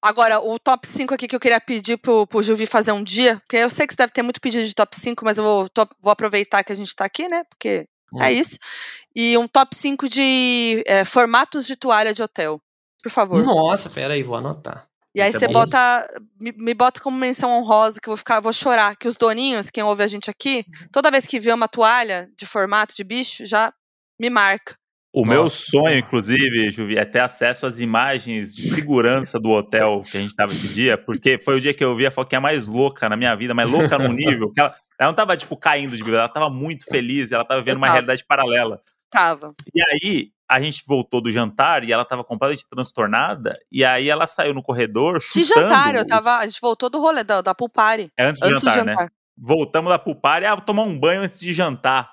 Agora, 0.00 0.40
o 0.40 0.56
top 0.58 0.86
5 0.86 1.12
aqui 1.12 1.26
que 1.26 1.34
eu 1.34 1.40
queria 1.40 1.60
pedir 1.60 1.98
pro, 1.98 2.26
pro 2.28 2.42
Juvi 2.42 2.64
fazer 2.64 2.92
um 2.92 3.02
dia, 3.02 3.38
porque 3.40 3.56
eu 3.56 3.68
sei 3.68 3.86
que 3.86 3.92
você 3.92 3.98
deve 3.98 4.12
ter 4.12 4.22
muito 4.22 4.40
pedido 4.40 4.64
de 4.64 4.74
top 4.74 4.94
5, 4.94 5.24
mas 5.24 5.36
eu 5.36 5.44
vou, 5.44 5.68
top, 5.68 5.92
vou 6.00 6.12
aproveitar 6.12 6.62
que 6.62 6.72
a 6.72 6.76
gente 6.76 6.94
tá 6.94 7.04
aqui, 7.04 7.28
né? 7.28 7.42
Porque 7.50 7.86
hum. 8.12 8.22
é 8.22 8.32
isso. 8.32 8.56
E 9.14 9.36
um 9.36 9.48
top 9.48 9.74
5 9.74 10.08
de 10.08 10.82
é, 10.86 11.04
formatos 11.04 11.66
de 11.66 11.74
toalha 11.74 12.14
de 12.14 12.22
hotel. 12.22 12.60
Por 13.02 13.10
favor. 13.10 13.42
Nossa, 13.44 13.90
pera 13.90 14.14
aí, 14.14 14.22
vou 14.22 14.36
anotar. 14.36 14.89
E 15.14 15.20
aí 15.20 15.32
você 15.32 15.46
é 15.46 15.48
bota, 15.48 16.22
me, 16.40 16.52
me, 16.52 16.72
bota 16.72 17.00
como 17.00 17.18
menção 17.18 17.50
honrosa, 17.50 18.00
que 18.00 18.08
eu 18.08 18.12
vou 18.12 18.16
ficar, 18.16 18.40
vou 18.40 18.52
chorar. 18.52 18.96
Que 18.96 19.08
os 19.08 19.16
doninhos, 19.16 19.68
quem 19.68 19.82
ouve 19.82 20.04
a 20.04 20.06
gente 20.06 20.30
aqui, 20.30 20.64
uhum. 20.68 20.88
toda 20.92 21.10
vez 21.10 21.26
que 21.26 21.40
vê 21.40 21.52
uma 21.52 21.66
toalha 21.66 22.30
de 22.38 22.46
formato 22.46 22.94
de 22.94 23.02
bicho, 23.02 23.44
já 23.44 23.72
me 24.20 24.30
marca. 24.30 24.74
O 25.12 25.26
Nossa. 25.26 25.30
meu 25.30 25.48
sonho, 25.48 25.98
inclusive, 25.98 26.70
Juvi, 26.70 26.96
é 26.96 27.04
ter 27.04 27.18
acesso 27.18 27.66
às 27.66 27.80
imagens 27.80 28.54
de 28.54 28.70
segurança 28.70 29.40
do 29.40 29.50
hotel 29.50 30.02
que 30.08 30.16
a 30.16 30.20
gente 30.20 30.30
estava 30.30 30.52
esse 30.52 30.68
dia, 30.68 30.96
porque 30.96 31.36
foi 31.36 31.56
o 31.56 31.60
dia 31.60 31.74
que 31.74 31.82
eu 31.82 31.96
vi 31.96 32.06
a 32.06 32.12
Foquinha 32.12 32.40
mais 32.40 32.68
louca 32.68 33.08
na 33.08 33.16
minha 33.16 33.34
vida, 33.34 33.52
mais 33.52 33.68
louca 33.68 33.98
num 33.98 34.12
nível, 34.12 34.52
que 34.52 34.60
ela, 34.60 34.72
ela 34.96 35.10
não 35.10 35.16
tava, 35.16 35.36
tipo, 35.36 35.56
caindo 35.56 35.96
de 35.96 36.04
bebida, 36.04 36.18
ela 36.18 36.28
tava 36.28 36.48
muito 36.48 36.84
feliz, 36.84 37.32
ela 37.32 37.44
tava 37.44 37.60
vendo 37.60 37.78
uma 37.78 37.90
realidade 37.90 38.24
paralela. 38.24 38.80
Tava. 39.10 39.52
E 39.74 39.82
aí, 39.82 40.30
a 40.50 40.60
gente 40.60 40.82
voltou 40.84 41.20
do 41.20 41.30
jantar 41.30 41.84
e 41.84 41.92
ela 41.92 42.04
tava 42.04 42.24
completamente 42.24 42.66
transtornada. 42.68 43.56
E 43.70 43.84
aí 43.84 44.08
ela 44.08 44.26
saiu 44.26 44.52
no 44.52 44.62
corredor 44.62 45.20
chutando. 45.22 45.46
Que 45.46 45.54
jantar? 45.54 45.94
Eu 45.94 46.04
tava, 46.04 46.38
a 46.38 46.44
gente 46.44 46.60
voltou 46.60 46.90
do 46.90 47.00
rolê 47.00 47.22
da, 47.22 47.40
da 47.40 47.54
Pulpari. 47.54 48.10
É 48.18 48.24
antes 48.24 48.40
do, 48.40 48.46
antes 48.46 48.62
jantar, 48.62 48.82
do 48.82 48.88
jantar, 48.88 49.04
né? 49.04 49.10
Voltamos 49.38 49.90
da 49.90 49.98
Pulpari, 49.98 50.44
ah, 50.44 50.56
vou 50.56 50.64
tomar 50.64 50.82
um 50.82 50.98
banho 50.98 51.22
antes 51.22 51.38
de 51.38 51.52
jantar. 51.52 52.10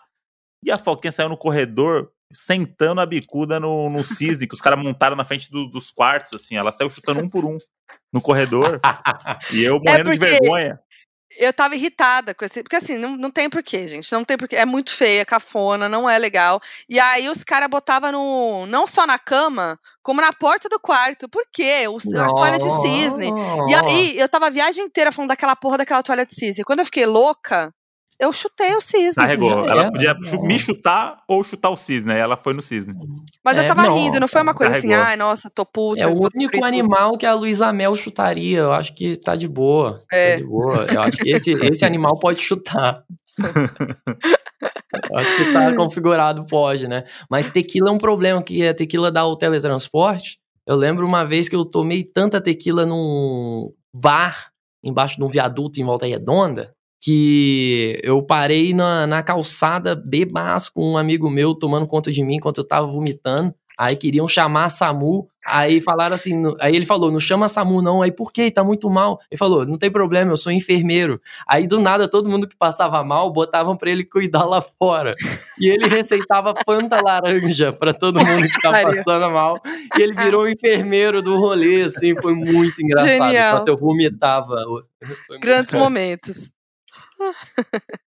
E 0.64 0.72
a 0.72 0.78
Foquinha 0.78 1.12
saiu 1.12 1.30
no 1.30 1.38
corredor 1.38 2.12
sentando 2.32 3.02
a 3.02 3.06
bicuda 3.08 3.60
no, 3.60 3.90
no 3.90 4.04
cisne 4.04 4.48
que 4.48 4.54
os 4.54 4.62
caras 4.62 4.80
montaram 4.80 5.16
na 5.16 5.24
frente 5.24 5.50
do, 5.50 5.68
dos 5.68 5.90
quartos, 5.90 6.34
assim. 6.34 6.56
Ela 6.56 6.72
saiu 6.72 6.92
chutando 6.92 7.22
um 7.22 7.30
por 7.30 7.44
um 7.44 7.58
no 8.14 8.22
corredor. 8.22 8.80
e 9.52 9.64
eu 9.64 9.78
é 9.84 9.90
morrendo 9.90 10.12
é 10.12 10.18
porque... 10.18 10.26
de 10.26 10.32
vergonha 10.32 10.80
eu 11.38 11.52
tava 11.52 11.76
irritada 11.76 12.34
com 12.34 12.46
esse. 12.46 12.64
Porque 12.64 12.76
assim, 12.76 12.98
não, 12.98 13.18
não 13.18 13.30
tem 13.32 13.50
porquê, 13.50 13.88
gente. 13.88 14.12
Não 14.12 14.24
tem 14.24 14.38
porquê. 14.38 14.56
É 14.56 14.66
muito 14.66 14.96
feia, 14.96 15.26
cafona, 15.26 15.90
não 15.90 16.10
é 16.10 16.18
legal. 16.18 16.62
E 16.88 17.00
aí 17.00 17.30
os 17.30 17.44
caras 17.44 17.70
botavam 17.70 18.12
no. 18.12 18.66
Não 18.68 18.88
só 18.88 19.06
na 19.06 19.20
cama, 19.20 19.80
como 20.02 20.22
na 20.22 20.32
porta 20.32 20.70
do 20.70 20.80
quarto. 20.80 21.28
Por 21.28 21.44
quê? 21.52 21.88
O, 21.88 21.98
a 21.98 22.28
toalha 22.28 22.60
de 22.60 22.70
cisne. 22.82 23.32
E 23.68 23.76
aí 23.76 24.18
eu 24.18 24.30
tava 24.30 24.48
a 24.48 24.52
viagem 24.52 24.84
inteira 24.84 25.12
falando 25.12 25.30
daquela 25.30 25.56
porra 25.56 25.80
daquela 25.80 26.04
toalha 26.04 26.26
de 26.26 26.34
cisne. 26.34 26.64
Quando 26.64 26.80
eu 26.80 26.86
fiquei 26.86 27.06
louca, 27.06 27.74
eu 28.20 28.34
chutei 28.34 28.76
o 28.76 28.82
cisne. 28.82 29.16
Carregou. 29.16 29.68
Ela 29.68 29.92
podia 29.92 30.16
me 30.42 30.58
chutar 30.58 31.22
ou 31.28 31.44
chutar 31.44 31.70
o 31.70 31.78
cisne. 31.78 32.14
Ela 32.14 32.36
foi 32.36 32.54
no 32.54 32.62
cisne. 32.62 32.96
Mas 33.46 33.58
é, 33.58 33.62
eu 33.62 33.68
tava 33.68 33.84
não, 33.84 33.96
rindo, 33.96 34.20
não 34.20 34.28
foi 34.28 34.42
uma 34.42 34.56
coisa 34.56 34.78
assim, 34.78 34.88
carregou. 34.88 35.04
assim, 35.04 35.12
ai, 35.12 35.18
nossa, 35.18 35.52
tô 35.52 35.64
puta. 35.64 36.02
É 36.02 36.08
o 36.08 36.28
único 36.34 36.66
animal 36.66 37.16
que 37.16 37.28
a 37.28 37.34
Luísa 37.36 37.72
Mel 37.72 37.96
chutaria. 37.96 38.60
Eu 38.60 38.74
acho 38.74 38.96
que 38.96 39.16
tá 39.18 39.36
de 39.36 39.48
boa. 39.48 40.04
É. 40.12 40.32
Tá 40.32 40.38
de 40.38 40.44
boa. 40.46 40.88
Eu 40.92 41.02
acho 41.02 41.12
que 41.12 41.30
esse, 41.30 41.52
esse 41.52 41.86
animal 41.86 42.18
pode 42.20 42.40
chutar. 42.40 43.04
acho 45.14 45.38
que 45.38 45.54
tá 45.54 45.76
configurado, 45.76 46.44
pode, 46.46 46.88
né? 46.88 47.04
Mas 47.30 47.52
tequila 47.52 47.90
é 47.90 47.94
um 47.94 48.00
problema, 48.00 48.42
que 48.42 48.68
a 48.68 48.74
tequila 48.74 49.12
dá 49.12 49.26
o 49.28 49.36
teletransporte. 49.36 50.40
Eu 50.66 50.76
lembro 50.76 51.06
uma 51.06 51.24
vez 51.24 51.48
que 51.48 51.56
eu 51.56 51.64
tomei 51.64 52.04
tanta 52.04 52.42
tequila 52.42 52.84
num 52.84 53.72
bar 53.94 54.52
embaixo 54.84 55.18
de 55.18 55.24
um 55.24 55.28
viaduto 55.28 55.80
em 55.80 55.84
Volta 55.84 56.08
Redonda 56.08 56.76
que 57.08 57.98
eu 58.04 58.22
parei 58.22 58.74
na, 58.74 59.08
na 59.08 59.24
calçada 59.24 59.96
bebaço 59.96 60.74
com 60.74 60.92
um 60.92 60.98
amigo 60.98 61.30
meu 61.30 61.56
tomando 61.56 61.88
conta 61.88 62.12
de 62.12 62.22
mim 62.22 62.36
enquanto 62.36 62.58
eu 62.58 62.68
tava 62.68 62.86
vomitando. 62.86 63.56
Aí 63.80 63.96
queriam 63.96 64.28
chamar 64.28 64.66
a 64.66 64.70
SAMU. 64.70 65.30
Aí 65.46 65.80
falaram 65.80 66.16
assim. 66.16 66.34
Aí 66.60 66.76
ele 66.76 66.86
falou: 66.86 67.10
não 67.10 67.20
chama 67.22 67.46
a 67.46 67.50
SAMU, 67.50 67.82
não. 67.82 68.02
Aí 68.02 68.12
por 68.12 68.34
quê? 68.34 68.52
Tá 68.52 68.62
muito 68.62 68.90
mal. 68.90 69.20
Ele 69.32 69.38
falou: 69.38 69.66
não 69.66 69.78
tem 69.78 69.90
problema, 69.90 70.34
eu 70.34 70.36
sou 70.36 70.52
enfermeiro. 70.52 71.22
Aí 71.48 71.66
do 71.66 71.80
nada, 71.80 72.10
todo 72.10 72.28
mundo 72.28 72.46
que 72.46 72.58
passava 72.58 73.02
mal 73.06 73.32
botavam 73.32 73.78
pra 73.78 73.90
ele 73.90 74.04
cuidar 74.04 74.44
lá 74.44 74.62
fora. 74.62 75.14
E 75.62 75.70
ele 75.70 75.88
receitava 75.88 76.54
Fanta 76.66 77.00
laranja 77.02 77.72
pra 77.72 77.94
todo 77.94 78.20
mundo 78.20 78.50
que 78.50 78.62
tava 78.62 78.82
passando 78.82 79.32
mal. 79.32 79.54
E 79.98 80.02
ele 80.02 80.14
virou 80.14 80.44
o 80.44 80.50
enfermeiro 80.50 81.22
do 81.22 81.38
rolê, 81.38 81.84
assim. 81.84 82.14
Foi 82.22 82.34
muito 82.34 82.82
engraçado. 82.82 83.10
Genial. 83.10 83.54
Enquanto 83.54 83.68
eu 83.70 83.78
vomitava. 83.78 84.58
Grandes 85.40 85.72
momentos 85.80 86.57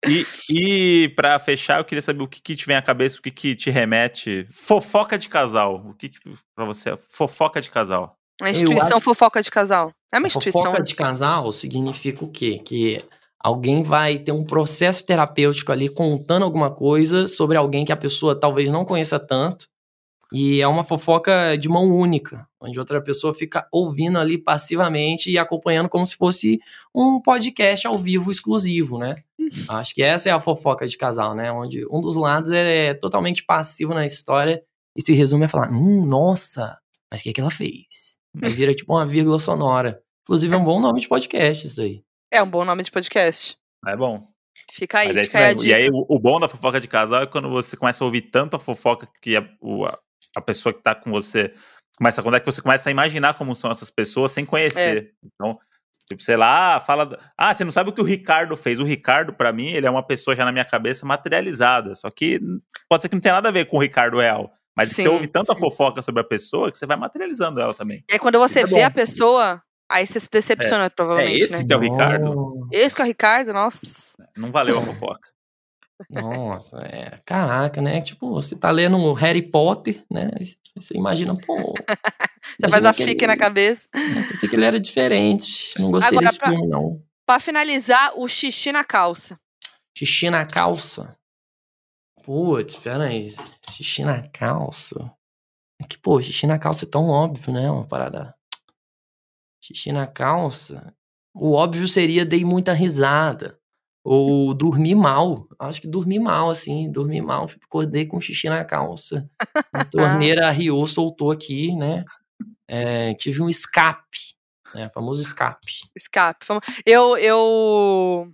e, 0.06 0.26
e 0.50 1.08
para 1.10 1.38
fechar, 1.38 1.78
eu 1.78 1.84
queria 1.84 2.02
saber 2.02 2.22
o 2.22 2.28
que, 2.28 2.40
que 2.40 2.56
te 2.56 2.66
vem 2.66 2.76
à 2.76 2.82
cabeça, 2.82 3.18
o 3.18 3.22
que, 3.22 3.30
que 3.30 3.54
te 3.54 3.70
remete. 3.70 4.46
Fofoca 4.50 5.18
de 5.18 5.28
casal. 5.28 5.84
O 5.86 5.94
que, 5.94 6.08
que 6.08 6.18
para 6.54 6.64
você 6.64 6.90
é 6.90 6.96
fofoca 6.96 7.60
de 7.60 7.70
casal? 7.70 8.16
Uma 8.40 8.50
instituição 8.50 8.96
acho... 8.96 9.00
fofoca 9.00 9.42
de 9.42 9.50
casal. 9.50 9.92
É 10.12 10.18
uma 10.18 10.26
instituição. 10.26 10.62
Fofoca 10.62 10.82
de 10.82 10.94
casal 10.94 11.52
significa 11.52 12.24
o 12.24 12.30
quê? 12.30 12.60
Que 12.64 13.02
alguém 13.38 13.82
vai 13.82 14.18
ter 14.18 14.32
um 14.32 14.44
processo 14.44 15.04
terapêutico 15.04 15.70
ali 15.70 15.88
contando 15.88 16.44
alguma 16.44 16.70
coisa 16.70 17.26
sobre 17.26 17.56
alguém 17.56 17.84
que 17.84 17.92
a 17.92 17.96
pessoa 17.96 18.38
talvez 18.38 18.68
não 18.70 18.84
conheça 18.84 19.18
tanto 19.18 19.66
e 20.34 20.60
é 20.60 20.66
uma 20.66 20.82
fofoca 20.82 21.56
de 21.56 21.68
mão 21.68 21.84
única, 21.84 22.44
onde 22.60 22.76
outra 22.76 23.00
pessoa 23.00 23.32
fica 23.32 23.68
ouvindo 23.70 24.18
ali 24.18 24.36
passivamente 24.36 25.30
e 25.30 25.38
acompanhando 25.38 25.88
como 25.88 26.04
se 26.04 26.16
fosse 26.16 26.58
um 26.92 27.22
podcast 27.22 27.86
ao 27.86 27.96
vivo 27.96 28.32
exclusivo, 28.32 28.98
né? 28.98 29.14
Acho 29.68 29.94
que 29.94 30.02
essa 30.02 30.28
é 30.28 30.32
a 30.32 30.40
fofoca 30.40 30.88
de 30.88 30.98
casal, 30.98 31.36
né? 31.36 31.52
Onde 31.52 31.86
um 31.88 32.00
dos 32.00 32.16
lados 32.16 32.50
é 32.50 32.94
totalmente 32.94 33.44
passivo 33.44 33.94
na 33.94 34.04
história 34.04 34.60
e 34.96 35.02
se 35.02 35.12
resume 35.12 35.44
a 35.44 35.48
falar: 35.48 35.70
hum, 35.70 36.04
nossa, 36.04 36.78
mas 37.08 37.20
o 37.20 37.22
que, 37.22 37.30
é 37.30 37.32
que 37.32 37.40
ela 37.40 37.50
fez? 37.50 38.18
Aí 38.42 38.50
vira 38.50 38.74
tipo 38.74 38.92
uma 38.92 39.06
vírgula 39.06 39.38
sonora. 39.38 40.02
Inclusive 40.22 40.52
é 40.52 40.58
um 40.58 40.64
bom 40.64 40.80
nome 40.80 41.00
de 41.00 41.06
podcast 41.06 41.68
isso 41.68 41.80
aí. 41.80 42.02
É 42.32 42.42
um 42.42 42.50
bom 42.50 42.64
nome 42.64 42.82
de 42.82 42.90
podcast. 42.90 43.56
É 43.86 43.96
bom. 43.96 44.26
Fica 44.72 44.98
aí, 44.98 45.16
é 45.16 45.24
fica 45.24 45.38
aí 45.38 45.56
E 45.64 45.74
aí, 45.74 45.88
o, 45.92 46.04
o, 46.08 46.18
bom 46.18 46.40
da 46.40 46.48
fofoca 46.48 46.80
de 46.80 46.88
casal 46.88 47.22
é 47.22 47.26
quando 47.26 47.48
você 47.50 47.76
começa 47.76 48.02
a 48.02 48.06
ouvir 48.06 48.22
tanto 48.22 48.56
a 48.56 48.58
fofoca 48.58 49.08
que 49.20 49.36
a, 49.36 49.48
o, 49.60 49.84
a 49.84 49.98
pessoa 50.40 50.72
que 50.72 50.80
está 50.80 50.94
com 50.94 51.10
você 51.10 51.52
começa 51.96 52.22
quando 52.22 52.36
é 52.36 52.40
que 52.40 52.46
você 52.46 52.60
começa 52.60 52.88
a 52.88 52.92
imaginar 52.92 53.34
como 53.34 53.54
são 53.54 53.70
essas 53.70 53.90
pessoas 53.90 54.32
sem 54.32 54.44
conhecer. 54.44 54.96
É. 54.96 55.26
Então, 55.26 55.58
tipo, 56.08 56.22
sei 56.22 56.36
lá, 56.36 56.80
fala, 56.80 57.16
ah, 57.38 57.54
você 57.54 57.64
não 57.64 57.70
sabe 57.70 57.90
o 57.90 57.92
que 57.92 58.00
o 58.00 58.04
Ricardo 58.04 58.56
fez. 58.56 58.78
O 58.78 58.84
Ricardo 58.84 59.32
para 59.32 59.52
mim, 59.52 59.68
ele 59.68 59.86
é 59.86 59.90
uma 59.90 60.04
pessoa 60.04 60.34
já 60.34 60.44
na 60.44 60.52
minha 60.52 60.64
cabeça 60.64 61.06
materializada, 61.06 61.94
só 61.94 62.10
que 62.10 62.40
pode 62.88 63.02
ser 63.02 63.08
que 63.08 63.14
não 63.14 63.22
tenha 63.22 63.34
nada 63.34 63.48
a 63.48 63.52
ver 63.52 63.66
com 63.66 63.76
o 63.76 63.80
Ricardo 63.80 64.18
real. 64.18 64.52
Mas 64.76 64.88
sim, 64.88 65.02
você 65.02 65.08
ouve 65.08 65.28
tanta 65.28 65.54
sim. 65.54 65.60
fofoca 65.60 66.02
sobre 66.02 66.20
a 66.20 66.24
pessoa 66.24 66.70
que 66.70 66.76
você 66.76 66.84
vai 66.84 66.96
materializando 66.96 67.60
ela 67.60 67.72
também. 67.72 68.04
E 68.10 68.14
aí, 68.14 68.18
quando 68.18 68.40
você 68.40 68.60
é 68.60 68.66
vê 68.66 68.80
bom. 68.80 68.86
a 68.86 68.90
pessoa, 68.90 69.62
Aí 69.90 70.06
você 70.06 70.18
se 70.18 70.30
decepciona, 70.30 70.88
provavelmente, 70.88 71.42
É 71.42 71.44
esse 71.44 71.52
né? 71.52 71.64
que 71.64 71.72
é 71.72 71.76
o 71.76 71.80
Ricardo? 71.80 72.68
Esse 72.72 72.96
que 72.96 73.02
é 73.02 73.04
o 73.04 73.06
Ricardo, 73.06 73.52
nossa. 73.52 74.16
Não 74.36 74.50
valeu 74.50 74.78
a 74.78 74.82
fofoca. 74.82 75.28
Nossa, 76.10 76.78
é. 76.82 77.20
Caraca, 77.24 77.80
né? 77.82 78.00
Tipo, 78.00 78.30
você 78.30 78.56
tá 78.56 78.70
lendo 78.70 78.96
o 78.96 79.12
Harry 79.12 79.42
Potter, 79.42 80.04
né? 80.10 80.30
Você 80.76 80.96
imagina, 80.96 81.34
pô. 81.36 81.74
Você 82.60 82.68
faz 82.70 82.84
a 82.84 82.92
fique 82.92 83.26
na 83.26 83.36
cabeça. 83.36 83.88
Pensei 84.28 84.48
que 84.48 84.54
ele 84.54 84.66
era 84.66 84.78
diferente. 84.78 85.74
Não 85.80 85.90
gostei 85.90 86.10
Agora, 86.18 86.26
desse 86.26 86.38
pra- 86.38 86.50
filme, 86.50 86.66
não. 86.68 87.02
Pra 87.26 87.40
finalizar, 87.40 88.12
o 88.16 88.28
xixi 88.28 88.70
na 88.70 88.84
calça. 88.84 89.40
Xixi 89.96 90.28
na 90.30 90.44
calça. 90.46 91.16
Putz, 92.22 92.86
aí. 92.86 93.28
Xixi 93.70 94.04
na 94.04 94.28
calça. 94.28 95.10
É 95.80 95.86
que, 95.86 95.98
pô, 95.98 96.20
xixi 96.22 96.46
na 96.46 96.58
calça 96.58 96.84
é 96.84 96.88
tão 96.88 97.08
óbvio, 97.08 97.52
né? 97.52 97.68
Uma 97.70 97.86
parada. 97.86 98.34
Xixi 99.62 99.90
na 99.90 100.06
calça. 100.06 100.94
O 101.34 101.52
óbvio 101.52 101.88
seria 101.88 102.24
dei 102.24 102.44
muita 102.44 102.72
risada. 102.72 103.58
Ou 104.04 104.52
dormir 104.52 104.94
mal. 104.94 105.48
Acho 105.58 105.80
que 105.80 105.88
dormi 105.88 106.18
mal, 106.18 106.50
assim. 106.50 106.92
Dormi 106.92 107.22
mal. 107.22 107.48
Acordei 107.64 108.04
com 108.04 108.20
xixi 108.20 108.50
na 108.50 108.62
calça. 108.62 109.28
A 109.72 109.82
torneira 109.86 110.50
riou, 110.50 110.86
soltou 110.86 111.30
aqui, 111.30 111.74
né? 111.74 112.04
É, 112.68 113.14
tive 113.14 113.40
um 113.40 113.48
escape. 113.48 114.34
Né? 114.74 114.90
Famoso 114.92 115.22
escape. 115.22 115.72
Escape. 115.96 116.46
Eu, 116.84 117.16
eu 117.16 118.28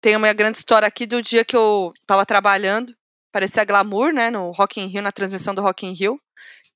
tenho 0.00 0.18
uma 0.18 0.32
grande 0.32 0.58
história 0.58 0.88
aqui 0.88 1.06
do 1.06 1.22
dia 1.22 1.44
que 1.44 1.56
eu 1.56 1.92
tava 2.04 2.26
trabalhando. 2.26 2.92
Parecia 3.32 3.64
glamour, 3.64 4.12
né? 4.12 4.28
No 4.28 4.50
Rock 4.50 4.80
in 4.80 4.86
Rio, 4.86 5.02
na 5.02 5.12
transmissão 5.12 5.54
do 5.54 5.62
Rock 5.62 5.86
in 5.86 5.92
Rio. 5.92 6.20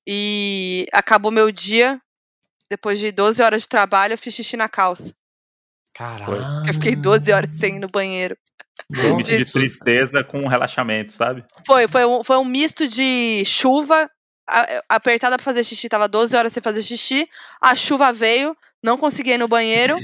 E 0.07 0.87
acabou 0.93 1.31
meu 1.31 1.51
dia. 1.51 2.01
Depois 2.69 2.99
de 2.99 3.11
12 3.11 3.41
horas 3.41 3.63
de 3.63 3.67
trabalho, 3.67 4.13
eu 4.13 4.17
fiz 4.17 4.33
xixi 4.33 4.55
na 4.55 4.69
calça. 4.69 5.13
Caralho. 5.99 6.65
Eu 6.65 6.73
fiquei 6.73 6.95
12 6.95 7.29
horas 7.33 7.53
sem 7.53 7.75
ir 7.75 7.79
no 7.79 7.89
banheiro. 7.89 8.37
Limite 8.89 9.35
de 9.35 9.43
Isso. 9.43 9.59
tristeza 9.59 10.23
com 10.23 10.47
relaxamento, 10.47 11.11
sabe? 11.11 11.43
Foi, 11.67 11.89
foi 11.89 12.05
um, 12.05 12.23
foi 12.23 12.37
um 12.37 12.45
misto 12.45 12.87
de 12.87 13.43
chuva, 13.45 14.09
apertada 14.87 15.35
pra 15.35 15.43
fazer 15.43 15.65
xixi, 15.65 15.89
tava 15.89 16.07
12 16.07 16.37
horas 16.37 16.53
sem 16.53 16.63
fazer 16.63 16.83
xixi, 16.83 17.27
a 17.61 17.75
chuva 17.75 18.13
veio, 18.13 18.55
não 18.81 18.97
consegui 18.97 19.31
ir 19.31 19.37
no 19.37 19.49
banheiro, 19.49 19.97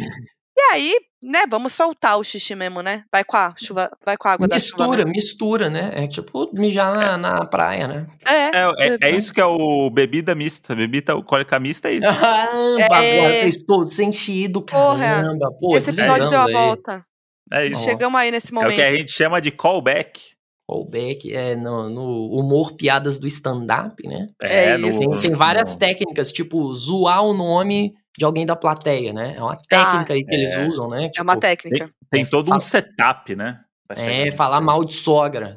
e 0.57 0.61
aí, 0.73 0.95
né, 1.21 1.43
vamos 1.49 1.73
soltar 1.73 2.17
o 2.17 2.23
xixi 2.23 2.55
mesmo, 2.55 2.81
né? 2.81 3.03
Vai 3.11 3.23
com 3.23 3.35
a 3.35 3.53
chuva, 3.57 3.89
vai 4.05 4.15
com 4.15 4.27
a 4.27 4.31
água 4.33 4.47
da 4.47 4.57
chuva. 4.59 4.87
Mistura, 4.87 5.05
mistura, 5.05 5.69
né? 5.69 5.91
É 5.95 6.07
tipo 6.07 6.49
mijar 6.53 6.93
na, 6.95 7.17
na 7.17 7.45
praia, 7.45 7.87
né? 7.87 8.07
né? 8.25 8.51
É, 8.53 8.57
É, 8.57 8.87
é, 8.89 8.97
é 9.01 9.11
isso 9.11 9.33
que 9.33 9.41
é 9.41 9.45
o 9.45 9.89
bebida 9.89 10.33
mista. 10.35 10.75
Bebida 10.75 11.13
alcoólica 11.13 11.59
mista 11.59 11.89
é 11.89 11.93
isso. 11.99 12.19
Caramba, 12.19 12.79
É. 12.81 12.83
agora 13.19 13.33
fez 13.41 13.63
todo 13.63 13.87
sentido, 13.87 14.61
Porra, 14.61 14.97
caramba. 14.99 15.51
Pô, 15.59 15.75
esse 15.77 15.89
episódio 15.89 16.29
deu 16.29 16.39
a 16.39 16.45
volta. 16.51 17.05
É 17.51 17.65
isso. 17.67 17.83
Chegamos 17.83 18.19
aí 18.19 18.31
nesse 18.31 18.47
É 18.47 18.51
o 18.51 18.55
momento. 18.61 18.75
que 18.75 18.81
a 18.81 18.95
gente 18.95 19.11
chama 19.11 19.39
de 19.41 19.51
callback. 19.51 20.19
Callback 20.67 21.31
é 21.31 21.55
no, 21.55 21.89
no 21.89 22.39
humor 22.39 22.73
piadas 22.75 23.19
do 23.19 23.27
stand-up, 23.27 24.01
né? 24.07 24.25
É 24.41 24.77
no- 24.77 24.87
isso. 24.87 24.97
Tem, 24.99 25.09
tem 25.21 25.31
várias 25.35 25.73
no- 25.73 25.79
técnicas, 25.79 26.31
tipo 26.31 26.73
zoar 26.73 27.21
o 27.23 27.33
nome 27.33 27.93
de 28.17 28.25
alguém 28.25 28.45
da 28.45 28.55
plateia, 28.55 29.11
né? 29.13 29.33
É 29.35 29.41
uma 29.41 29.57
técnica 29.57 30.13
aí 30.13 30.23
que 30.25 30.33
eles 30.33 30.51
é. 30.51 30.67
usam, 30.67 30.87
né? 30.87 31.05
É 31.05 31.09
Tipo, 31.09 31.23
uma 31.23 31.37
técnica. 31.37 31.89
Tem 32.09 32.23
É, 32.23 32.25
todo 32.25 32.45
fala- 32.47 32.57
um 32.57 32.61
setup, 32.61 33.35
né? 33.35 33.59
É, 33.89 34.31
falar 34.31 34.61
mal 34.61 34.83
de 34.83 34.93
sogra. 34.93 35.53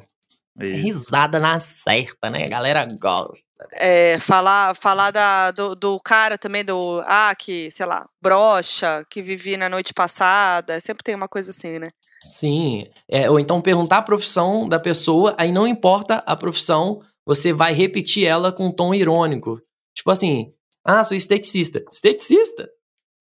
Isso. 0.59 0.73
Risada 0.83 1.39
na 1.39 1.57
certa, 1.59 2.29
né? 2.29 2.43
A 2.45 2.49
galera 2.49 2.85
gosta. 2.99 3.39
É, 3.73 4.19
falar 4.19 4.75
falar 4.75 5.09
da, 5.11 5.51
do, 5.51 5.73
do 5.75 5.99
cara 6.01 6.37
também, 6.37 6.65
do. 6.65 7.01
Ah, 7.05 7.33
que, 7.37 7.71
sei 7.71 7.85
lá, 7.85 8.05
brocha, 8.21 9.05
que 9.09 9.21
vivi 9.21 9.55
na 9.55 9.69
noite 9.69 9.93
passada. 9.93 10.79
Sempre 10.81 11.03
tem 11.03 11.15
uma 11.15 11.29
coisa 11.29 11.51
assim, 11.51 11.79
né? 11.79 11.89
Sim. 12.21 12.85
É, 13.09 13.29
ou 13.29 13.39
então 13.39 13.61
perguntar 13.61 13.99
a 13.99 14.01
profissão 14.01 14.67
da 14.67 14.79
pessoa, 14.79 15.33
aí 15.37 15.49
não 15.51 15.65
importa 15.65 16.15
a 16.25 16.35
profissão, 16.35 17.01
você 17.25 17.53
vai 17.53 17.71
repetir 17.73 18.25
ela 18.27 18.51
com 18.51 18.67
um 18.67 18.71
tom 18.71 18.93
irônico. 18.93 19.61
Tipo 19.95 20.11
assim, 20.11 20.51
ah, 20.85 21.03
sou 21.03 21.15
esteticista. 21.15 21.83
Esteticista? 21.91 22.69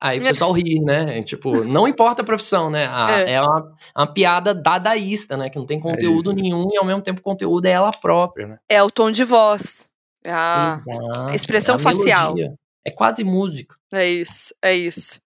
Aí 0.00 0.20
o 0.20 0.22
pessoal 0.22 0.52
ri, 0.52 0.80
né? 0.80 1.20
Tipo, 1.24 1.64
não 1.64 1.88
importa 1.88 2.22
a 2.22 2.24
profissão, 2.24 2.70
né? 2.70 2.86
A- 2.86 3.20
É. 3.20 3.32
é 3.32 3.42
uma, 3.42 3.72
uma 3.96 4.06
piada 4.06 4.54
dadaísta, 4.54 5.36
né? 5.36 5.50
Que 5.50 5.58
não 5.58 5.66
tem 5.66 5.80
conteúdo 5.80 6.30
isso. 6.30 6.40
nenhum 6.40 6.68
e 6.72 6.76
ao 6.78 6.84
mesmo 6.84 7.02
tempo 7.02 7.18
o 7.20 7.22
conteúdo 7.22 7.66
é 7.66 7.70
ela 7.70 7.90
própria, 7.90 8.46
né? 8.46 8.58
É 8.68 8.80
o 8.82 8.90
tom 8.90 9.10
de 9.10 9.24
voz. 9.24 9.88
É 10.22 10.30
a- 10.32 10.80
Exato, 10.86 11.34
expressão 11.34 11.74
é 11.74 11.78
a 11.78 11.80
facial. 11.80 12.34
melodia. 12.34 12.54
É 12.84 12.90
quase 12.92 13.24
música. 13.24 13.74
É 13.92 14.06
isso, 14.08 14.54
é 14.62 14.72
isso. 14.74 15.20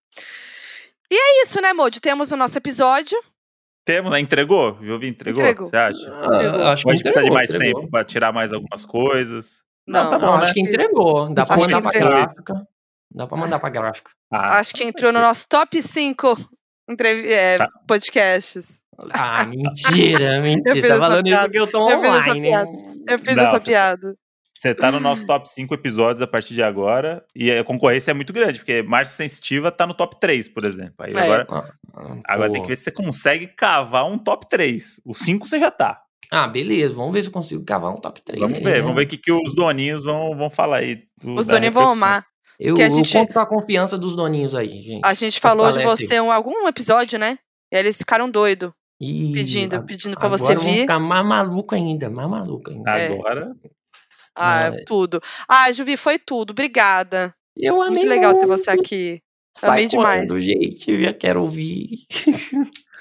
E 1.11 1.15
é 1.15 1.43
isso, 1.43 1.61
né, 1.61 1.75
Modi? 1.75 2.01
Temos 2.01 2.33
o 2.33 2.37
nosso 2.37 2.57
episódio. 2.57 3.19
Temos, 3.85 4.11
né? 4.13 4.21
Entregou? 4.21 4.79
O 4.81 4.85
Jovi 4.87 5.09
entregou? 5.09 5.43
Entregou. 5.43 5.67
Você 5.67 5.77
acha? 5.77 6.09
Entregou. 6.09 6.61
Ah, 6.63 6.73
acho 6.73 6.83
que 6.85 6.89
Ou 6.89 6.93
a 6.93 6.95
gente 6.97 7.03
precisa 7.03 7.25
de 7.25 7.31
mais 7.31 7.51
entregou. 7.51 7.81
tempo 7.83 7.91
pra 7.91 8.05
tirar 8.05 8.33
mais 8.33 8.53
algumas 8.53 8.87
coisas? 8.87 9.65
Não, 9.87 10.11
tá 10.11 10.19
Não, 10.19 10.27
bom, 10.29 10.35
acho 10.35 10.49
né? 10.49 10.53
que 10.55 10.61
entregou. 10.61 11.33
Dá 11.35 11.45
pra 11.47 11.57
mandar 11.57 11.83
pra 11.83 11.91
gráfica. 12.01 12.69
Dá 13.15 13.27
pra 13.27 13.37
mandar 13.37 13.59
pra 13.61 13.69
gráfica. 13.71 14.11
Ah, 14.33 14.59
Acho 14.59 14.73
que 14.75 14.85
entrou 14.85 15.13
no 15.13 15.21
nosso 15.21 15.47
top 15.49 15.83
5 15.83 16.37
entrev- 16.89 17.27
é, 17.27 17.59
Tá. 17.59 17.69
podcasts. 17.87 18.81
Ah, 19.13 19.45
mentira, 20.25 20.37
Eu 20.37 20.43
mentira. 20.43 20.75
fiz 20.75 20.89
Tá 20.89 20.97
falando 20.97 21.27
isso 21.27 21.41
porque 21.43 21.59
eu 21.59 21.67
tô 21.71 21.89
Eu 21.91 22.01
fiz 22.01 22.09
essa 22.09 22.31
online. 22.31 22.41
piada. 22.49 22.71
Eu 23.09 23.19
fiz 23.19 23.35
Não, 23.37 23.45
essa 23.45 23.61
você- 23.61 23.65
piada. 23.71 24.15
Você 24.59 24.75
tá 24.77 24.93
no 24.93 25.01
nosso 25.01 25.27
top 25.27 25.49
5 25.49 25.75
episódios 25.75 26.23
a 26.23 26.27
partir 26.27 26.55
de 26.55 26.63
agora. 26.63 27.25
E 27.35 27.51
a 27.51 27.65
concorrência 27.65 28.13
é 28.13 28.15
muito 28.15 28.33
grande, 28.33 28.61
porque 28.61 28.81
Marcha 28.83 29.11
Sensitiva 29.11 29.73
tá 29.73 29.85
no 29.89 29.93
top 29.93 30.21
3, 30.21 30.49
por 30.49 30.65
exemplo. 30.65 30.95
Aí 31.01 31.13
É. 31.13 31.19
agora, 31.21 31.47
Ah, 31.51 31.65
agora 32.27 32.49
pô. 32.49 32.53
tem 32.53 32.63
que 32.63 32.69
ver 32.69 32.77
se 32.77 32.85
você 32.85 32.93
consegue 32.93 33.49
cavar 33.49 34.07
um 34.07 34.17
top 34.17 34.49
3. 34.49 35.01
O 35.05 35.15
5 35.15 35.49
você 35.49 35.59
já 35.59 35.71
tá. 35.71 36.01
Ah, 36.35 36.49
beleza. 36.49 36.95
Vamos 36.95 37.13
ver 37.13 37.21
se 37.23 37.29
eu 37.29 37.33
consigo 37.33 37.63
cavar 37.63 37.93
um 37.93 37.97
top 37.97 38.23
3. 38.25 38.41
Vamos 38.41 38.59
ver, 38.59 38.81
vamos 38.81 38.97
ver 38.97 39.03
o 39.05 39.07
que, 39.09 39.19
que 39.19 39.31
os 39.31 39.55
doninhos 39.55 40.05
vão, 40.05 40.35
vão 40.37 40.49
falar 40.49 40.79
aí. 40.79 41.03
do- 41.23 41.35
Os 41.37 41.47
doninhos 41.47 41.75
vão 41.75 41.91
amar. 41.91 42.25
Eu, 42.59 42.75
que 42.75 42.83
a 42.83 42.87
eu 42.87 42.91
gente- 42.91 43.13
conto 43.13 43.33
com 43.35 43.41
a 43.41 43.47
confiança 43.47 43.99
dos 43.99 44.15
doninhos 44.17 44.55
aí, 44.55 44.71
gente. 44.81 45.01
A 45.05 45.13
gente 45.15 45.39
falou 45.41 45.71
de 45.73 45.83
você 45.85 46.15
em 46.15 46.31
algum 46.31 46.67
episódio, 46.67 47.19
né? 47.19 47.39
E 47.71 47.77
aí 47.77 47.83
eles 47.83 47.97
ficaram 47.99 48.31
doidos, 48.31 48.71
pedindo, 48.99 49.75
a- 49.75 49.83
pedindo 49.83 50.15
pra 50.17 50.27
agora 50.27 50.39
você 50.39 50.55
vão 50.55 50.65
vir. 50.65 50.81
ficar 50.83 50.99
mais 50.99 51.27
maluco 51.27 51.75
ainda, 51.75 52.09
mais 52.09 52.29
maluco 52.31 52.71
ainda. 52.71 52.91
É. 52.99 53.13
Agora, 53.13 53.53
Ah, 54.35 54.71
Não, 54.71 54.79
é- 54.79 54.85
tudo. 54.85 55.21
Ah, 55.47 55.71
Juvi, 55.73 55.95
foi 55.99 56.19
tudo. 56.19 56.53
Obrigada. 56.53 57.35
Eu 57.55 57.83
amei 57.83 57.97
Muito 57.99 58.09
legal 58.09 58.33
ter 58.33 58.47
muito. 58.47 58.59
você 58.59 58.71
aqui. 58.71 59.21
Sai 59.55 59.71
amei 59.71 59.87
demais. 59.89 60.27
correndo, 60.27 60.41
gente. 60.41 60.91
Eu 60.91 61.01
já 61.03 61.13
quero 61.13 61.43
ouvir. 61.43 62.07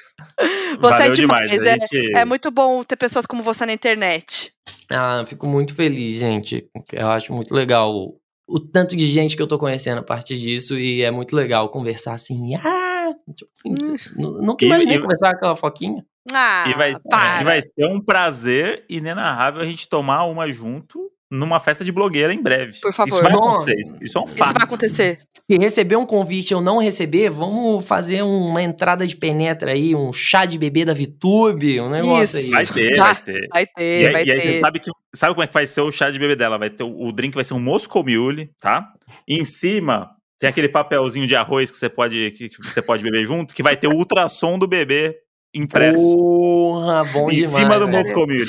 Você 0.79 0.95
é 0.95 0.97
valeu 0.99 1.11
demais. 1.13 1.51
demais. 1.51 1.65
É, 1.65 1.73
gente... 1.79 2.17
é 2.17 2.25
muito 2.25 2.49
bom 2.51 2.83
ter 2.83 2.95
pessoas 2.95 3.25
como 3.25 3.43
você 3.43 3.65
na 3.65 3.73
internet. 3.73 4.51
Ah, 4.91 5.23
fico 5.27 5.45
muito 5.47 5.73
feliz, 5.75 6.17
gente. 6.19 6.67
Eu 6.91 7.09
acho 7.09 7.33
muito 7.33 7.53
legal 7.53 7.93
o, 7.93 8.19
o 8.47 8.59
tanto 8.59 8.95
de 8.95 9.05
gente 9.07 9.35
que 9.35 9.41
eu 9.41 9.47
tô 9.47 9.57
conhecendo 9.57 9.99
a 9.99 10.03
partir 10.03 10.37
disso 10.37 10.77
e 10.77 11.01
é 11.01 11.11
muito 11.11 11.35
legal 11.35 11.69
conversar 11.69 12.13
assim. 12.13 12.55
Ah, 12.55 13.09
tipo 13.35 13.51
assim, 13.53 13.73
Hum. 13.73 13.97
nu- 14.21 14.41
nunca 14.41 14.65
imaginei 14.65 14.97
e- 14.97 15.01
conversar 15.01 15.31
com 15.31 15.37
aquela 15.37 15.55
foquinha. 15.55 16.05
Ah, 16.31 16.65
E 16.69 16.73
vai, 16.73 16.93
para. 17.09 17.41
e 17.41 17.43
vai 17.43 17.61
ser 17.61 17.85
um 17.87 17.99
prazer 17.99 18.85
inenarrável 18.87 19.61
a 19.61 19.65
gente 19.65 19.87
tomar 19.89 20.23
uma 20.25 20.47
junto 20.51 21.09
numa 21.31 21.59
festa 21.59 21.85
de 21.85 21.91
blogueira 21.93 22.33
em 22.33 22.41
breve. 22.43 22.77
Por 22.81 22.91
favor. 22.93 23.13
Isso 23.13 23.23
vai 23.23 23.31
acontecer. 23.31 23.79
Isso, 23.79 23.95
isso 24.01 24.17
é 24.17 24.21
um 24.21 24.25
Isso 24.25 24.35
vai 24.35 24.47
fato. 24.49 24.63
acontecer. 24.63 25.19
Se 25.33 25.57
receber 25.57 25.95
um 25.95 26.05
convite 26.05 26.51
e 26.51 26.53
eu 26.53 26.59
não 26.61 26.77
receber, 26.77 27.29
vamos 27.29 27.85
fazer 27.87 28.21
uma 28.21 28.61
entrada 28.61 29.07
de 29.07 29.15
penetra 29.15 29.71
aí, 29.71 29.95
um 29.95 30.11
chá 30.11 30.45
de 30.45 30.57
bebê 30.57 30.83
da 30.83 30.93
Vitube, 30.93 31.79
um 31.79 31.89
negócio 31.89 32.39
Isso. 32.39 32.51
Vai 32.51 32.61
aí. 32.63 32.67
ter, 32.67 32.95
Já. 32.95 33.03
vai 33.05 33.15
ter. 33.23 33.47
Vai 33.51 33.63
E 33.63 33.67
ter, 33.75 34.07
aí, 34.07 34.11
vai 34.13 34.25
e 34.25 34.31
aí 34.31 34.41
ter. 34.41 34.53
você 34.53 34.59
sabe 34.59 34.79
que 34.79 34.91
sabe 35.15 35.33
como 35.33 35.43
é 35.43 35.47
que 35.47 35.53
vai 35.53 35.65
ser 35.65 35.81
o 35.81 35.91
chá 35.91 36.09
de 36.11 36.19
bebê 36.19 36.35
dela? 36.35 36.57
Vai 36.57 36.69
ter 36.69 36.83
o, 36.83 37.11
drink 37.13 37.33
vai 37.33 37.43
ser 37.45 37.53
um 37.53 37.59
Moscow 37.59 38.03
Mule, 38.03 38.49
tá? 38.61 38.85
E 39.27 39.35
em 39.39 39.45
cima 39.45 40.09
tem 40.39 40.49
aquele 40.49 40.67
papelzinho 40.67 41.27
de 41.27 41.35
arroz 41.35 41.71
que 41.71 41.77
você 41.77 41.87
pode 41.89 42.31
que, 42.31 42.49
que 42.49 42.57
você 42.63 42.81
pode 42.81 43.03
beber 43.03 43.25
junto, 43.25 43.53
que 43.55 43.63
vai 43.63 43.77
ter 43.77 43.87
o 43.87 43.95
ultrassom 43.95 44.59
do 44.59 44.67
bebê 44.67 45.15
impresso 45.53 46.13
Porra, 46.15 47.03
bom 47.11 47.29
em 47.29 47.35
demais. 47.35 47.51
cima 47.51 47.77
do 47.79 47.85
velho. 47.85 47.97
Moscow 47.97 48.25
Mule. 48.25 48.45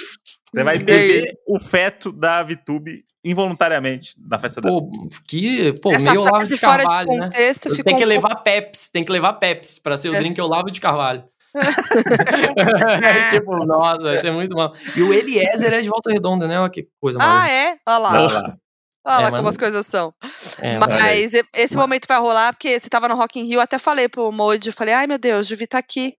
Você 0.55 0.65
vai 0.65 0.77
E 0.77 0.79
beber 0.79 1.39
o 1.47 1.59
feto 1.59 2.13
da 2.13 2.43
VTube 2.43 3.05
involuntariamente 3.25 4.15
na 4.19 4.39
festa 4.39 4.61
dela. 4.61 4.81
Pô, 4.81 4.91
que, 5.27 5.73
pô, 5.81 5.93
Essa 5.93 6.11
meio 6.11 6.21
Olavo 6.23 6.47
de 6.47 6.59
fora 6.59 6.83
de 6.83 6.89
Carvalho, 6.89 7.09
né? 7.09 7.19
contexto 7.27 7.71
ficou 7.71 7.77
Tem 7.77 7.85
que 7.85 7.91
um 7.91 7.95
pouco- 7.95 8.07
levar 8.09 8.35
Peps, 8.43 8.89
tem 8.91 9.05
que 9.05 9.13
levar 9.13 9.33
Peps 9.35 9.79
pra 9.79 9.97
ser 9.97 10.11
o 10.11 10.15
É. 10.15 10.19
drink 10.19 10.41
Olavo 10.41 10.71
de 10.71 10.81
Carvalho. 10.81 11.25
tipo, 13.31 13.65
nossa, 13.67 13.99
vai 14.03 14.21
ser 14.21 14.31
muito 14.33 14.55
bom. 14.55 14.73
E 14.97 15.03
o 15.03 15.13
Eliezer 15.13 15.73
é 15.73 15.81
de 15.81 15.89
Volta 15.89 16.11
Redonda, 16.11 16.47
né? 16.47 16.59
Olha 16.61 16.71
que 16.71 16.87
coisa 17.01 17.19
Ah, 17.21 17.27
maluca. 17.27 17.51
é? 17.53 17.77
Olha 17.87 17.99
lá. 17.99 18.11
Olha 18.13 18.33
lá. 18.33 18.57
Olha 19.05 19.19
lá 19.19 19.27
É, 19.27 19.31
como 19.31 19.43
mas 19.43 19.49
as 19.49 19.57
coisas 19.57 19.87
são. 19.87 20.15
É, 20.61 20.79
Mas 20.79 21.33
esse 21.55 21.77
momento 21.77 22.07
vai 22.07 22.21
rolar 22.21 22.53
porque 22.53 22.79
você 22.79 22.89
tava 22.89 23.09
no 23.09 23.17
Rock 23.17 23.41
in 23.41 23.45
Rio, 23.45 23.55
eu 23.57 23.61
até 23.61 23.77
falei 23.79 24.09
pro 24.09 24.31
Moji, 24.31 24.69
eu 24.69 24.73
falei, 24.73 24.95
ai 24.95 25.07
meu 25.09 25.19
Deus, 25.19 25.47
Juvi 25.49 25.67
tá 25.67 25.79
aqui. 25.79 26.15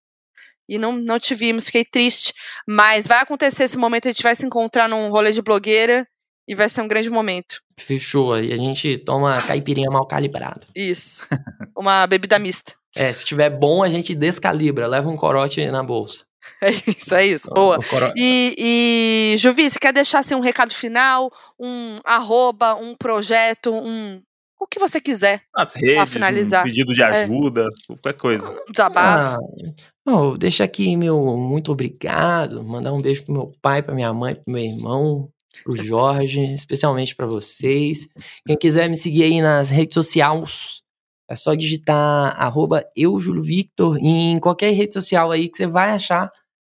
E 0.68 0.78
não, 0.78 0.94
não 0.94 1.20
te 1.20 1.36
vimos, 1.36 1.66
fiquei 1.66 1.84
triste. 1.86 2.34
Mas 2.68 3.06
vai 3.08 3.20
acontecer 3.20 3.64
esse 3.64 3.78
momento, 3.78 4.08
a 4.08 4.12
gente 4.12 4.24
vai 4.24 4.36
se 4.36 4.46
encontrar 4.46 4.88
num 4.88 5.10
rolê 5.10 5.32
de 5.32 5.42
blogueira 5.42 6.08
E 6.48 6.56
vai 6.56 6.70
ser 6.70 6.82
um 6.82 6.88
grande 6.88 7.10
momento. 7.10 7.62
Fechou. 7.80 8.40
E 8.40 8.54
a 8.54 8.58
gente 8.58 8.98
toma 9.00 9.34
caipirinha 9.42 9.90
mal 9.90 10.08
calibrada. 10.08 10.62
Isso. 10.76 11.28
Uma 11.76 12.06
bebida 12.08 12.40
mista. 12.40 12.74
É, 12.96 13.12
se 13.12 13.26
tiver 13.26 13.50
bom, 13.50 13.82
a 13.82 13.90
gente 13.90 14.14
descalibra, 14.14 14.88
leva 14.88 15.10
um 15.10 15.16
corote 15.16 15.66
na 15.68 15.84
bolsa. 15.84 16.26
É 16.62 16.72
isso, 16.88 17.16
é 17.16 17.26
isso. 17.26 17.50
Boa. 17.50 17.80
E, 18.16 19.34
e 19.34 19.38
Juvi, 19.38 19.70
você 19.70 19.80
quer 19.80 19.94
deixar 19.94 20.20
assim, 20.20 20.36
um 20.36 20.42
recado 20.42 20.74
final, 20.74 21.32
um 21.60 22.00
arroba, 22.04 22.76
um 22.76 22.96
projeto, 22.96 23.72
um. 23.74 24.22
O 24.60 24.68
que 24.68 24.80
você 24.80 25.02
quiser. 25.02 25.42
As 25.56 25.74
redes, 25.74 26.10
finalizar. 26.10 26.62
um 26.62 26.68
pedido 26.68 26.94
de 26.94 27.02
é. 27.02 27.06
ajuda, 27.06 27.64
é. 27.64 27.88
qualquer 27.88 28.14
coisa. 28.14 28.56
Desabafo. 28.70 29.38
Ah, 29.38 29.74
oh, 30.06 30.38
deixa 30.38 30.64
aqui 30.64 30.96
meu 30.96 31.38
muito 31.38 31.72
obrigado, 31.72 32.64
mandar 32.64 32.94
um 32.94 33.02
beijo 33.02 33.26
pro 33.26 33.34
meu 33.34 33.52
pai, 33.62 33.82
pra 33.82 33.96
minha 33.96 34.14
mãe, 34.14 34.36
pro 34.36 34.54
meu 34.54 34.64
irmão, 34.64 35.30
pro 35.64 35.76
Jorge, 35.76 36.42
especialmente 36.54 37.16
para 37.16 37.28
vocês. 37.28 38.08
Quem 38.46 38.58
quiser 38.58 38.90
me 38.90 38.98
seguir 38.98 39.24
aí 39.24 39.42
nas 39.42 39.70
redes 39.70 39.94
sociais, 39.94 40.82
é 41.30 41.36
só 41.36 41.54
digitar 41.54 42.36
arroba 42.42 42.86
eujulio-victor 42.96 43.98
em 43.98 44.40
qualquer 44.40 44.72
rede 44.72 44.94
social 44.94 45.32
aí 45.32 45.50
que 45.50 45.58
você 45.58 45.68
vai 45.68 45.92
achar. 45.92 46.30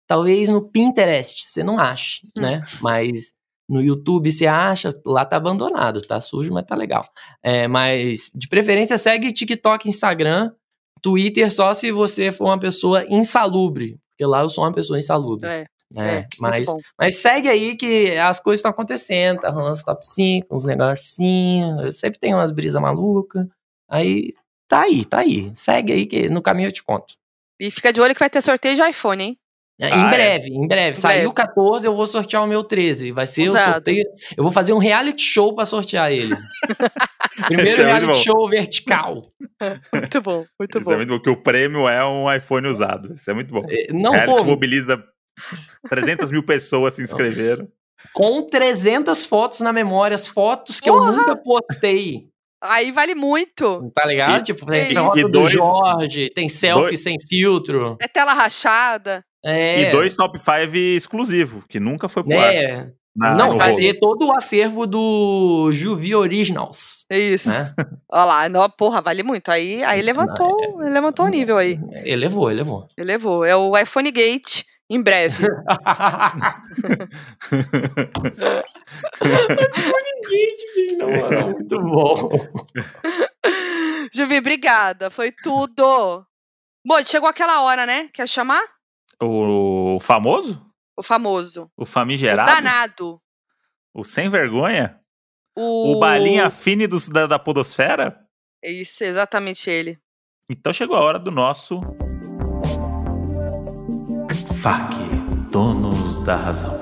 Talvez 0.07 0.49
no 0.49 0.71
Pinterest 0.71 1.45
você 1.45 1.63
não 1.63 1.79
ache, 1.79 2.27
hum. 2.37 2.41
né? 2.41 2.63
Mas 2.81 3.33
no 3.69 3.83
YouTube 3.83 4.33
você 4.33 4.47
acha, 4.47 4.91
lá 5.05 5.25
tá 5.25 5.37
abandonado, 5.37 6.01
tá 6.01 6.21
sujo, 6.21 6.53
mas 6.53 6.65
tá 6.65 6.75
legal. 6.75 7.05
É, 7.43 7.69
mas 7.69 8.31
de 8.35 8.49
preferência 8.49 8.97
segue 8.97 9.33
TikTok, 9.33 9.89
Instagram, 9.89 10.51
Twitter 11.01 11.53
só 11.53 11.73
se 11.75 11.91
você 11.93 12.33
for 12.33 12.47
uma 12.47 12.59
pessoa 12.59 13.05
insalubre, 13.09 13.99
porque 14.11 14.25
lá 14.27 14.41
eu 14.43 14.49
sou 14.49 14.65
uma 14.65 14.73
pessoa 14.73 14.99
insalubre. 14.99 15.49
É. 15.49 15.67
Né? 15.91 16.17
É, 16.17 16.27
mas, 16.39 16.67
mas 16.99 17.17
segue 17.17 17.49
aí 17.49 17.75
que 17.75 18.15
as 18.19 18.39
coisas 18.39 18.59
estão 18.59 18.71
acontecendo, 18.71 19.41
tá 19.41 19.49
rolando 19.49 19.73
os 19.73 19.83
top 19.83 20.07
5, 20.07 20.55
uns 20.55 20.67
negocinhos, 20.67 21.99
sempre 21.99 22.21
tem 22.21 22.35
umas 22.35 22.51
brisas 22.51 22.81
malucas. 22.81 23.47
Aí 23.89 24.35
tá 24.69 24.83
aí, 24.83 25.05
tá 25.05 25.21
aí. 25.21 25.51
Segue 25.55 25.93
aí 25.93 26.07
que 26.07 26.29
no 26.29 26.43
caminho 26.43 26.69
eu 26.69 26.73
te 26.73 26.83
conto. 26.83 27.15
E 27.59 27.71
fica 27.71 27.93
de 27.93 28.01
olho 28.01 28.15
que 28.15 28.21
vai 28.21 28.29
ter 28.29 28.43
sorteio 28.43 28.77
de 28.77 28.83
iPhone, 28.83 29.25
hein? 29.25 29.39
É, 29.81 29.93
ah, 29.93 29.97
em 29.97 30.11
breve, 30.11 30.45
é. 30.45 30.49
em 30.49 30.67
breve. 30.67 30.99
Em 30.99 31.01
Saiu 31.01 31.31
o 31.31 31.33
14, 31.33 31.87
eu 31.87 31.95
vou 31.95 32.07
sortear 32.07 32.43
o 32.43 32.47
meu 32.47 32.65
13. 32.65 33.13
Vai 33.13 33.27
ser 33.27 33.49
Usado. 33.49 33.71
o 33.71 33.73
sorteio. 33.75 34.05
Eu 34.37 34.43
vou 34.43 34.53
fazer 34.53 34.73
um 34.73 34.79
reality 34.79 35.23
show 35.23 35.55
para 35.55 35.65
sortear 35.65 36.13
ele. 36.13 36.35
Primeiro 37.47 37.83
é 37.83 37.85
reality 37.85 38.25
show 38.25 38.49
vertical. 38.49 39.23
Muito 39.93 40.21
bom, 40.21 40.47
muito 40.59 40.79
Isso 40.79 40.89
bom. 40.89 40.93
É 40.93 40.97
muito 40.97 41.09
bom, 41.09 41.17
porque 41.17 41.31
o 41.31 41.43
prêmio 41.43 41.89
é 41.89 42.05
um 42.07 42.33
iPhone 42.33 42.69
usado. 42.69 43.15
Isso 43.15 43.31
é 43.31 43.35
muito 43.35 43.53
bom. 43.53 43.65
É, 43.69 43.93
não, 43.93 44.13
reality 44.13 44.43
pô, 44.43 44.45
mobiliza 44.45 45.03
300 45.89 46.31
mil 46.31 46.45
pessoas 46.45 46.95
se 46.95 47.03
inscreveram. 47.03 47.69
Com 48.13 48.43
300 48.43 49.27
fotos 49.27 49.61
na 49.61 49.73
memória, 49.73 50.15
as 50.15 50.29
fotos 50.29 50.81
que 50.81 50.91
Porra. 50.91 51.11
eu 51.11 51.17
nunca 51.17 51.37
postei. 51.37 52.29
Aí 52.63 52.91
vale 52.91 53.15
muito. 53.15 53.91
Tá 53.95 54.07
ligado? 54.07 54.41
E, 54.41 54.45
tipo, 54.45 54.67
tem 54.67 54.95
foto 54.95 55.23
do 55.23 55.29
dois, 55.29 55.53
Jorge, 55.53 56.31
tem 56.31 56.49
selfie 56.49 56.89
dois, 56.89 57.03
sem 57.03 57.17
filtro. 57.21 57.97
É 58.01 58.09
tela 58.09 58.33
rachada. 58.33 59.25
É. 59.45 59.83
E 59.83 59.93
dois 59.93 60.15
top 60.15 60.39
5 60.39 60.77
exclusivo, 60.77 61.65
que 61.69 61.79
nunca 61.79 62.09
foi 62.09 62.25
pro 62.25 62.33
é. 62.33 62.73
ar. 62.73 62.93
Na, 63.19 63.35
não, 63.35 63.59
vai 63.59 63.75
ter 63.75 63.99
todo 63.99 64.29
o 64.29 64.37
acervo 64.37 64.87
do 64.87 65.71
Juvi 65.73 66.15
Originals. 66.15 67.05
Isso. 67.11 67.49
Né? 67.49 67.73
Olha 68.09 68.25
lá, 68.25 68.49
não, 68.49 68.71
porra, 68.71 69.01
vale 69.01 69.25
muito. 69.25 69.51
Aí, 69.51 69.83
aí 69.83 70.01
levantou, 70.01 70.57
não, 70.79 70.87
é, 70.87 70.91
levantou 70.91 71.27
o 71.27 71.29
nível 71.29 71.59
aí. 71.59 71.81
Elevou, 72.05 72.49
elevou. 72.49 72.87
Elevou. 72.97 73.45
É 73.45 73.57
o 73.57 73.77
iPhone 73.77 74.13
Gate 74.13 74.63
em 74.89 75.03
breve. 75.03 75.49
Não, 80.99 81.51
muito 81.53 81.81
bom. 81.81 82.31
Juvi, 84.15 84.39
obrigada. 84.39 85.11
Foi 85.11 85.31
tudo. 85.31 86.25
Bom, 86.87 87.05
chegou 87.05 87.29
aquela 87.29 87.63
hora, 87.63 87.85
né? 87.85 88.09
Quer 88.15 88.29
chamar? 88.29 88.63
O 89.21 89.99
famoso? 90.01 90.68
O 90.99 91.03
famoso. 91.05 91.71
O 91.77 91.87
famigerado? 91.87 92.51
O 92.51 92.55
danado. 92.57 93.23
O 93.95 94.03
sem 94.03 94.29
vergonha? 94.29 94.99
O, 95.57 95.93
o 95.93 96.01
balinha 96.01 96.51
fine 96.51 96.89
do, 96.89 96.99
da, 97.09 97.29
da 97.29 97.39
podosfera? 97.39 98.19
Isso, 98.65 99.05
exatamente 99.05 99.71
ele. 99.71 99.97
Então 100.51 100.73
chegou 100.73 100.97
a 100.97 101.01
hora 101.01 101.21
do 101.21 101.31
nosso 101.31 101.81
FAQ, 104.61 104.97
donos 105.53 106.19
da 106.25 106.35
razão. 106.35 106.77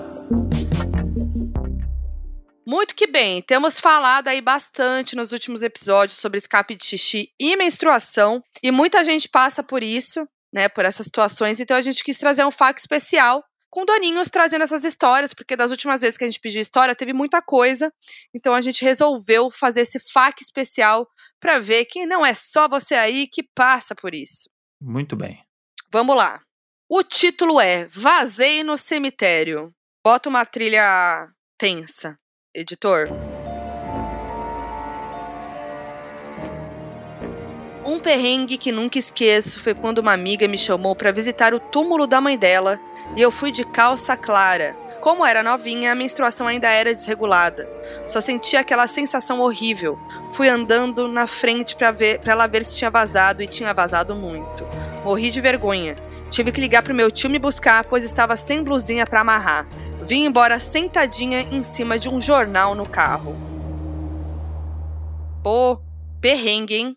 Muito 2.67 2.95
que 2.95 3.07
bem, 3.07 3.43
temos 3.43 3.79
falado 3.79 4.29
aí 4.29 4.41
bastante 4.41 5.15
nos 5.15 5.33
últimos 5.33 5.63
episódios 5.63 6.19
sobre 6.19 6.39
escape 6.39 6.75
de 6.75 6.87
xixi 6.87 7.29
e 7.39 7.55
menstruação, 7.55 8.43
e 8.63 8.71
muita 8.71 9.05
gente 9.05 9.29
passa 9.29 9.63
por 9.63 9.83
isso, 9.83 10.27
né, 10.51 10.71
por 10.71 10.87
essas 10.87 11.05
situações, 11.05 11.61
então 11.61 11.77
a 11.77 11.83
gente 11.83 12.03
quis 12.03 12.17
trazer 12.17 12.47
um 12.47 12.51
FAQ 12.51 12.81
especial 12.81 13.45
com 13.71 13.85
doninhos 13.85 14.29
trazendo 14.29 14.65
essas 14.65 14.85
histórias, 14.85 15.35
porque 15.35 15.57
das 15.57 15.71
últimas 15.71 16.01
vezes 16.01 16.17
que 16.17 16.25
a 16.25 16.27
gente 16.27 16.41
pediu 16.41 16.61
história 16.61 16.95
teve 16.95 17.13
muita 17.13 17.43
coisa, 17.43 17.93
então 18.35 18.55
a 18.55 18.61
gente 18.61 18.85
resolveu 18.85 19.51
fazer 19.51 19.83
esse 19.83 19.99
FAQ 19.99 20.43
especial 20.43 21.09
para 21.41 21.59
ver 21.59 21.85
que 21.85 22.07
não 22.07 22.25
é 22.25 22.35
só 22.35 22.69
você 22.69 22.95
aí 22.95 23.27
que 23.27 23.43
passa 23.55 23.95
por 23.95 24.15
isso. 24.15 24.49
Muito 24.81 25.17
bem. 25.17 25.45
Vamos 25.91 26.17
lá. 26.17 26.41
O 26.89 27.03
título 27.03 27.61
é 27.61 27.89
Vazei 27.89 28.63
no 28.63 28.79
Cemitério. 28.79 29.73
Bota 30.05 30.29
uma 30.29 30.47
trilha 30.47 31.29
tensa, 31.59 32.19
editor. 32.55 33.09
Um 37.87 38.01
perrengue 38.01 38.59
que 38.59 38.73
nunca 38.73 38.99
esqueço 38.99 39.61
foi 39.61 39.73
quando 39.73 39.99
uma 39.99 40.13
amiga 40.13 40.49
me 40.49 40.59
chamou 40.59 40.97
para 40.97 41.13
visitar 41.13 41.55
o 41.55 41.61
túmulo 41.61 42.05
da 42.05 42.21
mãe 42.21 42.37
dela 42.37 42.81
e 43.17 43.23
eu 43.23 43.31
fui 43.31 43.53
de 43.53 43.65
calça 43.65 44.17
clara. 44.17 44.77
Como 45.01 45.25
era 45.25 45.41
novinha, 45.41 45.93
a 45.93 45.95
menstruação 45.95 46.49
ainda 46.49 46.69
era 46.69 46.93
desregulada. 46.93 47.71
Só 48.05 48.21
sentia 48.21 48.59
aquela 48.59 48.89
sensação 48.89 49.41
horrível. 49.41 49.97
Fui 50.33 50.49
andando 50.49 51.07
na 51.07 51.29
frente 51.29 51.77
para 51.77 51.93
ver, 51.93 52.19
para 52.19 52.33
ela 52.33 52.49
ver 52.49 52.65
se 52.65 52.77
tinha 52.77 52.91
vazado 52.91 53.41
e 53.41 53.47
tinha 53.47 53.73
vazado 53.73 54.17
muito. 54.17 54.67
Morri 55.05 55.31
de 55.31 55.41
vergonha. 55.41 55.95
Tive 56.29 56.51
que 56.51 56.61
ligar 56.61 56.83
pro 56.83 56.93
meu 56.93 57.09
tio 57.09 57.31
me 57.31 57.39
buscar, 57.39 57.85
pois 57.85 58.03
estava 58.03 58.37
sem 58.37 58.65
blusinha 58.65 59.07
para 59.07 59.21
amarrar. 59.21 59.65
Vim 60.03 60.25
embora 60.25 60.59
sentadinha 60.59 61.43
em 61.53 61.63
cima 61.63 62.01
de 62.01 62.09
um 62.09 62.21
jornal 62.21 62.75
no 62.75 62.89
carro. 62.89 63.37
Pô, 65.41 65.81
perrengue, 66.21 66.75
hein? 66.75 66.97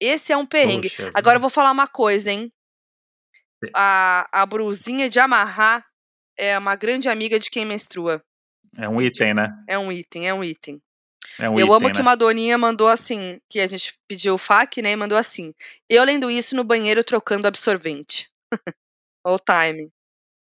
Esse 0.00 0.32
é 0.32 0.36
um 0.36 0.46
perrengue. 0.46 0.88
Poxa, 0.88 1.10
Agora 1.14 1.36
eu 1.36 1.40
vou 1.40 1.50
falar 1.50 1.70
uma 1.70 1.86
coisa, 1.86 2.30
hein? 2.30 2.50
A, 3.76 4.26
a 4.32 4.46
brusinha 4.46 5.08
de 5.10 5.20
amarrar 5.20 5.86
é 6.36 6.56
uma 6.56 6.74
grande 6.74 7.08
amiga 7.08 7.38
de 7.38 7.50
quem 7.50 7.66
menstrua. 7.66 8.24
É 8.76 8.88
um 8.88 9.00
item, 9.00 9.34
né? 9.34 9.52
É 9.68 9.78
um 9.78 9.92
item, 9.92 10.28
é 10.28 10.32
um 10.32 10.42
item. 10.42 10.80
É 11.38 11.48
um 11.48 11.58
eu 11.58 11.66
item, 11.66 11.76
amo 11.76 11.88
né? 11.88 11.94
que 11.94 12.00
uma 12.00 12.16
doninha 12.16 12.56
mandou 12.56 12.88
assim, 12.88 13.40
que 13.48 13.60
a 13.60 13.66
gente 13.66 13.98
pediu 14.08 14.34
o 14.34 14.38
FAQ, 14.38 14.80
né? 14.80 14.92
E 14.92 14.96
mandou 14.96 15.18
assim. 15.18 15.54
Eu 15.88 16.02
lendo 16.04 16.30
isso 16.30 16.56
no 16.56 16.64
banheiro 16.64 17.04
trocando 17.04 17.46
absorvente. 17.46 18.30
All 19.22 19.38
time. 19.38 19.92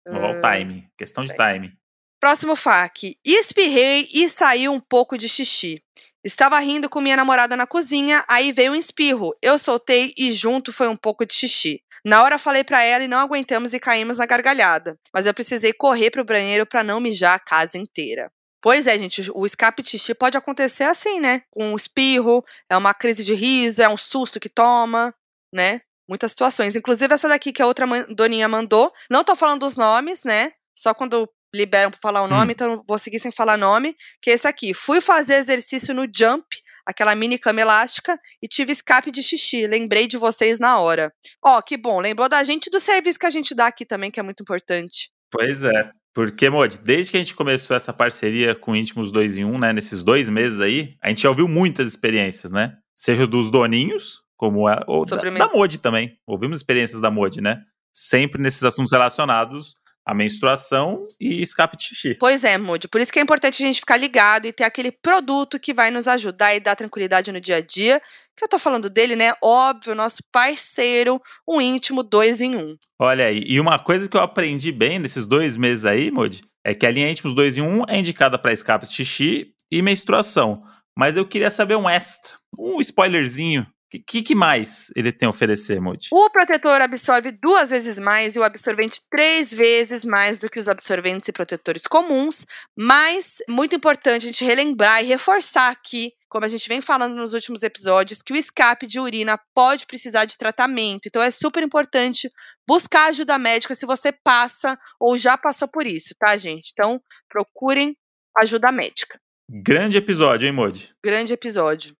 All 0.07 0.41
time. 0.41 0.89
Questão 0.97 1.23
de 1.23 1.33
time. 1.35 1.77
Próximo 2.19 2.55
FAQ. 2.55 3.17
Espirrei 3.23 4.09
e 4.11 4.29
saiu 4.29 4.71
um 4.71 4.79
pouco 4.79 5.17
de 5.17 5.29
xixi. 5.29 5.83
Estava 6.23 6.57
rindo 6.59 6.89
com 6.89 7.01
minha 7.01 7.17
namorada 7.17 7.55
na 7.57 7.67
cozinha, 7.67 8.23
aí 8.27 8.53
veio 8.53 8.71
um 8.71 8.75
espirro. 8.75 9.35
Eu 9.41 9.59
soltei 9.59 10.13
e 10.17 10.31
junto 10.31 10.71
foi 10.71 10.87
um 10.87 10.95
pouco 10.95 11.25
de 11.25 11.33
xixi. 11.33 11.81
Na 12.05 12.23
hora 12.23 12.39
falei 12.39 12.63
para 12.63 12.81
ela 12.81 13.03
e 13.03 13.07
não 13.07 13.19
aguentamos 13.19 13.73
e 13.73 13.79
caímos 13.79 14.17
na 14.17 14.25
gargalhada. 14.25 14.97
Mas 15.13 15.25
eu 15.25 15.33
precisei 15.33 15.73
correr 15.73 16.11
pro 16.11 16.23
banheiro 16.23 16.65
para 16.65 16.83
não 16.83 16.99
mijar 16.99 17.35
a 17.35 17.39
casa 17.39 17.77
inteira. 17.77 18.31
Pois 18.61 18.87
é, 18.87 18.97
gente, 18.97 19.29
o 19.35 19.45
escape 19.45 19.83
xixi 19.85 20.13
pode 20.13 20.37
acontecer 20.37 20.85
assim, 20.85 21.19
né? 21.19 21.41
Com 21.51 21.73
um 21.73 21.75
espirro, 21.75 22.41
é 22.69 22.77
uma 22.77 22.93
crise 22.93 23.25
de 23.25 23.33
riso, 23.33 23.81
é 23.81 23.89
um 23.89 23.97
susto 23.97 24.39
que 24.39 24.47
toma, 24.47 25.13
né? 25.53 25.81
Muitas 26.07 26.31
situações. 26.31 26.73
Inclusive 26.73 27.13
essa 27.13 27.27
daqui 27.27 27.51
que 27.51 27.61
a 27.61 27.67
outra 27.67 27.85
doninha 28.15 28.47
mandou. 28.47 28.93
Não 29.09 29.25
tô 29.25 29.35
falando 29.35 29.61
dos 29.61 29.75
nomes, 29.75 30.23
né? 30.23 30.53
Só 30.73 30.93
quando 30.93 31.29
liberam 31.53 31.91
para 31.91 31.99
falar 31.99 32.21
o 32.21 32.27
nome, 32.27 32.51
hum. 32.51 32.51
então 32.51 32.83
vou 32.87 32.97
seguir 32.97 33.19
sem 33.19 33.31
falar 33.31 33.57
nome, 33.57 33.95
que 34.21 34.29
é 34.29 34.33
esse 34.33 34.47
aqui. 34.47 34.73
Fui 34.73 34.99
fazer 34.99 35.35
exercício 35.35 35.93
no 35.93 36.07
jump, 36.13 36.45
aquela 36.85 37.13
mini 37.15 37.37
cama 37.37 37.61
elástica, 37.61 38.19
e 38.41 38.47
tive 38.47 38.71
escape 38.71 39.11
de 39.11 39.21
xixi. 39.21 39.67
Lembrei 39.67 40.07
de 40.07 40.17
vocês 40.17 40.59
na 40.59 40.79
hora. 40.79 41.13
Ó, 41.43 41.57
oh, 41.57 41.61
que 41.61 41.77
bom, 41.77 41.99
lembrou 41.99 42.27
da 42.27 42.43
gente 42.43 42.69
do 42.69 42.79
serviço 42.79 43.19
que 43.19 43.25
a 43.25 43.29
gente 43.29 43.53
dá 43.53 43.67
aqui 43.67 43.85
também, 43.85 44.09
que 44.09 44.19
é 44.19 44.23
muito 44.23 44.41
importante. 44.41 45.11
Pois 45.31 45.63
é. 45.63 45.91
Porque, 46.13 46.47
Mod, 46.47 46.77
desde 46.79 47.11
que 47.11 47.17
a 47.17 47.19
gente 47.19 47.35
começou 47.35 47.75
essa 47.75 47.91
parceria 47.91 48.53
com 48.53 48.75
Íntimos 48.75 49.11
2 49.11 49.37
em 49.37 49.45
1, 49.45 49.57
né, 49.57 49.73
nesses 49.73 50.03
dois 50.03 50.29
meses 50.29 50.59
aí, 50.59 50.95
a 51.01 51.09
gente 51.09 51.23
já 51.23 51.29
ouviu 51.29 51.47
muitas 51.47 51.87
experiências, 51.87 52.51
né? 52.51 52.73
Seja 52.95 53.25
dos 53.25 53.49
doninhos, 53.49 54.21
como 54.37 54.69
é, 54.69 54.79
ou 54.87 55.03
da, 55.05 55.17
da 55.17 55.49
Mod 55.51 55.79
também. 55.79 56.15
Ouvimos 56.27 56.59
experiências 56.59 57.01
da 57.01 57.09
Mod, 57.09 57.41
né? 57.41 57.63
Sempre 57.91 58.39
nesses 58.41 58.63
assuntos 58.63 58.91
relacionados 58.91 59.73
a 60.05 60.13
menstruação 60.13 61.07
e 61.19 61.41
escape 61.41 61.77
de 61.77 61.83
xixi. 61.83 62.17
Pois 62.19 62.43
é, 62.43 62.57
Moody. 62.57 62.87
Por 62.87 62.99
isso 62.99 63.11
que 63.11 63.19
é 63.19 63.21
importante 63.21 63.63
a 63.63 63.65
gente 63.65 63.79
ficar 63.79 63.97
ligado 63.97 64.45
e 64.45 64.53
ter 64.53 64.63
aquele 64.63 64.91
produto 64.91 65.59
que 65.59 65.73
vai 65.73 65.89
nos 65.91 66.07
ajudar 66.07 66.53
e 66.55 66.59
dar 66.59 66.75
tranquilidade 66.75 67.31
no 67.31 67.39
dia 67.39 67.57
a 67.57 67.61
dia. 67.61 68.01
Que 68.35 68.43
eu 68.43 68.49
tô 68.49 68.57
falando 68.57 68.89
dele, 68.89 69.15
né? 69.15 69.33
Óbvio, 69.41 69.95
nosso 69.95 70.17
parceiro, 70.31 71.21
um 71.47 71.61
íntimo 71.61 72.03
dois 72.03 72.41
em 72.41 72.55
um. 72.55 72.75
Olha 72.99 73.25
aí, 73.25 73.43
e 73.45 73.59
uma 73.59 73.77
coisa 73.77 74.09
que 74.09 74.17
eu 74.17 74.21
aprendi 74.21 74.71
bem 74.71 74.99
nesses 74.99 75.27
dois 75.27 75.55
meses 75.55 75.85
aí, 75.85 76.09
Moody, 76.09 76.41
é 76.65 76.73
que 76.73 76.85
a 76.85 76.91
linha 76.91 77.11
íntimos 77.11 77.35
2 77.35 77.57
em 77.57 77.61
1 77.61 77.65
um 77.65 77.83
é 77.87 77.99
indicada 77.99 78.39
para 78.39 78.53
escape 78.53 78.87
de 78.87 78.93
xixi 78.93 79.53
e 79.69 79.81
menstruação. 79.81 80.63
Mas 80.97 81.17
eu 81.17 81.25
queria 81.25 81.49
saber 81.49 81.75
um 81.75 81.89
extra, 81.89 82.37
um 82.57 82.79
spoilerzinho 82.79 83.67
o 83.97 84.03
que, 84.05 84.21
que, 84.23 84.35
mais 84.35 84.91
ele 84.95 85.11
tem 85.11 85.25
a 85.25 85.29
oferecer, 85.29 85.79
Moody? 85.79 86.09
O 86.11 86.29
protetor 86.29 86.81
absorve 86.81 87.31
duas 87.31 87.69
vezes 87.69 87.99
mais 87.99 88.35
e 88.35 88.39
o 88.39 88.43
absorvente 88.43 89.01
três 89.09 89.53
vezes 89.53 90.03
mais 90.03 90.39
do 90.39 90.49
que 90.49 90.59
os 90.59 90.67
absorventes 90.67 91.29
e 91.29 91.33
protetores 91.33 91.85
comuns. 91.85 92.45
Mas, 92.77 93.37
muito 93.49 93.75
importante 93.75 94.23
a 94.23 94.27
gente 94.27 94.43
relembrar 94.43 95.03
e 95.03 95.07
reforçar 95.07 95.69
aqui, 95.69 96.11
como 96.29 96.45
a 96.45 96.47
gente 96.47 96.67
vem 96.67 96.81
falando 96.81 97.15
nos 97.15 97.33
últimos 97.33 97.61
episódios, 97.63 98.21
que 98.21 98.33
o 98.33 98.35
escape 98.35 98.87
de 98.87 98.99
urina 98.99 99.39
pode 99.53 99.85
precisar 99.85 100.25
de 100.25 100.37
tratamento. 100.37 101.07
Então, 101.07 101.21
é 101.21 101.29
super 101.29 101.61
importante 101.61 102.31
buscar 102.67 103.09
ajuda 103.09 103.37
médica 103.37 103.75
se 103.75 103.85
você 103.85 104.11
passa 104.11 104.77
ou 104.99 105.17
já 105.17 105.37
passou 105.37 105.67
por 105.67 105.85
isso, 105.85 106.15
tá, 106.17 106.35
gente? 106.37 106.71
Então, 106.73 107.01
procurem 107.29 107.95
ajuda 108.37 108.71
médica. 108.71 109.19
Grande 109.49 109.97
episódio, 109.97 110.47
hein, 110.47 110.53
Moody? 110.53 110.95
Grande 111.03 111.33
episódio. 111.33 111.95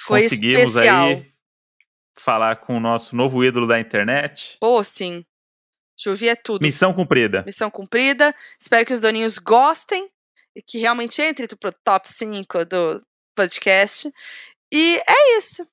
Foi 0.00 0.22
Conseguimos 0.22 0.74
especial. 0.74 1.06
aí 1.06 1.35
falar 2.18 2.56
com 2.56 2.76
o 2.76 2.80
nosso 2.80 3.14
novo 3.14 3.44
ídolo 3.44 3.66
da 3.66 3.78
internet. 3.78 4.56
Pô, 4.60 4.82
sim. 4.82 5.24
Chuvi 5.98 6.28
é 6.28 6.36
tudo. 6.36 6.62
Missão 6.62 6.92
cumprida. 6.92 7.42
Missão 7.46 7.70
cumprida. 7.70 8.34
Espero 8.60 8.84
que 8.84 8.92
os 8.92 9.00
doninhos 9.00 9.38
gostem 9.38 10.08
e 10.54 10.62
que 10.62 10.78
realmente 10.78 11.20
entre 11.22 11.48
pro 11.56 11.72
top 11.84 12.08
5 12.08 12.64
do 12.64 13.00
podcast. 13.34 14.12
E 14.72 14.96
é 15.06 15.38
isso. 15.38 15.66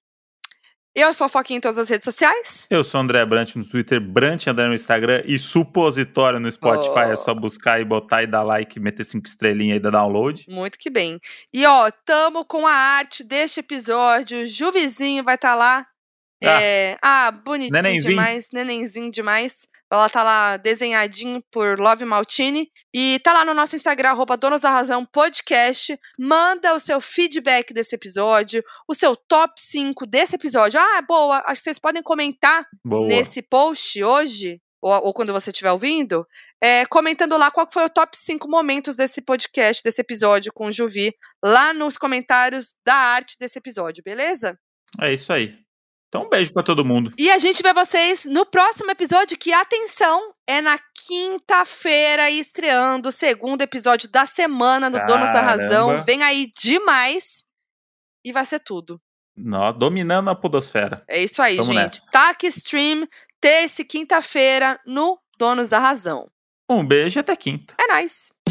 Eu 0.95 1.11
sou 1.11 1.25
a 1.25 1.29
Foquinha 1.29 1.57
em 1.57 1.61
todas 1.61 1.79
as 1.79 1.89
redes 1.89 2.05
sociais. 2.05 2.67
Eu 2.69 2.83
sou 2.83 3.01
André 3.01 3.25
Brant 3.25 3.55
no 3.55 3.65
Twitter, 3.65 3.99
Brant 3.99 4.45
André 4.45 4.67
no 4.67 4.75
Instagram 4.75 5.23
e 5.25 5.39
Supositório 5.39 6.39
no 6.39 6.51
Spotify. 6.51 7.07
Oh. 7.07 7.11
É 7.11 7.15
só 7.15 7.33
buscar 7.33 7.81
e 7.81 7.85
botar 7.85 8.21
e 8.21 8.27
dar 8.27 8.43
like, 8.43 8.79
meter 8.79 9.03
cinco 9.03 9.27
estrelinhas 9.27 9.77
aí 9.77 9.79
da 9.79 9.89
download. 9.89 10.45
Muito 10.47 10.77
que 10.77 10.91
bem. 10.91 11.19
E 11.51 11.65
ó, 11.65 11.89
tamo 12.05 12.45
com 12.45 12.67
a 12.67 12.71
arte 12.71 13.23
deste 13.23 13.61
episódio. 13.61 14.45
Juvizinho 14.45 15.23
vai 15.23 15.33
estar 15.33 15.53
tá 15.53 15.55
lá 15.55 15.87
Tá. 16.43 16.61
É, 16.61 16.97
ah, 17.01 17.31
bonitinho 17.31 17.81
nenenzinho. 17.81 18.09
demais, 18.09 18.49
nenenzinho 18.51 19.09
demais. 19.09 19.65
Ela 19.89 20.09
tá 20.09 20.23
lá 20.23 20.57
desenhadinho 20.57 21.41
por 21.49 21.79
Love 21.79 22.03
Maltini. 22.03 22.69
E 22.93 23.19
tá 23.23 23.31
lá 23.31 23.45
no 23.45 23.53
nosso 23.53 23.75
Instagram, 23.75 24.09
arroba 24.09 24.35
Donos 24.35 24.61
da 24.61 24.69
Razão 24.69 25.05
Podcast. 25.05 25.97
Manda 26.19 26.75
o 26.75 26.79
seu 26.79 26.99
feedback 26.99 27.73
desse 27.73 27.95
episódio, 27.95 28.61
o 28.87 28.93
seu 28.93 29.15
top 29.15 29.53
5 29.57 30.05
desse 30.05 30.35
episódio. 30.35 30.79
Ah, 30.79 31.01
boa, 31.07 31.43
acho 31.45 31.61
que 31.61 31.63
vocês 31.63 31.79
podem 31.79 32.03
comentar 32.03 32.67
boa. 32.83 33.07
nesse 33.07 33.41
post 33.41 34.03
hoje, 34.03 34.59
ou, 34.81 34.91
ou, 35.05 35.13
quando 35.13 35.31
você 35.31 35.49
estiver 35.49 35.71
ouvindo, 35.71 36.27
é, 36.61 36.85
comentando 36.87 37.37
lá 37.37 37.49
qual 37.49 37.69
foi 37.71 37.85
o 37.85 37.89
top 37.89 38.17
5 38.17 38.49
momentos 38.49 38.95
desse 38.95 39.21
podcast, 39.21 39.81
desse 39.81 40.01
episódio 40.01 40.51
com 40.51 40.67
o 40.67 40.71
Juvi, 40.71 41.13
lá 41.41 41.73
nos 41.73 41.97
comentários 41.97 42.73
da 42.85 42.95
arte 42.95 43.37
desse 43.39 43.59
episódio, 43.59 44.03
beleza? 44.03 44.59
É 44.99 45.13
isso 45.13 45.31
aí. 45.31 45.63
Então, 46.13 46.27
um 46.27 46.29
beijo 46.29 46.53
para 46.53 46.61
todo 46.61 46.85
mundo. 46.85 47.11
E 47.17 47.31
a 47.31 47.39
gente 47.39 47.63
vê 47.63 47.73
vocês 47.73 48.23
no 48.25 48.45
próximo 48.45 48.91
episódio, 48.91 49.35
que, 49.35 49.51
atenção, 49.51 50.31
é 50.45 50.61
na 50.61 50.79
quinta-feira, 50.93 52.29
estreando 52.29 53.09
o 53.09 53.11
segundo 53.11 53.63
episódio 53.63 54.07
da 54.11 54.27
semana 54.27 54.91
no 54.91 54.97
Caramba. 54.97 55.17
Donos 55.17 55.33
da 55.33 55.41
Razão. 55.41 56.03
Vem 56.03 56.21
aí 56.21 56.53
demais 56.55 57.43
e 58.23 58.31
vai 58.31 58.45
ser 58.45 58.59
tudo. 58.59 59.01
Nós 59.35 59.73
dominando 59.73 60.29
a 60.29 60.35
podosfera. 60.35 61.03
É 61.07 61.19
isso 61.19 61.41
aí, 61.41 61.57
Tamo 61.57 61.73
gente. 61.73 61.99
Tac 62.11 62.43
Stream, 62.43 63.07
terça 63.41 63.81
e 63.81 63.85
quinta-feira 63.85 64.79
no 64.85 65.19
Donos 65.39 65.69
da 65.69 65.79
Razão. 65.79 66.29
Um 66.69 66.85
beijo 66.85 67.17
e 67.17 67.21
até 67.21 67.35
quinta. 67.35 67.73
É 67.79 67.87
nóis. 67.87 68.03
Nice. 68.03 68.42